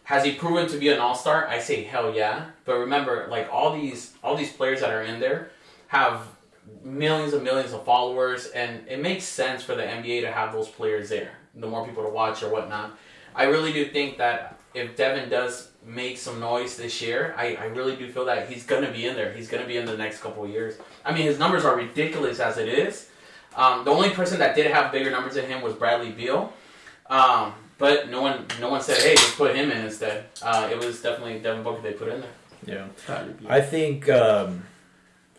Has 0.04 0.24
he 0.24 0.32
proven 0.32 0.68
to 0.68 0.78
be 0.78 0.88
an 0.88 0.98
all 0.98 1.14
star? 1.14 1.46
I 1.48 1.58
say 1.58 1.84
hell 1.84 2.14
yeah. 2.14 2.46
But 2.64 2.78
remember, 2.78 3.26
like 3.30 3.48
all 3.52 3.76
these 3.76 4.14
all 4.22 4.36
these 4.36 4.52
players 4.52 4.80
that 4.80 4.90
are 4.90 5.02
in 5.02 5.20
there 5.20 5.50
have 5.88 6.26
millions 6.84 7.32
and 7.32 7.42
millions 7.44 7.72
of 7.72 7.84
followers, 7.84 8.46
and 8.46 8.86
it 8.88 9.00
makes 9.00 9.24
sense 9.24 9.62
for 9.62 9.74
the 9.74 9.82
NBA 9.82 10.22
to 10.22 10.32
have 10.32 10.52
those 10.52 10.68
players 10.68 11.08
there. 11.08 11.32
The 11.54 11.66
more 11.66 11.86
people 11.86 12.02
to 12.02 12.08
watch 12.08 12.42
or 12.42 12.50
whatnot. 12.50 12.96
I 13.34 13.44
really 13.44 13.72
do 13.72 13.86
think 13.86 14.18
that 14.18 14.58
if 14.74 14.96
Devin 14.96 15.28
does 15.28 15.70
make 15.84 16.16
some 16.16 16.40
noise 16.40 16.76
this 16.76 17.02
year, 17.02 17.34
I, 17.36 17.54
I 17.56 17.64
really 17.64 17.96
do 17.96 18.10
feel 18.10 18.24
that 18.26 18.48
he's 18.48 18.64
gonna 18.64 18.90
be 18.90 19.06
in 19.06 19.14
there. 19.14 19.32
He's 19.32 19.48
gonna 19.48 19.66
be 19.66 19.76
in 19.76 19.86
the 19.86 19.96
next 19.96 20.20
couple 20.20 20.46
years. 20.46 20.76
I 21.04 21.12
mean, 21.12 21.24
his 21.24 21.38
numbers 21.38 21.64
are 21.64 21.76
ridiculous 21.76 22.40
as 22.40 22.58
it 22.58 22.68
is. 22.68 23.08
Um, 23.56 23.84
the 23.84 23.90
only 23.90 24.10
person 24.10 24.38
that 24.38 24.56
did 24.56 24.70
have 24.70 24.92
bigger 24.92 25.10
numbers 25.10 25.34
than 25.34 25.46
him 25.46 25.62
was 25.62 25.74
Bradley 25.74 26.10
Beal, 26.10 26.52
um, 27.10 27.52
but 27.78 28.08
no 28.08 28.22
one 28.22 28.46
no 28.60 28.70
one 28.70 28.80
said, 28.80 28.98
"Hey, 28.98 29.14
just 29.14 29.36
put 29.36 29.54
him 29.54 29.70
in 29.70 29.84
instead." 29.84 30.26
Uh, 30.40 30.68
it 30.70 30.78
was 30.78 31.02
definitely 31.02 31.38
Devin 31.40 31.62
Booker 31.62 31.82
they 31.82 31.92
put 31.92 32.08
in 32.08 32.20
there. 32.20 32.30
Yeah. 32.64 32.86
I 33.48 33.60
think 33.60 34.08
um, 34.08 34.64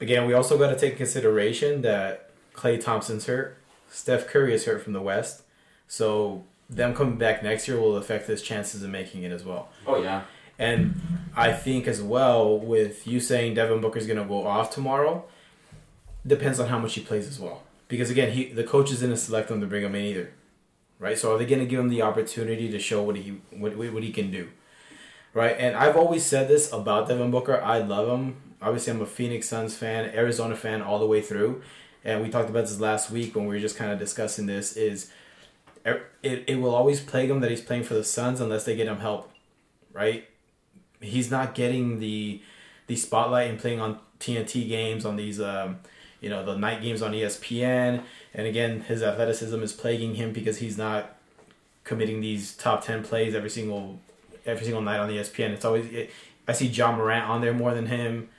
again 0.01 0.27
we 0.27 0.33
also 0.33 0.57
got 0.57 0.69
to 0.69 0.75
take 0.77 0.97
consideration 0.97 1.81
that 1.83 2.29
Klay 2.53 2.83
Thompson's 2.83 3.25
hurt, 3.25 3.57
Steph 3.89 4.27
Curry 4.27 4.53
is 4.53 4.65
hurt 4.65 4.83
from 4.83 4.93
the 4.93 5.01
West, 5.01 5.43
so 5.87 6.43
them 6.69 6.93
coming 6.93 7.17
back 7.17 7.43
next 7.43 7.67
year 7.67 7.79
will 7.79 7.97
affect 7.97 8.27
his 8.27 8.41
chances 8.41 8.83
of 8.83 8.89
making 8.89 9.23
it 9.23 9.31
as 9.31 9.43
well. 9.43 9.69
Oh 9.87 10.01
yeah, 10.01 10.23
And 10.59 10.99
I 11.35 11.53
think 11.53 11.87
as 11.87 12.01
well 12.01 12.59
with 12.59 13.07
you 13.07 13.19
saying 13.19 13.53
Devin 13.55 13.81
Booker's 13.81 14.05
going 14.05 14.19
to 14.19 14.25
go 14.25 14.45
off 14.45 14.69
tomorrow, 14.69 15.25
depends 16.25 16.59
on 16.59 16.67
how 16.67 16.79
much 16.79 16.95
he 16.95 17.01
plays 17.01 17.27
as 17.27 17.39
well. 17.39 17.63
Because 17.87 18.09
again, 18.09 18.31
he 18.31 18.45
the 18.45 18.63
coach 18.63 18.91
is 18.91 18.99
going 19.01 19.11
to 19.11 19.17
select 19.17 19.51
him 19.51 19.61
to 19.61 19.67
bring 19.67 19.83
him 19.83 19.95
in 19.95 20.05
either, 20.05 20.33
right? 20.99 21.17
So 21.17 21.33
are 21.33 21.37
they 21.37 21.45
going 21.45 21.59
to 21.59 21.65
give 21.65 21.79
him 21.79 21.89
the 21.89 22.01
opportunity 22.01 22.69
to 22.69 22.79
show 22.79 23.03
what 23.03 23.15
he 23.15 23.41
what, 23.51 23.75
what 23.75 24.03
he 24.03 24.11
can 24.11 24.31
do, 24.31 24.49
right? 25.33 25.55
And 25.57 25.75
I've 25.75 25.95
always 25.95 26.25
said 26.25 26.47
this 26.47 26.71
about 26.71 27.07
Devin 27.07 27.31
Booker. 27.31 27.61
I 27.61 27.79
love 27.79 28.07
him. 28.07 28.37
Obviously, 28.61 28.93
I'm 28.93 29.01
a 29.01 29.05
Phoenix 29.05 29.49
Suns 29.49 29.75
fan, 29.75 30.05
Arizona 30.15 30.55
fan 30.55 30.81
all 30.81 30.99
the 30.99 31.05
way 31.05 31.21
through, 31.21 31.61
and 32.03 32.21
we 32.21 32.29
talked 32.29 32.49
about 32.49 32.65
this 32.65 32.79
last 32.79 33.11
week 33.11 33.35
when 33.35 33.45
we 33.45 33.55
were 33.55 33.61
just 33.61 33.77
kind 33.77 33.91
of 33.91 33.99
discussing 33.99 34.45
this. 34.45 34.77
Is 34.77 35.11
er, 35.85 36.03
it, 36.21 36.45
it 36.47 36.55
will 36.55 36.73
always 36.73 37.01
plague 37.01 37.29
him 37.29 37.41
that 37.41 37.51
he's 37.51 37.61
playing 37.61 37.83
for 37.83 37.93
the 37.93 38.03
Suns 38.03 38.39
unless 38.39 38.63
they 38.63 38.75
get 38.75 38.87
him 38.87 38.99
help, 38.99 39.31
right? 39.91 40.27
He's 41.01 41.29
not 41.29 41.53
getting 41.55 41.99
the 41.99 42.41
the 42.87 42.95
spotlight 42.95 43.49
and 43.49 43.59
playing 43.59 43.79
on 43.79 43.99
TNT 44.19 44.67
games 44.67 45.05
on 45.05 45.15
these 45.15 45.39
um, 45.39 45.79
you 46.23 46.29
know 46.29 46.43
the 46.43 46.57
night 46.57 46.81
games 46.81 47.01
on 47.01 47.11
ESPN. 47.11 48.01
And 48.33 48.47
again, 48.47 48.81
his 48.81 49.03
athleticism 49.03 49.61
is 49.61 49.73
plaguing 49.73 50.15
him 50.15 50.31
because 50.31 50.57
he's 50.57 50.77
not 50.77 51.15
committing 51.83 52.21
these 52.21 52.55
top 52.55 52.83
ten 52.83 53.03
plays 53.03 53.35
every 53.35 53.49
single 53.49 53.99
every 54.45 54.63
single 54.63 54.81
night 54.81 54.99
on 54.99 55.09
ESPN. 55.09 55.49
It's 55.49 55.65
always 55.65 55.85
it, 55.93 56.11
I 56.47 56.53
see 56.53 56.67
Ja 56.67 56.95
Morant 56.95 57.29
on 57.29 57.41
there 57.41 57.53
more 57.53 57.73
than 57.73 57.87
him. 57.87 58.29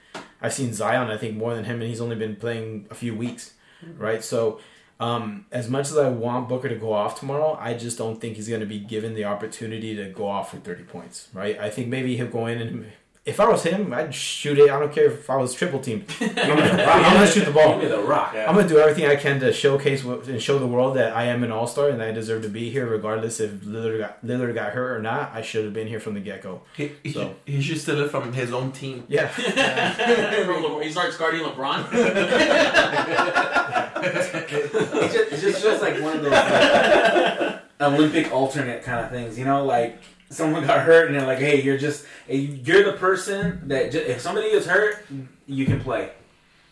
I've 0.40 0.54
seen 0.54 0.72
Zion 0.72 1.10
I 1.10 1.18
think 1.18 1.36
more 1.36 1.54
than 1.54 1.64
him, 1.64 1.80
and 1.80 1.88
he's 1.88 2.00
only 2.00 2.16
been 2.16 2.36
playing 2.36 2.86
a 2.90 2.94
few 2.94 3.14
weeks, 3.14 3.52
right? 3.96 4.24
So. 4.24 4.60
Um, 5.00 5.46
as 5.50 5.68
much 5.68 5.90
as 5.90 5.98
I 5.98 6.08
want 6.08 6.48
Booker 6.48 6.68
to 6.68 6.76
go 6.76 6.92
off 6.92 7.18
tomorrow, 7.18 7.58
I 7.60 7.74
just 7.74 7.98
don't 7.98 8.20
think 8.20 8.36
he's 8.36 8.48
going 8.48 8.60
to 8.60 8.66
be 8.66 8.78
given 8.78 9.14
the 9.14 9.24
opportunity 9.24 9.96
to 9.96 10.08
go 10.10 10.28
off 10.28 10.52
for 10.52 10.58
30 10.58 10.84
points, 10.84 11.28
right? 11.34 11.58
I 11.58 11.68
think 11.68 11.88
maybe 11.88 12.16
he'll 12.16 12.28
go 12.28 12.46
in 12.46 12.60
and 12.60 12.92
if 13.26 13.40
I 13.40 13.48
was 13.48 13.62
him, 13.62 13.90
I'd 13.94 14.14
shoot 14.14 14.58
it. 14.58 14.70
I 14.70 14.78
don't 14.78 14.92
care 14.92 15.06
if 15.06 15.30
I 15.30 15.36
was 15.36 15.54
triple 15.54 15.80
teamed. 15.80 16.04
I'm 16.20 16.34
gonna, 16.34 16.60
I'm 16.82 17.14
gonna 17.14 17.26
shoot 17.26 17.46
the 17.46 17.52
ball. 17.52 17.80
Give 17.80 17.90
me 17.90 17.96
the 17.96 18.02
rock. 18.02 18.32
Yeah. 18.34 18.46
I'm 18.46 18.54
gonna 18.54 18.68
do 18.68 18.76
everything 18.78 19.06
I 19.06 19.16
can 19.16 19.40
to 19.40 19.50
showcase 19.50 20.04
what, 20.04 20.26
and 20.28 20.42
show 20.42 20.58
the 20.58 20.66
world 20.66 20.96
that 20.96 21.16
I 21.16 21.24
am 21.24 21.42
an 21.42 21.50
all 21.50 21.66
star 21.66 21.88
and 21.88 21.98
that 22.00 22.08
I 22.08 22.12
deserve 22.12 22.42
to 22.42 22.50
be 22.50 22.68
here, 22.68 22.86
regardless 22.86 23.40
if 23.40 23.50
Lillard 23.62 23.98
got 23.98 24.22
Lillard 24.26 24.52
got 24.54 24.72
hurt 24.72 24.94
or 24.98 25.00
not. 25.00 25.30
I 25.32 25.40
should 25.40 25.64
have 25.64 25.72
been 25.72 25.86
here 25.86 26.00
from 26.00 26.12
the 26.12 26.20
get 26.20 26.42
go. 26.42 26.60
He, 26.76 26.92
he, 27.02 27.12
So- 27.12 27.20
should, 27.22 27.36
he 27.46 27.62
should 27.62 27.80
steal 27.80 28.00
it 28.00 28.10
from 28.10 28.30
his 28.34 28.52
own 28.52 28.72
team. 28.72 29.04
Yeah, 29.08 29.28
he 30.82 30.90
starts 30.92 31.16
guarding 31.16 31.40
LeBron. 31.44 31.88
it's, 34.04 34.32
just, 35.14 35.32
it 35.58 35.62
just 35.62 35.80
like 35.82 36.00
one 36.02 36.16
of 36.18 36.22
those 36.22 36.32
like, 36.32 37.60
Olympic 37.80 38.32
alternate 38.32 38.82
kind 38.82 39.04
of 39.04 39.10
things, 39.10 39.38
you 39.38 39.44
know, 39.44 39.64
like 39.64 39.98
someone 40.30 40.66
got 40.66 40.80
hurt 40.80 41.06
and 41.08 41.14
they're 41.16 41.26
like, 41.26 41.38
hey, 41.38 41.62
you're 41.62 41.78
just 41.78 42.04
you're 42.28 42.84
the 42.84 42.96
person 42.98 43.68
that 43.68 43.92
ju- 43.92 43.98
if 43.98 44.20
somebody 44.20 44.50
gets 44.50 44.66
hurt, 44.66 45.06
you 45.46 45.66
can 45.66 45.80
play. 45.80 46.10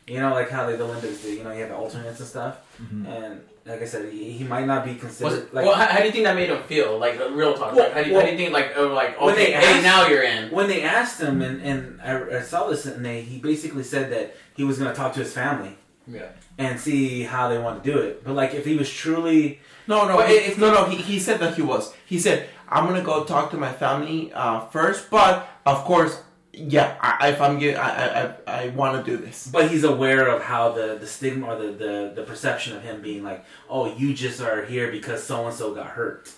You 0.06 0.18
know, 0.18 0.32
like 0.34 0.50
how 0.50 0.66
they, 0.66 0.74
the 0.76 0.84
Olympics 0.84 1.22
do. 1.22 1.30
You 1.32 1.44
know, 1.44 1.52
you 1.52 1.60
have 1.60 1.68
the 1.68 1.76
alternates 1.76 2.18
and 2.18 2.28
stuff. 2.28 2.58
And 3.06 3.40
like 3.64 3.80
I 3.80 3.84
said, 3.84 4.12
he, 4.12 4.32
he 4.32 4.42
might 4.44 4.66
not 4.66 4.84
be 4.84 4.96
considered 4.96 5.44
it, 5.44 5.54
like 5.54 5.64
well, 5.64 5.76
how, 5.76 5.86
how 5.86 5.98
do 6.00 6.06
you 6.06 6.10
think 6.10 6.24
that 6.24 6.34
made 6.34 6.50
him 6.50 6.60
feel? 6.64 6.98
Like 6.98 7.20
uh, 7.20 7.30
real 7.30 7.54
talk. 7.54 7.74
Well, 7.76 7.84
like, 7.84 7.92
how, 7.94 8.02
do 8.02 8.08
you, 8.08 8.14
well- 8.16 8.22
how 8.22 8.26
do 8.26 8.32
you 8.32 8.38
think 8.38 8.52
like 8.52 8.72
oh, 8.76 8.88
like 8.88 9.20
When 9.20 9.34
okay, 9.34 9.52
they 9.52 9.52
hey, 9.52 9.80
now 9.82 10.08
you're 10.08 10.24
in. 10.24 10.50
when 10.50 10.66
they 10.66 10.82
asked 10.82 11.20
him, 11.20 11.40
and, 11.40 11.62
and 11.62 12.00
I, 12.02 12.38
I 12.38 12.42
saw 12.42 12.66
this, 12.68 12.84
and 12.86 13.04
they 13.06 13.20
he 13.22 13.38
basically 13.38 13.84
said 13.84 14.10
that 14.12 14.34
he 14.56 14.64
was 14.64 14.78
going 14.78 14.90
to 14.90 14.96
talk 14.96 15.12
to 15.14 15.20
his 15.20 15.32
family 15.32 15.76
Yeah. 16.08 16.26
and 16.58 16.80
see 16.80 17.22
how 17.22 17.48
they 17.48 17.58
want 17.58 17.84
to 17.84 17.92
do 17.92 17.98
it. 17.98 18.24
But 18.24 18.34
like, 18.34 18.54
if 18.54 18.64
he 18.66 18.76
was 18.76 18.90
truly 18.92 19.60
No, 19.86 20.08
no, 20.08 20.20
he- 20.26 20.34
it- 20.34 20.58
no, 20.58 20.74
no. 20.74 20.84
He, 20.86 20.96
he 20.96 21.20
said 21.20 21.38
that 21.38 21.54
he 21.54 21.62
was. 21.62 21.94
He 22.04 22.18
said, 22.18 22.48
"I'm 22.72 22.86
gonna 22.86 23.02
go 23.02 23.24
talk 23.24 23.50
to 23.52 23.56
my 23.56 23.72
family 23.72 24.32
uh, 24.32 24.60
first, 24.68 25.10
but 25.10 25.48
of 25.66 25.84
course, 25.84 26.20
yeah, 26.52 26.96
I, 27.00 27.28
if 27.30 27.40
I'm 27.40 27.58
get, 27.58 27.76
I, 27.78 27.88
I, 27.90 28.24
I, 28.52 28.64
I 28.64 28.68
want 28.70 29.04
to 29.04 29.10
do 29.10 29.16
this." 29.16 29.46
But 29.46 29.70
he's 29.70 29.84
aware 29.84 30.28
of 30.28 30.42
how 30.42 30.72
the, 30.72 30.96
the 30.98 31.06
stigma 31.06 31.46
or 31.48 31.56
the, 31.58 31.72
the, 31.72 32.12
the 32.16 32.22
perception 32.22 32.76
of 32.76 32.82
him 32.82 33.00
being 33.02 33.22
like, 33.22 33.44
oh, 33.70 33.94
you 33.96 34.12
just 34.14 34.40
are 34.40 34.64
here 34.64 34.90
because 34.90 35.22
so 35.22 35.46
and 35.46 35.54
so 35.54 35.74
got 35.74 35.86
hurt. 35.86 36.30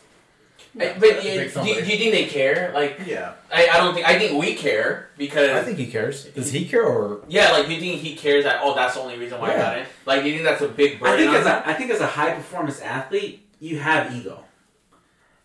Hey, 0.76 0.96
but 0.98 1.24
yeah, 1.24 1.44
do, 1.62 1.68
you- 1.68 1.82
do 1.84 1.90
you 1.92 1.98
think 1.98 2.12
they 2.12 2.26
care? 2.26 2.72
Like 2.74 2.98
Yeah. 3.06 3.34
I, 3.52 3.68
I 3.72 3.76
don't 3.78 3.94
think 3.94 4.08
I 4.08 4.18
think 4.18 4.40
we 4.40 4.54
care 4.56 5.08
because 5.16 5.50
I 5.50 5.62
think 5.62 5.78
he 5.78 5.86
cares. 5.86 6.24
Does 6.24 6.50
he 6.50 6.64
care 6.66 6.84
or 6.84 7.20
yeah, 7.28 7.52
like 7.52 7.66
do 7.66 7.74
you 7.74 7.80
think 7.80 8.00
he 8.00 8.16
cares 8.16 8.42
that 8.42 8.58
oh 8.60 8.74
that's 8.74 8.94
the 8.94 9.00
only 9.00 9.16
reason 9.16 9.40
why 9.40 9.52
I 9.54 9.56
got 9.56 9.78
in? 9.78 9.86
Like 10.04 10.22
do 10.24 10.28
you 10.30 10.34
think 10.34 10.44
that's 10.48 10.62
a 10.62 10.68
big 10.68 10.98
burden? 10.98 11.14
I 11.14 11.16
think 11.18 11.28
on 11.30 11.36
as 11.36 11.46
him? 11.46 11.52
a 11.52 11.68
I 11.68 11.74
think 11.74 11.90
as 11.92 12.00
a 12.00 12.06
high 12.08 12.32
performance 12.34 12.80
athlete, 12.80 13.46
you 13.60 13.78
have 13.78 14.12
ego. 14.16 14.42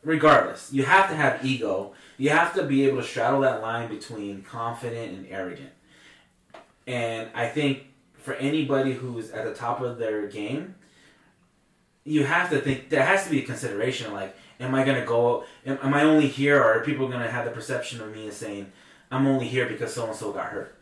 Regardless, 0.04 0.72
you 0.72 0.84
have 0.84 1.10
to 1.10 1.16
have 1.16 1.44
ego. 1.46 1.94
You 2.18 2.30
have 2.30 2.54
to 2.56 2.64
be 2.64 2.86
able 2.88 2.98
to 2.98 3.04
straddle 3.04 3.42
that 3.42 3.62
line 3.62 3.90
between 3.90 4.44
confident 4.44 5.12
and 5.14 5.28
arrogant. 5.30 5.72
And 6.88 7.30
I 7.34 7.48
think 7.48 7.84
for 8.18 8.34
anybody 8.36 8.94
who's 8.94 9.32
at 9.32 9.46
the 9.46 9.54
top 9.54 9.82
of 9.82 9.98
their 9.98 10.28
game, 10.28 10.76
you 12.06 12.26
have 12.26 12.50
to 12.50 12.60
think 12.60 12.90
there 12.90 13.06
has 13.06 13.26
to 13.26 13.30
be 13.30 13.44
a 13.44 13.46
consideration 13.46 14.14
like, 14.14 14.36
am 14.60 14.74
I 14.74 14.84
gonna 14.84 15.06
go? 15.06 15.44
Am, 15.66 15.78
am 15.84 15.94
I 15.94 16.04
only 16.04 16.28
here, 16.28 16.58
or 16.58 16.80
are 16.80 16.84
people 16.84 17.08
gonna 17.08 17.30
have 17.30 17.46
the 17.46 17.52
perception 17.52 18.02
of 18.02 18.14
me 18.14 18.28
as 18.28 18.38
saying, 18.38 18.72
I'm 19.12 19.28
only 19.28 19.48
here 19.48 19.68
because 19.68 19.94
so 19.94 20.08
and 20.08 20.16
so 20.16 20.32
got 20.32 20.48
hurt? 20.48 20.76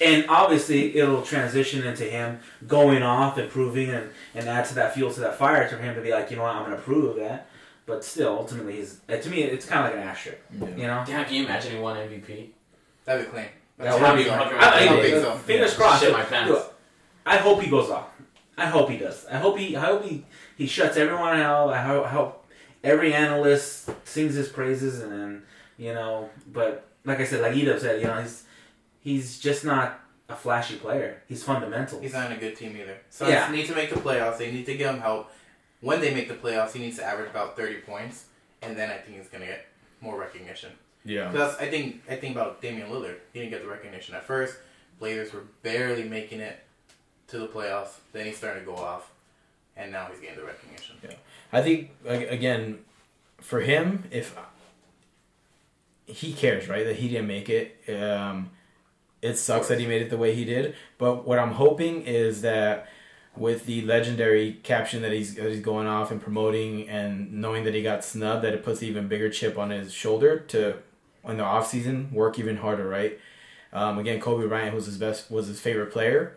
And 0.00 0.24
obviously, 0.28 0.96
it'll 0.96 1.22
transition 1.22 1.84
into 1.84 2.04
him 2.04 2.40
going 2.66 3.02
off, 3.02 3.38
improving, 3.38 3.90
and, 3.90 4.10
and 4.34 4.48
add 4.48 4.64
to 4.66 4.74
that 4.76 4.94
fuel 4.94 5.12
to 5.12 5.20
that 5.20 5.36
fire 5.36 5.68
for 5.68 5.76
him 5.76 5.94
to 5.94 6.00
be 6.00 6.12
like, 6.12 6.30
you 6.30 6.36
know 6.36 6.42
what, 6.42 6.56
I'm 6.56 6.64
going 6.64 6.76
to 6.76 6.82
prove 6.82 7.16
that. 7.16 7.48
But 7.84 8.04
still, 8.04 8.28
ultimately, 8.38 8.76
he's 8.76 9.00
uh, 9.08 9.16
to 9.16 9.28
me, 9.28 9.42
it's 9.42 9.66
kind 9.66 9.84
of 9.86 9.92
like 9.92 10.00
an 10.02 10.08
asterisk. 10.08 10.38
You 10.52 10.86
know, 10.86 11.02
Damn, 11.06 11.24
can 11.24 11.34
you 11.34 11.44
imagine 11.44 11.72
he 11.72 11.78
won 11.78 11.96
MVP? 11.96 12.48
That'd 13.04 13.26
be 13.26 13.30
clean. 13.32 13.46
That 13.78 13.94
would 14.00 14.16
be 14.24 14.30
how 14.30 14.44
fucking 14.44 14.58
I, 14.58 14.62
I 14.62 14.80
amazing. 14.84 15.02
think 15.12 15.24
so. 15.24 15.34
Fingers 15.38 15.70
Yeah. 15.72 15.76
crossed. 15.76 16.02
Shit 16.04 16.12
my 16.12 16.22
pants. 16.22 16.50
Look, 16.52 16.74
I 17.26 17.36
hope 17.38 17.60
he 17.60 17.68
goes 17.70 17.90
off. 17.90 18.08
I 18.56 18.66
hope 18.66 18.90
he 18.90 18.98
does. 18.98 19.26
I 19.26 19.38
hope 19.38 19.58
he. 19.58 19.76
I 19.76 19.80
hope 19.80 20.04
he. 20.04 20.24
He 20.56 20.66
shuts 20.66 20.96
everyone 20.96 21.40
out. 21.40 21.70
I 21.70 21.82
hope, 21.82 22.04
I 22.04 22.08
hope 22.10 22.46
every 22.84 23.12
analyst 23.14 23.90
sings 24.04 24.34
his 24.34 24.48
praises, 24.48 25.00
and 25.00 25.10
then 25.12 25.42
you 25.76 25.92
know. 25.94 26.30
But 26.52 26.86
like 27.04 27.18
I 27.18 27.24
said, 27.24 27.40
like 27.40 27.54
Edub 27.54 27.80
said, 27.80 28.00
you 28.00 28.06
know, 28.06 28.20
he's 28.20 28.44
he's 29.00 29.38
just 29.40 29.64
not 29.64 29.98
a 30.28 30.36
flashy 30.36 30.76
player. 30.76 31.22
He's 31.28 31.42
fundamental. 31.42 32.00
He's 32.00 32.12
not 32.12 32.30
in 32.30 32.36
a 32.36 32.40
good 32.40 32.54
team 32.56 32.76
either. 32.80 32.98
So 33.10 33.26
Yeah. 33.28 33.50
need 33.50 33.66
to 33.66 33.74
make 33.74 33.90
the 33.90 33.96
playoffs. 33.98 34.38
They 34.38 34.52
need 34.52 34.66
to 34.66 34.76
give 34.76 34.88
him 34.90 35.00
help. 35.00 35.30
When 35.82 36.00
they 36.00 36.14
make 36.14 36.28
the 36.28 36.34
playoffs, 36.34 36.72
he 36.72 36.78
needs 36.78 36.96
to 36.96 37.04
average 37.04 37.28
about 37.28 37.56
thirty 37.56 37.76
points, 37.82 38.24
and 38.62 38.76
then 38.76 38.88
I 38.90 38.96
think 38.96 39.18
he's 39.18 39.28
gonna 39.28 39.44
get 39.46 39.66
more 40.00 40.18
recognition. 40.18 40.70
yeah? 41.04 41.30
Because 41.30 41.56
I 41.58 41.68
think 41.68 42.02
I 42.08 42.16
think 42.16 42.34
about 42.34 42.62
Damian 42.62 42.88
Lillard. 42.88 43.16
He 43.34 43.40
didn't 43.40 43.50
get 43.50 43.62
the 43.62 43.68
recognition 43.68 44.14
at 44.14 44.24
first. 44.24 44.56
Blazers 44.98 45.32
were 45.34 45.44
barely 45.62 46.04
making 46.04 46.40
it 46.40 46.58
to 47.28 47.38
the 47.38 47.48
playoffs. 47.48 47.98
Then 48.12 48.24
he 48.26 48.32
started 48.32 48.60
to 48.60 48.66
go 48.66 48.76
off, 48.76 49.10
and 49.76 49.90
now 49.92 50.06
he's 50.10 50.20
getting 50.20 50.36
the 50.36 50.44
recognition. 50.44 50.96
Yeah. 51.02 51.14
I 51.52 51.60
think 51.62 51.90
again, 52.06 52.78
for 53.38 53.60
him, 53.60 54.04
if 54.10 54.36
he 56.06 56.32
cares, 56.32 56.68
right, 56.68 56.84
that 56.84 56.96
he 56.96 57.08
didn't 57.08 57.26
make 57.26 57.48
it. 57.48 57.76
Um, 57.88 58.50
it 59.20 59.36
sucks 59.36 59.68
that 59.68 59.78
he 59.78 59.86
made 59.86 60.02
it 60.02 60.10
the 60.10 60.16
way 60.18 60.34
he 60.34 60.44
did. 60.44 60.74
But 60.98 61.26
what 61.26 61.38
I'm 61.38 61.52
hoping 61.52 62.02
is 62.02 62.42
that 62.42 62.88
with 63.36 63.66
the 63.66 63.82
legendary 63.82 64.54
caption 64.62 65.02
that 65.02 65.12
he's 65.12 65.34
that 65.36 65.50
he's 65.50 65.60
going 65.60 65.86
off 65.86 66.10
and 66.10 66.20
promoting, 66.20 66.88
and 66.88 67.32
knowing 67.32 67.64
that 67.64 67.74
he 67.74 67.82
got 67.82 68.04
snubbed, 68.04 68.44
that 68.44 68.52
it 68.52 68.62
puts 68.64 68.82
an 68.82 68.88
even 68.88 69.08
bigger 69.08 69.30
chip 69.30 69.58
on 69.58 69.70
his 69.70 69.92
shoulder 69.92 70.38
to 70.48 70.76
in 71.24 71.36
the 71.36 71.42
off 71.44 71.68
season 71.68 72.10
work 72.12 72.38
even 72.38 72.58
harder, 72.58 72.86
right? 72.88 73.18
Um, 73.72 73.98
again, 73.98 74.20
Kobe 74.20 74.46
Bryant 74.46 74.74
was 74.74 74.86
his 74.86 74.98
best 74.98 75.30
was 75.30 75.46
his 75.46 75.60
favorite 75.60 75.92
player. 75.92 76.36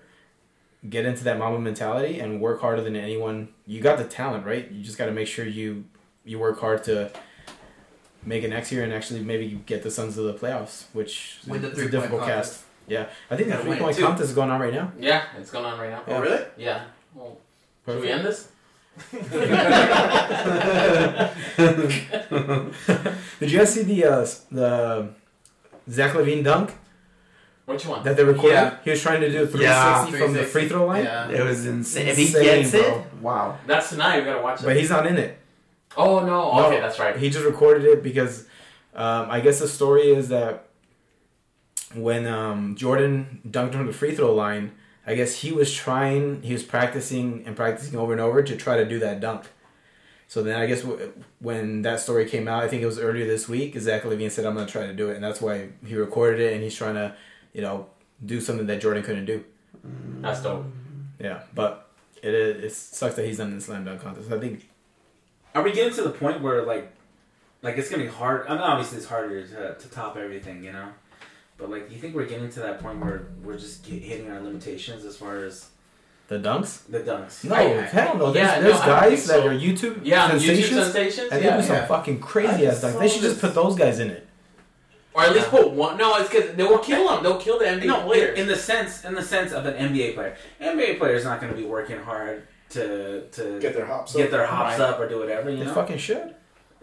Get 0.88 1.06
into 1.06 1.24
that 1.24 1.40
Mamba 1.40 1.60
mentality 1.60 2.20
and 2.20 2.40
work 2.40 2.62
harder 2.62 2.82
than 2.82 2.96
anyone. 2.96 3.50
You 3.66 3.82
got 3.82 3.98
the 3.98 4.04
talent, 4.04 4.46
right? 4.46 4.70
You 4.72 4.84
just 4.84 4.98
got 4.98 5.08
to 5.08 5.12
make 5.12 5.28
sure 5.28 5.46
you 5.46 5.86
you 6.24 6.40
work 6.40 6.60
hard 6.60 6.84
to 6.86 7.12
make 8.24 8.44
it 8.44 8.50
next 8.50 8.72
year 8.72 8.84
and 8.84 8.94
actually 8.94 9.22
maybe 9.22 9.62
get 9.66 9.84
the 9.84 9.92
Suns 9.92 10.16
to 10.16 10.22
the 10.22 10.34
playoffs, 10.34 10.86
which 10.94 11.40
Win 11.48 11.62
the 11.62 11.72
is 11.72 11.80
a 11.80 11.90
difficult 11.90 12.22
contest. 12.22 12.54
cast. 12.54 12.65
Yeah, 12.88 13.08
I 13.32 13.36
think 13.36 13.50
the 13.50 13.58
three 13.58 13.78
point 13.78 13.98
contest 13.98 14.30
is 14.30 14.36
going 14.36 14.50
on 14.50 14.60
right 14.62 14.74
now. 14.74 14.92
Yeah, 15.00 15.24
it's 15.38 15.50
going 15.52 15.66
on 15.66 15.80
right 15.80 15.90
now. 15.92 16.04
Oh 16.08 16.22
really? 16.22 16.44
Yeah. 16.58 16.84
Well, 17.14 17.38
should 17.86 18.02
we 18.02 18.10
end 18.12 18.26
this? 18.26 18.50
Did 23.40 23.52
you 23.52 23.58
guys 23.60 23.74
see 23.74 23.84
the 23.84 24.06
uh, 24.06 24.26
the 24.52 25.10
Zach 25.90 26.14
LaVine 26.14 26.44
dunk 26.44 26.72
Which 27.66 27.86
one? 27.86 28.04
that 28.04 28.16
they 28.18 28.24
recorded? 28.24 28.54
Yeah. 28.54 28.78
He 28.84 28.90
was 28.92 29.02
trying 29.02 29.22
to 29.22 29.30
do 29.32 29.44
a 29.44 29.48
360 29.48 29.62
Yeah, 29.64 30.06
from 30.26 30.34
the 30.34 30.44
free 30.44 30.68
throw 30.70 30.86
line, 30.86 31.04
Yeah. 31.04 31.30
It 31.30 31.44
was 31.44 31.66
insane. 31.66 32.08
If 32.08 32.18
he 32.18 32.24
Insane, 32.28 32.44
gets 32.44 32.72
bro. 32.72 32.82
it, 32.82 33.14
wow. 33.22 33.58
That's 33.68 33.90
tonight. 33.90 34.20
We 34.20 34.26
gotta 34.26 34.42
watch 34.42 34.62
it. 34.62 34.66
but 34.66 34.76
he's 34.78 34.90
not 34.90 35.06
in 35.08 35.18
it. 35.18 35.38
oh 35.98 36.20
no. 36.22 36.56
No. 36.56 36.66
Okay, 36.68 36.80
that's 36.80 37.00
right. 37.00 37.18
He 37.18 37.30
just 37.30 37.46
recorded 37.46 37.84
it 37.86 38.02
because 38.04 38.46
um, 38.96 39.30
I 39.30 39.40
guess 39.42 39.60
the 39.60 39.68
story 39.68 40.04
is 40.14 40.30
that 40.30 40.65
when 41.96 42.28
um, 42.28 42.76
Jordan 42.76 43.42
dunked 43.50 43.74
from 43.74 43.88
the 43.88 43.94
free 43.94 44.16
throw 44.16 44.34
line, 44.34 44.72
I 45.08 45.16
guess 45.16 45.40
he 45.42 45.52
was 45.52 45.74
trying, 45.74 46.42
he 46.42 46.54
was 46.54 46.64
practicing 46.64 47.44
and 47.46 47.56
practicing 47.56 47.98
over 47.98 48.12
and 48.12 48.22
over 48.22 48.42
to 48.44 48.56
try 48.56 48.78
to 48.78 48.86
do 48.86 49.00
that 49.00 49.20
dunk. 49.20 49.46
So 50.28 50.42
then 50.42 50.60
I 50.60 50.66
guess 50.66 50.82
w- 50.82 51.14
when 51.40 51.84
that 51.84 52.00
story 52.00 52.26
came 52.28 52.48
out, 52.48 52.64
I 52.64 52.68
think 52.68 52.82
it 52.82 52.88
was 52.88 52.98
earlier 53.00 53.28
this 53.28 53.48
week, 53.48 53.78
Zach 53.80 54.02
LaVine 54.04 54.32
said, 54.32 54.46
I'm 54.46 54.56
going 54.56 54.66
to 54.66 54.72
try 54.72 54.88
to 54.88 54.94
do 54.94 55.10
it. 55.10 55.16
And 55.16 55.24
that's 55.24 55.40
why 55.40 55.70
he 55.86 55.96
recorded 55.96 56.40
it 56.40 56.54
and 56.54 56.64
he's 56.64 56.76
trying 56.76 56.96
to, 56.96 57.16
you 57.54 57.62
know, 57.62 57.88
do 58.26 58.42
something 58.42 58.66
that 58.68 58.82
Jordan 58.82 59.04
couldn't 59.04 59.26
do. 59.26 59.44
That's 60.22 60.42
dope. 60.42 60.66
Yeah. 61.20 61.44
But 61.54 61.88
it, 62.24 62.34
is- 62.34 62.64
it 62.64 62.74
sucks 62.74 63.14
that 63.16 63.26
he's 63.26 63.38
not 63.38 63.50
in 63.50 63.56
the 63.56 63.62
slam 63.62 63.86
dunk 63.86 64.02
contest. 64.02 64.32
I 64.32 64.40
think 64.40 64.68
Are 65.54 65.62
we 65.62 65.72
getting 65.72 65.94
to 65.94 66.02
the 66.02 66.10
point 66.10 66.42
where 66.42 66.64
like, 66.64 66.92
like 67.62 67.78
it's 67.78 67.90
gonna 67.92 68.04
be 68.04 68.10
hard? 68.10 68.48
I 68.48 68.54
mean, 68.54 68.62
obviously 68.62 68.98
it's 68.98 69.08
harder 69.08 69.46
to, 69.46 69.76
to 69.76 69.88
top 69.90 70.18
everything, 70.18 70.64
you 70.64 70.72
know. 70.72 70.90
But 71.58 71.70
like, 71.70 71.88
do 71.90 71.96
you 71.96 72.02
think 72.02 72.16
we're 72.16 72.26
getting 72.26 72.50
to 72.50 72.60
that 72.62 72.80
point 72.82 73.00
where 73.00 73.28
we're 73.44 73.58
just 73.58 73.86
get, 73.86 74.02
hitting 74.02 74.30
our 74.30 74.40
limitations 74.42 75.06
as 75.06 75.16
far 75.16 75.44
as 75.46 75.70
the 76.28 76.38
dunks. 76.40 76.86
the 76.90 77.00
dunks? 77.00 77.44
No, 77.46 77.56
I- 77.56 77.62
I- 77.62 77.82
hell 77.82 78.18
no. 78.18 78.32
There's, 78.32 78.46
yeah, 78.48 78.60
there's 78.60 78.76
I 78.80 78.86
don't 78.88 79.00
guys 79.00 79.28
think 79.28 79.44
that 79.44 79.48
are 79.48 79.58
YouTube 79.58 80.02
Yeah, 80.04 80.30
YouTube 80.32 80.40
sensations. 80.40 80.84
sensations. 80.84 81.32
And 81.32 81.42
they 81.42 81.46
yeah. 81.48 81.58
do 81.58 81.64
some 81.64 81.76
yeah. 81.78 81.86
fucking 81.86 82.20
crazy 82.20 82.68
ass 82.68 82.82
dunks. 82.84 83.00
They 83.00 83.08
should 83.08 83.22
just 83.22 83.40
put 83.40 83.54
those 83.54 83.76
guys 83.76 84.00
in 84.00 84.10
it. 84.10 84.28
Or 85.14 85.24
at 85.24 85.34
least 85.34 85.48
put 85.50 85.72
one. 85.72 85.98
No, 85.98 86.18
it's 86.18 86.30
because 86.30 86.56
they 86.56 86.64
will 86.64 86.80
kill 86.80 87.08
them. 87.08 87.24
They'll 87.24 87.38
kill 87.40 87.58
the 87.58 87.64
NBA 87.66 87.86
No, 87.86 88.12
in, 88.12 88.36
in 88.36 88.48
the 88.48 88.56
sense, 88.58 89.06
in 89.06 89.14
the 89.14 89.24
sense 89.24 89.54
of 89.54 89.66
an 89.66 89.76
NBA 89.76 90.14
player, 90.14 90.36
NBA 90.60 90.98
player 91.00 91.14
is 91.16 91.24
not 91.24 91.40
going 91.40 91.54
to 91.54 91.58
be 91.58 91.66
working 91.66 92.00
hard 92.00 92.46
to 92.72 93.22
to 93.30 93.60
Get 93.62 93.76
their 93.76 93.86
hops 93.86 94.14
get 94.14 94.26
up. 94.26 94.32
their 94.32 94.46
hops 94.46 94.78
Right. 94.78 94.90
up 94.90 95.00
or 95.00 95.08
do 95.08 95.18
whatever. 95.20 95.50
You 95.50 95.60
They 95.60 95.66
know, 95.66 95.74
fucking 95.74 96.00
should. 96.00 96.36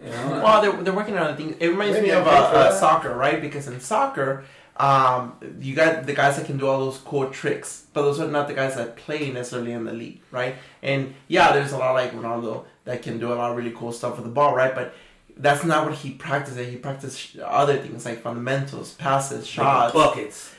you 0.03 0.09
know? 0.09 0.41
Well, 0.43 0.61
they're, 0.63 0.81
they're 0.81 0.93
working 0.93 1.15
on 1.15 1.27
other 1.27 1.35
things. 1.35 1.55
It 1.59 1.67
reminds 1.67 1.93
Maybe 1.97 2.07
me 2.07 2.13
I 2.13 2.19
of 2.21 2.27
uh, 2.27 2.31
uh, 2.31 2.71
soccer, 2.71 3.13
right? 3.15 3.39
Because 3.39 3.67
in 3.67 3.79
soccer, 3.79 4.45
um, 4.77 5.35
you 5.59 5.75
got 5.75 6.05
the 6.05 6.13
guys 6.13 6.37
that 6.37 6.45
can 6.45 6.57
do 6.57 6.67
all 6.67 6.79
those 6.79 6.97
cool 6.97 7.29
tricks, 7.29 7.85
but 7.93 8.01
those 8.01 8.19
are 8.19 8.27
not 8.27 8.47
the 8.47 8.53
guys 8.53 8.75
that 8.75 8.95
play 8.95 9.31
necessarily 9.31 9.71
in 9.71 9.85
the 9.85 9.93
league, 9.93 10.21
right? 10.31 10.55
And 10.81 11.13
yeah, 11.27 11.51
there's 11.53 11.73
a 11.73 11.77
lot 11.77 11.93
like 11.93 12.11
Ronaldo 12.11 12.65
that 12.85 13.01
can 13.03 13.19
do 13.19 13.31
a 13.31 13.35
lot 13.35 13.51
of 13.51 13.57
really 13.57 13.71
cool 13.71 13.91
stuff 13.91 14.15
with 14.15 14.25
the 14.25 14.31
ball, 14.31 14.55
right? 14.55 14.73
But 14.73 14.95
that's 15.37 15.63
not 15.63 15.85
what 15.85 15.95
he 15.95 16.11
practiced. 16.11 16.57
He 16.57 16.75
practiced 16.75 17.37
other 17.39 17.77
things 17.77 18.05
like 18.05 18.21
fundamentals, 18.21 18.93
passes, 18.93 19.45
shots. 19.45 19.93
buckets. 19.93 20.53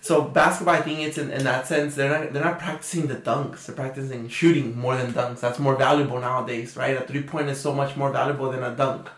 So 0.00 0.22
basketball, 0.22 0.76
I 0.76 0.82
think 0.82 1.00
it's 1.00 1.18
in, 1.18 1.32
in 1.32 1.42
that 1.44 1.66
sense 1.66 1.96
they're 1.96 2.08
not 2.08 2.32
they're 2.32 2.44
not 2.44 2.58
practicing 2.60 3.08
the 3.08 3.16
dunks. 3.16 3.66
They're 3.66 3.74
practicing 3.74 4.28
shooting 4.28 4.78
more 4.78 4.96
than 4.96 5.12
dunks. 5.12 5.40
That's 5.40 5.58
more 5.58 5.76
valuable 5.76 6.20
nowadays, 6.20 6.76
right? 6.76 6.96
A 6.96 7.00
three 7.00 7.22
point 7.22 7.48
is 7.48 7.60
so 7.60 7.74
much 7.74 7.96
more 7.96 8.12
valuable 8.12 8.50
than 8.50 8.62
a 8.62 8.74
dunk. 8.74 9.08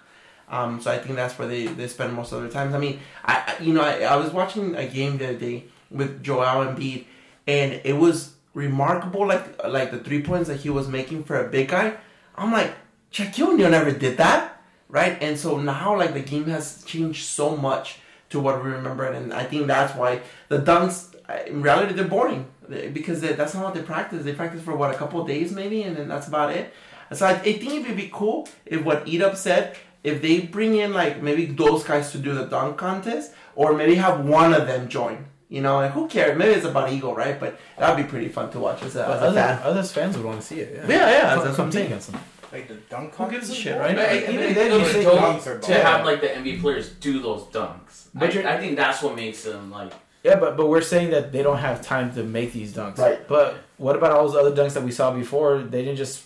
Um, 0.51 0.81
so 0.81 0.91
I 0.91 0.99
think 0.99 1.17
that's 1.17 1.39
where 1.39 1.49
they, 1.49 1.67
they 1.67 1.89
spend 1.89 2.15
most 2.15 2.33
of 2.33 2.41
their 2.43 2.51
time. 2.51 2.75
I 2.75 2.79
mean, 2.79 3.01
I 3.25 3.55
you 3.61 3.73
know 3.73 3.83
I, 3.83 4.01
I 4.01 4.17
was 4.17 4.33
watching 4.33 4.75
a 4.77 4.87
game 4.87 5.19
the 5.19 5.29
other 5.31 5.39
day 5.39 5.65
with 5.91 6.23
Joel 6.23 6.67
Embiid, 6.67 7.05
and 7.47 7.81
it 7.85 7.95
was 7.97 8.35
remarkable. 8.55 9.27
Like 9.27 9.63
like 9.67 9.91
the 9.91 9.99
three 9.99 10.23
points 10.23 10.49
that 10.49 10.61
he 10.61 10.71
was 10.71 10.89
making 10.89 11.25
for 11.25 11.39
a 11.45 11.49
big 11.49 11.69
guy. 11.69 11.95
I'm 12.37 12.53
like, 12.53 12.73
Shaquille 13.13 13.49
O'Neal 13.55 13.71
never 13.71 13.91
did 13.93 14.17
that. 14.19 14.61
right? 14.89 15.19
And 15.21 15.39
so 15.39 15.59
now, 15.61 15.97
like 15.97 16.15
the 16.15 16.21
game 16.21 16.45
has 16.45 16.83
changed 16.85 17.27
so 17.27 17.57
much 17.57 17.99
to 18.31 18.41
what 18.41 18.63
we 18.63 18.71
remember, 18.71 19.05
and 19.07 19.33
I 19.33 19.45
think 19.45 19.67
that's 19.67 19.95
why 19.95 20.21
the 20.49 20.59
dunks, 20.59 21.15
uh, 21.29 21.39
in 21.47 21.63
reality, 21.63 21.95
they're 21.95 22.07
boring 22.07 22.47
because 22.93 23.21
they, 23.23 23.33
that's 23.33 23.55
not 23.55 23.65
what 23.65 23.75
they 23.75 23.83
practice. 23.83 24.25
They 24.25 24.35
practice 24.35 24.63
for 24.63 24.77
what 24.77 24.95
a 24.95 24.99
couple 24.99 25.25
days 25.27 25.53
maybe, 25.53 25.83
and 25.83 25.97
then 25.97 26.09
that's 26.09 26.29
about 26.29 26.53
it. 26.53 26.73
So 27.13 27.27
I, 27.27 27.33
I 27.33 27.53
think 27.55 27.73
it 27.73 27.87
would 27.89 27.97
be 27.97 28.11
cool 28.13 28.49
if 28.67 28.85
what 28.85 29.09
Eat 29.09 29.23
said, 29.37 29.77
if 30.05 30.23
they 30.23 30.41
bring 30.41 30.77
in 30.77 30.93
like 30.93 31.23
maybe 31.23 31.47
those 31.47 31.85
guys 31.85 32.13
to 32.13 32.19
do 32.19 32.35
the 32.35 32.47
dunk 32.47 32.77
contest, 32.77 33.33
or 33.55 33.73
maybe 33.75 33.95
have 33.97 34.25
one 34.25 34.55
of 34.55 34.67
them 34.67 34.89
join. 34.89 35.27
You 35.51 35.63
know, 35.63 35.77
like 35.77 35.93
who 35.93 36.09
cares? 36.09 36.37
Maybe 36.37 36.53
it's 36.53 36.67
about 36.67 36.93
ego, 36.93 37.15
right? 37.15 37.41
But 37.41 37.59
that'd 37.79 37.97
be 37.97 38.09
pretty 38.09 38.29
fun 38.29 38.51
to 38.51 38.59
watch 38.59 38.83
as 38.83 38.97
a, 38.97 39.05
as 39.07 39.09
a 39.23 39.25
Other, 39.25 39.35
fan. 39.41 39.61
others 39.63 39.93
fans 39.93 40.17
would 40.17 40.27
want 40.27 40.41
to 40.41 40.47
see 40.47 40.61
it. 40.61 40.75
Yeah, 40.75 40.89
Yeah, 40.97 41.11
yeah, 41.11 41.35
Come- 41.35 41.45
that's 41.47 41.59
what 41.59 41.65
I'm 41.65 41.73
saying. 41.73 41.87
against 41.87 42.13
them. 42.13 42.21
Like 42.53 42.69
the 42.69 42.75
dunk 42.75 43.15
Who 43.15 43.31
gives 43.31 43.49
a 43.51 43.53
contest? 43.53 43.61
shit, 43.61 43.79
right? 43.79 43.97
But 43.97 44.09
I- 44.09 44.17
Even 44.19 44.39
I- 44.51 44.53
then, 44.53 44.67
it 44.71 44.75
you 44.75 44.79
was 44.81 44.93
say 44.93 45.03
dope 45.05 45.19
dunks 45.21 45.47
are 45.47 45.59
to 45.59 45.69
ball. 45.73 45.81
have 45.83 46.05
like 46.07 46.21
the 46.21 46.29
NBA 46.29 46.61
players 46.61 46.91
do 46.91 47.21
those 47.23 47.43
dunks. 47.45 48.09
But 48.15 48.37
I, 48.37 48.55
I 48.55 48.59
think 48.59 48.77
that's 48.77 49.03
what 49.03 49.17
makes 49.17 49.43
them 49.45 49.71
like. 49.71 49.93
Yeah, 50.23 50.37
but 50.37 50.57
but 50.59 50.67
we're 50.69 50.83
saying 50.83 51.11
that 51.13 51.33
they 51.33 51.43
don't 51.43 51.59
have 51.59 51.81
time 51.81 52.13
to 52.15 52.23
make 52.25 52.53
these 52.53 52.75
dunks. 52.75 52.99
Right. 52.99 53.27
But 53.27 53.57
what 53.79 53.97
about 53.97 54.13
all 54.13 54.29
those 54.29 54.37
other 54.37 54.55
dunks 54.55 54.75
that 54.75 54.83
we 54.83 54.91
saw 54.93 55.13
before? 55.13 55.59
They 55.63 55.81
didn't 55.83 55.97
just 55.97 56.25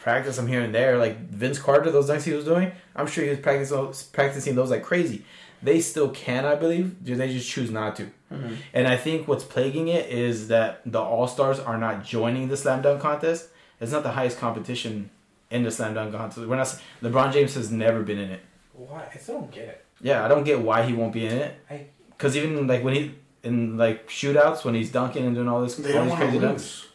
practice 0.00 0.36
them 0.36 0.46
here 0.46 0.60
and 0.62 0.74
there. 0.74 0.98
Like 0.98 1.18
Vince 1.28 1.58
Carter, 1.58 1.90
those 1.90 2.08
dunks 2.10 2.22
he 2.24 2.32
was 2.32 2.44
doing, 2.44 2.72
I'm 2.96 3.06
sure 3.06 3.24
he 3.24 3.30
was 3.30 3.38
practicing 3.38 3.76
those, 3.76 4.02
practicing 4.02 4.54
those 4.54 4.70
like 4.70 4.82
crazy. 4.82 5.24
They 5.62 5.80
still 5.80 6.08
can, 6.08 6.46
I 6.46 6.54
believe. 6.54 7.04
They 7.04 7.32
just 7.32 7.48
choose 7.50 7.70
not 7.70 7.94
to. 7.96 8.10
Mhm. 8.32 8.56
And 8.72 8.88
I 8.88 8.96
think 8.96 9.28
what's 9.28 9.44
plaguing 9.44 9.88
it 9.88 10.08
is 10.08 10.48
that 10.48 10.80
the 10.86 11.00
All 11.00 11.28
Stars 11.28 11.58
are 11.58 11.76
not 11.76 12.02
joining 12.04 12.48
the 12.48 12.56
slam 12.56 12.80
dunk 12.82 13.02
contest. 13.02 13.48
It's 13.80 13.92
not 13.92 14.02
the 14.02 14.12
highest 14.12 14.38
competition 14.38 15.10
in 15.50 15.62
the 15.64 15.70
slam 15.70 15.92
dunk 15.94 16.14
contest. 16.14 16.46
We're 16.46 16.56
not. 16.56 16.74
LeBron 17.02 17.32
James 17.32 17.54
has 17.54 17.70
never 17.70 18.02
been 18.02 18.18
in 18.18 18.30
it. 18.30 18.40
Why? 18.72 19.04
I 19.14 19.18
still 19.18 19.40
don't 19.40 19.50
get 19.50 19.64
it. 19.68 19.84
Yeah, 20.00 20.24
I 20.24 20.28
don't 20.28 20.44
get 20.44 20.60
why 20.60 20.82
he 20.82 20.94
won't 20.94 21.12
be 21.12 21.26
in 21.26 21.32
it. 21.36 21.54
I- 21.70 21.86
Because 22.10 22.36
even 22.36 22.66
like 22.66 22.82
when 22.82 22.94
he 22.94 23.14
in 23.42 23.76
like 23.76 24.08
shootouts 24.08 24.64
when 24.64 24.74
he's 24.74 24.90
dunking 24.90 25.24
and 25.26 25.34
doing 25.34 25.48
all 25.48 25.60
this, 25.62 25.74
They 25.74 25.92
all 25.92 26.06
don't 26.06 26.08
these 26.08 26.10
want 26.18 26.32
to 26.32 26.38
crazy 26.38 26.46
dunks. 26.46 26.86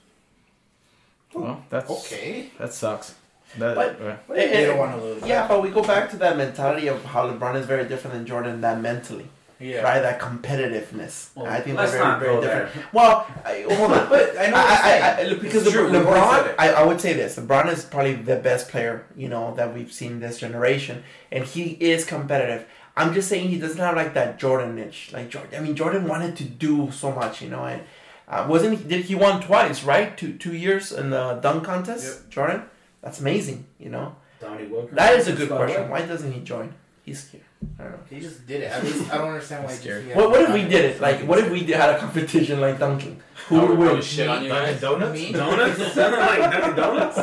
Lose. 1.36 1.44
Well, 1.46 1.64
that's 1.70 1.90
Okay. 1.90 2.50
That 2.60 2.74
sucks. 2.74 3.16
That, 3.60 3.76
But- 3.76 4.02
right. 4.02 4.28
They 4.30 4.50
eh, 4.50 4.66
don't 4.68 4.78
want 4.78 4.92
to 4.98 5.02
lose. 5.06 5.24
Yeah, 5.26 5.48
but 5.48 5.62
we 5.62 5.70
go 5.70 5.84
back 5.84 6.10
to 6.12 6.18
that 6.18 6.36
mentality 6.38 6.88
of 6.88 7.04
how 7.06 7.30
LeBron 7.30 7.56
is 7.56 7.66
very 7.66 7.86
different 7.88 8.16
than 8.16 8.26
Jordan. 8.26 8.60
That 8.62 8.82
mentally, 8.82 9.28
Yeah. 9.60 9.82
right? 9.82 10.02
That 10.02 10.20
competitiveness. 10.20 11.30
Well, 11.36 11.46
I 11.46 11.62
think 11.62 11.78
they're 11.78 11.88
very, 11.88 12.04
not 12.04 12.20
very 12.20 12.36
go 12.36 12.42
different. 12.42 12.72
Well, 12.94 13.26
I, 13.46 13.66
hold 13.78 13.92
on. 13.94 14.10
But 14.14 14.38
I 14.38 14.48
know 14.48 14.58
what 14.58 14.86
I, 14.86 14.96
you're 14.96 15.04
I, 15.04 15.12
I, 15.12 15.16
saying. 15.18 15.40
because 15.40 15.64
It's 15.64 15.72
true, 15.72 15.88
Le- 15.88 16.00
we've 16.00 16.08
always 16.08 16.24
said 16.46 16.58
LeBron. 16.58 16.60
I, 16.60 16.70
I 16.74 16.84
would 16.86 17.00
say 17.00 17.14
this: 17.14 17.38
LeBron 17.38 17.72
is 17.72 17.86
probably 17.86 18.16
the 18.16 18.36
best 18.38 18.70
player 18.70 19.06
you 19.16 19.30
know 19.30 19.54
that 19.56 19.74
we've 19.74 19.92
seen 19.92 20.20
this 20.20 20.40
generation, 20.40 21.04
and 21.32 21.44
he 21.46 21.64
is 21.80 22.04
competitive. 22.04 22.66
I'm 22.98 23.14
just 23.14 23.28
saying 23.30 23.50
he 23.50 23.60
doesn't 23.60 23.78
have 23.78 23.96
like 23.96 24.14
that 24.16 24.40
Jordan 24.40 24.78
itch. 24.80 25.12
Like 25.14 25.30
Jordan, 25.30 25.52
I 25.58 25.60
mean, 25.62 25.76
Jordan 25.76 26.08
wanted 26.08 26.36
to 26.38 26.44
do 26.46 26.92
so 26.92 27.12
much, 27.12 27.42
you 27.42 27.50
know, 27.50 27.66
and 27.66 27.82
uh, 28.28 28.46
wasn't 28.50 28.78
he? 28.80 28.84
Did 28.88 29.06
he 29.06 29.16
won 29.16 29.42
twice, 29.42 29.84
right? 29.84 30.18
Two 30.18 30.34
two 30.38 30.54
years 30.56 30.92
in 30.92 31.10
the 31.12 31.40
dunk 31.42 31.64
contest, 31.64 32.30
Jordan. 32.30 32.64
That's 33.02 33.20
amazing, 33.20 33.66
you 33.80 33.90
know. 33.90 34.16
Donnie 34.40 34.66
Wilker. 34.66 34.92
That 34.92 35.16
is 35.18 35.28
a 35.28 35.34
good 35.34 35.50
question. 35.50 35.82
right. 35.82 35.90
Why 35.90 36.02
doesn't 36.06 36.32
he 36.32 36.40
join? 36.42 36.74
He's 37.04 37.24
scared. 37.24 37.44
I 37.80 37.84
don't 37.84 37.92
know. 37.94 38.00
He 38.10 38.20
just 38.20 38.46
did 38.48 38.62
it. 38.62 38.72
At 38.72 38.84
least 38.84 39.12
I 39.14 39.18
don't 39.18 39.30
understand 39.30 39.64
why. 39.64 39.72
he 39.72 39.78
Scary. 39.78 40.04
What, 40.14 40.32
what 40.32 40.42
if 40.42 40.52
we 40.54 40.64
did 40.64 40.86
it? 40.86 41.02
Like, 41.02 41.20
what 41.22 41.38
if 41.40 41.50
we 41.52 41.64
did, 41.64 41.76
had 41.78 41.92
a 41.96 42.00
competition 42.00 42.60
like 42.60 42.80
dunking? 42.80 43.22
Who 43.48 43.60
I 43.60 43.64
would 43.64 43.78
would, 43.78 43.88
I 43.90 43.94
win? 43.94 44.02
shit 44.02 44.28
on 44.28 44.44
you 44.44 44.50
Dunkin' 44.50 44.72
guys. 44.74 44.82
Donuts. 44.82 45.14
Me? 45.20 45.32
Donuts? 45.32 45.94
Sounded 45.94 46.18
like 46.20 46.52
Dunkin' 46.52 46.76
Donuts. 46.76 47.18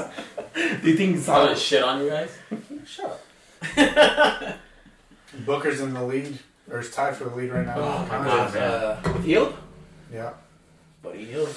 Do 0.55 0.89
you 0.91 0.97
think 0.97 1.17
it's 1.17 1.29
I 1.29 1.39
would 1.39 1.45
solid? 1.47 1.59
shit 1.59 1.83
on 1.83 2.03
you 2.03 2.11
guys. 2.11 2.31
Shut 2.87 3.21
up. 3.77 4.57
Booker's 5.47 5.81
in 5.81 5.95
the 5.95 6.03
lead, 6.05 6.39
or 6.71 6.81
is 6.81 6.91
tied 6.91 7.17
for 7.17 7.25
the 7.25 7.35
lead 7.35 7.51
right 7.51 7.67
now. 7.67 7.75
Oh, 7.79 8.07
my 8.09 8.17
Uh, 8.17 8.51
God. 8.51 9.07
Uh, 9.07 9.19
Healed? 9.21 9.55
Yeah. 10.13 10.33
He 11.11 11.25
healed. 11.25 11.55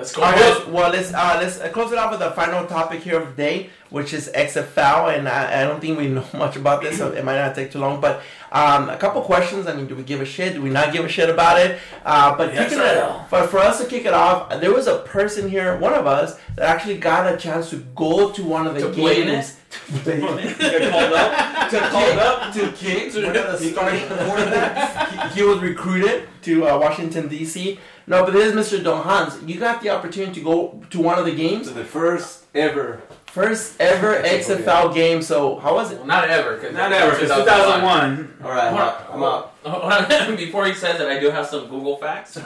Let's 0.00 0.14
go. 0.14 0.22
All 0.22 0.32
right, 0.32 0.68
well, 0.70 0.90
let's 0.90 1.12
uh, 1.12 1.36
let's 1.38 1.60
uh, 1.60 1.68
close 1.68 1.92
it 1.92 1.98
off 1.98 2.10
with 2.10 2.20
the 2.20 2.30
final 2.30 2.66
topic 2.66 3.02
here 3.02 3.20
of 3.20 3.28
the 3.28 3.34
day, 3.34 3.70
which 3.90 4.14
is 4.14 4.30
XFL, 4.34 5.14
and 5.14 5.28
I, 5.28 5.60
I 5.60 5.64
don't 5.64 5.78
think 5.78 5.98
we 5.98 6.08
know 6.08 6.24
much 6.34 6.56
about 6.56 6.80
this, 6.80 6.96
so 6.96 7.12
it 7.12 7.22
might 7.22 7.36
not 7.36 7.54
take 7.54 7.70
too 7.70 7.80
long. 7.80 8.00
But 8.00 8.22
um, 8.50 8.88
a 8.88 8.96
couple 8.96 9.20
questions. 9.20 9.66
I 9.66 9.74
mean, 9.74 9.86
do 9.86 9.94
we 9.94 10.02
give 10.02 10.22
a 10.22 10.24
shit? 10.24 10.54
Do 10.54 10.62
we 10.62 10.70
not 10.70 10.94
give 10.94 11.04
a 11.04 11.08
shit 11.08 11.28
about 11.28 11.60
it? 11.60 11.78
Uh, 12.02 12.34
but 12.34 12.54
Yes, 12.54 12.72
it, 12.72 13.30
but 13.30 13.48
for 13.48 13.58
us 13.58 13.78
to 13.82 13.86
kick 13.86 14.06
it 14.06 14.14
off, 14.14 14.48
there 14.60 14.72
was 14.72 14.86
a 14.86 15.00
person 15.00 15.50
here, 15.50 15.76
one 15.76 15.92
of 15.92 16.06
us, 16.06 16.40
that 16.56 16.64
actually 16.64 16.96
got 16.96 17.30
a 17.30 17.36
chance 17.36 17.68
to 17.68 17.76
go 17.94 18.30
to 18.32 18.42
one 18.42 18.66
of 18.66 18.74
the 18.74 18.80
To 18.80 18.88
play 18.88 19.24
games. 19.24 19.56
To 19.70 19.92
play 20.00 20.20
it. 20.22 21.49
Get 21.70 21.82
called 21.90 22.18
up. 22.18 22.52
to 22.52 22.60
Called 22.60 22.72
up. 22.72 22.76
to 22.78 22.84
kick 22.84 23.14
one 23.14 23.36
of 23.36 23.60
the 23.60 23.68
starting 23.72 24.00
quarterbacks. 24.00 25.30
he, 25.32 25.40
he 25.40 25.42
was 25.46 25.58
recruited 25.60 26.28
to 26.42 26.66
uh, 26.68 26.78
Washington 26.78 27.28
D.C. 27.28 27.78
No, 28.06 28.24
but 28.24 28.32
this 28.32 28.52
is 28.52 28.72
Mr. 28.72 28.82
Don 28.82 29.02
Hans. 29.04 29.40
You 29.44 29.58
got 29.60 29.80
the 29.82 29.90
opportunity 29.90 30.34
to 30.34 30.40
go 30.44 30.82
to 30.90 31.00
one 31.00 31.18
of 31.18 31.24
the 31.26 31.34
games, 31.34 31.68
So 31.68 31.74
the 31.74 31.84
first 31.84 32.44
ever. 32.54 33.00
first 33.26 33.80
ever 33.80 34.20
XFL 34.22 34.92
game. 34.92 35.22
So 35.22 35.56
how 35.60 35.74
was 35.74 35.92
it? 35.92 35.98
Well, 35.98 36.06
not 36.06 36.28
ever. 36.28 36.56
Cause 36.58 36.72
Not 36.72 36.92
ever, 36.92 37.12
because 37.14 37.28
2001. 37.30 38.38
All 38.42 38.50
right, 38.50 38.64
I'm 38.72 38.76
out. 38.76 39.06
I'm 39.12 39.22
out. 39.22 39.54
Hold 39.64 39.92
on. 39.92 40.36
Before 40.36 40.66
he 40.66 40.72
says 40.74 41.00
it, 41.00 41.06
I 41.08 41.20
do 41.20 41.30
have 41.30 41.46
some 41.46 41.68
Google 41.68 41.96
facts. 41.98 42.36
All 42.36 42.42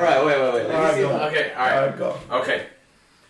right, 0.00 0.24
wait, 0.24 0.40
wait, 0.40 0.54
wait. 0.54 0.68
Let 0.68 0.94
me 0.94 1.00
see. 1.00 1.04
Okay, 1.06 1.52
all 1.54 1.60
All 1.60 1.66
right. 1.66 1.86
right, 1.88 1.98
go. 1.98 2.16
Okay. 2.30 2.66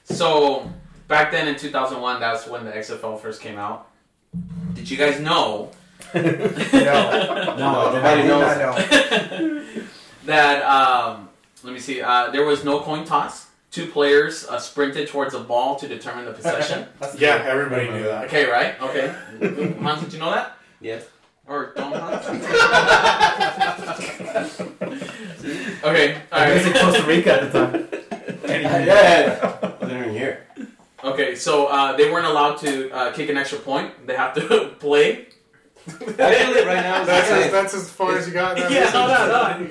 So, 0.04 0.70
back 1.08 1.30
then 1.30 1.48
in 1.48 1.56
2001, 1.56 2.20
that's 2.20 2.46
when 2.46 2.64
the 2.64 2.72
XFL 2.72 3.18
first 3.20 3.40
came 3.40 3.58
out. 3.58 3.88
Did 4.74 4.90
you 4.90 4.96
guys 4.96 5.20
know 5.20 5.70
No, 6.14 6.22
No, 6.22 6.30
I 6.32 7.94
nobody 7.94 8.22
did 8.22 8.28
knows. 8.28 8.58
know. 8.58 9.82
that, 10.24 10.62
um, 10.64 11.28
let 11.62 11.72
me 11.72 11.78
see, 11.80 12.00
uh, 12.00 12.30
there 12.30 12.44
was 12.44 12.64
no 12.64 12.80
coin 12.80 13.04
toss? 13.04 13.48
Two 13.70 13.86
players 13.86 14.46
uh, 14.48 14.58
sprinted 14.58 15.08
towards 15.08 15.32
a 15.34 15.40
ball 15.40 15.76
to 15.76 15.88
determine 15.88 16.24
the 16.26 16.32
possession. 16.32 16.86
That's 17.00 17.18
Yeah, 17.18 17.42
everybody 17.46 17.88
knew 17.90 18.02
that. 18.04 18.24
okay, 18.26 18.44
right? 18.50 18.80
Okay. 18.82 19.14
Hans, 19.80 20.02
did 20.02 20.12
you 20.12 20.18
know 20.18 20.30
that? 20.30 20.56
Yes. 20.80 21.04
Or 21.46 21.72
don't 21.76 21.92
Hans? 21.94 22.26
okay, 25.84 26.22
I 26.30 26.52
was 26.54 26.66
in. 26.66 26.72
Costa 26.74 27.02
Rica 27.06 27.32
at 27.42 27.52
the 27.52 27.66
time. 27.66 27.88
Yeah. 28.48 29.58
I 29.62 29.66
Wasn't 29.80 29.92
even 30.00 30.10
here. 30.14 30.46
Okay, 31.04 31.34
so 31.34 31.66
uh, 31.66 31.96
they 31.96 32.10
weren't 32.10 32.26
allowed 32.26 32.56
to 32.58 32.90
uh, 32.90 33.12
kick 33.12 33.28
an 33.28 33.36
extra 33.36 33.58
point. 33.58 34.06
They 34.06 34.14
have 34.14 34.34
to 34.34 34.74
play. 34.78 35.28
Actually, 35.88 36.64
right 36.64 36.76
now, 36.84 37.04
That's 37.04 37.28
as, 37.28 37.50
that's 37.50 37.74
as 37.74 37.90
far 37.90 38.16
as 38.16 38.28
you 38.28 38.32
got. 38.32 38.56
That 38.56 38.70
Yeah, 38.70 38.80
message? 38.80 38.94
hold 38.94 39.10
on, 39.10 39.66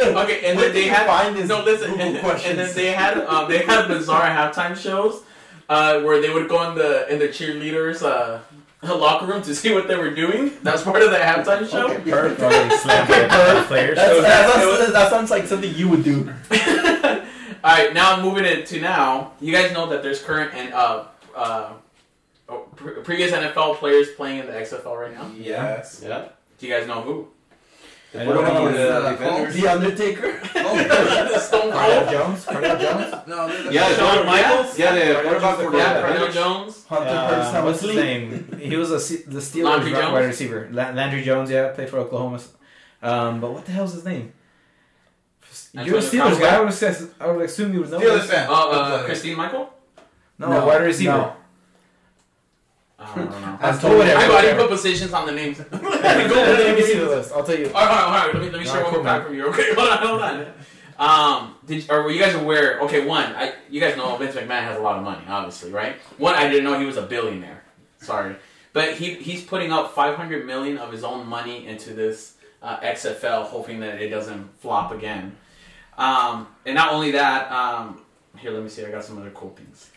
hold 0.00 0.16
on. 0.18 0.24
Okay, 0.24 0.44
and 0.44 0.58
then 0.58 0.72
they 0.74 0.88
had 0.88 1.06
no 1.46 1.62
listen, 1.62 2.00
and, 2.00 2.16
and 2.16 2.58
then 2.58 2.74
they 2.74 2.86
had 2.90 3.18
um, 3.18 3.48
they 3.48 3.58
had 3.58 3.86
bizarre 3.86 4.26
halftime 4.26 4.76
shows 4.76 5.22
uh, 5.68 6.00
where 6.00 6.20
they 6.20 6.30
would 6.30 6.48
go 6.48 6.68
in 6.68 6.74
the 6.76 7.06
in 7.12 7.20
the 7.20 7.28
cheerleaders 7.28 8.02
uh, 8.02 8.40
locker 8.92 9.26
room 9.26 9.40
to 9.42 9.54
see 9.54 9.72
what 9.72 9.86
they 9.86 9.94
were 9.96 10.10
doing. 10.10 10.50
That's 10.64 10.82
part 10.82 11.00
of 11.02 11.10
the 11.12 11.16
halftime 11.18 11.70
show. 11.70 11.92
Okay, 11.92 12.10
perfect. 12.10 12.40
They 12.40 12.76
slammed 12.78 13.08
the 13.08 13.64
players. 13.68 13.96
That, 13.96 14.52
sounds- 14.52 14.92
that 14.92 15.10
sounds 15.10 15.30
like 15.30 15.46
something 15.46 15.72
you 15.76 15.88
would 15.90 16.02
do. 16.02 16.28
All 17.64 17.72
right, 17.76 17.92
now 17.92 18.20
moving 18.22 18.44
it 18.44 18.66
to 18.66 18.80
now. 18.80 19.32
You 19.40 19.52
guys 19.52 19.72
know 19.72 19.86
that 19.90 20.02
there's 20.02 20.22
current 20.22 20.54
and 20.54 20.72
uh, 20.72 21.04
uh, 21.34 21.72
oh, 22.48 22.58
pre- 22.76 23.02
previous 23.02 23.32
NFL 23.32 23.76
players 23.76 24.08
playing 24.12 24.40
in 24.40 24.46
the 24.46 24.52
XFL 24.52 24.96
right 25.00 25.12
now. 25.14 25.30
Yes. 25.36 26.02
Yeah. 26.04 26.28
Do 26.58 26.66
you 26.66 26.72
guys 26.72 26.86
know 26.86 27.02
who? 27.02 27.28
I 28.14 28.24
What 28.24 28.34
don't 28.34 28.44
about 28.44 28.54
know. 28.64 28.72
the 28.72 28.96
Uh, 28.96 29.10
defenders? 29.10 29.54
The 29.54 29.68
Undertaker. 29.68 30.40
Stone 30.46 31.70
Cardale 31.72 31.98
Cold. 32.04 32.10
Jones. 32.10 32.44
Cardale 32.46 32.80
Jones. 32.80 33.14
No, 33.26 33.48
this 33.48 33.66
is- 33.66 33.74
Yeah, 33.74 33.88
Shawn 33.94 34.16
Shawn 34.16 34.26
Michaels. 34.26 34.78
Yeah, 34.78 34.94
the 34.94 35.20
quarterback 35.22 35.56
for 35.58 35.70
the 35.70 35.76
Yeah, 35.76 35.84
Cardale 35.94 36.12
Defenders. 36.12 36.34
Jones. 36.34 36.84
Hunter 36.86 37.08
Uh, 37.08 37.28
Purcell 37.44 37.64
what's 37.66 37.80
his 37.82 37.96
name? 37.96 38.58
He 38.60 38.76
was 38.76 38.90
a 38.90 38.94
the 39.28 39.40
Steelers 39.40 40.12
wide 40.12 40.24
receiver. 40.24 40.68
Landry 40.72 41.22
Jones, 41.22 41.50
yeah, 41.50 41.68
played 41.72 41.90
for 41.90 41.98
Oklahoma. 41.98 42.40
Um, 43.02 43.40
but 43.40 43.52
what 43.52 43.66
the 43.66 43.72
hell's 43.72 43.92
his 43.92 44.04
name? 44.04 44.32
You're 45.84 45.96
a 45.96 46.02
Antonio 46.02 46.24
Steelers 46.30 46.40
guy. 46.40 46.56
I 46.56 46.60
would, 46.60 46.72
say, 46.72 47.06
I 47.20 47.26
would 47.30 47.44
assume 47.44 47.72
you 47.74 47.80
would 47.80 47.90
know. 47.90 47.98
Steelers 48.00 48.20
this. 48.22 48.30
fan. 48.30 48.46
Oh, 48.50 48.70
uh, 48.72 49.04
Christine 49.04 49.36
Michael. 49.36 49.72
No, 50.38 50.48
No, 50.50 50.66
wide 50.66 50.82
receiver. 50.82 51.12
no. 51.12 51.32
I 52.98 53.14
don't 53.14 53.30
know. 53.30 53.58
That's 53.60 53.84
Oh, 53.84 53.96
whatever. 53.98 54.20
I 54.20 54.28
got 54.28 54.40
to 54.42 54.56
put 54.56 54.70
positions 54.70 55.12
on 55.12 55.26
the 55.26 55.32
names. 55.32 55.58
Go 55.58 55.66
Let 55.82 56.76
me 56.76 56.82
see 56.82 56.98
the 56.98 57.06
list. 57.06 57.32
I'll 57.32 57.44
tell 57.44 57.58
you. 57.58 57.66
All 57.66 57.72
right, 57.74 57.88
hold 57.88 58.14
on, 58.14 58.20
hold 58.22 58.36
on. 58.36 58.42
Let 58.42 58.42
me 58.42 58.50
let 58.50 58.52
me 58.52 58.58
All 58.58 58.64
share 58.64 58.74
right, 58.74 58.84
one 58.84 58.94
cool, 58.94 59.04
fact 59.04 59.18
man. 59.20 59.26
from 59.26 59.34
you. 59.36 59.46
Okay, 59.48 59.74
hold 59.74 59.88
on, 59.88 59.98
hold 59.98 60.22
on. 60.22 60.46
Um, 60.98 61.54
did 61.66 61.90
or 61.90 62.02
were 62.04 62.10
you 62.10 62.18
guys 62.18 62.34
aware? 62.34 62.80
Okay, 62.80 63.04
one, 63.04 63.24
I 63.36 63.52
you 63.68 63.80
guys 63.80 63.98
know 63.98 64.16
Vince 64.16 64.34
McMahon 64.34 64.62
has 64.62 64.78
a 64.78 64.80
lot 64.80 64.96
of 64.96 65.04
money, 65.04 65.22
obviously, 65.28 65.70
right? 65.70 65.96
One, 66.16 66.34
I 66.34 66.48
didn't 66.48 66.64
know 66.64 66.78
he 66.78 66.86
was 66.86 66.96
a 66.96 67.02
billionaire. 67.02 67.62
Sorry, 67.98 68.34
but 68.72 68.94
he 68.94 69.14
he's 69.16 69.42
putting 69.44 69.72
up 69.72 69.94
500 69.94 70.46
million 70.46 70.78
of 70.78 70.90
his 70.90 71.04
own 71.04 71.26
money 71.26 71.66
into 71.66 71.92
this 71.92 72.36
uh, 72.62 72.78
XFL, 72.80 73.44
hoping 73.44 73.80
that 73.80 74.00
it 74.00 74.08
doesn't 74.08 74.48
flop 74.60 74.90
again. 74.90 75.36
Um, 75.98 76.46
and 76.64 76.74
not 76.74 76.92
only 76.92 77.12
that, 77.12 77.50
um, 77.50 78.02
here, 78.38 78.50
let 78.50 78.62
me 78.62 78.68
see. 78.68 78.84
I 78.84 78.90
got 78.90 79.04
some 79.04 79.18
other 79.18 79.30
cool 79.30 79.50
things. 79.50 79.90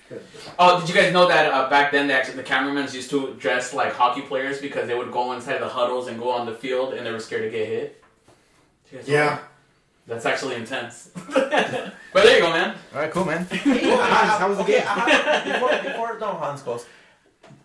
Oh, 0.58 0.80
did 0.80 0.90
you 0.90 0.96
guys 0.96 1.12
know 1.14 1.28
that 1.28 1.52
uh, 1.52 1.70
back 1.70 1.92
then, 1.92 2.08
the, 2.08 2.14
actually, 2.14 2.38
the 2.38 2.44
cameramans 2.44 2.96
used 2.96 3.10
to 3.12 3.34
dress 3.36 3.74
like 3.74 3.94
hockey 3.94 4.22
players 4.22 4.60
because 4.62 4.88
they 4.88 4.96
would 4.96 5.12
go 5.12 5.34
inside 5.34 5.60
the 5.60 5.68
huddles 5.68 6.08
and 6.08 6.18
go 6.18 6.32
on 6.32 6.46
the 6.46 6.54
field 6.54 6.94
and 6.94 7.06
they 7.06 7.12
were 7.12 7.20
scared 7.20 7.44
to 7.44 7.50
get 7.50 7.68
hit? 7.68 8.04
Did 8.92 9.08
know 9.08 9.14
Yeah. 9.14 9.26
that? 9.30 9.44
That's 10.08 10.26
actually 10.26 10.56
intense. 10.56 11.12
but 11.34 11.94
there 12.14 12.36
you 12.38 12.42
go, 12.42 12.50
man. 12.52 12.76
All 12.96 13.02
right, 13.02 13.12
cool, 13.12 13.26
man. 13.26 13.46
Hey, 13.46 13.94
uh, 13.94 13.98
How 13.98 14.48
was 14.50 14.58
the 14.58 14.64
okay, 14.64 14.80
game? 14.80 14.84
uh, 14.88 15.44
before, 15.54 15.70
before 15.84 16.18
Don 16.20 16.36
Hans 16.38 16.64
goes, 16.64 16.86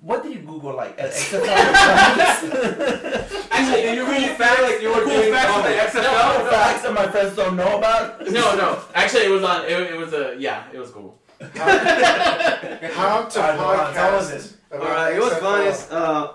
what 0.01 0.22
did 0.22 0.32
you 0.35 0.41
Google 0.41 0.74
like? 0.76 0.97
XFL 1.05 1.45
Actually, 3.51 3.95
you 3.95 4.07
really 4.07 4.28
felt 4.35 4.62
like 4.62 4.80
you 4.82 4.89
were 4.89 5.05
doing 5.05 5.32
facts 5.32 5.53
on 5.53 5.62
the. 5.62 5.68
XFL? 5.70 6.03
No, 6.03 6.45
no, 6.45 6.51
facts 6.51 6.82
that 6.82 6.95
my 6.95 7.07
friends 7.09 7.37
don't 7.37 7.57
know 7.57 7.78
about? 7.78 8.20
no, 8.26 8.55
no. 8.57 8.78
Actually, 8.95 9.24
it 9.24 9.30
was 9.30 9.43
on. 9.43 9.64
It, 9.64 9.70
it 9.72 9.97
was 9.97 10.12
a 10.12 10.37
yeah. 10.39 10.64
It 10.72 10.78
was 10.78 10.91
Google. 10.91 11.18
How 11.41 13.24
to 13.24 13.41
I 13.41 13.57
know, 13.57 13.62
podcast? 13.62 13.95
how 13.95 14.12
was 14.12 14.30
it? 14.30 14.53
about 14.70 14.87
Alright, 14.87 15.16
it 15.16 15.20
was 15.20 15.32
XFL. 15.35 15.41
fun. 15.41 15.66
Is 15.66 15.91
uh, 15.91 16.32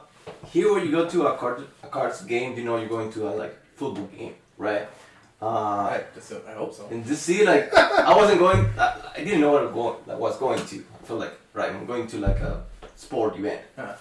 here 0.51 0.73
when 0.73 0.85
you 0.85 0.91
go 0.91 1.07
to 1.09 1.27
a 1.27 1.37
card 1.37 1.63
a 1.83 1.87
cards 1.87 2.21
game, 2.23 2.55
you 2.57 2.63
know 2.63 2.77
you're 2.77 2.89
going 2.89 3.11
to 3.13 3.29
a 3.29 3.31
like 3.31 3.57
football 3.75 4.05
game, 4.07 4.35
right? 4.57 4.87
Uh, 5.41 5.47
I, 5.47 6.03
just, 6.13 6.33
I 6.47 6.53
hope 6.53 6.73
so. 6.73 6.85
and 6.91 7.05
to 7.05 7.15
see 7.15 7.45
like 7.45 7.73
I 7.73 8.13
wasn't 8.15 8.39
going, 8.39 8.65
I, 8.77 9.11
I 9.15 9.23
didn't 9.23 9.39
know 9.39 9.53
what 9.53 9.61
I 9.63 9.65
was 9.67 9.73
going, 9.73 9.95
like, 10.07 10.19
was 10.19 10.37
going 10.37 10.65
to. 10.65 10.85
I 11.01 11.05
felt 11.05 11.19
like 11.19 11.33
right, 11.53 11.71
I'm 11.71 11.85
going 11.85 12.07
to 12.07 12.17
like 12.17 12.39
a 12.39 12.63
sport 13.05 13.31
event. 13.41 13.61
Huh. 13.75 13.95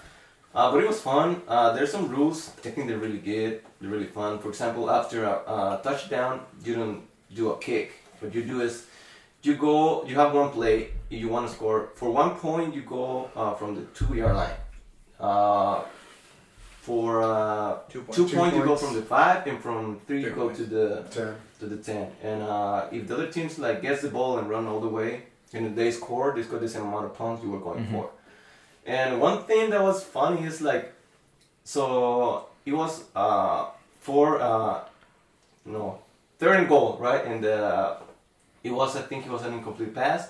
Uh, 0.53 0.71
but 0.71 0.83
it 0.83 0.87
was 0.93 0.99
fun. 1.11 1.41
Uh, 1.47 1.71
there's 1.75 1.91
some 1.91 2.05
rules. 2.09 2.37
I 2.65 2.69
think 2.73 2.87
they're 2.87 3.03
really 3.07 3.23
good. 3.33 3.61
They're 3.79 3.89
really 3.95 4.11
fun. 4.19 4.39
For 4.43 4.49
example, 4.49 4.89
after 4.99 5.23
a, 5.23 5.35
a 5.55 5.79
touchdown, 5.83 6.41
you 6.65 6.73
don't 6.75 7.01
do 7.39 7.43
a 7.51 7.57
kick. 7.67 7.87
What 8.19 8.33
you 8.35 8.43
do 8.43 8.57
is 8.61 8.73
you 9.43 9.53
go. 9.55 10.03
You 10.09 10.15
have 10.15 10.33
one 10.33 10.49
play. 10.57 10.77
You 11.09 11.27
want 11.35 11.47
to 11.47 11.53
score 11.55 11.79
for 11.99 12.09
one 12.11 12.31
point. 12.45 12.75
You 12.75 12.81
go 12.97 13.29
uh, 13.35 13.53
from 13.59 13.75
the 13.77 13.83
two 13.97 14.11
yard 14.15 14.35
line. 14.41 14.57
Uh, 15.19 15.81
for 16.81 17.21
uh, 17.21 17.77
Two 17.89 18.01
points. 18.01 18.17
two, 18.17 18.27
Two 18.29 18.37
points, 18.37 18.55
you 18.57 18.63
go 18.63 18.75
from 18.75 18.93
the 18.95 19.01
five, 19.03 19.45
and 19.47 19.61
from 19.61 19.99
three, 20.07 20.21
you 20.23 20.31
go 20.31 20.45
points. 20.45 20.59
to 20.59 20.65
the 20.65 21.03
Ten. 21.11 21.35
to 21.59 21.65
the 21.67 21.77
10. 21.77 22.11
And 22.23 22.41
uh, 22.41 22.87
if 22.91 23.07
the 23.07 23.13
other 23.15 23.27
teams 23.31 23.59
like 23.59 23.81
gets 23.81 24.01
the 24.01 24.09
ball 24.09 24.39
and 24.39 24.49
run 24.49 24.65
all 24.65 24.79
the 24.79 24.87
way, 24.87 25.23
and 25.53 25.75
they 25.75 25.91
score, 25.91 26.33
they 26.35 26.41
score 26.43 26.57
the 26.59 26.69
same 26.69 26.83
amount 26.89 27.05
of 27.05 27.13
points 27.15 27.43
you 27.43 27.51
were 27.51 27.59
going 27.59 27.85
Mhm. 27.85 27.91
for. 27.91 28.09
And 28.85 29.21
one 29.21 29.43
thing 29.43 29.69
that 29.69 29.81
was 29.81 30.03
funny 30.03 30.45
is 30.45 30.61
like, 30.61 30.93
so 31.63 32.47
it 32.65 32.73
was 32.73 33.03
uh, 33.15 33.67
for 33.99 34.39
uh, 34.41 34.81
no 35.65 35.99
third 36.39 36.57
and 36.57 36.67
goal, 36.67 36.97
right? 36.99 37.23
And 37.25 37.45
uh, 37.45 37.97
it 38.63 38.71
was 38.71 38.95
I 38.95 39.01
think 39.01 39.25
it 39.25 39.31
was 39.31 39.43
an 39.43 39.53
incomplete 39.53 39.93
pass, 39.93 40.29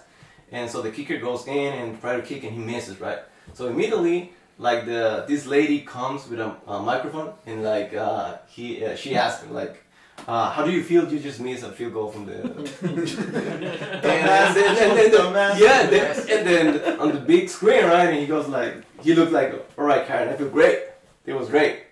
and 0.51 0.69
so 0.69 0.81
the 0.81 0.91
kicker 0.91 1.17
goes 1.17 1.47
in 1.47 1.73
and 1.73 1.99
try 2.01 2.15
to 2.15 2.21
kick 2.21 2.43
and 2.43 2.53
he 2.53 2.59
misses, 2.59 2.99
right? 2.99 3.19
So 3.53 3.67
immediately. 3.67 4.33
Like 4.61 4.85
the 4.85 5.23
this 5.25 5.45
lady 5.45 5.79
comes 5.79 6.27
with 6.27 6.41
a, 6.41 6.53
a 6.67 6.81
microphone 6.81 7.31
and 7.45 7.63
like 7.63 7.93
uh, 7.93 8.39
he 8.49 8.83
uh, 8.83 8.93
she 8.97 9.15
asked 9.15 9.41
him 9.41 9.53
like 9.53 9.85
uh, 10.27 10.49
how 10.51 10.63
do 10.65 10.71
you 10.71 10.83
feel? 10.83 11.11
You 11.11 11.19
just 11.19 11.39
miss 11.39 11.63
a 11.63 11.71
field 11.71 11.93
goal 11.93 12.11
from 12.11 12.25
the. 12.25 12.41
and, 12.43 13.97
then, 14.03 14.57
and 14.77 14.97
then 14.97 15.11
the- 15.11 15.55
yeah, 15.59 15.85
then, 15.87 16.29
and 16.29 16.47
then 16.47 16.99
on 16.99 17.11
the 17.13 17.19
big 17.19 17.49
screen, 17.49 17.85
right? 17.85 18.09
And 18.09 18.17
he 18.19 18.25
goes 18.27 18.47
like, 18.47 18.75
he 19.01 19.13
looked 19.15 19.31
like, 19.31 19.53
all 19.77 19.85
right, 19.85 20.05
Karen, 20.05 20.29
I 20.29 20.33
feel 20.35 20.49
great. 20.49 20.79
It 21.25 21.33
was 21.33 21.49
great. 21.49 21.83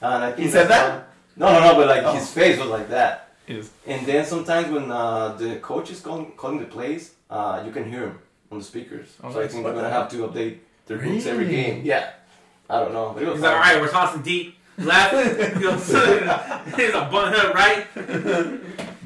And 0.00 0.24
I 0.24 0.32
think 0.32 0.46
He 0.46 0.50
said 0.50 0.68
that? 0.68 1.08
No, 1.36 1.52
no, 1.52 1.60
no, 1.60 1.74
but 1.76 1.86
like 1.88 2.02
Oh. 2.04 2.12
his 2.14 2.30
face 2.32 2.58
was 2.58 2.68
like 2.68 2.88
that. 2.90 3.34
Yes. 3.46 3.70
And 3.86 4.06
then 4.06 4.24
sometimes 4.24 4.68
when 4.70 4.90
uh, 4.90 5.34
the 5.38 5.56
coach 5.56 5.90
is 5.90 6.00
calling, 6.00 6.32
calling 6.36 6.58
the 6.60 6.66
plays, 6.66 7.14
uh, 7.30 7.62
you 7.66 7.72
can 7.72 7.88
hear 7.90 8.02
him 8.06 8.18
on 8.50 8.58
the 8.58 8.64
speakers. 8.64 9.08
Oh, 9.22 9.32
so 9.32 9.40
I 9.40 9.48
think 9.48 9.64
they're 9.64 9.72
gonna 9.74 9.90
have 9.90 10.10
to 10.10 10.16
update 10.28 10.58
their 10.86 10.98
books 10.98 11.26
every 11.26 11.46
game. 11.48 11.82
Yeah, 11.84 12.10
I 12.68 12.80
don't 12.80 12.92
know, 12.92 13.12
but 13.14 13.22
it 13.22 13.26
was 13.26 13.36
He's 13.36 13.42
like, 13.42 13.56
all 13.56 13.62
fun. 13.62 13.74
right, 13.74 13.82
we're 14.78 14.84
tossing 14.84 15.36
deep. 15.36 15.36
Left. 15.36 15.56
He 15.56 15.62
goes, 15.62 15.86
He's 16.76 16.94
a 16.94 17.08
bun 17.10 17.32
right? 17.54 17.86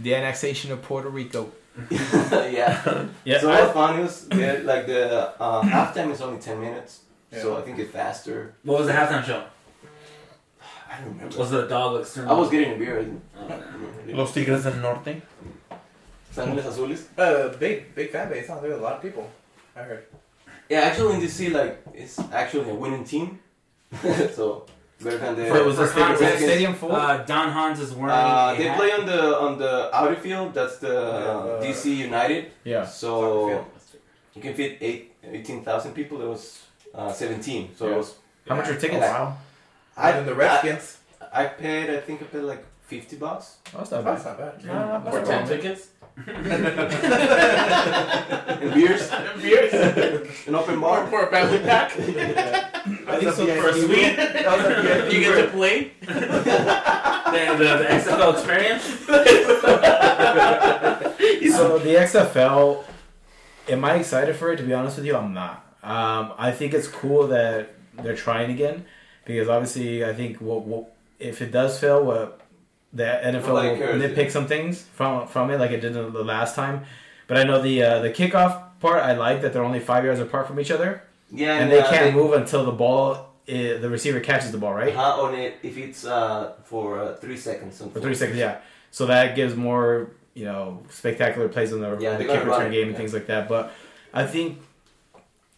The 0.03 0.15
annexation 0.15 0.73
of 0.73 0.83
Puerto 0.83 1.09
Rico. 1.09 1.53
yeah. 1.91 3.07
Yeah. 3.25 3.41
So 3.41 3.53
it 3.53 3.63
was 3.63 3.73
fun. 3.73 3.99
It 3.99 4.03
was 4.03 4.25
good. 4.25 4.65
Like 4.65 4.87
the 4.87 5.41
uh, 5.41 5.63
halftime 5.63 6.11
is 6.11 6.21
only 6.23 6.41
ten 6.41 6.61
minutes, 6.61 7.01
so 7.33 7.59
I 7.59 7.63
think 7.63 7.79
it's 7.79 7.93
faster. 7.93 8.55
What 8.63 8.79
was 8.79 8.87
the 8.87 8.95
halftime 8.95 9.25
show? 9.25 9.45
I 10.91 11.01
don't 11.01 11.15
remember. 11.15 11.39
Was 11.39 11.51
the 11.51 11.67
dog 11.67 12.01
external? 12.01 12.35
I 12.35 12.39
was 12.39 12.51
getting 12.51 12.75
a 12.75 12.79
beer. 12.79 13.07
Los 14.07 14.33
Tigres 14.33 14.63
del 14.63 14.77
Norte. 14.77 15.21
San 16.31 16.55
Luis 16.55 16.65
Azules. 16.65 17.05
Uh, 17.19 17.49
big, 17.59 17.95
big 17.95 18.11
fan 18.11 18.29
base. 18.29 18.49
Huh? 18.49 18.61
There 18.61 18.71
were 18.71 18.77
a 18.77 18.81
lot 18.81 18.95
of 18.95 19.03
people. 19.03 19.29
I 19.75 19.83
heard. 19.83 20.07
Yeah, 20.69 20.81
actually 20.81 21.15
in 21.15 21.21
DC, 21.21 21.53
like 21.53 21.83
it's 21.95 22.19
actually 22.33 22.71
a 22.71 22.75
winning 22.75 23.05
team. 23.05 23.39
so 24.35 24.67
better 25.03 25.19
than 25.19 25.37
the. 25.37 25.47
For- 25.47 25.65
was 25.65 25.77
the 25.77 25.83
Was 25.83 26.19
the 26.21 26.37
stadium 26.37 26.75
full? 26.75 26.93
Uh, 26.93 27.19
Don 27.25 27.51
Hans 27.53 27.81
is 27.81 27.93
wearing. 27.93 28.11
Uh, 28.11 28.55
a 28.55 28.59
they 28.59 28.71
play 28.75 28.93
on 28.93 29.07
the 29.07 29.39
on 29.39 29.59
the 29.59 29.95
outer 29.95 30.17
field. 30.17 30.55
That's 30.55 30.79
the 30.79 30.97
uh, 30.99 31.63
DC 31.63 31.97
United. 31.97 32.53
yeah. 32.65 32.85
So 32.87 33.65
you 34.35 34.43
can 34.43 34.55
fit 34.55 34.79
eight, 34.81 35.13
18,000 35.25 35.93
people. 35.95 36.19
There 36.19 36.29
was 36.29 36.63
uh, 36.95 37.13
17. 37.13 37.71
So 37.77 37.87
Yeah. 37.89 37.95
it 37.95 37.97
was. 37.99 38.15
How 38.49 38.55
much 38.57 38.69
are 38.69 38.77
tickets? 38.79 39.01
wow. 39.01 39.37
I, 39.97 40.11
And 40.11 40.19
then 40.19 40.27
the 40.27 40.35
Redskins. 40.35 40.99
I, 41.33 41.45
I 41.45 41.47
paid. 41.47 41.91
I 41.91 42.01
think 42.01 42.23
I 42.23 42.27
paid 42.27 42.43
like 42.43 42.65
50 42.87 43.17
bucks. 43.17 43.57
Oh, 43.75 43.79
that's 43.79 43.91
not 43.91 44.05
That's 44.05 44.25
bad. 44.25 44.39
not 44.65 44.65
bad. 44.65 45.05
Nah, 45.05 45.11
For 45.11 45.25
ten 45.25 45.47
tickets. 45.49 45.89
And 46.17 46.65
beers. 48.75 49.11
Beers. 49.41 49.73
An 50.47 50.55
open 50.55 50.77
Or 50.77 50.81
bar. 50.81 51.07
for 51.09 51.27
a 51.27 51.31
family 51.31 51.59
pack. 51.59 51.93
I 51.97 53.19
think 53.19 53.33
so 53.33 53.47
for 53.61 53.69
a 53.69 53.73
suite. 53.73 54.17
you 55.13 55.21
get 55.21 55.35
to 55.43 55.49
play. 55.53 55.93
the, 56.01 56.13
the, 57.59 57.77
the 57.79 57.87
XFL 57.91 58.33
experience. 58.35 58.85
So 61.57 61.79
the 61.79 61.95
XFL, 61.95 62.85
am 63.69 63.85
I 63.85 63.95
excited 63.95 64.37
for 64.37 64.53
it? 64.53 64.57
To 64.59 64.63
be 64.63 64.75
honest 64.75 64.97
with 64.97 65.07
you, 65.07 65.17
I'm 65.17 65.33
not. 65.33 65.65
Um, 65.83 66.33
I 66.37 66.53
think 66.53 66.75
it's 66.75 66.87
cool 66.89 67.29
that 67.29 67.75
they're 67.95 68.17
trying 68.17 68.51
again 68.51 68.85
because 69.25 69.49
obviously 69.49 70.05
I 70.05 70.13
think 70.13 70.41
what, 70.41 70.65
what 70.65 70.95
if 71.19 71.41
it 71.41 71.51
does 71.51 71.79
fail, 71.79 72.05
what 72.05 72.41
the 72.97 73.05
NFL 73.05 73.47
Nobody 73.47 73.81
will 73.81 74.09
nitpick 74.09 74.31
some 74.31 74.47
things 74.47 74.83
from 74.83 75.27
from 75.29 75.51
it, 75.51 75.59
like 75.59 75.71
it 75.71 75.81
did 75.81 75.95
the 75.95 76.25
last 76.25 76.55
time. 76.55 76.85
But 77.29 77.37
I 77.39 77.43
know 77.45 77.61
the 77.61 77.83
uh, 77.83 77.99
the 78.01 78.11
kickoff 78.11 78.63
part. 78.81 79.03
I 79.03 79.13
like 79.15 79.43
that 79.43 79.53
they're 79.53 79.65
only 79.65 79.81
five 79.81 80.05
yards 80.05 80.21
apart 80.21 80.47
from 80.47 80.59
each 80.61 80.71
other, 80.71 81.03
Yeah, 81.31 81.59
and 81.59 81.71
they 81.71 81.81
uh, 81.81 81.91
can't 81.91 82.15
move 82.15 82.33
until 82.33 82.65
the 82.65 82.73
ball, 82.73 83.33
i 83.49 83.79
the 83.81 83.91
receiver 83.91 84.21
catches 84.21 84.51
the 84.53 84.59
ball, 84.59 84.75
right? 84.75 84.95
Uh, 84.95 85.23
on 85.23 85.35
it 85.35 85.59
if 85.63 85.77
it's 85.77 86.05
uh, 86.07 86.55
for 86.65 86.99
uh, 87.01 87.17
three 87.17 87.37
seconds. 87.37 87.79
For 87.93 88.01
three 88.01 88.15
seconds, 88.15 88.39
yeah. 88.39 88.59
So 88.91 89.07
that 89.07 89.37
gives 89.37 89.55
more, 89.55 90.13
you 90.35 90.45
know, 90.45 90.83
spectacular 90.89 91.49
plays 91.49 91.73
in 91.73 91.81
the, 91.81 91.99
Yeah, 91.99 92.17
the 92.17 92.25
kick 92.25 92.45
return 92.45 92.69
it, 92.69 92.71
game 92.73 92.83
and 92.85 92.93
yeah. 92.93 92.97
things 92.97 93.13
like 93.13 93.27
that. 93.27 93.49
But 93.49 93.73
I 94.15 94.25
think, 94.27 94.59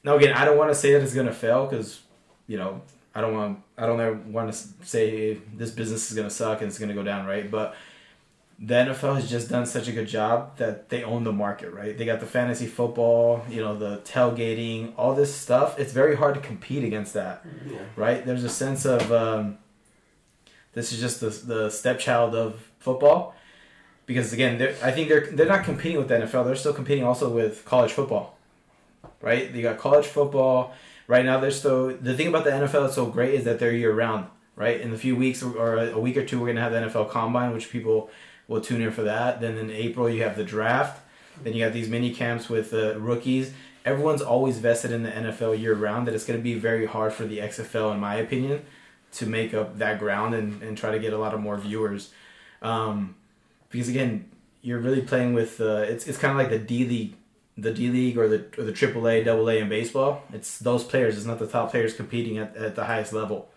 now 0.03 0.16
again, 0.16 0.34
I 0.34 0.45
don't 0.45 0.58
want 0.58 0.71
to 0.71 0.75
say 0.75 0.92
that 0.92 1.03
it's 1.03 1.14
gonna 1.14 1.33
fail 1.33 1.67
because, 1.67 2.00
you 2.46 2.57
know, 2.57 2.83
I 3.18 3.20
don't 3.20 3.34
want, 3.34 3.58
I 3.76 3.84
don't 3.86 4.00
ever 4.00 4.14
want 4.14 4.53
to 4.53 4.58
say 4.86 5.34
this 5.61 5.70
business 5.70 6.11
is 6.11 6.16
gonna 6.16 6.30
suck 6.30 6.61
and 6.61 6.68
it's 6.68 6.78
gonna 6.78 6.95
go 6.95 7.03
down, 7.03 7.26
right? 7.26 7.50
But 7.50 7.74
the 8.61 8.74
NFL 8.74 9.14
has 9.16 9.28
just 9.30 9.49
done 9.49 9.66
such 9.66 9.86
a 9.88 9.92
good 9.92 10.08
job 10.08 10.57
that 10.58 10.88
they 10.88 11.03
own 11.04 11.22
the 11.24 11.32
market, 11.32 11.70
right? 11.72 11.96
They 11.96 12.04
got 12.04 12.20
the 12.20 12.26
fantasy 12.26 12.66
football, 12.66 13.45
you 13.49 13.61
know, 13.61 13.76
the 13.76 13.99
tailgating, 13.99 14.92
all 14.96 15.14
this 15.14 15.34
stuff. 15.34 15.78
It's 15.78 15.92
very 15.92 16.16
hard 16.16 16.34
to 16.34 16.40
compete 16.40 16.84
against 16.84 17.12
that 17.14 17.45
Yeah. 17.66 17.78
right? 17.96 18.24
There's 18.26 18.45
a 18.45 18.49
sense 18.49 18.84
of 18.84 19.12
um, 19.12 19.58
this 20.74 20.92
is 20.92 21.00
just 21.00 21.20
the, 21.20 21.30
the 21.30 21.70
stepchild 21.70 22.34
of 22.34 22.68
football, 22.78 23.34
because 24.07 24.32
again, 24.32 24.61
I 24.82 24.90
think 24.92 25.08
they're 25.08 25.26
they're 25.32 25.46
not 25.57 25.64
competing 25.64 25.99
with 25.99 26.08
the 26.08 26.18
NFL. 26.18 26.45
They're 26.45 26.57
still 26.64 26.72
competing 26.82 27.04
also 27.04 27.28
with 27.28 27.64
college 27.64 27.92
football, 27.92 28.36
right? 29.20 29.53
They 29.53 29.62
got 29.62 29.78
college 29.78 30.07
football 30.07 30.72
right 31.09 31.25
now. 31.25 31.41
They're 31.41 31.51
still 31.51 31.97
the 31.97 32.14
thing 32.14 32.29
about 32.29 32.45
the 32.45 32.51
NFL 32.51 32.85
that's 32.85 32.95
so 32.95 33.07
great 33.07 33.35
is 33.35 33.45
that 33.45 33.59
they're 33.59 33.72
year 33.72 33.93
round, 33.93 34.29
right? 34.55 34.80
In 34.80 34.95
a 34.95 34.99
few 34.99 35.17
weeks 35.17 35.43
or 35.43 35.76
a 35.76 35.99
week 35.99 36.17
or 36.17 36.25
two, 36.25 36.39
we're 36.39 36.47
gonna 36.47 36.61
have 36.61 36.71
the 36.71 36.79
NFL 36.79 37.11
Combine, 37.11 37.53
which 37.53 37.71
people 37.71 38.11
will 38.47 38.61
tune 38.61 38.80
in 38.80 38.93
for 38.93 39.03
that. 39.03 39.41
Then 39.41 39.59
in 39.59 39.71
April, 39.71 40.09
you 40.09 40.22
have 40.22 40.37
the 40.37 40.45
draft. 40.45 41.03
Then 41.43 41.55
you 41.55 41.64
have 41.64 41.72
these 41.72 41.89
mini 41.89 42.14
camps 42.14 42.49
with 42.49 42.72
uh, 42.72 42.99
rookies. 42.99 43.53
Everyone's 43.85 44.22
always 44.22 44.59
vested 44.59 44.91
in 44.91 45.03
the 45.03 45.11
NFL 45.11 45.59
year 45.59 45.75
round. 45.75 46.07
That 46.07 46.14
it's 46.14 46.25
going 46.25 46.39
to 46.39 46.43
be 46.43 46.55
very 46.55 46.87
hard 46.87 47.13
for 47.13 47.25
the 47.25 47.39
XFL, 47.39 47.95
in 47.95 48.01
my 48.01 48.17
opinion, 48.17 48.64
to 49.13 49.26
make 49.26 49.55
up 49.55 49.79
that 49.79 49.99
ground 49.99 50.35
and, 50.35 50.63
and 50.63 50.76
try 50.76 50.91
to 50.91 50.99
get 50.99 51.13
a 51.13 51.18
lot 51.18 51.33
of 51.33 51.41
more 51.41 51.57
viewers. 51.57 52.11
Um, 52.61 53.14
because 53.71 53.89
again, 53.89 54.29
you're 54.63 54.80
really 54.80 55.03
playing 55.03 55.35
with 55.35 55.61
uh, 55.61 55.85
it's 55.87 56.07
it's 56.07 56.18
kind 56.18 56.33
of 56.33 56.39
like 56.39 56.51
the 56.51 56.59
D 56.59 56.85
league, 56.85 57.14
the 57.64 57.72
D 57.72 57.89
league 57.91 58.17
or 58.18 58.26
the 58.29 58.41
or 58.59 58.64
the 58.64 58.72
AAA, 58.72 59.25
Double 59.25 59.49
A 59.51 59.59
in 59.59 59.68
baseball. 59.68 60.22
It's 60.33 60.59
those 60.59 60.85
players. 60.85 61.17
It's 61.17 61.26
not 61.26 61.39
the 61.39 61.47
top 61.47 61.71
players 61.72 61.93
competing 61.95 62.39
at, 62.39 62.57
at 62.57 62.75
the 62.76 62.85
highest 62.85 63.13
level. 63.13 63.49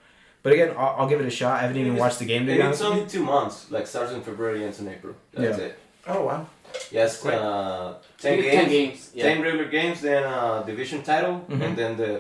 But 0.44 0.54
again, 0.54 0.70
I'll, 0.78 0.96
I'll 0.98 1.10
give 1.10 1.22
it 1.22 1.28
a 1.28 1.36
shot. 1.42 1.54
I 1.60 1.62
haven't 1.62 1.78
even 1.78 1.94
It's- 1.94 2.02
watched 2.04 2.20
the 2.20 2.26
game 2.26 2.46
to 2.48 2.52
it's 2.52 2.82
only 2.82 3.06
two 3.06 3.24
months. 3.24 3.70
Like 3.70 3.86
starts 3.88 4.12
in 4.12 4.22
February, 4.22 4.64
ends 4.66 4.80
in 4.80 4.88
April. 4.88 5.14
That's 5.34 5.58
Yeah. 5.60 5.66
it. 5.66 5.80
Oh 6.08 6.26
wow. 6.26 6.48
Yes, 6.90 7.24
Right. 7.26 7.36
uh, 7.36 7.94
ten 8.18 8.42
Ten 8.42 8.52
games, 8.52 8.70
games. 8.72 9.12
Yeah. 9.14 9.24
ten 9.26 9.42
regular 9.44 9.66
games, 9.66 10.02
then 10.02 10.24
uh, 10.24 10.64
division 10.64 11.04
title, 11.04 11.36
Mhm. 11.50 11.62
and 11.66 11.78
then 11.78 11.92
the 11.98 12.12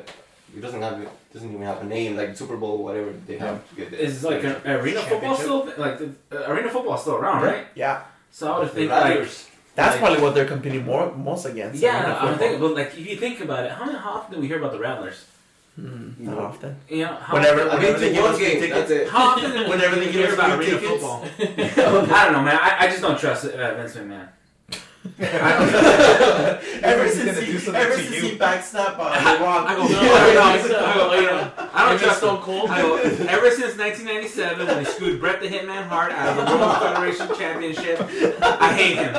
it 0.56 0.62
doesn't 0.62 0.82
have 0.82 0.98
doesn't 1.34 1.49
even 1.56 1.66
have 1.66 1.80
a 1.82 1.86
name 1.86 2.16
like 2.18 2.36
Super 2.38 2.58
Bowl 2.58 2.84
whatever 2.84 3.12
they 3.28 3.38
have 3.38 3.58
to 3.70 3.76
get 3.76 3.90
the 3.91 3.98
Is 4.03 4.22
like 4.24 4.44
an 4.44 4.56
arena 4.66 4.99
football 5.02 5.36
still 5.36 5.62
like 5.78 5.98
the 5.98 6.10
uh, 6.32 6.52
arena 6.52 6.70
football 6.70 6.98
still 6.98 7.16
around, 7.16 7.41
right? 7.44 7.66
Yeah. 7.74 8.02
So 8.32 8.52
I 8.53 8.60
would 8.60 8.68
the 8.70 8.74
think 8.76 8.91
like 8.91 9.03
Rattlers. 9.06 9.48
That's 9.76 9.91
Like- 9.95 9.99
probably 10.02 10.22
what 10.22 10.35
they're 10.35 10.45
competing 10.56 10.84
more 10.85 11.11
most 11.15 11.45
against. 11.45 11.81
yeah, 11.81 11.89
Arena 12.03 12.07
I'm 12.14 12.14
football. 12.19 12.38
thinking, 12.38 12.60
but 12.60 12.73
like 12.76 12.88
if 12.98 13.07
you 13.10 13.15
think 13.18 13.39
about 13.41 13.65
it, 13.65 13.72
how, 13.72 13.85
many 13.85 13.98
how 13.98 14.11
often 14.11 14.35
do 14.35 14.41
we 14.41 14.48
hear 14.48 14.57
about 14.60 14.73
the 14.73 14.80
Rattlers? 14.80 15.26
Hmm, 15.77 16.10
not 16.19 16.38
often. 16.38 16.76
You 16.89 17.06
know, 17.06 17.14
how 17.15 17.34
Whenever- 17.35 17.61
often, 17.61 17.72
I've 17.72 17.80
Whenever 17.80 17.99
they 17.99 18.07
to 18.10 18.14
give 18.14 18.23
one 18.23 18.34
us 18.34 18.39
game. 18.39 18.60
tickets. 18.60 19.10
How 19.10 19.23
often 19.30 19.52
Whenever 19.69 19.95
they 19.95 20.11
give 20.11 20.27
us 20.27 20.34
about 20.34 20.60
arena 20.60 20.72
tickets. 20.72 20.88
football? 20.91 21.26
I 21.39 22.23
don't 22.26 22.34
know, 22.34 22.41
man. 22.43 22.60
I, 22.61 22.76
I 22.81 22.88
just 22.88 23.02
don't 23.02 23.18
trust 23.18 23.45
uh, 23.45 23.73
Vince 23.76 23.95
McMahon. 23.95 24.27
Ever 25.19 27.10
since 27.10 27.26
gonna 27.26 27.41
he, 27.41 27.52
do 27.53 27.60
something 27.60 27.82
ever 27.82 27.95
to 27.95 28.03
since 28.03 28.15
you. 28.15 28.30
he 28.30 28.38
backsnapped 28.38 28.95
uh, 28.99 29.38
The 29.38 29.44
Rock. 29.44 29.68
I 29.68 29.76
go, 29.76 29.88
No, 29.88 30.02
no, 30.02 30.14
I 30.14 30.57
no, 30.57 30.68
don't 30.68 30.73
I 30.84 30.94
go, 30.95 31.14
you 31.15 31.22
know, 31.28 31.52
I 31.73 31.90
don't 31.90 31.99
trust 31.99 32.18
Stone. 32.19 32.41
Cold. 32.41 32.69
I 32.69 32.82
go, 32.82 32.95
ever 32.98 33.49
since 33.52 33.78
1997 33.78 34.68
when 34.68 34.80
he 34.80 34.86
screwed 34.86 35.19
Bret 35.19 35.41
the 35.41 35.48
Hitman 35.48 35.88
Hart 35.88 36.11
out 36.11 36.38
of 36.38 36.45
the 36.45 36.56
World 36.56 36.78
Federation 36.78 37.28
Championship, 37.36 37.99
I 38.41 38.73
hate 38.73 38.98
him. 38.98 39.15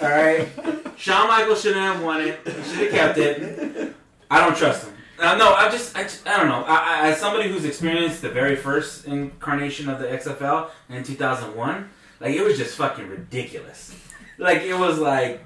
All 0.00 0.08
right, 0.08 0.48
Shawn 0.96 1.28
Michaels 1.28 1.60
shouldn't 1.62 1.80
have 1.80 2.02
won 2.02 2.20
it. 2.22 2.40
He 2.46 2.62
should 2.62 2.92
have 2.92 3.16
kept 3.16 3.18
it. 3.18 3.94
I 4.30 4.40
don't 4.40 4.56
trust 4.56 4.86
him. 4.86 4.94
Uh, 5.18 5.36
no, 5.36 5.52
I 5.52 5.68
just, 5.70 5.94
I, 5.96 6.04
just, 6.04 6.26
I 6.26 6.38
don't 6.38 6.48
know. 6.48 6.64
I, 6.66 7.02
I, 7.02 7.08
as 7.10 7.18
somebody 7.18 7.50
who's 7.50 7.66
experienced 7.66 8.22
the 8.22 8.30
very 8.30 8.56
first 8.56 9.04
incarnation 9.04 9.90
of 9.90 9.98
the 9.98 10.06
XFL 10.06 10.70
in 10.88 11.02
2001, 11.04 11.90
like 12.20 12.34
it 12.34 12.42
was 12.42 12.56
just 12.56 12.74
fucking 12.76 13.06
ridiculous. 13.06 13.94
Like 14.40 14.62
it 14.62 14.74
was 14.74 14.98
like, 14.98 15.42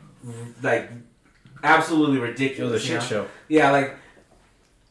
like 0.63 0.91
absolutely 1.63 2.19
ridiculous. 2.19 2.71
It 2.71 2.73
ridiculous. 2.73 2.73
was 2.73 2.83
a 2.83 2.87
shit 2.87 3.01
know? 3.19 3.25
show. 3.27 3.31
Yeah, 3.49 3.71
like 3.71 3.97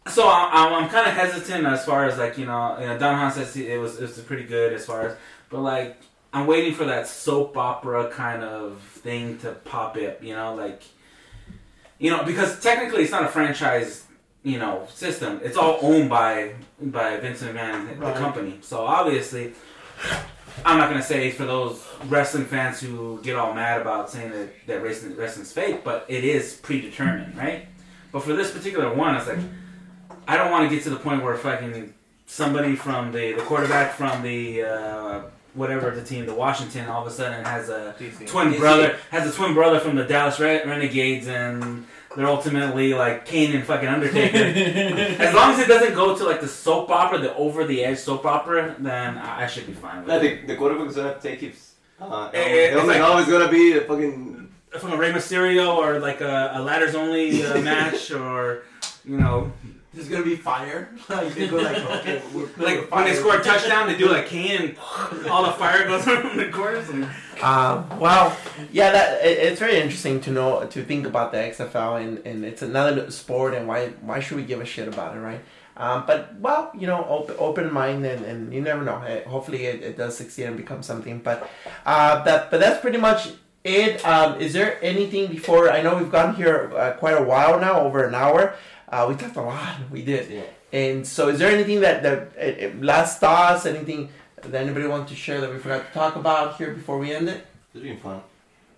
so 0.07 0.27
I'm, 0.29 0.73
I'm 0.73 0.89
kind 0.89 1.07
of 1.07 1.13
hesitant 1.13 1.65
as 1.65 1.85
far 1.85 2.05
as 2.05 2.17
like 2.17 2.37
you 2.37 2.45
know, 2.45 2.77
you 2.79 2.85
know 2.85 2.97
Don 2.99 3.17
Juan 3.17 3.31
says 3.31 3.55
it 3.55 3.79
was 3.79 3.97
it 3.97 4.01
was 4.01 4.19
pretty 4.19 4.43
good 4.43 4.73
as 4.73 4.85
far 4.85 5.07
as, 5.07 5.15
but 5.49 5.61
like 5.61 5.97
I'm 6.33 6.45
waiting 6.47 6.73
for 6.73 6.85
that 6.85 7.07
soap 7.07 7.55
opera 7.57 8.09
kind 8.09 8.43
of 8.43 8.79
thing 8.81 9.37
to 9.39 9.51
pop 9.53 9.95
up. 9.97 10.21
You 10.23 10.35
know, 10.35 10.55
like 10.55 10.83
you 11.99 12.11
know 12.11 12.23
because 12.23 12.59
technically 12.59 13.03
it's 13.03 13.11
not 13.11 13.23
a 13.23 13.29
franchise 13.29 14.03
you 14.43 14.59
know 14.59 14.85
system. 14.93 15.39
It's 15.43 15.55
all 15.55 15.79
owned 15.81 16.09
by 16.09 16.55
by 16.81 17.17
Vincent 17.17 17.55
McMahon, 17.55 17.97
Right. 17.99 18.13
the 18.13 18.19
company. 18.19 18.57
So 18.61 18.81
obviously. 18.85 19.53
I'm 20.65 20.77
not 20.77 20.89
gonna 20.89 21.03
say 21.03 21.31
for 21.31 21.45
those 21.45 21.85
wrestling 22.07 22.45
fans 22.45 22.79
who 22.79 23.19
get 23.23 23.35
all 23.35 23.53
mad 23.53 23.81
about 23.81 24.09
saying 24.09 24.31
that, 24.31 24.67
that 24.67 24.83
wrestling 24.83 25.15
wrestling's 25.15 25.51
fake, 25.51 25.83
but 25.83 26.05
it 26.07 26.23
is 26.23 26.55
predetermined, 26.55 27.37
right? 27.37 27.65
But 28.11 28.23
for 28.23 28.33
this 28.33 28.51
particular 28.51 28.93
one, 28.93 29.15
it's 29.15 29.27
like 29.27 29.39
I 30.27 30.37
don't 30.37 30.51
want 30.51 30.69
to 30.69 30.75
get 30.75 30.83
to 30.83 30.89
the 30.89 30.97
point 30.97 31.23
where 31.23 31.35
fucking 31.35 31.93
somebody 32.25 32.75
from 32.75 33.11
the 33.11 33.33
the 33.33 33.41
quarterback 33.41 33.93
from 33.93 34.21
the 34.21 34.63
uh, 34.63 35.21
whatever 35.53 35.91
the 35.91 36.03
team, 36.03 36.25
the 36.25 36.33
Washington, 36.33 36.87
all 36.87 37.01
of 37.05 37.07
a 37.07 37.15
sudden 37.15 37.43
has 37.45 37.69
a 37.69 37.95
DC. 37.99 38.27
twin 38.27 38.53
DC. 38.53 38.59
brother 38.59 38.97
has 39.11 39.27
a 39.31 39.35
twin 39.35 39.53
brother 39.53 39.79
from 39.79 39.95
the 39.95 40.03
Dallas 40.03 40.39
Re- 40.39 40.63
Renegades, 40.65 41.27
and 41.27 41.85
they're 42.15 42.27
ultimately 42.27 42.93
like 42.93 43.25
Kane 43.25 43.55
and 43.55 43.63
fucking 43.65 43.87
Undertaker. 43.87 44.37
as 45.21 45.33
long 45.33 45.53
as 45.53 45.59
it 45.59 45.67
doesn't 45.67 45.93
go 45.95 46.15
to 46.17 46.23
like 46.25 46.41
the 46.41 46.47
soap 46.47 46.89
opera, 46.89 47.17
the 47.19 47.35
over 47.35 47.65
the 47.65 47.83
edge 47.83 47.97
soap 47.99 48.25
opera, 48.25 48.75
then 48.79 49.17
I, 49.17 49.43
I 49.43 49.47
should 49.47 49.67
be 49.67 49.73
fine 49.73 49.99
with 49.99 50.07
No, 50.07 50.17
it. 50.17 50.41
the, 50.41 50.53
the 50.53 50.55
quarterback's 50.57 50.95
gonna 50.95 51.17
take 51.19 51.39
his. 51.41 51.71
Uh, 51.99 52.29
Eh, 52.33 52.37
eh, 52.37 52.43
it's 52.67 52.75
helmet 52.75 52.99
like- 52.99 53.01
off 53.09 53.21
is 53.21 53.31
gonna 53.33 53.49
be 53.51 53.77
a 53.77 53.81
fucking. 53.81 54.39
From 54.79 54.91
a 54.93 54.97
Rey 54.97 55.11
Mysterio 55.11 55.75
or 55.77 55.99
like 55.99 56.21
a, 56.21 56.51
a 56.55 56.61
ladders 56.61 56.95
only 56.95 57.45
uh, 57.45 57.61
match, 57.71 58.09
or 58.11 58.63
you 59.05 59.17
know, 59.17 59.51
There's 59.93 60.09
gonna 60.09 60.23
be 60.23 60.35
fire. 60.35 60.89
like 61.09 61.33
they 61.35 61.47
go 61.47 61.57
like, 61.57 61.77
okay, 61.77 62.21
we're 62.33 62.47
playing 62.47 62.81
like 62.81 62.91
when 62.91 63.05
they 63.05 63.13
score 63.13 63.37
a 63.37 63.43
touchdown, 63.43 63.87
they 63.87 63.95
do 63.97 64.09
like 64.09 64.25
Kane, 64.27 64.59
and 64.59 65.27
all 65.27 65.43
the 65.45 65.51
fire 65.51 65.85
goes 65.87 66.03
from 66.03 66.35
the 66.37 66.49
corners. 66.49 66.89
And, 66.89 67.07
Um, 67.41 67.99
well, 67.99 68.35
yeah, 68.71 68.91
that 68.91 69.25
it, 69.25 69.37
it's 69.37 69.59
very 69.59 69.75
interesting 69.77 70.21
to 70.21 70.31
know 70.31 70.65
to 70.65 70.83
think 70.83 71.05
about 71.05 71.31
the 71.31 71.37
XFL 71.39 72.01
and, 72.01 72.19
and 72.25 72.45
it's 72.45 72.61
another 72.61 73.11
sport 73.11 73.53
and 73.53 73.67
why 73.67 73.89
why 74.01 74.19
should 74.19 74.37
we 74.37 74.43
give 74.43 74.61
a 74.61 74.65
shit 74.65 74.87
about 74.87 75.15
it, 75.15 75.19
right? 75.19 75.41
Um, 75.75 76.05
but 76.05 76.35
well, 76.39 76.71
you 76.77 76.87
know, 76.87 77.05
open 77.05 77.35
open 77.39 77.73
mind 77.73 78.05
and, 78.05 78.23
and 78.25 78.53
you 78.53 78.61
never 78.61 78.83
know. 78.83 78.99
Hopefully, 79.27 79.65
it, 79.65 79.81
it 79.83 79.97
does 79.97 80.15
succeed 80.17 80.45
and 80.45 80.57
become 80.57 80.81
something. 80.83 81.19
But 81.19 81.49
uh, 81.85 82.23
that 82.23 82.49
but 82.51 82.59
that's 82.59 82.79
pretty 82.81 82.99
much 82.99 83.29
it. 83.63 84.05
Um, 84.05 84.39
is 84.39 84.53
there 84.53 84.77
anything 84.83 85.27
before? 85.27 85.71
I 85.71 85.81
know 85.81 85.97
we've 85.97 86.11
gone 86.11 86.35
here 86.35 86.71
uh, 86.75 86.91
quite 86.93 87.17
a 87.17 87.23
while 87.23 87.59
now, 87.59 87.81
over 87.81 88.03
an 88.05 88.13
hour. 88.15 88.55
Uh, 88.93 89.07
we 89.09 89.15
talked 89.15 89.35
a 89.35 89.41
lot. 89.41 89.75
We 89.89 90.03
did. 90.03 90.29
Yeah. 90.29 90.41
And 90.71 91.05
so, 91.05 91.29
is 91.29 91.39
there 91.39 91.51
anything 91.51 91.81
that 91.81 92.03
that 92.03 92.17
uh, 92.37 92.65
uh, 92.67 92.71
last 92.79 93.19
thoughts? 93.19 93.65
Anything 93.65 94.09
that 94.41 94.61
anybody 94.61 94.85
wants 94.85 95.09
to 95.11 95.17
share 95.17 95.41
that 95.41 95.51
we 95.51 95.57
forgot 95.57 95.87
to 95.87 95.93
talk 95.93 96.15
about 96.15 96.57
here 96.57 96.71
before 96.73 96.99
we 96.99 97.11
end 97.11 97.27
it? 97.27 97.45
It's 97.73 97.83
been 97.83 97.97
fun. 97.97 98.21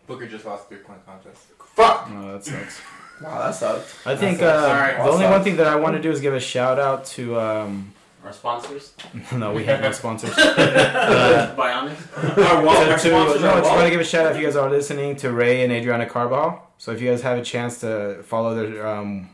Booker 0.08 0.28
just 0.28 0.46
lost 0.46 0.70
three 0.70 0.78
point 0.78 1.06
contest. 1.06 1.48
Fuck. 1.76 2.08
Oh, 2.12 2.32
that 2.32 2.46
sucks. 2.46 2.82
Wow, 3.22 3.40
that 3.40 3.56
sucked. 3.56 3.96
I 4.06 4.16
think 4.16 4.40
That 4.40 4.56
uh, 4.56 4.62
sucks. 4.62 4.72
Alright, 4.72 4.98
the 4.98 5.12
only 5.12 5.26
sucks. 5.26 5.32
one 5.32 5.44
thing 5.44 5.56
that 5.58 5.68
I 5.68 5.76
want 5.76 5.96
to 5.98 6.02
do 6.02 6.12
is 6.12 6.22
give 6.22 6.34
a 6.34 6.40
shout 6.40 6.80
out 6.80 7.04
to. 7.16 7.38
Um, 7.40 7.94
Our 8.24 8.32
sponsors. 8.32 8.94
no, 9.34 9.54
we 9.54 9.66
have 9.66 9.82
no 9.82 9.92
sponsors. 9.92 10.34
Uh, 10.38 11.56
Bionics. 11.58 12.38
our 12.38 12.64
wall, 12.64 12.74
to, 12.76 12.92
our 12.92 12.98
to, 12.98 13.00
sponsors 13.00 13.42
no, 13.42 13.52
I 13.52 13.60
just 13.60 13.72
want 13.72 13.84
to 13.84 13.90
give 13.90 14.00
a 14.00 14.06
shout 14.06 14.26
out 14.26 14.32
if 14.34 14.40
you 14.40 14.46
guys 14.46 14.56
are 14.56 14.70
listening 14.70 15.16
to 15.18 15.32
Ray 15.32 15.64
and 15.64 15.72
Adriana 15.72 16.06
Carbajal. 16.06 16.62
So 16.78 16.92
if 16.92 17.02
you 17.02 17.10
guys 17.10 17.22
have 17.22 17.38
a 17.38 17.44
chance 17.44 17.80
to 17.82 18.24
follow 18.24 18.56
their 18.56 18.88
um, 18.88 19.30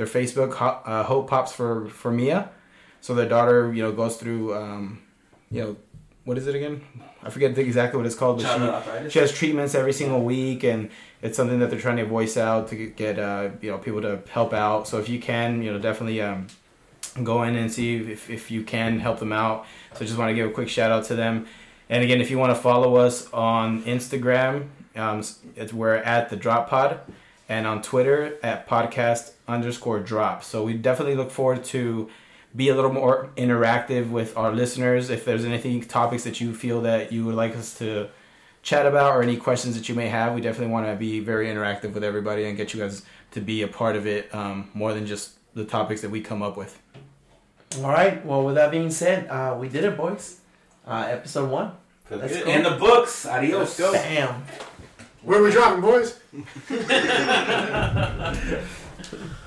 their 0.00 0.06
Facebook, 0.06 0.56
uh, 0.86 1.02
Hope 1.02 1.28
Pops 1.28 1.52
for 1.52 1.88
for 1.88 2.10
Mia. 2.10 2.50
So 3.02 3.14
their 3.14 3.28
daughter, 3.28 3.72
you 3.72 3.82
know, 3.82 3.92
goes 3.92 4.16
through, 4.16 4.54
um, 4.54 5.02
you 5.50 5.62
know, 5.62 5.76
what 6.24 6.38
is 6.38 6.46
it 6.46 6.54
again? 6.54 6.82
I 7.22 7.28
forget 7.28 7.56
exactly 7.58 7.98
what 7.98 8.06
it's 8.06 8.14
called, 8.14 8.42
but 8.42 9.04
she 9.04 9.10
she 9.10 9.18
has 9.18 9.32
treatments 9.32 9.74
every 9.74 9.92
single 9.92 10.22
week, 10.22 10.64
and 10.64 10.90
it's 11.20 11.36
something 11.36 11.58
that 11.58 11.70
they're 11.70 11.80
trying 11.80 11.98
to 11.98 12.06
voice 12.06 12.38
out 12.38 12.68
to 12.68 12.76
get 12.76 13.18
uh, 13.18 13.50
you 13.60 13.70
know 13.70 13.78
people 13.78 14.00
to 14.00 14.22
help 14.30 14.54
out. 14.54 14.88
So 14.88 14.98
if 14.98 15.08
you 15.08 15.20
can, 15.20 15.62
you 15.62 15.70
know, 15.70 15.78
definitely 15.78 16.22
um, 16.22 16.46
go 17.22 17.42
in 17.42 17.56
and 17.56 17.70
see 17.70 17.96
if, 17.96 18.30
if 18.30 18.50
you 18.50 18.62
can 18.62 19.00
help 19.00 19.18
them 19.18 19.32
out. 19.32 19.66
So 19.94 20.04
just 20.06 20.16
want 20.16 20.30
to 20.30 20.34
give 20.34 20.48
a 20.48 20.52
quick 20.52 20.70
shout 20.70 20.90
out 20.90 21.04
to 21.04 21.14
them. 21.14 21.46
And 21.90 22.02
again, 22.02 22.20
if 22.22 22.30
you 22.30 22.38
want 22.38 22.54
to 22.54 22.60
follow 22.60 22.96
us 22.96 23.30
on 23.32 23.82
Instagram, 23.82 24.68
um, 24.96 25.22
it's 25.56 25.72
we're 25.74 25.96
at 25.96 26.30
the 26.30 26.36
Drop 26.36 26.70
Pod, 26.70 27.00
and 27.50 27.66
on 27.66 27.82
Twitter 27.82 28.38
at 28.44 28.66
podcast 28.68 29.32
underscore 29.48 29.98
drop. 29.98 30.44
So 30.44 30.62
we 30.62 30.74
definitely 30.74 31.16
look 31.16 31.32
forward 31.32 31.64
to 31.64 32.08
be 32.54 32.68
a 32.68 32.76
little 32.76 32.92
more 32.92 33.30
interactive 33.36 34.08
with 34.08 34.36
our 34.36 34.52
listeners. 34.52 35.10
If 35.10 35.24
there's 35.24 35.44
anything 35.44 35.82
topics 35.82 36.22
that 36.22 36.40
you 36.40 36.54
feel 36.54 36.80
that 36.82 37.12
you 37.12 37.24
would 37.26 37.34
like 37.34 37.56
us 37.56 37.76
to 37.78 38.08
chat 38.62 38.86
about 38.86 39.16
or 39.16 39.22
any 39.22 39.36
questions 39.36 39.74
that 39.76 39.88
you 39.88 39.96
may 39.96 40.06
have, 40.06 40.32
we 40.32 40.40
definitely 40.40 40.72
want 40.72 40.86
to 40.86 40.94
be 40.94 41.18
very 41.18 41.48
interactive 41.48 41.92
with 41.92 42.04
everybody 42.04 42.44
and 42.44 42.56
get 42.56 42.72
you 42.72 42.80
guys 42.80 43.02
to 43.32 43.40
be 43.40 43.62
a 43.62 43.68
part 43.68 43.96
of 43.96 44.06
it 44.06 44.32
um, 44.32 44.70
more 44.72 44.94
than 44.94 45.04
just 45.04 45.32
the 45.54 45.64
topics 45.64 46.02
that 46.02 46.10
we 46.10 46.20
come 46.20 46.42
up 46.42 46.56
with. 46.56 46.80
All 47.78 47.90
right. 47.90 48.24
Well, 48.24 48.44
with 48.44 48.54
that 48.54 48.70
being 48.70 48.90
said, 48.90 49.26
uh, 49.26 49.56
we 49.58 49.68
did 49.68 49.82
it, 49.82 49.96
boys. 49.96 50.40
Uh, 50.86 51.06
episode 51.08 51.50
one. 51.50 51.72
Let's 52.10 52.36
go. 52.36 52.48
In 52.48 52.62
the 52.62 52.72
books. 52.72 53.26
Adios. 53.26 53.78
Let's 53.78 53.78
go. 53.78 53.92
Bam. 53.92 54.44
Where 55.22 55.38
are 55.38 55.42
we 55.42 55.50
dropping, 55.50 55.82
boys? 55.82 56.18